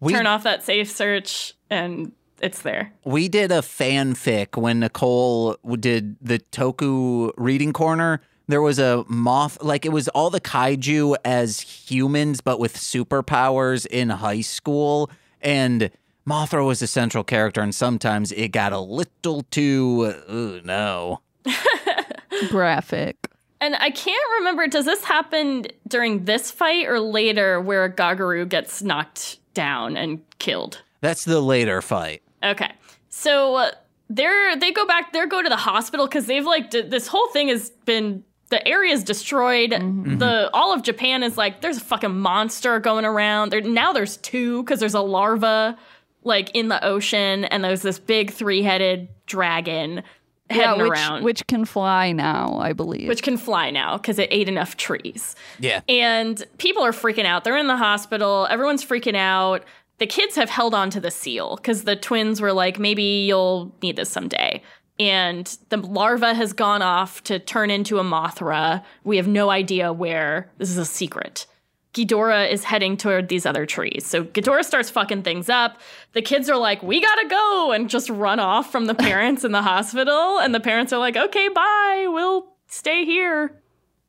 We, 0.00 0.12
Turn 0.12 0.26
off 0.26 0.44
that 0.44 0.62
safe 0.62 0.90
search, 0.90 1.54
and 1.70 2.12
it's 2.40 2.62
there. 2.62 2.92
we 3.04 3.28
did 3.28 3.50
a 3.50 3.60
fanfic 3.60 4.60
when 4.60 4.80
Nicole 4.80 5.56
did 5.78 6.16
the 6.20 6.38
Toku 6.38 7.32
reading 7.36 7.72
corner. 7.72 8.20
There 8.46 8.62
was 8.62 8.78
a 8.78 9.04
moth, 9.08 9.62
like 9.62 9.84
it 9.84 9.92
was 9.92 10.08
all 10.08 10.30
the 10.30 10.40
kaiju 10.40 11.16
as 11.24 11.60
humans, 11.60 12.40
but 12.40 12.58
with 12.58 12.76
superpowers 12.76 13.86
in 13.86 14.08
high 14.08 14.40
school. 14.40 15.10
And 15.42 15.90
Mothra 16.26 16.66
was 16.66 16.80
a 16.80 16.86
central 16.86 17.24
character, 17.24 17.60
and 17.60 17.74
sometimes 17.74 18.32
it 18.32 18.48
got 18.48 18.72
a 18.72 18.80
little 18.80 19.42
too, 19.50 20.14
uh, 20.28 20.60
no. 20.64 21.20
Graphic. 22.48 23.16
And 23.60 23.74
I 23.76 23.90
can't 23.90 24.30
remember, 24.38 24.66
does 24.68 24.84
this 24.84 25.04
happen 25.04 25.66
during 25.86 26.24
this 26.24 26.50
fight 26.50 26.86
or 26.86 27.00
later 27.00 27.60
where 27.60 27.88
Gagaru 27.90 28.48
gets 28.48 28.82
knocked 28.82 29.38
down 29.54 29.96
and 29.96 30.22
killed? 30.38 30.82
That's 31.00 31.24
the 31.24 31.40
later 31.40 31.82
fight. 31.82 32.22
Okay. 32.42 32.72
So 33.08 33.56
uh, 33.56 33.70
they're 34.08 34.56
they 34.56 34.72
go 34.72 34.86
back 34.86 35.12
they 35.12 35.24
go 35.26 35.42
to 35.42 35.48
the 35.48 35.56
hospital 35.56 36.08
cuz 36.08 36.26
they've 36.26 36.44
like 36.46 36.70
d- 36.70 36.82
this 36.82 37.06
whole 37.08 37.28
thing 37.28 37.48
has 37.48 37.70
been 37.84 38.24
the 38.50 38.66
area's 38.66 39.04
destroyed. 39.04 39.70
The 39.72 40.48
all 40.54 40.72
of 40.72 40.82
Japan 40.82 41.22
is 41.22 41.36
like 41.36 41.60
there's 41.60 41.76
a 41.76 41.80
fucking 41.84 42.18
monster 42.18 42.80
going 42.80 43.04
around. 43.04 43.50
There 43.52 43.60
now 43.60 43.92
there's 43.92 44.16
two 44.18 44.64
cuz 44.64 44.80
there's 44.80 44.94
a 44.94 45.00
larva 45.02 45.76
like 46.24 46.50
in 46.54 46.68
the 46.68 46.82
ocean 46.84 47.44
and 47.44 47.62
there's 47.62 47.82
this 47.82 47.98
big 47.98 48.30
three-headed 48.32 49.08
dragon 49.26 50.02
heading 50.50 50.80
which, 50.82 50.90
around 50.90 51.24
which 51.24 51.46
can 51.46 51.66
fly 51.66 52.10
now, 52.12 52.56
I 52.58 52.72
believe. 52.72 53.06
which 53.08 53.22
can 53.22 53.36
fly 53.36 53.70
now 53.70 53.98
cuz 53.98 54.18
it 54.18 54.28
ate 54.30 54.48
enough 54.48 54.78
trees. 54.78 55.36
Yeah. 55.60 55.80
And 55.88 56.42
people 56.56 56.82
are 56.82 56.92
freaking 56.92 57.26
out. 57.26 57.44
They're 57.44 57.58
in 57.58 57.66
the 57.66 57.76
hospital. 57.76 58.46
Everyone's 58.50 58.82
freaking 58.84 59.14
out. 59.16 59.62
The 59.98 60.06
kids 60.06 60.36
have 60.36 60.50
held 60.50 60.74
on 60.74 60.90
to 60.90 61.00
the 61.00 61.10
seal 61.10 61.56
because 61.56 61.84
the 61.84 61.96
twins 61.96 62.40
were 62.40 62.52
like, 62.52 62.78
maybe 62.78 63.02
you'll 63.02 63.74
need 63.82 63.96
this 63.96 64.10
someday. 64.10 64.62
And 65.00 65.46
the 65.68 65.76
larva 65.76 66.34
has 66.34 66.52
gone 66.52 66.82
off 66.82 67.22
to 67.24 67.38
turn 67.38 67.70
into 67.70 67.98
a 67.98 68.04
Mothra. 68.04 68.82
We 69.04 69.16
have 69.16 69.28
no 69.28 69.50
idea 69.50 69.92
where. 69.92 70.50
This 70.58 70.70
is 70.70 70.78
a 70.78 70.84
secret. 70.84 71.46
Ghidorah 71.94 72.50
is 72.50 72.64
heading 72.64 72.96
toward 72.96 73.28
these 73.28 73.46
other 73.46 73.64
trees. 73.66 74.04
So 74.06 74.24
Ghidorah 74.24 74.64
starts 74.64 74.90
fucking 74.90 75.22
things 75.22 75.48
up. 75.48 75.80
The 76.12 76.22
kids 76.22 76.50
are 76.50 76.56
like, 76.56 76.82
we 76.82 77.00
gotta 77.00 77.28
go, 77.28 77.72
and 77.72 77.88
just 77.88 78.10
run 78.10 78.38
off 78.38 78.70
from 78.70 78.84
the 78.86 78.94
parents 78.94 79.42
in 79.42 79.52
the 79.52 79.62
hospital. 79.62 80.38
And 80.38 80.54
the 80.54 80.60
parents 80.60 80.92
are 80.92 80.98
like, 80.98 81.16
okay, 81.16 81.48
bye, 81.48 82.06
we'll 82.08 82.52
stay 82.66 83.04
here. 83.04 83.60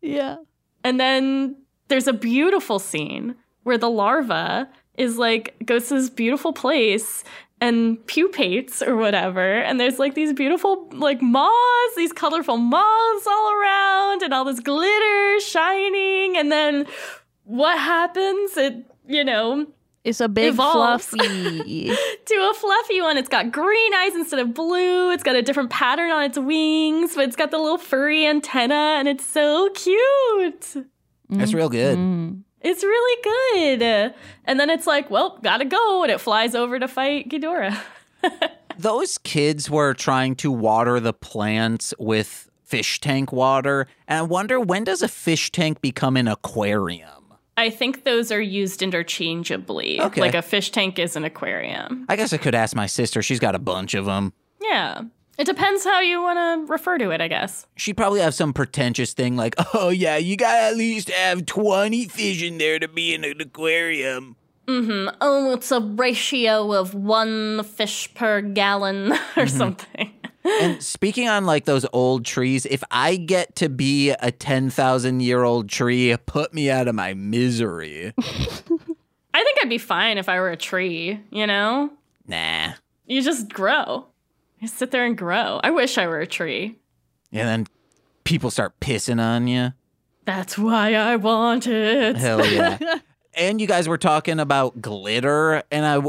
yeah. 0.01 0.37
And 0.83 0.99
then 0.99 1.57
there's 1.89 2.07
a 2.07 2.13
beautiful 2.13 2.79
scene 2.79 3.35
where 3.63 3.77
the 3.77 3.89
larva 3.89 4.69
is 4.99 5.17
like 5.17 5.55
goes 5.65 5.87
to 5.87 5.95
this 5.95 6.09
beautiful 6.09 6.53
place 6.53 7.23
and 7.61 8.05
pupates 8.07 8.81
or 8.81 8.95
whatever. 8.95 9.59
And 9.61 9.79
there's 9.79 9.97
like 9.99 10.13
these 10.13 10.33
beautiful 10.33 10.87
like 10.91 11.21
moths, 11.21 11.95
these 11.97 12.13
colorful 12.13 12.57
moths 12.57 13.27
all 13.27 13.53
around 13.53 14.21
and 14.21 14.33
all 14.33 14.45
this 14.45 14.59
glitter 14.59 15.39
shining. 15.41 16.37
And 16.37 16.51
then 16.51 16.85
what 17.45 17.77
happens? 17.77 18.55
It, 18.55 18.85
you 19.07 19.23
know, 19.23 19.65
It's 20.05 20.21
a 20.21 20.29
big 20.29 20.53
Evolves. 20.53 21.07
fluffy. 21.07 21.87
to 22.25 22.35
a 22.35 22.53
fluffy 22.53 23.01
one. 23.01 23.17
It's 23.17 23.27
got 23.29 23.51
green 23.51 23.93
eyes 23.95 24.15
instead 24.15 24.39
of 24.39 24.53
blue. 24.53 25.11
It's 25.11 25.23
got 25.23 25.35
a 25.35 25.41
different 25.41 25.69
pattern 25.69 26.11
on 26.11 26.23
its 26.23 26.37
wings, 26.37 27.15
but 27.15 27.25
it's 27.25 27.35
got 27.35 27.51
the 27.51 27.57
little 27.57 27.77
furry 27.77 28.25
antenna 28.25 28.95
and 28.99 29.07
it's 29.07 29.25
so 29.25 29.69
cute. 29.71 30.85
That's 31.29 31.53
real 31.53 31.69
good. 31.69 31.97
Mm. 31.97 32.43
It's 32.61 32.83
really 32.83 33.79
good. 33.79 34.13
And 34.45 34.59
then 34.59 34.69
it's 34.69 34.87
like, 34.87 35.09
well, 35.09 35.39
gotta 35.41 35.65
go. 35.65 36.03
And 36.03 36.11
it 36.11 36.19
flies 36.19 36.55
over 36.55 36.79
to 36.79 36.87
fight 36.87 37.29
Ghidorah. 37.29 37.79
Those 38.77 39.17
kids 39.17 39.69
were 39.69 39.93
trying 39.93 40.35
to 40.37 40.51
water 40.51 40.99
the 40.99 41.13
plants 41.13 41.93
with 41.99 42.49
fish 42.63 42.99
tank 43.01 43.31
water. 43.31 43.87
And 44.07 44.19
I 44.19 44.21
wonder 44.21 44.59
when 44.59 44.83
does 44.83 45.01
a 45.01 45.07
fish 45.07 45.51
tank 45.51 45.81
become 45.81 46.15
an 46.15 46.27
aquarium? 46.27 47.33
I 47.57 47.69
think 47.69 48.05
those 48.05 48.31
are 48.31 48.39
used 48.39 48.81
interchangeably. 48.81 49.99
Okay. 49.99 50.21
Like 50.21 50.33
a 50.33 50.41
fish 50.41 50.71
tank 50.71 50.97
is 50.97 51.17
an 51.17 51.25
aquarium. 51.25 52.05
I 52.07 52.15
guess 52.15 52.31
I 52.31 52.37
could 52.37 52.55
ask 52.55 52.73
my 52.73 52.85
sister. 52.85 53.21
She's 53.21 53.39
got 53.39 53.53
a 53.53 53.59
bunch 53.59 53.95
of 53.95 54.05
them. 54.05 54.31
Yeah. 54.61 55.01
It 55.39 55.45
depends 55.45 55.85
how 55.85 56.01
you 56.01 56.21
want 56.21 56.37
to 56.67 56.69
refer 56.69 56.97
to 56.97 57.11
it, 57.11 57.21
I 57.21 57.29
guess. 57.29 57.65
She'd 57.77 57.95
probably 57.95 58.19
have 58.19 58.33
some 58.33 58.51
pretentious 58.51 59.13
thing 59.13 59.37
like, 59.37 59.55
oh, 59.73 59.87
yeah, 59.87 60.17
you 60.17 60.35
gotta 60.35 60.63
at 60.63 60.75
least 60.75 61.09
have 61.09 61.45
20 61.45 62.09
fish 62.09 62.43
in 62.43 62.57
there 62.57 62.77
to 62.77 62.89
be 62.89 63.13
in 63.13 63.23
an 63.23 63.39
aquarium. 63.39 64.35
Mm-hmm. 64.67 65.15
Oh, 65.21 65.53
it's 65.53 65.71
a 65.71 65.79
ratio 65.79 66.73
of 66.73 66.93
one 66.93 67.63
fish 67.63 68.13
per 68.15 68.41
gallon 68.41 69.13
or 69.37 69.47
something. 69.47 70.11
And 70.43 70.83
speaking 70.83 71.29
on 71.29 71.45
like 71.45 71.63
those 71.63 71.85
old 71.93 72.25
trees, 72.25 72.65
if 72.65 72.83
I 72.91 73.15
get 73.15 73.55
to 73.55 73.69
be 73.69 74.09
a 74.09 74.31
10,000 74.31 75.21
year 75.21 75.43
old 75.43 75.69
tree, 75.69 76.13
put 76.25 76.53
me 76.53 76.69
out 76.69 76.89
of 76.89 76.95
my 76.95 77.13
misery. 77.13 78.13
I 78.17 79.43
think 79.43 79.57
I'd 79.61 79.69
be 79.69 79.77
fine 79.77 80.17
if 80.17 80.27
I 80.27 80.37
were 80.41 80.51
a 80.51 80.57
tree, 80.57 81.21
you 81.31 81.47
know? 81.47 81.91
nah. 82.27 82.73
You 83.07 83.23
just 83.23 83.47
grow. 83.49 84.05
You 84.59 84.67
sit 84.67 84.91
there 84.91 85.05
and 85.05 85.17
grow. 85.17 85.59
I 85.63 85.71
wish 85.71 85.97
I 85.97 86.07
were 86.07 86.19
a 86.19 86.27
tree. 86.27 86.77
And 87.31 87.47
then 87.47 87.67
people 88.23 88.51
start 88.51 88.79
pissing 88.79 89.21
on 89.21 89.47
you. 89.47 89.73
That's 90.25 90.57
why 90.57 90.95
I 90.95 91.15
want 91.15 91.65
it. 91.67 92.17
Hell 92.17 92.45
yeah. 92.45 92.77
and 93.33 93.59
you 93.61 93.67
guys 93.67 93.87
were 93.87 93.97
talking 93.97 94.39
about 94.39 94.81
glitter, 94.81 95.63
and 95.71 95.85
I 95.85 96.01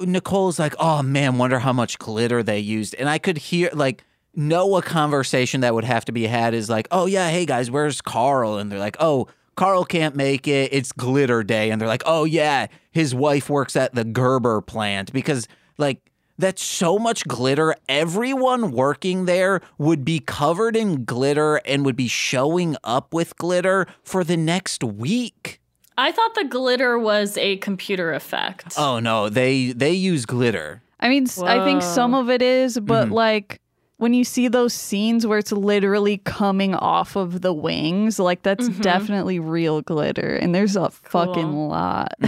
Nicole's 0.00 0.58
like, 0.58 0.74
"Oh 0.78 1.02
man, 1.02 1.36
wonder 1.36 1.58
how 1.58 1.72
much 1.72 1.98
glitter 1.98 2.42
they 2.42 2.58
used." 2.58 2.94
And 2.94 3.08
I 3.08 3.18
could 3.18 3.36
hear 3.36 3.70
like 3.72 4.04
know 4.34 4.76
a 4.76 4.82
conversation 4.82 5.60
that 5.62 5.74
would 5.74 5.84
have 5.84 6.04
to 6.06 6.12
be 6.12 6.26
had 6.26 6.54
is 6.54 6.70
like, 6.70 6.88
"Oh 6.90 7.06
yeah, 7.06 7.28
hey 7.28 7.44
guys, 7.44 7.70
where's 7.70 8.00
Carl?" 8.00 8.56
And 8.58 8.70
they're 8.70 8.78
like, 8.78 8.96
"Oh." 9.00 9.28
Carl 9.56 9.86
can't 9.86 10.14
make 10.14 10.46
it. 10.46 10.70
It's 10.74 10.92
glitter 10.92 11.42
day. 11.42 11.70
And 11.70 11.80
they're 11.80 11.88
like, 11.88 12.02
oh, 12.04 12.24
yeah, 12.24 12.66
his 12.90 13.14
wife 13.14 13.48
works 13.48 13.74
at 13.74 13.94
the 13.94 14.04
Gerber 14.04 14.60
plant 14.60 15.14
because, 15.14 15.48
like, 15.78 16.02
that's 16.38 16.62
so 16.62 16.98
much 16.98 17.26
glitter. 17.26 17.74
Everyone 17.88 18.72
working 18.72 19.24
there 19.26 19.60
would 19.78 20.04
be 20.04 20.18
covered 20.20 20.76
in 20.76 21.04
glitter 21.04 21.56
and 21.64 21.84
would 21.84 21.96
be 21.96 22.08
showing 22.08 22.76
up 22.84 23.14
with 23.14 23.36
glitter 23.38 23.86
for 24.02 24.22
the 24.24 24.36
next 24.36 24.84
week. 24.84 25.60
I 25.98 26.12
thought 26.12 26.34
the 26.34 26.44
glitter 26.44 26.98
was 26.98 27.38
a 27.38 27.56
computer 27.56 28.12
effect. 28.12 28.74
Oh 28.76 28.98
no, 29.00 29.28
they 29.30 29.72
they 29.72 29.92
use 29.92 30.26
glitter. 30.26 30.82
I 31.00 31.08
mean, 31.08 31.26
I 31.44 31.64
think 31.64 31.82
some 31.82 32.14
of 32.14 32.28
it 32.30 32.42
is, 32.42 32.78
but 32.78 33.08
Mhm. 33.08 33.12
like 33.12 33.60
when 33.98 34.12
you 34.12 34.24
see 34.24 34.48
those 34.48 34.74
scenes 34.74 35.26
where 35.26 35.38
it's 35.38 35.52
literally 35.52 36.18
coming 36.18 36.74
off 36.74 37.16
of 37.16 37.40
the 37.40 37.52
wings, 37.54 38.18
like 38.18 38.42
that's 38.42 38.68
Mhm. 38.68 38.82
definitely 38.82 39.38
real 39.38 39.80
glitter. 39.80 40.34
And 40.36 40.54
there's 40.54 40.76
a 40.76 40.90
fucking 40.90 41.50
lot. 41.68 42.12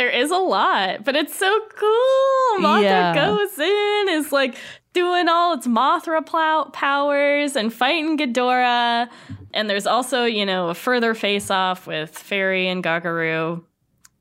there 0.00 0.08
is 0.08 0.30
a 0.30 0.36
lot, 0.38 1.04
but 1.04 1.14
it's 1.14 1.36
so 1.36 1.60
cool. 1.76 2.64
Mothra 2.64 2.82
Yeah. 2.82 3.14
goes 3.14 3.58
in, 3.58 4.08
is 4.08 4.32
like 4.32 4.54
doing 4.94 5.28
all 5.28 5.52
its 5.52 5.66
Mothra 5.66 6.24
plow- 6.24 6.70
powers 6.72 7.54
and 7.54 7.70
fighting 7.70 8.16
Ghidorah. 8.16 9.10
And 9.52 9.68
there's 9.68 9.86
also, 9.86 10.24
you 10.24 10.46
know, 10.46 10.70
a 10.70 10.74
further 10.74 11.12
face 11.14 11.50
off 11.50 11.86
with 11.86 12.16
Fairy 12.16 12.66
and 12.66 12.82
Gagaru. 12.82 13.62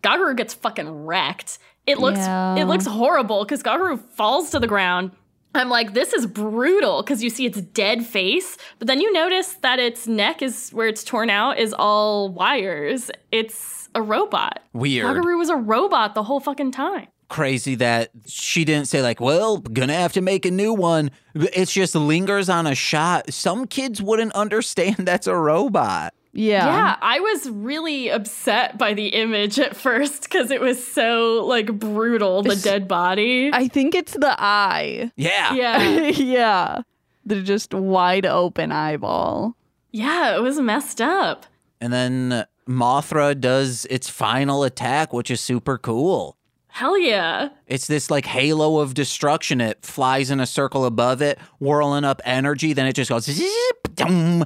Gagaru 0.03 0.35
gets 0.35 0.53
fucking 0.53 1.06
wrecked. 1.06 1.60
It 1.88 1.97
looks 1.99 2.19
Yeah. 2.19 2.56
it 2.57 2.65
looks 2.65 2.85
horrible 2.85 3.45
because 3.45 3.64
Gagaru 3.64 3.99
falls 4.15 4.49
to 4.49 4.60
the 4.60 4.68
ground. 4.68 5.11
I'm 5.56 5.70
like, 5.70 5.94
this 5.94 6.14
is 6.14 6.26
brutal 6.28 7.02
because 7.02 7.24
you 7.24 7.30
see 7.30 7.46
its 7.46 7.60
dead 7.62 8.06
face, 8.06 8.58
but 8.78 8.88
then 8.88 9.02
you 9.02 9.12
notice 9.12 9.54
that 9.62 9.80
its 9.80 10.08
neck 10.08 10.42
is 10.42 10.70
where 10.72 10.88
it's 10.88 11.04
torn 11.04 11.30
out 11.30 11.58
is 11.58 11.74
all 11.74 12.30
wires. 12.30 13.10
It's 13.32 13.90
a 13.96 14.02
robot. 14.02 14.62
Weird. 14.74 15.06
Gagaru 15.08 15.38
was 15.38 15.50
a 15.50 15.56
robot 15.56 16.14
the 16.14 16.24
whole 16.24 16.40
fucking 16.40 16.72
time. 16.72 17.08
crazy 17.30 17.76
that 17.76 18.10
she 18.26 18.66
didn't 18.66 18.88
say 18.88 19.02
like, 19.04 19.20
"Well, 19.22 19.58
gonna 19.58 19.94
have 19.94 20.14
to 20.14 20.22
make 20.22 20.46
a 20.48 20.52
new 20.52 20.74
one." 20.74 21.12
It 21.36 21.68
just 21.70 21.94
lingers 21.94 22.50
on 22.50 22.66
a 22.66 22.74
shot. 22.74 23.32
Some 23.32 23.68
kids 23.68 24.02
wouldn't 24.02 24.32
understand 24.34 24.96
that's 25.00 25.28
a 25.28 25.36
robot. 25.36 26.14
Yeah. 26.31 26.65
Yeah, 26.65 26.95
I 27.01 27.19
was 27.19 27.49
really 27.49 28.10
upset 28.10 28.77
by 28.77 28.93
the 28.93 29.07
image 29.07 29.60
at 29.60 29.76
first 29.76 30.23
because 30.23 30.51
it 30.51 30.61
was 30.61 30.85
so 30.85 31.43
like 31.45 31.68
brutal, 31.80 32.43
the 32.43 32.49
It's- 32.51 32.64
dead 32.64 32.88
body. 32.88 33.49
I 33.51 33.68
think 33.68 33.95
it's 33.95 34.14
the 34.14 34.35
eye. 34.39 35.11
Yeah. 35.15 35.53
yeah. 35.53 35.81
yeah. 36.10 36.81
The 37.26 37.41
just 37.41 37.73
wide 37.73 38.26
open 38.26 38.72
eyeball. 38.72 39.56
Yeah, 39.91 40.35
it 40.35 40.41
was 40.41 40.60
messed 40.60 41.01
up. 41.01 41.45
And 41.81 41.91
then 41.91 42.45
Mothra 42.68 43.39
does 43.39 43.88
its 43.89 44.07
final 44.10 44.64
attack, 44.64 45.11
which 45.14 45.31
is 45.31 45.41
super 45.41 45.77
cool. 45.77 46.38
Hell 46.68 46.97
yeah. 46.99 47.49
It's 47.65 47.88
this 47.88 48.11
like 48.11 48.27
halo 48.27 48.77
of 48.80 48.93
destruction. 48.93 49.60
It 49.60 49.84
flies 49.84 50.30
in 50.30 50.39
a 50.39 50.45
circle 50.45 50.85
above 50.85 51.22
it, 51.22 51.39
whirling 51.60 52.03
up 52.03 52.22
energy. 52.23 52.73
Then 52.73 52.85
it 52.85 52.93
just 52.93 53.10
goes 53.10 53.26
zip, 53.26 53.95
dum, 53.95 54.45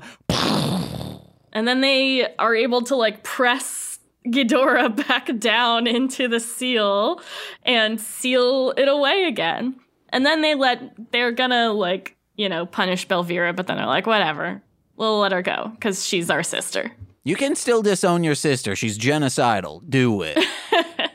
And 1.54 1.68
then 1.68 1.82
they 1.82 2.36
are 2.36 2.54
able 2.54 2.82
to 2.84 2.96
like 2.96 3.24
press 3.24 4.00
Ghidorah 4.28 5.08
back 5.08 5.30
down 5.40 5.88
into 5.88 6.28
the 6.28 6.40
seal 6.40 7.22
and 7.64 8.02
seal 8.02 8.74
it 8.76 8.88
away 8.88 9.26
again. 9.26 9.76
And 10.10 10.26
then 10.26 10.42
they 10.42 10.56
let, 10.56 11.12
they're 11.12 11.32
gonna 11.32 11.72
like, 11.72 12.18
you 12.36 12.50
know, 12.50 12.66
punish 12.66 13.08
Belvera, 13.08 13.56
but 13.56 13.68
then 13.68 13.78
they're 13.78 13.86
like, 13.86 14.06
whatever, 14.08 14.62
we'll 14.98 15.20
let 15.20 15.32
her 15.32 15.42
go 15.42 15.72
because 15.76 16.06
she's 16.06 16.30
our 16.30 16.44
sister. 16.44 16.92
You 17.24 17.36
can 17.38 17.56
still 17.56 17.82
disown 17.82 18.24
your 18.24 18.36
sister. 18.36 18.76
She's 18.76 18.98
genocidal. 18.98 19.82
Do 19.90 20.24
it. 20.24 20.38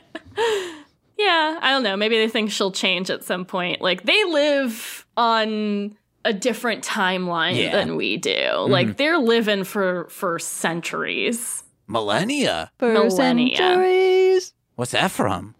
Yeah, 1.19 1.59
I 1.61 1.71
don't 1.71 1.83
know. 1.83 1.97
Maybe 1.97 2.17
they 2.17 2.29
think 2.29 2.49
she'll 2.49 2.71
change 2.71 3.09
at 3.09 3.25
some 3.25 3.43
point. 3.43 3.81
Like 3.81 4.03
they 4.03 4.23
live 4.23 5.05
on 5.17 5.97
a 6.25 6.33
different 6.33 6.83
timeline 6.83 7.55
Yeah. 7.55 7.71
than 7.71 7.95
we 7.95 8.17
do. 8.17 8.31
Mm-hmm. 8.31 8.71
Like 8.71 8.97
they're 8.97 9.17
living 9.17 9.63
for 9.63 10.07
for 10.09 10.39
centuries. 10.39 11.63
Millennia. 11.87 12.71
For 12.77 12.91
Millennia. 12.93 13.57
centuries. 13.57 14.53
What's 14.75 14.91
that 14.91 15.11
from? 15.11 15.55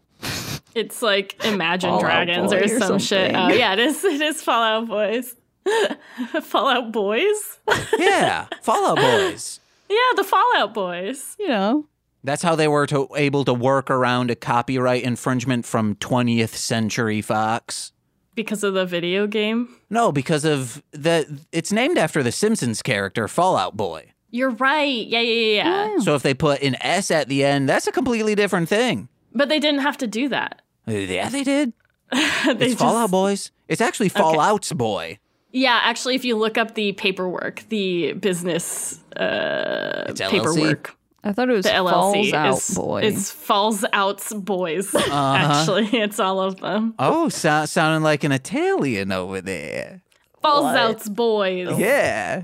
It's 0.76 1.02
like 1.02 1.44
Imagine 1.44 1.90
Fallout 1.90 2.02
Dragons 2.02 2.54
or 2.54 2.64
or 2.64 2.68
some 2.80 3.00
shit. 3.00 3.36
Oh 3.36 3.50
yeah, 3.50 3.74
it 3.74 3.80
is. 3.80 4.04
It 4.04 4.22
is 4.22 4.42
Fallout 4.42 4.88
Boys. 4.88 5.36
Fallout 6.44 6.92
Boys. 6.92 7.60
Yeah, 7.98 8.48
Fallout 8.62 8.98
Boys. 8.98 9.60
Yeah, 9.90 9.98
the 10.16 10.24
Fallout 10.24 10.74
Boys. 10.74 11.36
You 11.40 11.48
know. 11.48 11.86
That's 12.24 12.44
how 12.44 12.56
they 12.56 12.68
were 12.68 12.86
to, 12.88 13.08
able 13.16 13.46
to 13.46 13.54
work 13.54 13.90
around 13.90 14.30
a 14.30 14.36
copyright 14.36 15.04
infringement 15.04 15.66
from 15.66 15.96
20th 15.96 16.50
Century 16.50 17.22
Fox. 17.22 17.94
Because 18.40 18.64
of 18.64 18.74
the 18.74 18.86
video 18.86 19.28
game. 19.28 19.68
No, 19.90 20.14
because 20.14 20.46
of 20.46 20.82
the. 20.92 21.42
It's 21.52 21.74
named 21.74 21.98
after 21.98 22.24
the 22.24 22.32
Simpsons 22.32 22.82
character 22.82 23.28
Fallout 23.28 23.76
Boy. 23.76 24.14
You're 24.32 24.52
right. 24.52 25.06
Yeah, 25.06 25.20
yeah, 25.20 25.64
yeah, 25.64 25.88
yeah. 25.90 26.00
So 26.00 26.16
if 26.16 26.24
they 26.24 26.34
put 26.34 26.62
an 26.62 26.78
S 26.80 27.12
at 27.12 27.28
the 27.28 27.44
end, 27.44 27.68
that's 27.68 27.86
a 27.86 27.92
completely 27.92 28.36
different 28.36 28.70
thing. 28.70 29.10
But 29.36 29.50
they 29.50 29.60
didn't 29.60 29.82
have 29.82 29.98
to 29.98 30.08
do 30.08 30.30
that. 30.30 30.62
Yeah, 30.88 31.28
they 31.28 31.44
did. 31.44 31.74
they 32.14 32.20
It's 32.22 32.60
just- 32.60 32.78
Fallout 32.78 33.12
Boys. 33.12 33.52
It's 33.68 33.82
actually 33.82 34.08
Fallout's 34.08 34.72
Boy. 34.72 35.20
Yeah, 35.52 35.82
actually, 35.84 36.16
if 36.16 36.24
you 36.24 36.38
look 36.38 36.58
up 36.58 36.76
the 36.76 36.94
paperwork, 36.94 37.64
the 37.68 38.14
business 38.14 39.04
uh, 39.18 40.06
It's 40.08 40.22
LLC? 40.22 40.30
paperwork, 40.32 40.96
I 41.24 41.34
thought 41.34 41.50
it 41.50 41.54
was 41.54 41.66
the 41.66 41.72
LLC 41.72 42.32
Falls 42.32 42.34
Out 42.34 42.54
is 42.58 42.70
Boy. 42.76 43.02
it's 43.02 43.32
Falls 43.32 43.86
Out's 43.94 44.34
boys. 44.34 44.94
Uh-huh. 44.96 45.34
Actually, 45.36 45.88
it's 46.00 46.20
all 46.20 46.40
of 46.40 46.60
them. 46.60 46.94
Oh, 47.00 47.30
so- 47.30 47.66
sounding 47.66 48.04
like 48.04 48.24
an 48.24 48.32
Italian 48.32 49.12
over 49.12 49.42
there. 49.42 50.02
Falls 50.42 50.64
What? 50.64 50.78
Out's 50.78 51.10
boys. 51.10 51.78
Yeah. 51.78 52.44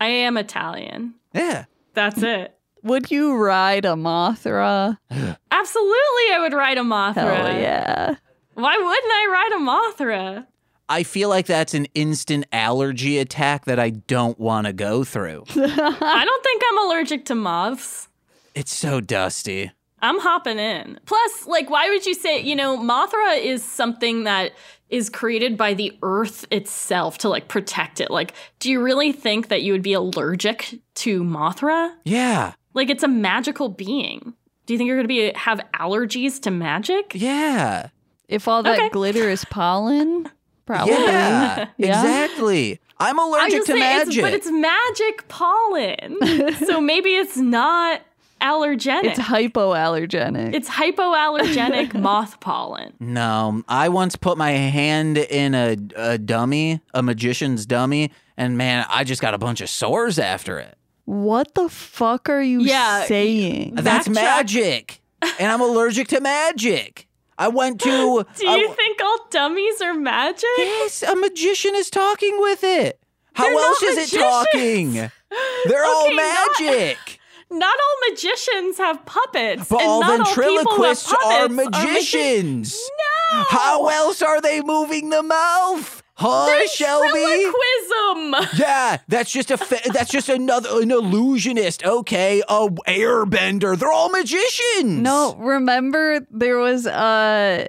I 0.00 0.06
am 0.06 0.36
Italian. 0.36 1.14
Yeah. 1.34 1.64
That's 1.94 2.22
it. 2.22 2.56
Would 2.84 3.10
you 3.10 3.34
ride 3.36 3.84
a 3.84 3.90
Mothra? 3.94 4.98
Absolutely, 5.50 6.32
I 6.32 6.38
would 6.40 6.52
ride 6.52 6.78
a 6.78 6.82
Mothra. 6.82 7.14
Hell 7.36 7.58
yeah. 7.58 8.14
Why 8.54 8.76
wouldn't 8.76 9.12
I 9.12 9.28
ride 9.32 9.52
a 9.52 10.02
Mothra? 10.04 10.46
I 10.88 11.04
feel 11.04 11.28
like 11.28 11.46
that's 11.46 11.74
an 11.74 11.86
instant 11.94 12.44
allergy 12.52 13.18
attack 13.18 13.64
that 13.64 13.78
I 13.78 13.90
don't 13.90 14.38
want 14.38 14.66
to 14.66 14.72
go 14.72 15.04
through. 15.04 15.44
I 15.50 16.24
don't 16.24 16.44
think 16.44 16.62
I'm 16.70 16.78
allergic 16.86 17.24
to 17.26 17.34
moths. 17.34 18.08
It's 18.54 18.72
so 18.72 19.00
dusty. 19.00 19.70
I'm 20.00 20.18
hopping 20.18 20.58
in. 20.58 20.98
Plus, 21.06 21.46
like, 21.46 21.70
why 21.70 21.88
would 21.88 22.04
you 22.06 22.14
say, 22.14 22.40
you 22.40 22.56
know, 22.56 22.76
Mothra 22.76 23.38
is 23.40 23.62
something 23.62 24.24
that 24.24 24.52
is 24.88 25.08
created 25.08 25.56
by 25.56 25.72
the 25.74 25.96
earth 26.02 26.44
itself 26.50 27.16
to 27.18 27.28
like 27.28 27.48
protect 27.48 28.00
it. 28.00 28.10
Like, 28.10 28.34
do 28.58 28.70
you 28.70 28.82
really 28.82 29.10
think 29.12 29.48
that 29.48 29.62
you 29.62 29.72
would 29.72 29.82
be 29.82 29.94
allergic 29.94 30.78
to 30.96 31.22
Mothra? 31.22 31.92
Yeah. 32.04 32.52
Like, 32.74 32.90
it's 32.90 33.02
a 33.02 33.08
magical 33.08 33.68
being. 33.70 34.34
Do 34.66 34.74
you 34.74 34.78
think 34.78 34.88
you're 34.88 34.96
going 34.96 35.04
to 35.04 35.08
be 35.08 35.32
have 35.38 35.60
allergies 35.74 36.40
to 36.42 36.50
magic? 36.50 37.12
Yeah. 37.14 37.88
If 38.28 38.46
all 38.48 38.62
that 38.64 38.78
Okay. 38.78 38.88
glitter 38.90 39.30
is 39.30 39.44
pollen, 39.46 40.28
probably. 40.66 40.94
Yeah. 40.94 41.68
Yeah. 41.78 41.88
Exactly. 42.02 42.80
I'm 42.98 43.18
allergic 43.18 43.64
to 43.66 43.74
magic. 43.74 44.14
it's, 44.14 44.20
but 44.22 44.32
it's 44.32 44.50
magic 44.50 45.26
pollen, 45.28 46.54
so 46.66 46.80
maybe 46.80 47.10
it's 47.16 47.36
not 47.36 48.00
allergenic. 48.42 49.04
It's 49.04 49.18
hypoallergenic. 49.20 50.54
It's 50.54 50.68
hypoallergenic 50.68 51.94
moth 52.00 52.40
pollen. 52.40 52.92
no, 53.00 53.62
I 53.68 53.88
once 53.88 54.16
put 54.16 54.36
my 54.38 54.50
hand 54.50 55.18
in 55.18 55.54
a, 55.54 55.76
a 55.96 56.18
dummy, 56.18 56.80
a 56.92 57.02
magician's 57.02 57.66
dummy, 57.66 58.10
and 58.36 58.58
man, 58.58 58.84
I 58.88 59.04
just 59.04 59.20
got 59.22 59.34
a 59.34 59.38
bunch 59.38 59.60
of 59.60 59.68
sores 59.70 60.18
after 60.18 60.58
it. 60.58 60.76
what 61.04 61.54
the 61.54 61.68
fuck 61.68 62.28
are 62.28 62.42
you 62.42 62.60
Yeah. 62.62 63.04
saying? 63.04 63.74
That's 63.76 64.08
Backtrack. 64.08 64.14
magic. 64.14 65.00
and 65.38 65.52
I'm 65.52 65.60
allergic 65.60 66.08
to 66.08 66.20
magic. 66.20 67.06
I 67.38 67.48
went 67.48 67.80
to. 67.80 67.88
Do 68.36 68.46
you 68.46 68.68
I- 68.70 68.74
think 68.74 69.00
all 69.02 69.18
dummies 69.30 69.80
are 69.80 69.94
magic? 69.94 70.44
Yes, 70.58 71.02
a 71.02 71.16
magician 71.16 71.74
is 71.74 71.90
talking 71.90 72.36
with 72.40 72.62
it. 72.64 72.98
How 73.34 73.44
They're 73.44 73.54
else 73.54 73.82
not 73.82 73.90
is 73.98 74.12
it 74.12 74.18
talking? 74.18 74.92
They're 75.66 75.84
all 75.84 76.06
Okay, 76.06 76.16
not- 76.16 76.60
magic. 76.60 76.96
Not 76.98 77.18
all 77.60 78.10
magicians 78.10 78.78
have 78.78 79.04
puppets. 79.04 79.68
But 79.68 79.80
and 79.80 79.88
all 79.88 80.00
not 80.00 80.20
all 80.20 80.26
people 80.26 80.42
who 80.76 80.82
have 80.84 80.98
ventriloquists 80.98 81.12
are 81.12 81.18
puppets 81.48 81.54
magi- 81.54 81.84
magicians. 81.92 82.90
no! 83.32 83.44
How 83.48 83.88
else 83.88 84.22
are 84.22 84.40
they 84.40 84.60
moving 84.60 85.10
the 85.10 85.22
mouth? 85.22 86.02
Huh, 86.14 86.66
Shelby? 86.68 87.08
Ventriloquism! 87.08 88.58
Yeah, 88.58 88.98
that's 89.08 89.32
just 89.32 89.50
a 89.50 89.56
fa- 89.56 89.80
that's 89.92 90.10
just 90.10 90.28
another 90.28 90.80
an 90.82 90.90
illusionist. 90.90 91.84
Okay, 91.84 92.42
a 92.48 92.68
airbender. 92.86 93.76
They're 93.78 93.90
all 93.90 94.10
magicians. 94.10 95.00
No, 95.02 95.34
remember 95.38 96.20
there 96.30 96.58
was 96.58 96.86
uh, 96.86 97.66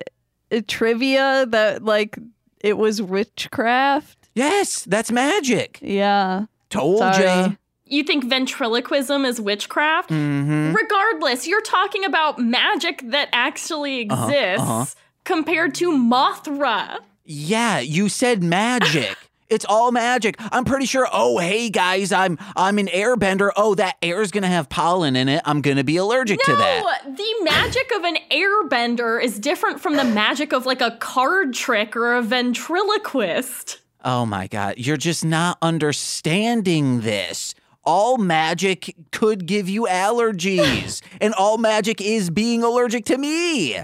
a 0.52 0.62
trivia 0.62 1.46
that 1.50 1.84
like 1.84 2.18
it 2.60 2.78
was 2.78 3.02
witchcraft. 3.02 4.18
Yes, 4.36 4.84
that's 4.84 5.12
magic. 5.12 5.80
Yeah. 5.82 6.46
Told 6.70 7.00
ya. 7.00 7.52
You 7.94 8.04
think 8.04 8.24
ventriloquism 8.26 9.24
is 9.24 9.40
witchcraft? 9.40 10.10
Mm-hmm. 10.10 10.74
Regardless, 10.76 11.46
you're 11.48 11.62
talking 11.62 12.04
about 12.06 12.40
magic 12.40 13.02
that 13.12 13.30
actually 13.32 14.10
Uh-huh, 14.10 14.26
exists 14.28 14.68
uh-huh. 14.68 14.86
compared 15.26 15.76
to 15.76 15.92
Mothra. 15.92 17.00
Yeah, 17.26 17.80
you 17.80 18.10
said 18.10 18.42
magic. 18.44 19.16
It's 19.50 19.66
all 19.70 19.92
magic. 19.92 20.36
I'm 20.52 20.66
pretty 20.66 20.88
sure. 20.88 21.08
Oh, 21.14 21.38
hey 21.38 21.70
guys, 21.70 22.12
I'm 22.12 22.40
I'm 22.56 22.80
an 22.80 22.88
airbender. 22.88 23.52
Oh, 23.56 23.76
that 23.76 23.98
air's 24.02 24.32
gonna 24.32 24.48
have 24.48 24.68
pollen 24.68 25.16
in 25.16 25.30
it. 25.30 25.44
I'm 25.46 25.62
gonna 25.62 25.84
be 25.84 25.98
allergic 25.98 26.40
to 26.42 26.56
that. 26.56 27.04
No, 27.06 27.14
the 27.14 27.34
magic 27.44 27.92
of 27.96 28.04
an 28.04 28.18
airbender 28.32 29.24
is 29.24 29.38
different 29.38 29.80
from 29.80 29.96
the 29.96 30.06
magic 30.06 30.54
of 30.54 30.66
like 30.66 30.82
a 30.82 30.98
card 31.00 31.54
trick 31.54 31.96
or 31.96 32.16
a 32.16 32.24
ventriloquist. 32.24 33.80
Oh 34.04 34.26
my 34.26 34.48
god, 34.48 34.76
you're 34.78 34.98
just 34.98 35.24
not 35.24 35.60
understanding 35.62 37.02
this. 37.02 37.54
All 37.84 38.18
magic 38.18 38.96
could 39.12 39.46
give 39.46 39.68
you 39.68 39.88
allergies, 39.90 41.02
and 41.22 41.34
all 41.34 41.58
magic 41.58 42.00
is 42.00 42.30
being 42.30 42.64
allergic 42.64 43.06
to 43.06 43.18
me. 43.18 43.78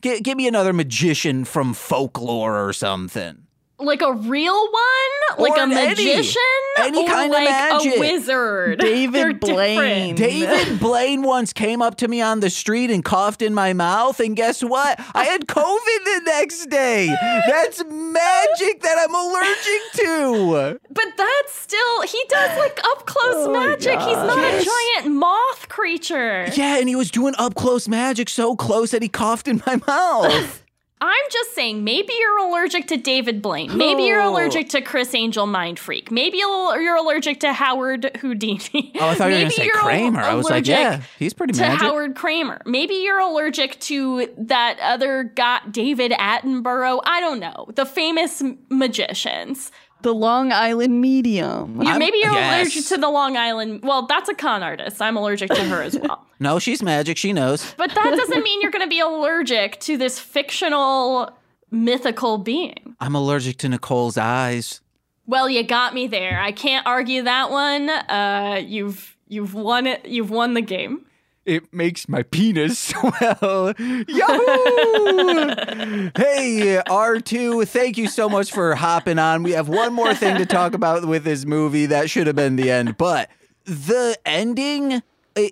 G- 0.00 0.20
give 0.20 0.36
me 0.36 0.46
another 0.48 0.72
magician 0.72 1.44
from 1.44 1.74
folklore 1.74 2.66
or 2.66 2.72
something. 2.72 3.47
Like 3.80 4.02
a 4.02 4.12
real 4.12 4.54
one? 4.70 5.38
Like 5.38 5.52
Or 5.56 5.62
a 5.62 5.66
magician? 5.68 6.42
any 6.78 7.04
or 7.04 7.06
kind 7.08 7.32
of 7.32 7.38
like 7.38 7.48
magic. 7.48 7.96
a 7.96 8.00
wizard? 8.00 8.78
David 8.80 9.38
Blaine. 9.38 10.16
David 10.16 10.80
Blaine 10.80 11.22
once 11.22 11.52
came 11.52 11.80
up 11.80 11.96
to 11.98 12.08
me 12.08 12.20
on 12.20 12.40
the 12.40 12.50
street 12.50 12.90
and 12.90 13.04
coughed 13.04 13.40
in 13.40 13.54
my 13.54 13.72
mouth, 13.74 14.18
and 14.18 14.34
guess 14.34 14.62
what? 14.64 14.98
I 15.14 15.24
had 15.24 15.46
COVID 15.46 16.04
the 16.04 16.22
next 16.26 16.66
day. 16.66 17.06
That's 17.46 17.84
magic 17.84 18.80
that 18.82 18.98
I'm 18.98 19.14
allergic 19.14 19.92
to. 20.04 20.80
But 20.90 21.16
that's 21.16 21.54
still, 21.54 22.02
he 22.02 22.24
does 22.28 22.58
like 22.58 22.80
up 22.84 23.06
close 23.06 23.46
Oh 23.46 23.52
magic. 23.52 23.98
He's 24.00 24.16
not 24.16 24.38
Yes. 24.38 24.62
a 24.66 25.00
giant 25.04 25.14
moth 25.16 25.68
creature. 25.68 26.46
Yeah, 26.54 26.78
and 26.78 26.88
he 26.88 26.96
was 26.96 27.10
doing 27.12 27.34
up 27.38 27.54
close 27.54 27.86
magic 27.86 28.28
so 28.28 28.56
close 28.56 28.90
that 28.90 29.02
he 29.02 29.08
coughed 29.08 29.46
in 29.46 29.62
my 29.66 29.76
mouth. 29.86 30.64
I'm 31.00 31.24
just 31.30 31.54
saying, 31.54 31.84
maybe 31.84 32.12
you're 32.18 32.38
allergic 32.48 32.88
to 32.88 32.96
David 32.96 33.40
Blaine. 33.40 33.76
Maybe 33.76 34.02
you're 34.04 34.20
Oh. 34.20 34.32
allergic 34.32 34.68
to 34.70 34.80
Criss 34.80 35.14
Angel 35.14 35.46
Mindfreak. 35.46 36.10
Maybe 36.10 36.38
you're 36.38 36.96
allergic 36.96 37.40
to 37.40 37.52
Howard 37.52 38.10
Houdini. 38.20 38.92
Oh, 38.98 39.08
I 39.08 39.14
thought 39.14 39.28
you 39.28 39.34
were 39.34 39.40
gonna 39.42 39.50
say 39.50 39.68
Kramer. 39.68 40.20
I 40.20 40.34
was 40.34 40.50
like, 40.50 40.66
yeah, 40.66 41.02
he's 41.18 41.34
pretty 41.34 41.52
to 41.54 41.60
magic. 41.60 41.80
Howard 41.80 42.14
Kramer. 42.16 42.60
Maybe 42.66 42.94
you're 42.96 43.20
allergic 43.20 43.78
to 43.80 44.28
that 44.38 44.78
other 44.80 45.24
guy, 45.34 45.60
David 45.70 46.12
Attenborough. 46.12 47.00
I 47.04 47.20
don't 47.20 47.38
know. 47.38 47.66
The 47.74 47.86
famous 47.86 48.42
magicians. 48.68 49.70
The 50.02 50.14
Long 50.14 50.52
Island 50.52 51.00
Medium. 51.00 51.82
You, 51.82 51.98
maybe 51.98 52.18
you're 52.18 52.32
yes. 52.32 52.66
allergic 52.66 52.84
to 52.88 52.96
the 52.98 53.08
Long 53.10 53.36
Island. 53.36 53.80
Well, 53.82 54.06
that's 54.06 54.28
a 54.28 54.34
con 54.34 54.62
artist. 54.62 55.02
I'm 55.02 55.16
allergic 55.16 55.50
to 55.50 55.64
her 55.64 55.82
as 55.82 55.98
well. 56.02 56.24
no, 56.38 56.58
she's 56.58 56.82
magic. 56.82 57.16
She 57.16 57.32
knows. 57.32 57.74
But 57.76 57.94
that 57.94 58.14
doesn't 58.16 58.42
mean 58.42 58.62
you're 58.62 58.70
going 58.70 58.84
to 58.84 58.88
be 58.88 59.00
allergic 59.00 59.80
to 59.80 59.96
this 59.96 60.18
fictional 60.18 61.36
mythical 61.70 62.38
being. 62.38 62.96
I'm 63.00 63.14
allergic 63.14 63.58
to 63.58 63.68
Nicole's 63.68 64.16
eyes. 64.16 64.80
Well, 65.26 65.50
you 65.50 65.62
got 65.62 65.94
me 65.94 66.06
there. 66.06 66.40
I 66.40 66.52
can't 66.52 66.86
argue 66.86 67.22
that 67.24 67.50
one. 67.50 67.90
Uh, 67.90 68.62
you've 68.64 69.16
you've 69.26 69.52
won 69.54 69.86
it. 69.86 70.06
You've 70.06 70.30
won 70.30 70.54
the 70.54 70.62
game. 70.62 71.04
It 71.48 71.72
makes 71.72 72.10
my 72.10 72.24
penis 72.24 72.78
swell. 72.90 73.72
Yahoo! 73.78 74.06
hey, 76.14 76.82
R2, 76.86 77.66
thank 77.66 77.96
you 77.96 78.06
so 78.06 78.28
much 78.28 78.52
for 78.52 78.74
hopping 78.74 79.18
on. 79.18 79.42
We 79.42 79.52
have 79.52 79.66
one 79.66 79.94
more 79.94 80.14
thing 80.14 80.36
to 80.36 80.44
talk 80.44 80.74
about 80.74 81.06
with 81.06 81.24
this 81.24 81.46
movie. 81.46 81.86
That 81.86 82.10
should 82.10 82.26
have 82.26 82.36
been 82.36 82.56
the 82.56 82.70
end, 82.70 82.98
but 82.98 83.30
the 83.64 84.18
ending 84.26 85.02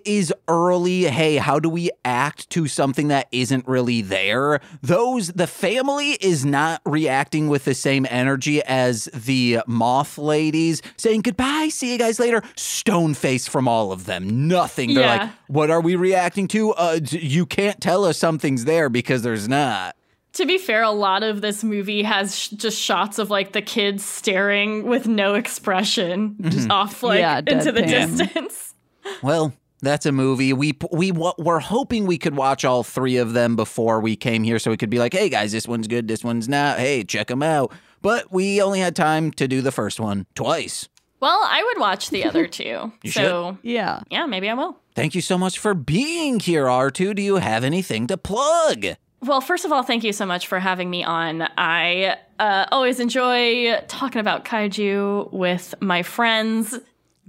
is 0.05 0.33
early. 0.47 1.03
Hey, 1.05 1.37
how 1.37 1.59
do 1.59 1.69
we 1.69 1.89
act 2.05 2.49
to 2.51 2.67
something 2.67 3.07
that 3.09 3.27
isn't 3.31 3.67
really 3.67 4.01
there? 4.01 4.59
Those, 4.81 5.29
the 5.29 5.47
family 5.47 6.11
is 6.21 6.45
not 6.45 6.81
reacting 6.85 7.47
with 7.47 7.65
the 7.65 7.73
same 7.73 8.05
energy 8.09 8.61
as 8.63 9.05
the 9.13 9.59
moth 9.67 10.17
ladies 10.17 10.81
saying 10.97 11.21
goodbye, 11.21 11.69
see 11.69 11.91
you 11.91 11.97
guys 11.97 12.19
later. 12.19 12.41
Stone 12.55 13.13
face 13.15 13.47
from 13.47 13.67
all 13.67 13.91
of 13.91 14.05
them. 14.05 14.47
Nothing. 14.47 14.93
They're 14.93 15.03
Yeah. 15.03 15.17
like, 15.23 15.29
what 15.47 15.69
are 15.71 15.81
we 15.81 15.95
reacting 15.95 16.47
to? 16.49 16.73
Uh, 16.73 16.99
you 17.09 17.45
can't 17.45 17.79
tell 17.81 18.03
us 18.05 18.17
something's 18.17 18.65
there 18.65 18.89
because 18.89 19.21
there's 19.21 19.47
not. 19.47 19.95
To 20.33 20.45
be 20.45 20.59
fair, 20.59 20.83
a 20.83 20.91
lot 20.91 21.23
of 21.23 21.41
this 21.41 21.63
movie 21.63 22.03
has 22.03 22.37
sh- 22.37 22.49
just 22.49 22.79
shots 22.79 23.17
of 23.17 23.31
like 23.31 23.53
the 23.53 23.61
kids 23.61 24.05
staring 24.05 24.83
with 24.85 25.07
no 25.07 25.33
expression, 25.33 26.35
just 26.49 26.69
off 26.69 27.01
like 27.01 27.19
Yeah, 27.21 27.39
into 27.47 27.71
the 27.71 27.81
deadpan. 27.81 28.17
distance. 28.17 28.75
Well, 29.23 29.53
that's 29.81 30.05
a 30.05 30.11
movie. 30.11 30.53
We 30.53 30.77
we 30.91 31.11
were 31.11 31.59
hoping 31.59 32.05
we 32.05 32.17
could 32.17 32.35
watch 32.35 32.65
all 32.65 32.83
three 32.83 33.17
of 33.17 33.33
them 33.33 33.55
before 33.55 33.99
we 34.01 34.15
came 34.15 34.43
here, 34.43 34.59
so 34.59 34.71
we 34.71 34.77
could 34.77 34.89
be 34.89 34.99
like, 34.99 35.13
"Hey 35.13 35.29
guys, 35.29 35.51
this 35.51 35.67
one's 35.67 35.87
good. 35.87 36.07
This 36.07 36.23
one's 36.23 36.47
not. 36.49 36.79
Hey, 36.79 37.03
check 37.03 37.27
them 37.27 37.43
out." 37.43 37.71
But 38.01 38.31
we 38.31 38.61
only 38.61 38.79
had 38.79 38.95
time 38.95 39.31
to 39.33 39.47
do 39.47 39.61
the 39.61 39.71
first 39.71 39.99
one 39.99 40.25
twice. 40.35 40.87
Well, 41.19 41.39
I 41.49 41.63
would 41.63 41.79
watch 41.79 42.09
the 42.11 42.25
other 42.25 42.47
two. 42.59 42.91
You 43.03 43.11
so 43.11 43.57
Yeah. 43.63 44.01
yeah, 44.11 44.25
maybe 44.27 44.49
I 44.49 44.53
will. 44.53 44.77
Thank 44.95 45.15
you 45.15 45.21
so 45.21 45.37
much 45.37 45.57
for 45.59 45.73
being 45.73 46.39
here, 46.39 46.65
R2. 46.65 47.15
Do 47.15 47.21
you 47.21 47.35
have 47.37 47.63
anything 47.63 48.05
to 48.07 48.17
plug? 48.17 48.85
Well, 49.21 49.41
first 49.41 49.65
of 49.65 49.71
all, 49.71 49.81
thank 49.81 50.03
you 50.03 50.13
so 50.13 50.27
much 50.27 50.45
for 50.47 50.59
having 50.59 50.91
me 50.91 51.03
on. 51.03 51.41
I 51.57 52.17
uh, 52.37 52.65
always 52.71 52.99
enjoy 52.99 53.79
talking 53.87 54.19
about 54.21 54.45
kaiju 54.45 55.33
with 55.33 55.73
my 55.81 56.03
friends, 56.03 56.77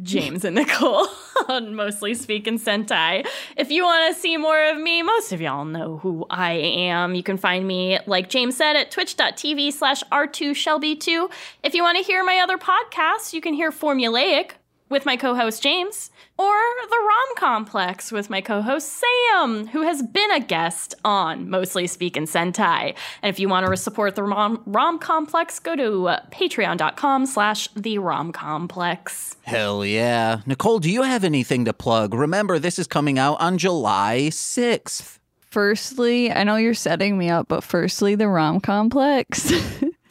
James 0.03 0.45
and 0.45 0.55
Nicole, 0.55 1.09
on 1.49 1.75
Mostly 1.75 2.15
Speaking 2.15 2.59
Sentai. 2.59 3.27
If 3.57 3.71
you 3.71 3.83
want 3.85 4.15
to 4.15 4.21
see 4.21 4.37
more 4.37 4.63
of 4.71 4.79
me, 4.79 5.03
most 5.03 5.33
of 5.33 5.41
y'all 5.41 5.65
know 5.65 5.99
who 5.99 6.27
I 6.31 6.53
am. 6.53 7.15
You 7.15 7.23
can 7.23 7.37
find 7.37 7.67
me, 7.67 7.99
like 8.07 8.29
James 8.29 8.57
said, 8.57 8.77
at 8.77 8.91
twitch.tv 8.91 9.73
slash 9.73 10.03
R2Shelby2. 10.05 11.31
If 11.63 11.75
you 11.75 11.83
want 11.83 11.99
to 11.99 12.05
hear 12.05 12.23
my 12.25 12.39
other 12.39 12.59
podcasts, 12.59 13.33
you 13.33 13.41
can 13.41 13.55
hear 13.55 13.73
Formulaic 13.73 14.53
with 14.89 15.05
my 15.05 15.17
co-host 15.17 15.63
James, 15.63 16.11
or 16.39 16.55
the 16.89 16.97
Rom 16.97 17.37
Complex 17.37 18.13
with 18.13 18.31
my 18.31 18.41
co-host 18.41 19.03
Sam, 19.03 19.67
who 19.67 19.83
has 19.83 20.03
been 20.03 20.31
a 20.31 20.41
guest 20.41 20.95
on 21.05 21.51
Mostly 21.51 21.87
Speaking 21.87 22.27
Sentai. 22.27 22.95
And 23.23 23.31
if 23.31 23.41
you 23.41 23.49
want 23.49 23.67
to 23.67 23.77
support 23.77 24.15
the 24.15 24.23
Rom, 24.23 24.63
Rom 24.65 24.99
Complex, 24.99 25.59
go 25.59 25.75
to 25.75 26.09
uh, 26.09 26.21
patreon.com 26.31 27.27
slash 27.27 27.69
the 27.75 27.99
Rom 27.99 28.33
Complex. 28.33 29.37
Hell 29.43 29.85
yeah. 29.85 30.41
Nicole, 30.47 30.79
do 30.79 30.91
you 30.91 31.03
have 31.03 31.25
anything 31.25 31.65
to 31.65 31.73
plug? 31.73 32.15
Remember, 32.15 32.59
this 32.59 32.79
is 32.79 32.87
coming 32.87 33.19
out 33.19 33.41
on 33.41 33.59
July 33.59 34.29
6th. 34.31 35.19
Firstly, 35.51 36.31
I 36.31 36.45
know 36.45 36.57
you're 36.57 36.75
setting 36.75 37.19
me 37.19 37.31
up, 37.31 37.49
but 37.49 37.65
firstly, 37.65 38.15
the 38.15 38.29
Rom 38.29 38.61
Complex. 38.61 39.51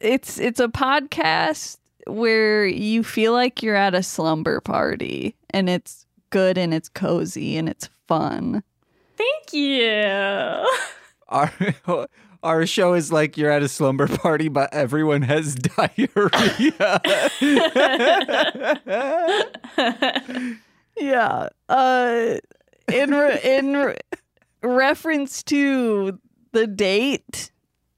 it's 0.00 0.38
it's 0.38 0.60
a 0.60 0.68
podcast 0.68 1.76
where 2.06 2.66
you 2.66 3.02
feel 3.04 3.32
like 3.32 3.62
you're 3.62 3.76
at 3.76 3.94
a 3.94 4.02
slumber 4.02 4.60
party 4.60 5.34
and 5.50 5.68
it's 5.68 6.06
good 6.30 6.58
and 6.58 6.72
it's 6.74 6.88
cozy 6.88 7.56
and 7.56 7.68
it's 7.68 7.88
fun. 8.08 8.62
Thank 9.16 9.52
you. 9.52 10.64
Our 11.28 11.52
our 12.44 12.66
show 12.66 12.92
is 12.94 13.10
like 13.10 13.36
you're 13.36 13.50
at 13.50 13.62
a 13.62 13.68
slumber 13.68 14.06
party, 14.06 14.48
but 14.48 14.72
everyone 14.72 15.22
has 15.22 15.54
diarrhea. 15.76 17.00
Yeah. 20.96 21.48
Uh 21.68 22.34
in 22.92 23.10
re- 23.10 23.40
in 23.42 23.72
re- 23.76 23.96
reference 24.62 25.42
to 25.44 26.18
the 26.52 26.66
date, 26.68 27.50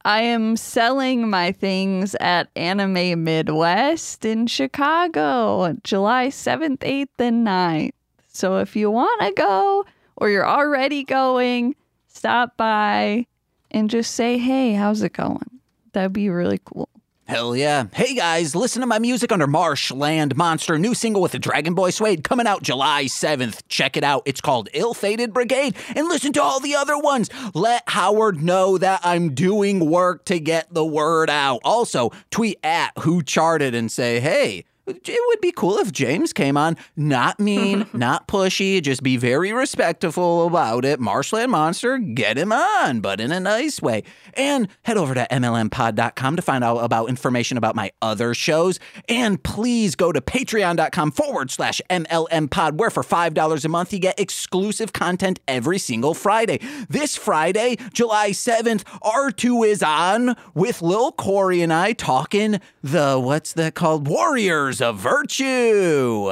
I 0.09 0.23
am 0.23 0.57
selling 0.57 1.29
my 1.29 1.53
things 1.53 2.15
at 2.15 2.49
Anime 2.57 3.25
Midwest 3.25 4.25
in 4.25 4.47
Chicago, 4.47 5.77
July 5.85 6.29
7th, 6.29 6.79
8th, 6.79 7.09
and 7.19 7.47
9th. 7.47 7.93
So 8.27 8.57
if 8.57 8.75
you 8.75 8.91
want 8.91 9.21
to 9.21 9.33
go 9.33 9.85
or 10.17 10.31
you're 10.31 10.49
already 10.49 11.05
going, 11.05 11.77
stop 12.07 12.57
by 12.57 13.27
and 13.71 13.91
just 13.91 14.15
say, 14.15 14.39
"Hey, 14.39 14.73
how's 14.73 15.03
it 15.03 15.13
going?" 15.13 15.61
That'd 15.93 16.15
be 16.15 16.31
really 16.31 16.61
cool. 16.65 16.89
Hell 17.29 17.55
yeah. 17.55 17.85
Hey 17.93 18.15
guys, 18.15 18.55
listen 18.55 18.81
to 18.81 18.87
my 18.87 18.99
music 18.99 19.31
under 19.33 19.47
Marshland 19.47 20.35
Monster, 20.35 20.79
new 20.79 20.95
single 20.95 21.21
with 21.21 21.33
the 21.33 21.39
Dragon 21.39 21.75
Boy 21.75 21.91
Suede 21.91 22.25
coming 22.25 22.47
out 22.47 22.63
July 22.63 23.05
7th. 23.05 23.61
Check 23.69 23.99
it 23.99 24.03
out. 24.03 24.23
It's 24.25 24.41
called 24.41 24.71
Ill 24.73 24.95
Fated 24.95 25.35
Brigade. 25.35 25.77
And 25.95 26.09
listen 26.09 26.33
to 26.33 26.43
all 26.43 26.59
the 26.59 26.75
other 26.75 26.97
ones. 26.97 27.29
Let 27.53 27.83
Howard 27.87 28.43
know 28.43 28.79
that 28.79 29.03
I'm 29.05 29.35
doing 29.35 29.91
work 29.91 30.25
to 30.25 30.41
get 30.41 30.73
the 30.73 30.87
word 30.87 31.29
out. 31.29 31.61
Also, 31.65 32.13
tweet 32.31 32.61
at 32.65 32.97
who 33.01 33.23
charted 33.23 33.75
and 33.75 33.93
say, 33.93 34.21
hey, 34.21 34.65
it 34.89 35.21
would 35.27 35.41
be 35.41 35.53
cool 35.53 35.79
if 35.79 35.93
James 35.93 36.33
came 36.33 36.57
on. 36.57 36.77
Not 36.97 37.39
mean, 37.39 37.87
not 37.93 38.29
pushy, 38.29 38.83
just 38.83 39.03
be 39.03 39.17
very 39.17 39.53
respectful 39.53 40.47
about 40.47 40.85
it. 40.85 41.01
Marshland 41.01 41.53
Monster, 41.53 41.99
get 41.99 42.39
him 42.39 42.53
on, 42.53 43.01
but 43.01 43.21
in 43.21 43.33
a 43.33 43.41
nice 43.41 43.83
way. 43.83 44.03
And 44.35 44.69
head 44.83 44.97
over 44.97 45.15
to 45.15 45.27
MLMpod.com 45.31 46.37
to 46.37 46.43
find 46.43 46.65
out 46.65 46.79
about 46.79 47.09
information 47.09 47.59
about 47.59 47.77
my 47.77 47.93
other 48.01 48.35
shows. 48.35 48.81
And 49.09 49.43
please 49.43 49.95
go 49.95 50.13
to 50.13 50.21
patreon.com 50.21 51.13
forward 51.13 51.51
slash 51.51 51.81
MLMpod, 51.91 52.75
where 52.79 52.91
for 52.91 53.03
$5 53.03 53.65
a 53.65 53.69
month 53.69 53.93
you 53.93 53.99
get 53.99 54.19
exclusive 54.19 54.93
content 54.93 55.41
every 55.47 55.79
single 55.79 56.15
Friday. 56.15 56.61
This 56.89 57.17
Friday, 57.17 57.77
July 57.93 58.31
7th, 58.31 58.85
R2 59.03 59.67
is 59.67 59.83
on 59.83 60.37
with 60.55 60.83
Lil 60.83 61.13
Corey 61.13 61.61
and 61.63 61.73
I 61.73 61.93
talking 61.93 62.61
the, 62.83 63.19
what's 63.19 63.53
that 63.55 63.75
called? 63.75 64.09
Warriors 64.09 64.78
of 64.81 64.99
Virtue. 64.99 66.31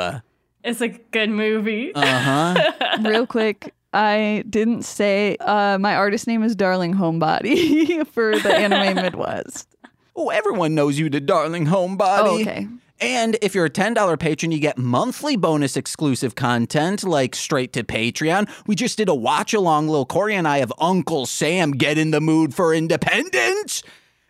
It's 0.64 0.80
a 0.80 0.88
good 0.88 1.30
movie. 1.30 1.94
Uh 1.94 2.04
huh. 2.18 2.72
Real 3.02 3.26
quick, 3.26 3.72
I 3.92 4.44
didn't 4.50 4.82
say 4.82 5.36
uh, 5.40 5.78
my 5.78 5.94
artist 5.94 6.26
name 6.26 6.42
is 6.42 6.56
Darling 6.56 6.94
Homebody 6.94 8.06
for 8.12 8.38
the 8.38 8.54
Anime 8.54 8.96
Midwest. 9.02 9.76
oh, 10.16 10.30
everyone 10.30 10.74
knows 10.74 10.98
you, 10.98 11.08
the 11.08 11.20
darling 11.20 11.66
homebody. 11.66 12.22
Oh, 12.24 12.40
okay. 12.40 12.66
And 12.98 13.36
if 13.42 13.54
you're 13.54 13.66
a 13.66 13.70
$10 13.70 14.18
patron, 14.18 14.50
you 14.50 14.58
get 14.58 14.78
monthly 14.78 15.36
bonus 15.36 15.76
exclusive 15.76 16.34
content 16.34 17.04
like 17.04 17.34
straight 17.34 17.74
to 17.74 17.84
Patreon. 17.84 18.48
We 18.66 18.74
just 18.74 18.96
did 18.96 19.10
a 19.10 19.14
watch 19.14 19.52
along, 19.52 19.88
Lil 19.88 20.06
Corey 20.06 20.34
and 20.34 20.48
I, 20.48 20.58
of 20.58 20.72
Uncle 20.78 21.26
Sam 21.26 21.72
Get 21.72 21.98
in 21.98 22.10
the 22.10 22.22
Mood 22.22 22.54
for 22.54 22.72
Independence. 22.74 23.82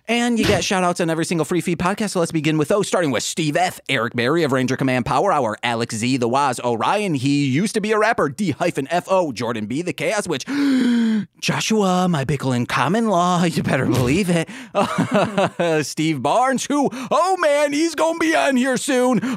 And 0.08 0.38
you 0.38 0.44
get 0.44 0.62
shout 0.62 0.84
outs 0.84 1.00
on 1.00 1.10
every 1.10 1.24
single 1.24 1.44
free 1.44 1.60
feed 1.60 1.78
podcast. 1.78 2.10
So 2.10 2.20
let's 2.20 2.30
begin 2.30 2.58
with 2.58 2.68
those, 2.68 2.86
starting 2.86 3.10
with 3.10 3.24
Steve 3.24 3.56
F., 3.56 3.80
Eric 3.88 4.14
Berry 4.14 4.44
of 4.44 4.52
Ranger 4.52 4.76
Command 4.76 5.04
Power 5.04 5.32
Hour, 5.32 5.58
Alex 5.64 5.96
Z, 5.96 6.18
The 6.18 6.28
Waz, 6.28 6.60
oh, 6.62 6.74
Orion. 6.74 7.14
He 7.14 7.46
used 7.46 7.74
to 7.74 7.80
be 7.80 7.90
a 7.90 7.98
rapper, 7.98 8.28
D 8.28 8.52
hyphen 8.52 8.86
FO, 8.86 9.32
Jordan 9.32 9.66
B, 9.66 9.82
The 9.82 9.92
Chaos 9.92 10.28
Witch, 10.28 10.44
Joshua, 11.40 12.06
my 12.08 12.24
pickle 12.24 12.52
in 12.52 12.66
common 12.66 13.08
law. 13.08 13.44
You 13.56 13.62
better 13.62 13.86
believe 13.86 14.28
it. 14.28 14.50
Steve 15.86 16.20
Barnes, 16.20 16.66
who, 16.66 16.90
oh 16.92 17.36
man, 17.38 17.72
he's 17.72 17.94
to 17.94 18.16
be 18.20 18.36
on 18.36 18.56
here 18.56 18.76
soon. 18.76 19.20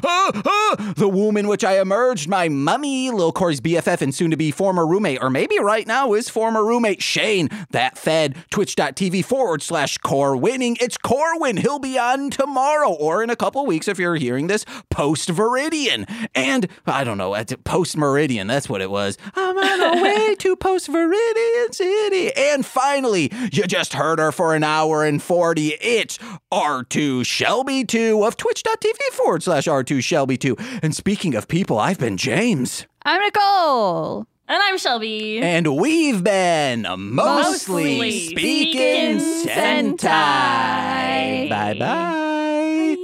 The 0.96 1.08
womb 1.10 1.36
in 1.36 1.48
which 1.48 1.64
I 1.64 1.80
emerged, 1.80 2.28
my 2.28 2.48
mummy, 2.48 3.10
Lil 3.10 3.32
Corey's 3.32 3.60
BFF 3.60 4.02
and 4.02 4.14
soon 4.14 4.30
to 4.30 4.36
be 4.36 4.50
former 4.50 4.86
roommate, 4.86 5.22
or 5.22 5.30
maybe 5.30 5.58
right 5.58 5.86
now 5.86 6.12
is 6.12 6.28
former 6.28 6.64
roommate 6.64 7.02
Shane, 7.02 7.48
that 7.70 7.96
fed, 7.96 8.36
twitch.tv 8.50 9.24
forward 9.24 9.62
slash 9.62 9.96
core 9.98 10.36
It's 10.60 10.98
Corwin. 10.98 11.56
He'll 11.56 11.78
be 11.78 11.98
on 11.98 12.28
tomorrow 12.28 12.90
or 12.90 13.22
in 13.22 13.30
a 13.30 13.36
couple 13.36 13.64
weeks 13.64 13.88
if 13.88 13.98
you're 13.98 14.16
hearing 14.16 14.46
this 14.46 14.66
post 14.90 15.30
Viridian. 15.30 16.06
And 16.34 16.68
I 16.86 17.02
don't 17.02 17.16
know, 17.16 17.34
post 17.64 17.96
Meridian, 17.96 18.46
that's 18.46 18.68
what 18.68 18.82
it 18.82 18.90
was. 18.90 19.16
I'm 19.34 19.56
on 19.56 19.96
the 19.96 20.02
way 20.02 20.34
to 20.34 20.56
post 20.56 20.88
Viridian 20.88 21.74
City. 21.74 22.32
And 22.36 22.66
finally, 22.66 23.32
you 23.50 23.62
just 23.62 23.94
heard 23.94 24.18
her 24.18 24.32
for 24.32 24.54
an 24.54 24.62
hour 24.62 25.02
and 25.02 25.22
40. 25.22 25.78
It's 25.80 26.18
R2 26.52 27.24
Shelby 27.24 27.84
2 27.86 28.22
of 28.22 28.36
twitch.tv 28.36 28.98
forward 29.12 29.42
slash 29.42 29.64
R2 29.64 30.02
Shelby 30.02 30.36
2. 30.36 30.56
And 30.82 30.94
speaking 30.94 31.34
of 31.34 31.48
people, 31.48 31.78
I've 31.78 31.98
been 31.98 32.18
James. 32.18 32.86
I'm 33.02 33.22
Nicole. 33.22 34.26
And 34.50 34.60
I'm 34.60 34.78
Shelby. 34.78 35.38
And 35.38 35.76
we've 35.76 36.24
been 36.24 36.82
mostly, 36.82 37.98
Mostly 37.98 38.10
speaking 38.30 39.20
speaking 39.20 39.96
Sentai. 39.96 41.48
Bye 41.48 41.76
bye. 41.78 42.96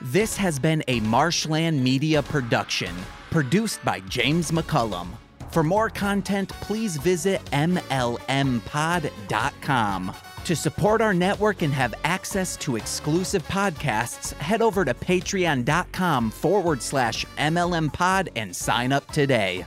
This 0.00 0.36
has 0.36 0.58
been 0.58 0.82
a 0.88 0.98
Marshland 1.00 1.84
Media 1.84 2.20
production, 2.20 2.92
produced 3.30 3.78
by 3.84 4.00
James 4.00 4.50
McCollum. 4.50 5.06
For 5.52 5.62
more 5.62 5.88
content, 5.88 6.48
please 6.60 6.96
visit 6.96 7.40
MLMpod.com. 7.52 8.18
To 10.48 10.56
support 10.56 11.02
our 11.02 11.12
network 11.12 11.60
and 11.60 11.70
have 11.74 11.92
access 12.04 12.56
to 12.56 12.76
exclusive 12.76 13.46
podcasts, 13.48 14.32
head 14.32 14.62
over 14.62 14.82
to 14.82 14.94
patreon.com 14.94 16.30
forward 16.30 16.80
slash 16.80 17.26
MLMpod 17.36 18.28
and 18.34 18.56
sign 18.56 18.90
up 18.90 19.06
today. 19.12 19.66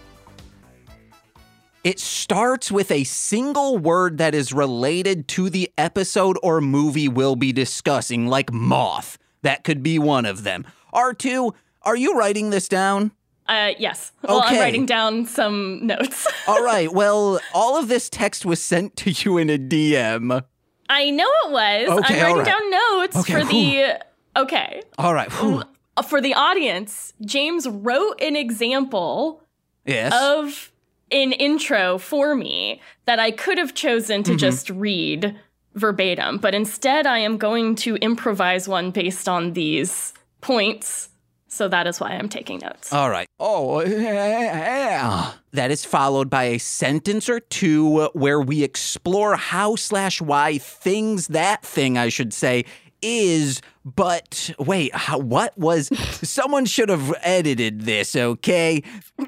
It 1.84 2.00
starts 2.00 2.72
with 2.72 2.90
a 2.90 3.04
single 3.04 3.78
word 3.78 4.18
that 4.18 4.34
is 4.34 4.54
related 4.54 5.28
to 5.28 5.52
the 5.52 5.70
episode 5.78 6.40
or 6.42 6.62
movie 6.62 7.08
we'll 7.08 7.36
be 7.36 7.54
discussing, 7.54 8.26
like 8.26 8.52
moth. 8.52 9.20
That 9.44 9.64
could 9.64 9.84
be 9.84 10.00
one 10.00 10.26
of 10.26 10.42
them. 10.42 10.66
R2, 10.96 11.54
are 11.84 11.96
you 11.96 12.18
writing 12.18 12.50
this 12.50 12.68
down? 12.68 13.12
Uh, 13.48 13.74
yes. 13.78 14.14
Well, 14.24 14.40
I'm 14.42 14.48
Okay. 14.48 14.60
writing 14.60 14.88
down 14.88 15.28
some 15.28 15.86
notes. 15.86 16.26
All 16.48 16.64
right, 16.64 16.92
well, 16.92 17.40
all 17.54 17.78
of 17.78 17.88
this 17.88 18.10
text 18.10 18.48
was 18.48 18.60
sent 18.60 18.96
to 18.96 19.12
you 19.12 19.38
in 19.38 19.52
a 19.52 19.60
DM. 19.60 20.44
I 20.94 21.10
know 21.10 21.30
it 21.46 21.52
was. 21.52 22.00
Okay, 22.04 22.16
I'm 22.20 22.22
writing 22.22 22.38
right. 22.38 22.46
down 22.46 22.70
notes 22.70 23.16
Okay, 23.18 23.34
for 23.34 23.44
the. 23.46 24.00
Okay. 24.36 24.82
All 24.98 25.14
right. 25.14 25.32
whew. 25.32 25.64
Uh, 25.98 26.02
For 26.02 26.20
the 26.22 26.34
audience, 26.34 27.14
James 27.26 27.68
wrote 27.68 28.22
an 28.22 28.36
example 28.36 29.42
Yes. 29.86 30.14
of 30.14 30.72
an 31.12 31.32
intro 31.34 31.98
for 31.98 32.36
me 32.36 32.82
that 33.06 33.20
I 33.20 33.32
could 33.32 33.58
have 33.58 33.74
chosen 33.74 34.22
Mm-hmm. 34.24 34.32
to 34.34 34.38
just 34.38 34.70
read 34.70 35.36
verbatim, 35.76 36.38
but 36.38 36.54
instead 36.54 37.08
I 37.08 37.20
am 37.20 37.38
going 37.38 37.76
to 37.76 37.96
improvise 37.98 38.68
one 38.68 38.92
based 38.92 39.28
on 39.30 39.54
these 39.54 40.14
points. 40.42 41.08
So 41.52 41.68
that 41.68 41.86
is 41.86 42.00
why 42.00 42.12
I'm 42.12 42.30
taking 42.30 42.60
notes. 42.60 42.94
All 42.94 43.10
right. 43.10 43.28
Oh, 43.38 43.82
yeah. 43.82 45.34
That 45.52 45.70
is 45.70 45.84
followed 45.84 46.30
by 46.30 46.46
a 46.46 46.58
sentence 46.60 47.28
or 47.28 47.42
two 47.42 48.06
where 48.14 48.40
we 48.40 48.64
explore 48.64 49.36
how 49.36 49.76
slash 49.76 50.22
why 50.22 50.60
things 50.60 51.28
that 51.28 51.62
thing 51.64 51.98
I 51.98 52.08
should 52.08 52.34
say 52.34 52.64
is. 53.02 53.62
But 53.84 54.52
wait, 54.60 54.96
how, 54.96 55.18
what 55.18 55.58
was? 55.58 55.90
Someone 56.28 56.66
should 56.66 56.88
have 56.88 57.14
edited 57.22 57.82
this. 57.82 58.16
Okay. 58.16 58.82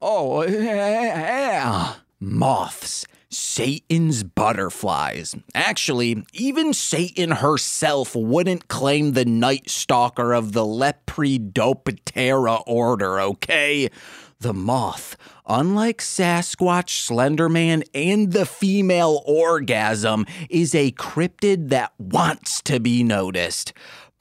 oh, 0.00 0.42
yeah. 0.46 1.96
Moths. 2.18 3.04
Satan's 3.34 4.22
butterflies. 4.22 5.34
Actually, 5.54 6.24
even 6.32 6.72
Satan 6.72 7.30
herself 7.30 8.14
wouldn't 8.14 8.68
claim 8.68 9.12
the 9.12 9.24
Night 9.24 9.68
Stalker 9.68 10.32
of 10.32 10.52
the 10.52 10.64
Lepidoptera 10.64 12.62
order, 12.66 13.20
okay? 13.20 13.90
The 14.40 14.52
moth, 14.52 15.16
unlike 15.46 15.98
Sasquatch, 15.98 16.90
Slenderman, 16.90 17.82
and 17.94 18.32
the 18.32 18.44
female 18.44 19.22
orgasm, 19.24 20.26
is 20.50 20.74
a 20.74 20.92
cryptid 20.92 21.70
that 21.70 21.92
wants 21.98 22.60
to 22.62 22.78
be 22.78 23.02
noticed. 23.02 23.72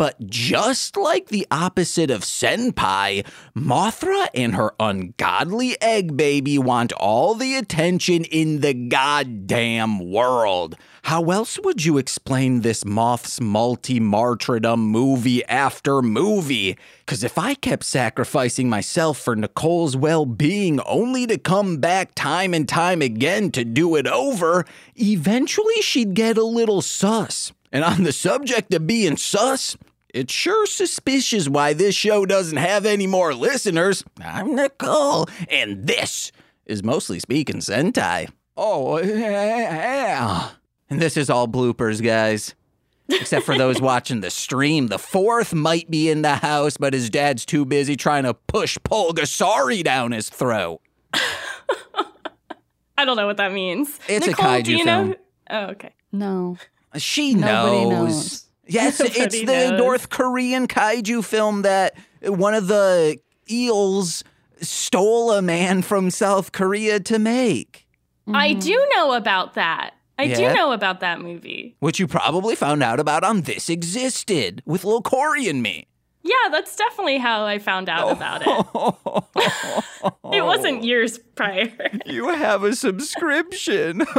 But 0.04 0.28
just 0.28 0.98
like 0.98 1.30
the 1.30 1.48
opposite 1.50 2.12
of 2.12 2.24
Senpai, 2.24 3.26
Mothra 3.56 4.28
and 4.36 4.54
her 4.54 4.74
ungodly 4.78 5.82
egg 5.82 6.18
baby 6.18 6.58
want 6.58 6.92
all 6.92 7.36
the 7.36 7.56
attention 7.56 8.26
in 8.26 8.60
the 8.60 8.74
goddamn 8.74 10.12
world. 10.12 10.76
How 11.04 11.32
else 11.32 11.58
would 11.64 11.86
you 11.86 11.98
explain 11.98 12.60
this 12.60 12.84
moth's 12.84 13.40
multi 13.40 14.02
martyrdom 14.02 14.82
movie 14.82 15.46
after 15.46 16.02
movie? 16.02 16.78
Because 17.06 17.24
if 17.24 17.38
I 17.38 17.54
kept 17.54 17.86
sacrificing 17.86 18.70
myself 18.70 19.18
for 19.18 19.38
Nicole's 19.38 19.96
well 19.96 20.26
being 20.26 20.82
only 20.82 21.26
to 21.28 21.38
come 21.38 21.78
back 21.78 22.14
time 22.14 22.54
and 22.54 22.68
time 22.68 23.02
again 23.02 23.52
to 23.52 23.64
do 23.64 23.96
it 23.96 24.08
over, 24.08 24.66
eventually 24.98 25.82
she'd 25.82 26.14
get 26.14 26.38
a 26.38 26.44
little 26.44 26.82
sus. 26.82 27.54
And 27.72 27.86
on 27.86 28.04
the 28.04 28.12
subject 28.12 28.74
of 28.74 28.86
being 28.86 29.16
sus, 29.18 29.78
it's 30.14 30.32
sure 30.32 30.66
suspicious 30.68 31.50
why 31.50 31.74
this 31.74 31.96
show 31.96 32.26
doesn't 32.26 32.58
have 32.58 32.86
any 32.86 33.08
more 33.08 33.34
listeners. 33.34 34.04
I'm 34.24 34.56
Nicole, 34.56 35.28
and 35.50 35.86
this 35.88 36.32
is 36.66 36.84
mostly 36.84 37.20
speaking 37.20 37.58
Sentai. 37.58 38.30
Oh, 38.56 39.00
yeah. 39.00 40.52
And 40.90 41.02
this 41.02 41.18
is 41.18 41.30
all 41.30 41.48
bloopers, 41.48 42.02
guys. 42.04 42.54
Except 43.10 43.46
for 43.46 43.58
those 43.58 43.82
watching 43.82 44.22
the 44.22 44.30
stream. 44.30 44.88
The 44.88 45.00
fourth 45.00 45.54
might 45.54 45.90
be 45.90 46.10
in 46.10 46.22
the 46.22 46.36
house, 46.36 46.78
but 46.78 46.94
his 46.94 47.10
dad's 47.10 47.46
too 47.46 47.66
busy 47.66 47.96
trying 47.96 48.24
to 48.24 48.34
push 48.34 48.78
Pulgasari 48.78 49.84
down 49.84 50.12
his 50.12 50.30
throat. 50.30 50.80
I 52.98 53.06
don't 53.06 53.18
know 53.18 53.26
what 53.26 53.38
that 53.38 53.52
means. 53.52 54.00
It's 54.08 54.28
a 54.28 54.30
Nicole, 54.30 54.46
kaiju 54.46 54.64
do 54.64 54.72
you 54.78 54.84
film. 54.86 55.10
know? 55.10 55.16
Oh, 55.50 55.66
okay. 55.72 55.94
No. 56.12 56.58
She 56.98 57.34
Nobody 57.34 57.90
knows. 57.90 58.46
Knows. 58.66 58.74
Yes, 58.74 59.00
it's 59.00 59.40
the 59.42 59.46
knows. 59.46 59.78
North 59.80 60.10
Korean 60.10 60.68
kaiju 60.68 61.24
film 61.24 61.62
that 61.64 61.96
one 62.22 62.54
of 62.54 62.68
the 62.68 63.18
eels 63.50 64.24
stole 64.62 65.32
a 65.32 65.42
man 65.42 65.82
from 65.82 66.10
South 66.10 66.52
Korea 66.54 67.00
to 67.02 67.20
make, 67.20 67.86
I 68.34 68.54
do 68.54 68.88
know 68.96 69.14
about 69.14 69.56
that. 69.56 69.92
I 70.18 70.28
Mm-hmm. 70.28 70.42
Yeah? 70.42 70.50
do 70.50 70.56
know 70.56 70.72
about 70.72 71.00
that 71.02 71.20
movie. 71.22 71.76
which 71.80 72.00
you 72.00 72.08
probably 72.08 72.56
found 72.56 72.82
out 72.84 73.00
about 73.00 73.24
on 73.24 73.42
This 73.42 73.68
Existed 73.68 74.62
with 74.66 74.86
Lil 74.86 75.02
Corey 75.02 75.48
and 75.50 75.62
me. 75.64 75.88
Yeah, 76.22 76.34
that's 76.52 76.76
definitely 76.78 77.18
how 77.18 77.44
I 77.46 77.58
found 77.60 77.90
out 77.90 78.12
about 78.12 78.44
it. 78.46 79.74
It 80.34 80.44
wasn't 80.44 80.84
years 80.84 81.18
prior. 81.36 81.72
You 82.06 82.30
have 82.30 82.64
a 82.64 82.76
subscription. 82.76 84.04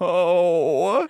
Oh. 0.00 1.06